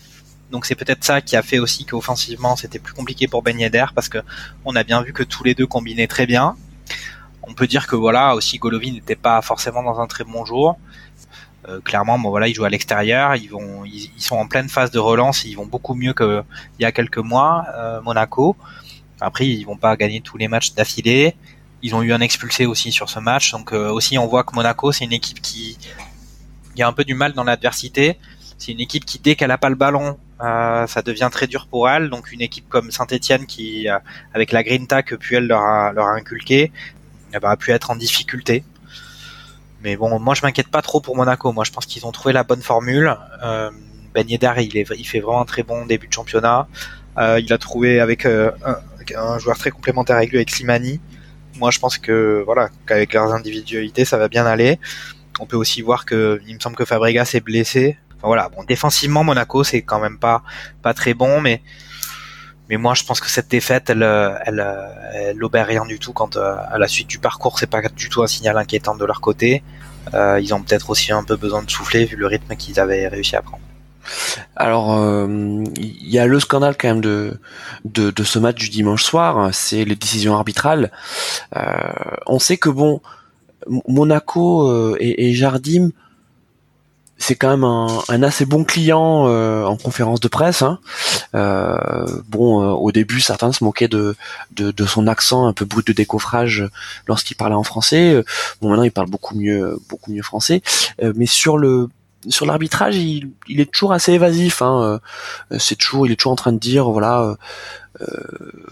Donc 0.51 0.65
c'est 0.65 0.75
peut-être 0.75 1.03
ça 1.03 1.21
qui 1.21 1.35
a 1.35 1.43
fait 1.43 1.59
aussi 1.59 1.85
qu'offensivement 1.85 2.55
c'était 2.55 2.79
plus 2.79 2.93
compliqué 2.93 3.27
pour 3.27 3.43
Ben 3.43 3.59
Yedder 3.59 3.85
parce 3.93 4.09
que 4.09 4.17
on 4.65 4.75
a 4.75 4.83
bien 4.83 5.03
vu 5.03 5.13
que 5.13 5.21
tous 5.21 5.43
les 5.43 5.53
deux 5.53 5.67
combinaient 5.67 6.07
très 6.07 6.25
bien. 6.25 6.55
On 7.43 7.53
peut 7.53 7.67
dire 7.67 7.87
que 7.87 7.95
voilà 7.95 8.35
aussi 8.35 8.57
Golovin 8.57 8.91
n'était 8.91 9.15
pas 9.15 9.41
forcément 9.41 9.83
dans 9.83 9.99
un 9.99 10.07
très 10.07 10.23
bon 10.23 10.45
jour. 10.45 10.77
Euh, 11.67 11.81
clairement, 11.81 12.17
bon 12.17 12.29
voilà, 12.29 12.47
ils 12.47 12.53
jouent 12.53 12.65
à 12.65 12.69
l'extérieur, 12.69 13.35
ils 13.35 13.49
vont, 13.49 13.83
ils, 13.85 14.09
sont 14.17 14.37
en 14.37 14.47
pleine 14.47 14.69
phase 14.69 14.91
de 14.91 14.99
relance, 14.99 15.43
ils 15.43 15.55
vont 15.55 15.65
beaucoup 15.65 15.93
mieux 15.93 16.13
qu'il 16.13 16.43
y 16.79 16.85
a 16.85 16.91
quelques 16.91 17.17
mois. 17.17 17.65
Euh, 17.75 18.01
Monaco. 18.01 18.55
Après, 19.19 19.45
ils 19.45 19.65
vont 19.65 19.75
pas 19.75 19.97
gagner 19.97 20.21
tous 20.21 20.37
les 20.37 20.47
matchs 20.47 20.73
d'affilée. 20.73 21.35
Ils 21.81 21.93
ont 21.95 22.01
eu 22.01 22.13
un 22.13 22.21
expulsé 22.21 22.65
aussi 22.65 22.91
sur 22.91 23.09
ce 23.09 23.19
match, 23.19 23.51
donc 23.51 23.73
euh, 23.73 23.91
aussi 23.91 24.17
on 24.17 24.27
voit 24.27 24.43
que 24.43 24.55
Monaco, 24.55 24.91
c'est 24.91 25.05
une 25.05 25.13
équipe 25.13 25.41
qui, 25.41 25.77
a 26.79 26.87
un 26.87 26.93
peu 26.93 27.03
du 27.03 27.13
mal 27.13 27.33
dans 27.33 27.43
l'adversité. 27.43 28.17
C'est 28.57 28.71
une 28.71 28.79
équipe 28.79 29.03
qui, 29.03 29.19
dès 29.19 29.35
qu'elle 29.35 29.51
a 29.51 29.57
pas 29.57 29.69
le 29.69 29.75
ballon, 29.75 30.17
ça 30.39 31.01
devient 31.05 31.29
très 31.29 31.47
dur 31.47 31.67
pour 31.67 31.89
elle. 31.89 32.09
Donc 32.09 32.31
une 32.31 32.41
équipe 32.41 32.69
comme 32.69 32.91
Saint-Etienne 32.91 33.45
qui, 33.45 33.87
avec 34.33 34.53
la 34.53 34.63
grinta 34.63 35.03
que 35.03 35.15
Puel 35.15 35.47
leur 35.47 35.61
a, 35.61 35.91
leur 35.91 36.07
a 36.07 36.13
inculqué, 36.13 36.71
elle 37.33 37.41
pu 37.57 37.71
être 37.71 37.91
en 37.91 37.97
difficulté. 37.97 38.63
Mais 39.81 39.95
bon, 39.95 40.19
moi 40.19 40.35
je 40.35 40.41
m'inquiète 40.41 40.67
pas 40.67 40.81
trop 40.81 40.99
pour 40.99 41.15
Monaco. 41.15 41.51
Moi 41.51 41.63
je 41.63 41.71
pense 41.71 41.85
qu'ils 41.85 42.05
ont 42.05 42.11
trouvé 42.11 42.33
la 42.33 42.43
bonne 42.43 42.61
formule. 42.61 43.15
Euh, 43.43 43.69
ben 44.13 44.25
il, 44.27 44.33
est, 44.77 44.89
il 44.97 45.05
fait 45.05 45.19
vraiment 45.19 45.41
un 45.41 45.45
très 45.45 45.63
bon 45.63 45.85
début 45.85 46.07
de 46.07 46.13
championnat. 46.13 46.67
Euh, 47.17 47.39
il 47.39 47.51
a 47.53 47.57
trouvé 47.57 47.99
avec 47.99 48.25
euh, 48.25 48.51
un, 49.15 49.39
joueur 49.39 49.57
très 49.57 49.71
complémentaire 49.71 50.17
avec 50.17 50.31
lui, 50.31 50.37
avec 50.37 50.49
Slimani. 50.49 50.99
Moi 51.57 51.71
je 51.71 51.79
pense 51.79 51.97
que 51.97 52.43
voilà, 52.45 52.69
qu'avec 52.85 53.13
leurs 53.13 53.33
individualités, 53.33 54.05
ça 54.05 54.17
va 54.17 54.27
bien 54.27 54.45
aller. 54.45 54.79
On 55.39 55.45
peut 55.45 55.57
aussi 55.57 55.81
voir 55.81 56.05
que 56.05 56.41
il 56.47 56.55
me 56.55 56.59
semble 56.59 56.75
que 56.75 56.85
Fabregas 56.85 57.31
est 57.33 57.41
blessé. 57.41 57.97
Enfin, 58.17 58.27
voilà, 58.27 58.49
bon, 58.49 58.63
défensivement 58.63 59.23
Monaco 59.23 59.63
c'est 59.63 59.81
quand 59.81 59.99
même 59.99 60.17
pas 60.17 60.43
pas 60.81 60.93
très 60.93 61.13
bon, 61.13 61.39
mais 61.39 61.61
mais 62.69 62.77
moi, 62.77 62.93
je 62.93 63.03
pense 63.03 63.19
que 63.19 63.29
cette 63.29 63.49
défaite, 63.49 63.89
elle, 63.89 64.03
elle, 64.45 64.65
elle, 65.13 65.63
rien 65.63 65.85
du 65.85 65.97
tout. 65.97 66.13
Quand 66.13 66.37
euh, 66.37 66.55
à 66.69 66.77
la 66.77 66.87
suite 66.87 67.07
du 67.07 67.17
parcours, 67.17 67.57
c'est 67.57 67.67
pas 67.67 67.81
du 67.81 68.09
tout 68.09 68.21
un 68.21 68.27
signal 68.27 68.57
inquiétant 68.57 68.95
de 68.95 69.05
leur 69.05 69.21
côté. 69.21 69.63
euh, 70.13 70.39
ils 70.39 70.53
ont 70.53 70.61
peut-être 70.61 70.89
aussi 70.91 71.11
un 71.11 71.23
peu 71.23 71.35
besoin 71.35 71.63
de 71.63 71.69
souffler 71.69 72.05
vu 72.05 72.15
le 72.15 72.27
rythme 72.27 72.55
qu'ils 72.55 72.79
avaient 72.79 73.07
réussi 73.07 73.35
à 73.35 73.41
prendre. 73.41 73.63
Alors, 74.55 74.97
il 75.75 76.09
y 76.09 76.17
a 76.17 76.25
le 76.25 76.39
scandale 76.39 76.75
quand 76.79 76.87
même 76.87 77.01
de, 77.01 77.39
de, 77.85 78.09
de 78.09 78.23
ce 78.23 78.39
match 78.39 78.55
du 78.57 78.69
dimanche 78.69 79.03
soir, 79.03 79.53
c'est 79.53 79.85
les 79.85 79.95
décisions 79.95 80.35
arbitrales. 80.35 80.91
on 82.25 82.39
sait 82.39 82.57
que 82.57 82.69
bon, 82.69 83.01
Monaco 83.87 84.95
et 84.99 85.33
Jardim 85.33 85.91
c'est 87.19 87.35
quand 87.35 87.49
même 87.49 87.65
un, 87.65 88.23
assez 88.23 88.45
bon 88.45 88.63
client 88.63 89.27
euh, 89.27 89.65
en 89.65 89.75
conférence 89.75 90.21
de 90.21 90.29
presse. 90.29 90.61
Hein. 90.61 90.79
Euh, 91.35 92.05
bon, 92.29 92.63
euh, 92.63 92.71
au 92.71 92.91
début, 92.93 93.19
certains 93.19 93.51
se 93.51 93.63
moquaient 93.63 93.89
de, 93.89 94.15
de, 94.55 94.85
son 94.85 95.05
accent 95.05 95.45
un 95.45 95.53
peu 95.53 95.65
brut 95.65 95.85
de 95.85 95.93
décoffrage 95.93 96.65
lorsqu'il 97.07 97.35
parlait 97.35 97.55
en 97.55 97.63
français. 97.63 98.23
Bon, 98.61 98.69
maintenant, 98.69 98.83
il 98.83 98.91
parle 98.91 99.09
beaucoup 99.09 99.35
mieux, 99.35 99.77
beaucoup 99.89 100.11
mieux 100.11 100.23
français. 100.23 100.61
mais 101.15 101.25
sur 101.25 101.57
le 101.57 101.89
sur 102.27 102.45
l'arbitrage, 102.45 102.97
il, 102.97 103.31
il, 103.47 103.61
est 103.61 103.71
toujours 103.71 103.93
assez 103.93 104.11
évasif. 104.11 104.61
Hein. 104.61 104.99
C'est 105.57 105.75
toujours, 105.75 106.05
il 106.05 106.11
est 106.11 106.15
toujours 106.15 106.33
en 106.33 106.37
train 106.37 106.51
de 106.51 106.57
dire, 106.57 106.89
voilà, 106.89 107.35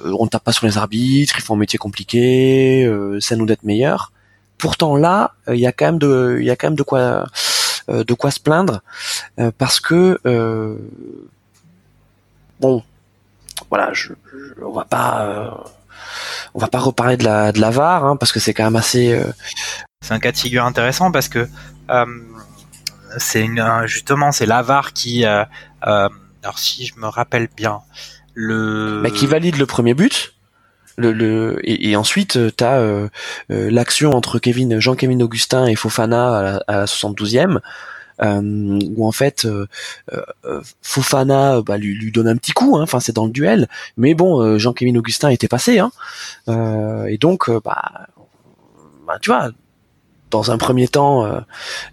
on 0.04 0.24
ne 0.24 0.30
tape 0.30 0.44
pas 0.44 0.52
sur 0.52 0.66
les 0.66 0.78
arbitres, 0.78 1.36
ils 1.38 1.42
font 1.42 1.56
un 1.56 1.58
métier 1.58 1.80
compliqué, 1.80 2.90
c'est 3.20 3.36
à 3.36 3.38
nous 3.38 3.46
d'être 3.46 3.64
meilleurs. 3.64 4.12
Pourtant 4.58 4.96
là, 4.96 5.36
il 5.48 5.60
y 5.60 5.68
a 5.68 5.72
quand 5.72 5.86
même 5.86 6.00
de, 6.00 6.38
il 6.40 6.46
y 6.46 6.50
a 6.50 6.56
quand 6.56 6.68
même 6.68 6.76
de 6.76 6.84
quoi 6.84 7.00
euh, 7.00 7.24
de 7.90 8.14
quoi 8.14 8.32
se 8.32 8.40
plaindre 8.40 8.82
euh, 9.40 9.52
parce 9.58 9.80
que 9.80 10.20
euh, 10.26 10.78
bon 12.60 12.84
voilà 13.70 13.94
je, 13.94 14.14
on 14.62 14.72
va 14.72 14.86
pas 14.86 15.66
on 16.54 16.60
va 16.60 16.68
pas 16.68 16.80
reparler 16.80 17.18
de 17.18 17.24
la 17.24 17.52
de 17.52 17.60
la 17.60 17.70
VAR 17.70 18.06
hein, 18.06 18.18
parce 18.18 18.32
que 18.32 18.40
c'est 18.40 18.54
quand 18.54 18.64
même 18.64 18.76
assez 18.76 19.20
c'est 20.02 20.14
un 20.14 20.20
cas 20.20 20.32
de 20.32 20.38
figure 20.38 20.66
intéressant 20.66 21.12
parce 21.12 21.30
que 21.30 21.48
c'est 23.18 23.42
une 23.42 23.84
justement 23.86 24.32
c'est 24.32 24.46
la 24.46 24.62
VAR 24.62 24.94
qui 24.94 25.26
alors 25.26 26.60
si 26.60 26.86
je 26.86 27.00
me 27.00 27.08
rappelle 27.08 27.48
bien 27.56 27.82
le 28.34 29.02
Mais 29.02 29.12
qui 29.12 29.26
valide 29.26 29.58
le 29.58 29.66
premier 29.66 29.94
but 29.94 30.37
le, 30.98 31.14
le 31.14 31.60
et, 31.64 31.96
ensuite 31.96 32.40
tu 32.56 32.64
as 32.64 33.10
l'action 33.50 34.12
entre 34.12 34.40
Kevin 34.40 34.80
Jean-Kévin 34.80 35.20
Augustin 35.22 35.66
et 35.68 35.76
Fofana 35.76 36.38
à 36.38 36.42
la, 36.42 36.64
à 36.68 36.78
la 36.78 36.86
72e 36.86 37.60
euh, 38.22 38.80
où 38.96 39.08
en 39.08 39.12
fait 39.12 39.46
euh, 39.46 39.68
euh, 40.12 40.62
Fofana 40.82 41.62
bah, 41.62 41.78
lui, 41.78 41.94
lui, 41.94 42.12
donne 42.12 42.28
un 42.28 42.36
petit 42.36 42.52
coup, 42.52 42.76
hein. 42.76 42.82
enfin 42.82 43.00
c'est 43.00 43.16
dans 43.16 43.26
le 43.26 43.32
duel, 43.32 43.68
mais 43.96 44.16
bon 44.16 44.58
Jean-Kévin 44.58 44.96
Augustin 44.96 45.30
était 45.30 45.48
passé, 45.48 45.80
hein, 45.80 45.92
et 47.08 47.18
donc 47.18 47.50
bah, 47.64 48.08
bah, 49.06 49.18
tu 49.22 49.30
vois 49.30 49.52
dans 50.30 50.52
un 50.52 50.58
premier 50.58 50.88
temps, 50.88 51.42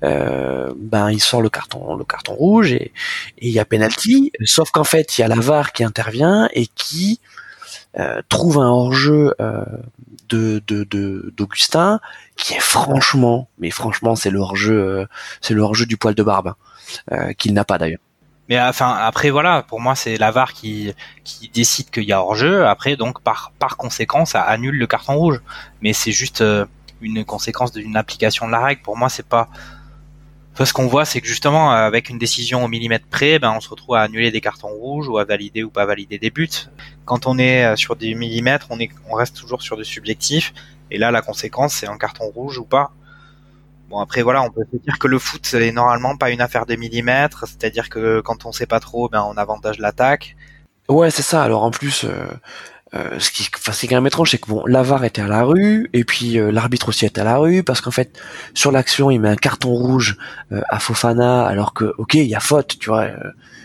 euh, 0.02 0.72
ben 0.76 1.10
il 1.10 1.20
sort 1.20 1.40
le 1.40 1.50
carton, 1.50 1.94
le 1.94 2.04
carton 2.04 2.34
rouge 2.34 2.72
et 2.72 2.92
il 3.38 3.50
y 3.50 3.60
a 3.60 3.64
penalty. 3.64 4.32
Sauf 4.44 4.72
qu'en 4.72 4.82
fait, 4.82 5.16
il 5.16 5.20
y 5.20 5.24
a 5.24 5.28
la 5.28 5.36
VAR 5.36 5.72
qui 5.72 5.84
intervient 5.84 6.48
et 6.52 6.66
qui 6.66 7.20
euh, 7.98 8.22
trouve 8.28 8.58
un 8.58 8.68
hors-jeu 8.68 9.34
euh, 9.40 9.64
de 10.28 10.60
d'Augustin 11.30 12.00
qui 12.36 12.54
est 12.54 12.60
franchement, 12.60 13.48
mais 13.58 13.70
franchement, 13.70 14.16
c'est 14.16 14.30
le 14.30 14.40
hors-jeu, 14.40 14.74
euh, 14.74 15.06
c'est 15.40 15.54
le 15.54 15.62
hors-jeu 15.62 15.86
du 15.86 15.96
poil 15.96 16.16
de 16.16 16.22
barbe 16.24 16.54
hein, 17.12 17.32
qu'il 17.34 17.54
n'a 17.54 17.64
pas 17.64 17.78
d'ailleurs. 17.78 18.00
Mais 18.48 18.60
enfin 18.60 18.90
après 19.00 19.30
voilà, 19.30 19.62
pour 19.62 19.80
moi 19.80 19.94
c'est 19.94 20.16
la 20.16 20.32
qui 20.52 20.92
qui 21.22 21.48
décide 21.48 21.90
qu'il 21.90 22.02
y 22.04 22.12
a 22.12 22.20
hors-jeu. 22.20 22.66
Après 22.66 22.96
donc 22.96 23.22
par 23.22 23.52
par 23.58 23.76
conséquent 23.76 24.24
ça 24.24 24.42
annule 24.42 24.76
le 24.76 24.86
carton 24.86 25.14
rouge. 25.16 25.40
Mais 25.80 25.92
c'est 25.92 26.12
juste 26.12 26.44
une 27.00 27.24
conséquence 27.24 27.72
d'une 27.72 27.96
application 27.96 28.46
de 28.46 28.52
la 28.52 28.60
règle. 28.60 28.82
Pour 28.82 28.96
moi 28.96 29.08
c'est 29.08 29.26
pas 29.26 29.48
ce 30.62 30.72
qu'on 30.72 30.86
voit, 30.86 31.04
c'est 31.04 31.20
que 31.20 31.26
justement, 31.26 31.72
avec 31.72 32.08
une 32.08 32.18
décision 32.18 32.64
au 32.64 32.68
millimètre 32.68 33.06
près, 33.08 33.40
ben, 33.40 33.52
on 33.56 33.60
se 33.60 33.68
retrouve 33.68 33.96
à 33.96 34.02
annuler 34.02 34.30
des 34.30 34.40
cartons 34.40 34.68
rouges 34.68 35.08
ou 35.08 35.18
à 35.18 35.24
valider 35.24 35.64
ou 35.64 35.70
pas 35.70 35.84
valider 35.84 36.18
des 36.18 36.30
buts. 36.30 36.48
Quand 37.04 37.26
on 37.26 37.38
est 37.38 37.64
euh, 37.64 37.76
sur 37.76 37.96
des 37.96 38.14
millimètres, 38.14 38.68
on, 38.70 38.78
est, 38.78 38.90
on 39.10 39.14
reste 39.14 39.36
toujours 39.36 39.62
sur 39.62 39.76
du 39.76 39.84
subjectif. 39.84 40.54
Et 40.92 40.98
là, 40.98 41.10
la 41.10 41.22
conséquence, 41.22 41.74
c'est 41.74 41.88
un 41.88 41.98
carton 41.98 42.26
rouge 42.26 42.58
ou 42.58 42.64
pas. 42.64 42.92
Bon, 43.88 43.98
après, 43.98 44.22
voilà, 44.22 44.42
on 44.42 44.50
peut 44.50 44.62
se 44.72 44.76
dire 44.78 44.98
que 45.00 45.08
le 45.08 45.18
foot, 45.18 45.40
c'est 45.44 45.72
normalement 45.72 46.16
pas 46.16 46.30
une 46.30 46.40
affaire 46.40 46.66
de 46.66 46.76
millimètres. 46.76 47.48
C'est-à-dire 47.48 47.88
que 47.88 48.20
quand 48.20 48.46
on 48.46 48.52
sait 48.52 48.66
pas 48.66 48.78
trop, 48.78 49.08
ben, 49.08 49.26
on 49.28 49.36
avantage 49.36 49.78
l'attaque. 49.80 50.36
Ouais, 50.88 51.10
c'est 51.10 51.22
ça. 51.22 51.42
Alors 51.42 51.64
en 51.64 51.70
plus, 51.70 52.04
euh, 52.04 52.26
euh, 52.94 53.18
ce 53.18 53.30
qui, 53.30 53.48
enfin, 53.56 53.72
c'est 53.72 53.88
quand 53.88 53.96
même 53.96 54.06
étrange, 54.06 54.30
c'est 54.30 54.38
que 54.38 54.46
bon, 54.48 54.64
l'avare 54.66 55.04
était 55.04 55.22
à 55.22 55.26
la 55.26 55.42
rue 55.42 55.90
et 55.92 56.04
puis 56.04 56.38
euh, 56.38 56.52
l'arbitre 56.52 56.90
aussi 56.90 57.04
était 57.04 57.22
à 57.22 57.24
la 57.24 57.38
rue 57.38 57.64
parce 57.64 57.80
qu'en 57.80 57.90
fait, 57.90 58.20
sur 58.52 58.70
l'action, 58.70 59.10
il 59.10 59.18
met 59.18 59.28
un 59.28 59.36
carton 59.36 59.70
rouge 59.70 60.16
euh, 60.52 60.60
à 60.68 60.78
Fofana 60.78 61.44
alors 61.44 61.74
que, 61.74 61.92
ok, 61.98 62.14
il 62.14 62.26
y 62.26 62.36
a 62.36 62.40
faute, 62.40 62.78
tu 62.78 62.90
vois, 62.90 63.08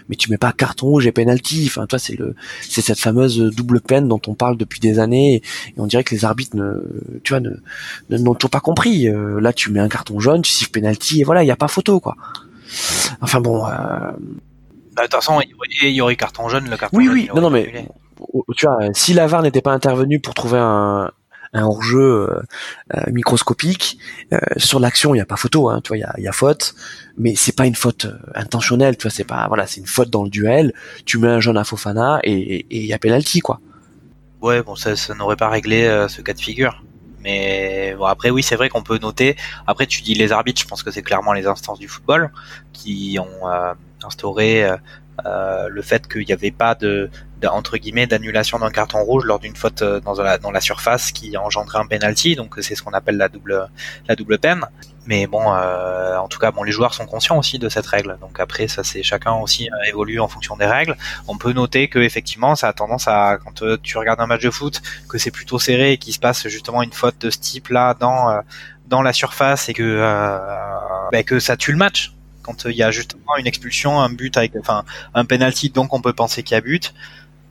mais 0.08 0.16
tu 0.16 0.32
mets 0.32 0.40
pas 0.40 0.52
carton 0.52 0.88
rouge 0.88 1.06
et 1.06 1.12
penalty. 1.12 1.66
Enfin, 1.68 1.86
toi, 1.86 2.00
c'est 2.00 2.18
le, 2.18 2.36
c'est 2.62 2.82
cette 2.82 3.00
fameuse 3.00 3.38
double 3.56 3.82
peine 3.82 4.08
dont 4.08 4.22
on 4.26 4.34
parle 4.34 4.58
depuis 4.58 4.80
des 4.80 4.98
années 4.98 5.36
et, 5.36 5.44
on 5.78 5.86
dirait 5.86 6.04
que 6.04 6.16
les 6.16 6.26
arbitres 6.26 6.56
ne, 6.56 6.82
tu 7.24 7.34
vois, 7.34 7.40
ne, 7.40 8.18
n'ont 8.18 8.34
toujours 8.34 8.50
pas 8.50 8.62
compris. 8.62 9.08
là, 9.40 9.54
tu 9.54 9.72
mets 9.72 9.80
un 9.80 9.90
carton 9.90 10.20
jaune, 10.20 10.42
tu 10.42 10.52
siffles 10.52 10.72
penalty 10.72 11.22
et 11.22 11.24
voilà, 11.24 11.44
il 11.44 11.48
y 11.48 11.52
a 11.52 11.56
pas 11.56 11.68
photo, 11.68 12.00
quoi. 12.00 12.16
Enfin 13.22 13.42
bon. 13.42 13.60
Bah, 13.60 14.16
de 14.98 15.02
toute 15.04 15.14
façon, 15.14 15.40
il 15.82 15.90
y 15.90 16.02
aurait 16.02 16.16
carton 16.16 16.50
jaune, 16.50 16.68
le 16.68 16.78
carton 16.78 16.98
oui, 16.98 17.06
jaune. 17.06 17.14
Oui, 17.14 17.30
oui, 17.32 17.36
non, 17.36 17.42
non, 17.42 17.50
mais 17.52 17.88
tu 18.56 18.66
vois, 18.66 18.78
si 18.94 19.14
Lavar 19.14 19.42
n'était 19.42 19.62
pas 19.62 19.72
intervenu 19.72 20.20
pour 20.20 20.34
trouver 20.34 20.60
un, 20.60 21.12
hors-jeu 21.54 22.00
euh, 22.00 22.42
euh, 22.96 23.12
microscopique 23.12 23.98
euh, 24.34 24.38
sur 24.58 24.80
l'action, 24.80 25.16
il 25.16 25.18
y 25.18 25.22
a 25.22 25.26
pas 25.26 25.36
photo, 25.36 25.70
hein, 25.70 25.82
tu 25.84 25.90
vois, 25.90 25.98
il 26.18 26.24
y 26.24 26.28
a, 26.28 26.32
faute, 26.32 26.76
mais 27.18 27.36
c'est 27.36 27.56
pas 27.56 27.66
une 27.66 27.76
faute 27.76 28.08
intentionnelle, 28.36 28.98
tu 28.98 29.04
vois, 29.04 29.12
c'est 29.12 29.24
pas, 29.24 29.48
voilà, 29.48 29.66
c'est 29.68 29.80
une 29.80 29.88
faute 29.88 30.10
dans 30.10 30.24
le 30.24 30.30
duel. 30.30 30.74
Tu 31.06 31.18
mets 31.18 31.28
un 31.28 31.40
jaune 31.40 31.58
à 31.58 31.64
Fofana 31.64 32.20
et 32.24 32.66
il 32.70 32.86
y 32.86 32.94
a 32.94 33.00
penalty, 33.00 33.40
quoi. 33.40 33.60
Ouais, 34.42 34.62
bon, 34.64 34.76
ça, 34.76 34.96
ça 34.96 35.16
n'aurait 35.16 35.36
pas 35.36 35.50
réglé 35.50 36.06
ce 36.08 36.22
cas 36.22 36.34
de 36.34 36.40
figure. 36.40 36.84
Mais 37.22 37.94
bon, 37.98 38.06
après, 38.06 38.30
oui, 38.30 38.42
c'est 38.42 38.56
vrai 38.56 38.70
qu'on 38.70 38.84
peut 38.84 38.98
noter. 39.00 39.36
Après, 39.68 39.86
tu 39.86 40.02
dis 40.02 40.14
les 40.14 40.32
arbitres, 40.32 40.62
je 40.62 40.68
pense 40.68 40.84
que 40.84 40.92
c'est 40.92 41.02
clairement 41.02 41.34
les 41.34 41.46
instances 41.46 41.80
du 41.80 41.90
football 41.90 42.32
qui 42.72 43.18
ont 43.20 43.76
instauré 44.02 44.70
le 45.26 45.82
fait 45.82 46.08
qu'il 46.08 46.26
n'y 46.26 46.34
avait 46.34 46.52
pas 46.52 46.76
de, 46.76 47.10
entre 47.48 47.78
guillemets 47.78 48.08
d'annulation 48.08 48.60
d'un 48.60 48.72
carton 48.72 49.04
rouge 49.04 49.24
lors 49.26 49.40
d'une 49.40 49.56
faute 49.56 49.82
euh, 49.82 50.00
dans 50.02 50.22
la, 50.22 50.38
dans 50.38 50.52
la 50.52 50.62
surface 50.62 51.12
qui 51.12 51.38
engendrait 51.38 51.80
un 51.80 51.86
penalty. 51.86 52.36
Donc 52.36 52.56
c'est 52.62 52.76
ce 52.76 52.84
qu'on 52.84 52.92
appelle 52.92 53.18
la 53.18 53.30
double 53.30 53.70
la 54.08 54.16
double 54.16 54.38
peine. 54.40 54.66
Mais 55.06 55.28
bon 55.28 55.54
euh, 55.54 56.18
en 56.18 56.28
tout 56.28 56.40
cas 56.40 56.52
bon 56.52 56.64
les 56.64 56.72
joueurs 56.72 56.94
sont 56.94 57.06
conscients 57.06 57.38
aussi 57.38 57.60
de 57.60 57.70
cette 57.70 57.86
règle. 57.86 58.18
Donc 58.20 58.40
après 58.40 58.68
ça 58.68 58.84
c'est 58.84 59.04
chacun 59.04 59.34
aussi 59.34 59.70
euh, 59.70 59.90
évolue 59.90 60.20
en 60.20 60.28
fonction 60.28 60.58
des 60.58 60.66
règles. 60.66 60.98
On 61.28 61.38
peut 61.38 61.54
noter 61.54 61.88
que 61.88 62.00
effectivement 62.00 62.56
ça 62.56 62.68
a 62.68 62.74
tendance 62.74 63.08
à 63.08 63.38
quand 63.44 63.64
tu 63.82 63.98
regardes 63.98 64.20
un 64.20 64.28
match 64.28 64.42
de 64.42 64.52
foot 64.52 64.82
que 65.08 65.18
c'est 65.18 65.32
plutôt 65.32 65.60
serré 65.60 65.94
et 65.94 65.98
qu'il 65.98 66.14
se 66.14 66.20
passe 66.20 66.48
justement 66.48 66.82
une 66.84 66.94
faute 66.94 67.20
de 67.20 67.30
ce 67.30 67.40
type 67.40 67.70
là 67.70 67.94
dans 67.94 68.42
dans 68.88 69.02
la 69.02 69.14
surface 69.14 69.70
et 69.70 69.74
que 69.74 70.00
bah, 71.12 71.24
que 71.24 71.40
ça 71.40 71.58
tue 71.58 71.72
le 71.72 71.78
match 71.78 72.12
quand 72.50 72.66
il 72.66 72.76
y 72.76 72.84
a 72.84 72.92
justement 72.92 73.38
une 73.38 73.48
expulsion, 73.48 74.00
un 74.00 74.10
but 74.10 74.36
avec, 74.38 74.54
enfin, 74.60 74.84
un 75.14 75.26
penalty, 75.26 75.70
donc 75.70 75.94
on 75.94 76.02
peut 76.02 76.14
penser 76.14 76.44
qu'il 76.44 76.56
y 76.56 76.58
a 76.58 76.62
but. 76.62 76.94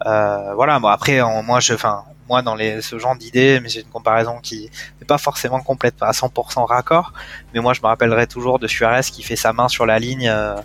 Euh, 0.06 0.54
voilà, 0.54 0.78
bon 0.78 0.88
après, 0.88 1.20
moi, 1.42 1.60
je, 1.60 1.74
enfin, 1.74 2.04
moi 2.28 2.42
dans 2.42 2.54
les, 2.54 2.82
ce 2.82 2.98
genre 2.98 3.16
d'idées, 3.16 3.60
mais 3.60 3.68
j'ai 3.68 3.80
une 3.80 3.88
comparaison 3.88 4.38
qui 4.42 4.70
n'est 5.00 5.06
pas 5.06 5.18
forcément 5.18 5.60
complète 5.60 5.94
à 6.00 6.10
100% 6.10 6.64
raccord, 6.66 7.12
mais 7.54 7.60
moi 7.60 7.72
je 7.72 7.80
me 7.80 7.86
rappellerai 7.86 8.26
toujours 8.26 8.58
de 8.58 8.66
Suarez 8.66 9.02
qui 9.02 9.22
fait 9.22 9.36
sa 9.36 9.52
main 9.52 9.68
sur 9.68 9.86
la 9.86 9.98
ligne 9.98 10.28
euh, 10.28 10.56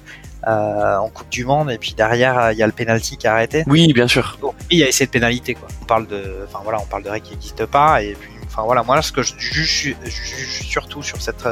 euh, 0.47 0.97
en 0.97 1.09
Coupe 1.09 1.29
du 1.29 1.45
Monde 1.45 1.71
et 1.71 1.77
puis 1.77 1.93
derrière 1.93 2.51
il 2.51 2.57
y 2.57 2.63
a 2.63 2.67
le 2.67 2.73
penalty 2.73 3.17
qui 3.17 3.27
a 3.27 3.33
arrêté. 3.33 3.63
Oui, 3.67 3.93
bien 3.93 4.07
sûr. 4.07 4.37
il 4.69 4.79
y 4.79 4.83
a 4.83 4.87
essayé 4.87 5.05
de 5.05 5.11
pénalité 5.11 5.53
quoi. 5.53 5.69
On 5.81 5.85
parle 5.85 6.07
de, 6.07 6.45
enfin 6.45 6.59
voilà, 6.63 6.79
on 6.81 6.85
parle 6.85 7.03
de 7.03 7.09
règles 7.09 7.27
qui 7.27 7.33
n'existent 7.33 7.67
pas 7.67 8.03
et 8.03 8.13
puis 8.19 8.32
enfin 8.53 8.63
voilà, 8.63 8.83
moi 8.83 9.01
ce 9.01 9.11
que 9.11 9.23
je 9.23 9.33
juge, 9.37 9.95
surtout 10.61 11.01
sur 11.01 11.21
cette 11.21 11.45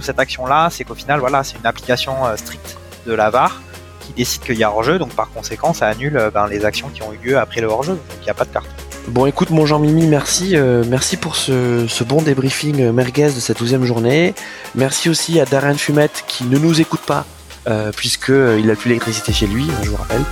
cette 0.00 0.18
action 0.18 0.46
là, 0.46 0.68
c'est 0.70 0.84
qu'au 0.84 0.94
final 0.94 1.20
voilà, 1.20 1.44
c'est 1.44 1.58
une 1.58 1.66
application 1.66 2.14
stricte 2.36 2.78
de 3.06 3.12
la 3.12 3.30
VAR 3.30 3.60
qui 4.08 4.12
décide 4.14 4.42
qu'il 4.42 4.56
y 4.56 4.64
a 4.64 4.70
hors-jeu, 4.70 4.98
donc 4.98 5.10
par 5.10 5.30
conséquent, 5.30 5.72
ça 5.74 5.86
annule 5.88 6.16
euh, 6.16 6.30
ben, 6.30 6.46
les 6.46 6.64
actions 6.64 6.88
qui 6.88 7.02
ont 7.02 7.12
eu 7.12 7.18
lieu 7.28 7.38
après 7.38 7.60
le 7.60 7.66
hors-jeu, 7.66 7.92
donc 7.92 8.16
il 8.20 8.24
n'y 8.24 8.30
a 8.30 8.34
pas 8.34 8.44
de 8.44 8.50
carte. 8.50 8.68
Bon, 9.08 9.24
écoute, 9.26 9.50
mon 9.50 9.64
Jean-Mimi, 9.64 10.06
merci. 10.06 10.54
Euh, 10.54 10.84
merci 10.86 11.16
pour 11.16 11.34
ce, 11.34 12.04
bon 12.04 12.20
débriefing 12.20 12.82
euh, 12.82 12.92
merguez 12.92 13.32
de 13.32 13.40
cette 13.40 13.58
douzième 13.58 13.84
journée. 13.84 14.34
Merci 14.74 15.08
aussi 15.08 15.40
à 15.40 15.46
Darren 15.46 15.76
Fumette 15.76 16.24
qui 16.26 16.44
ne 16.44 16.58
nous 16.58 16.80
écoute 16.80 17.00
pas, 17.06 17.24
euh, 17.68 17.90
puisqu'il 17.90 18.66
n'a 18.66 18.74
plus 18.74 18.88
l'électricité 18.88 19.32
chez 19.32 19.46
lui, 19.46 19.66
je 19.82 19.88
vous 19.88 19.96
rappelle. 19.96 20.22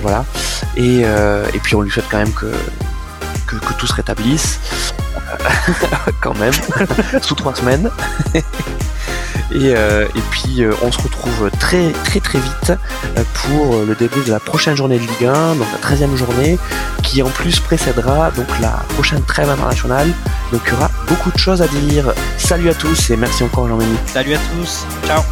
Voilà. 0.00 0.24
Et, 0.76 1.00
et 1.00 1.58
puis, 1.62 1.76
on 1.76 1.82
lui 1.82 1.90
souhaite 1.90 2.06
quand 2.10 2.18
même 2.18 2.32
que, 2.32 2.50
que, 3.46 3.56
tout 3.78 3.86
se 3.86 3.94
rétablisse. 3.94 4.60
quand 6.20 6.36
même. 6.38 6.52
Sous 7.22 7.34
trois 7.34 7.54
semaines. 7.54 7.90
Et, 9.52 9.68
et 9.68 10.22
puis 10.32 10.64
on 10.82 10.90
se 10.90 11.00
retrouve 11.00 11.48
très 11.60 11.92
très 11.92 12.18
très 12.18 12.40
vite 12.40 12.72
pour 13.34 13.84
le 13.86 13.94
début 13.94 14.24
de 14.24 14.30
la 14.30 14.40
prochaine 14.40 14.74
journée 14.74 14.98
de 14.98 15.02
Ligue 15.02 15.26
1, 15.26 15.54
donc 15.56 15.66
la 15.70 15.78
13e 15.78 16.16
journée, 16.16 16.58
qui 17.04 17.22
en 17.22 17.28
plus 17.28 17.60
précédera 17.60 18.32
donc 18.32 18.48
la 18.60 18.82
prochaine 18.94 19.22
trêve 19.22 19.50
internationale. 19.50 20.08
Donc 20.50 20.62
il 20.66 20.72
y 20.72 20.76
aura 20.76 20.90
beaucoup 21.06 21.30
de 21.30 21.38
choses 21.38 21.62
à 21.62 21.68
dire. 21.68 22.12
Salut 22.36 22.68
à 22.68 22.74
tous 22.74 23.10
et 23.10 23.16
merci 23.16 23.44
encore 23.44 23.68
Jean-Ménie. 23.68 23.98
Salut 24.06 24.34
à 24.34 24.38
tous, 24.38 24.86
ciao 25.06 25.22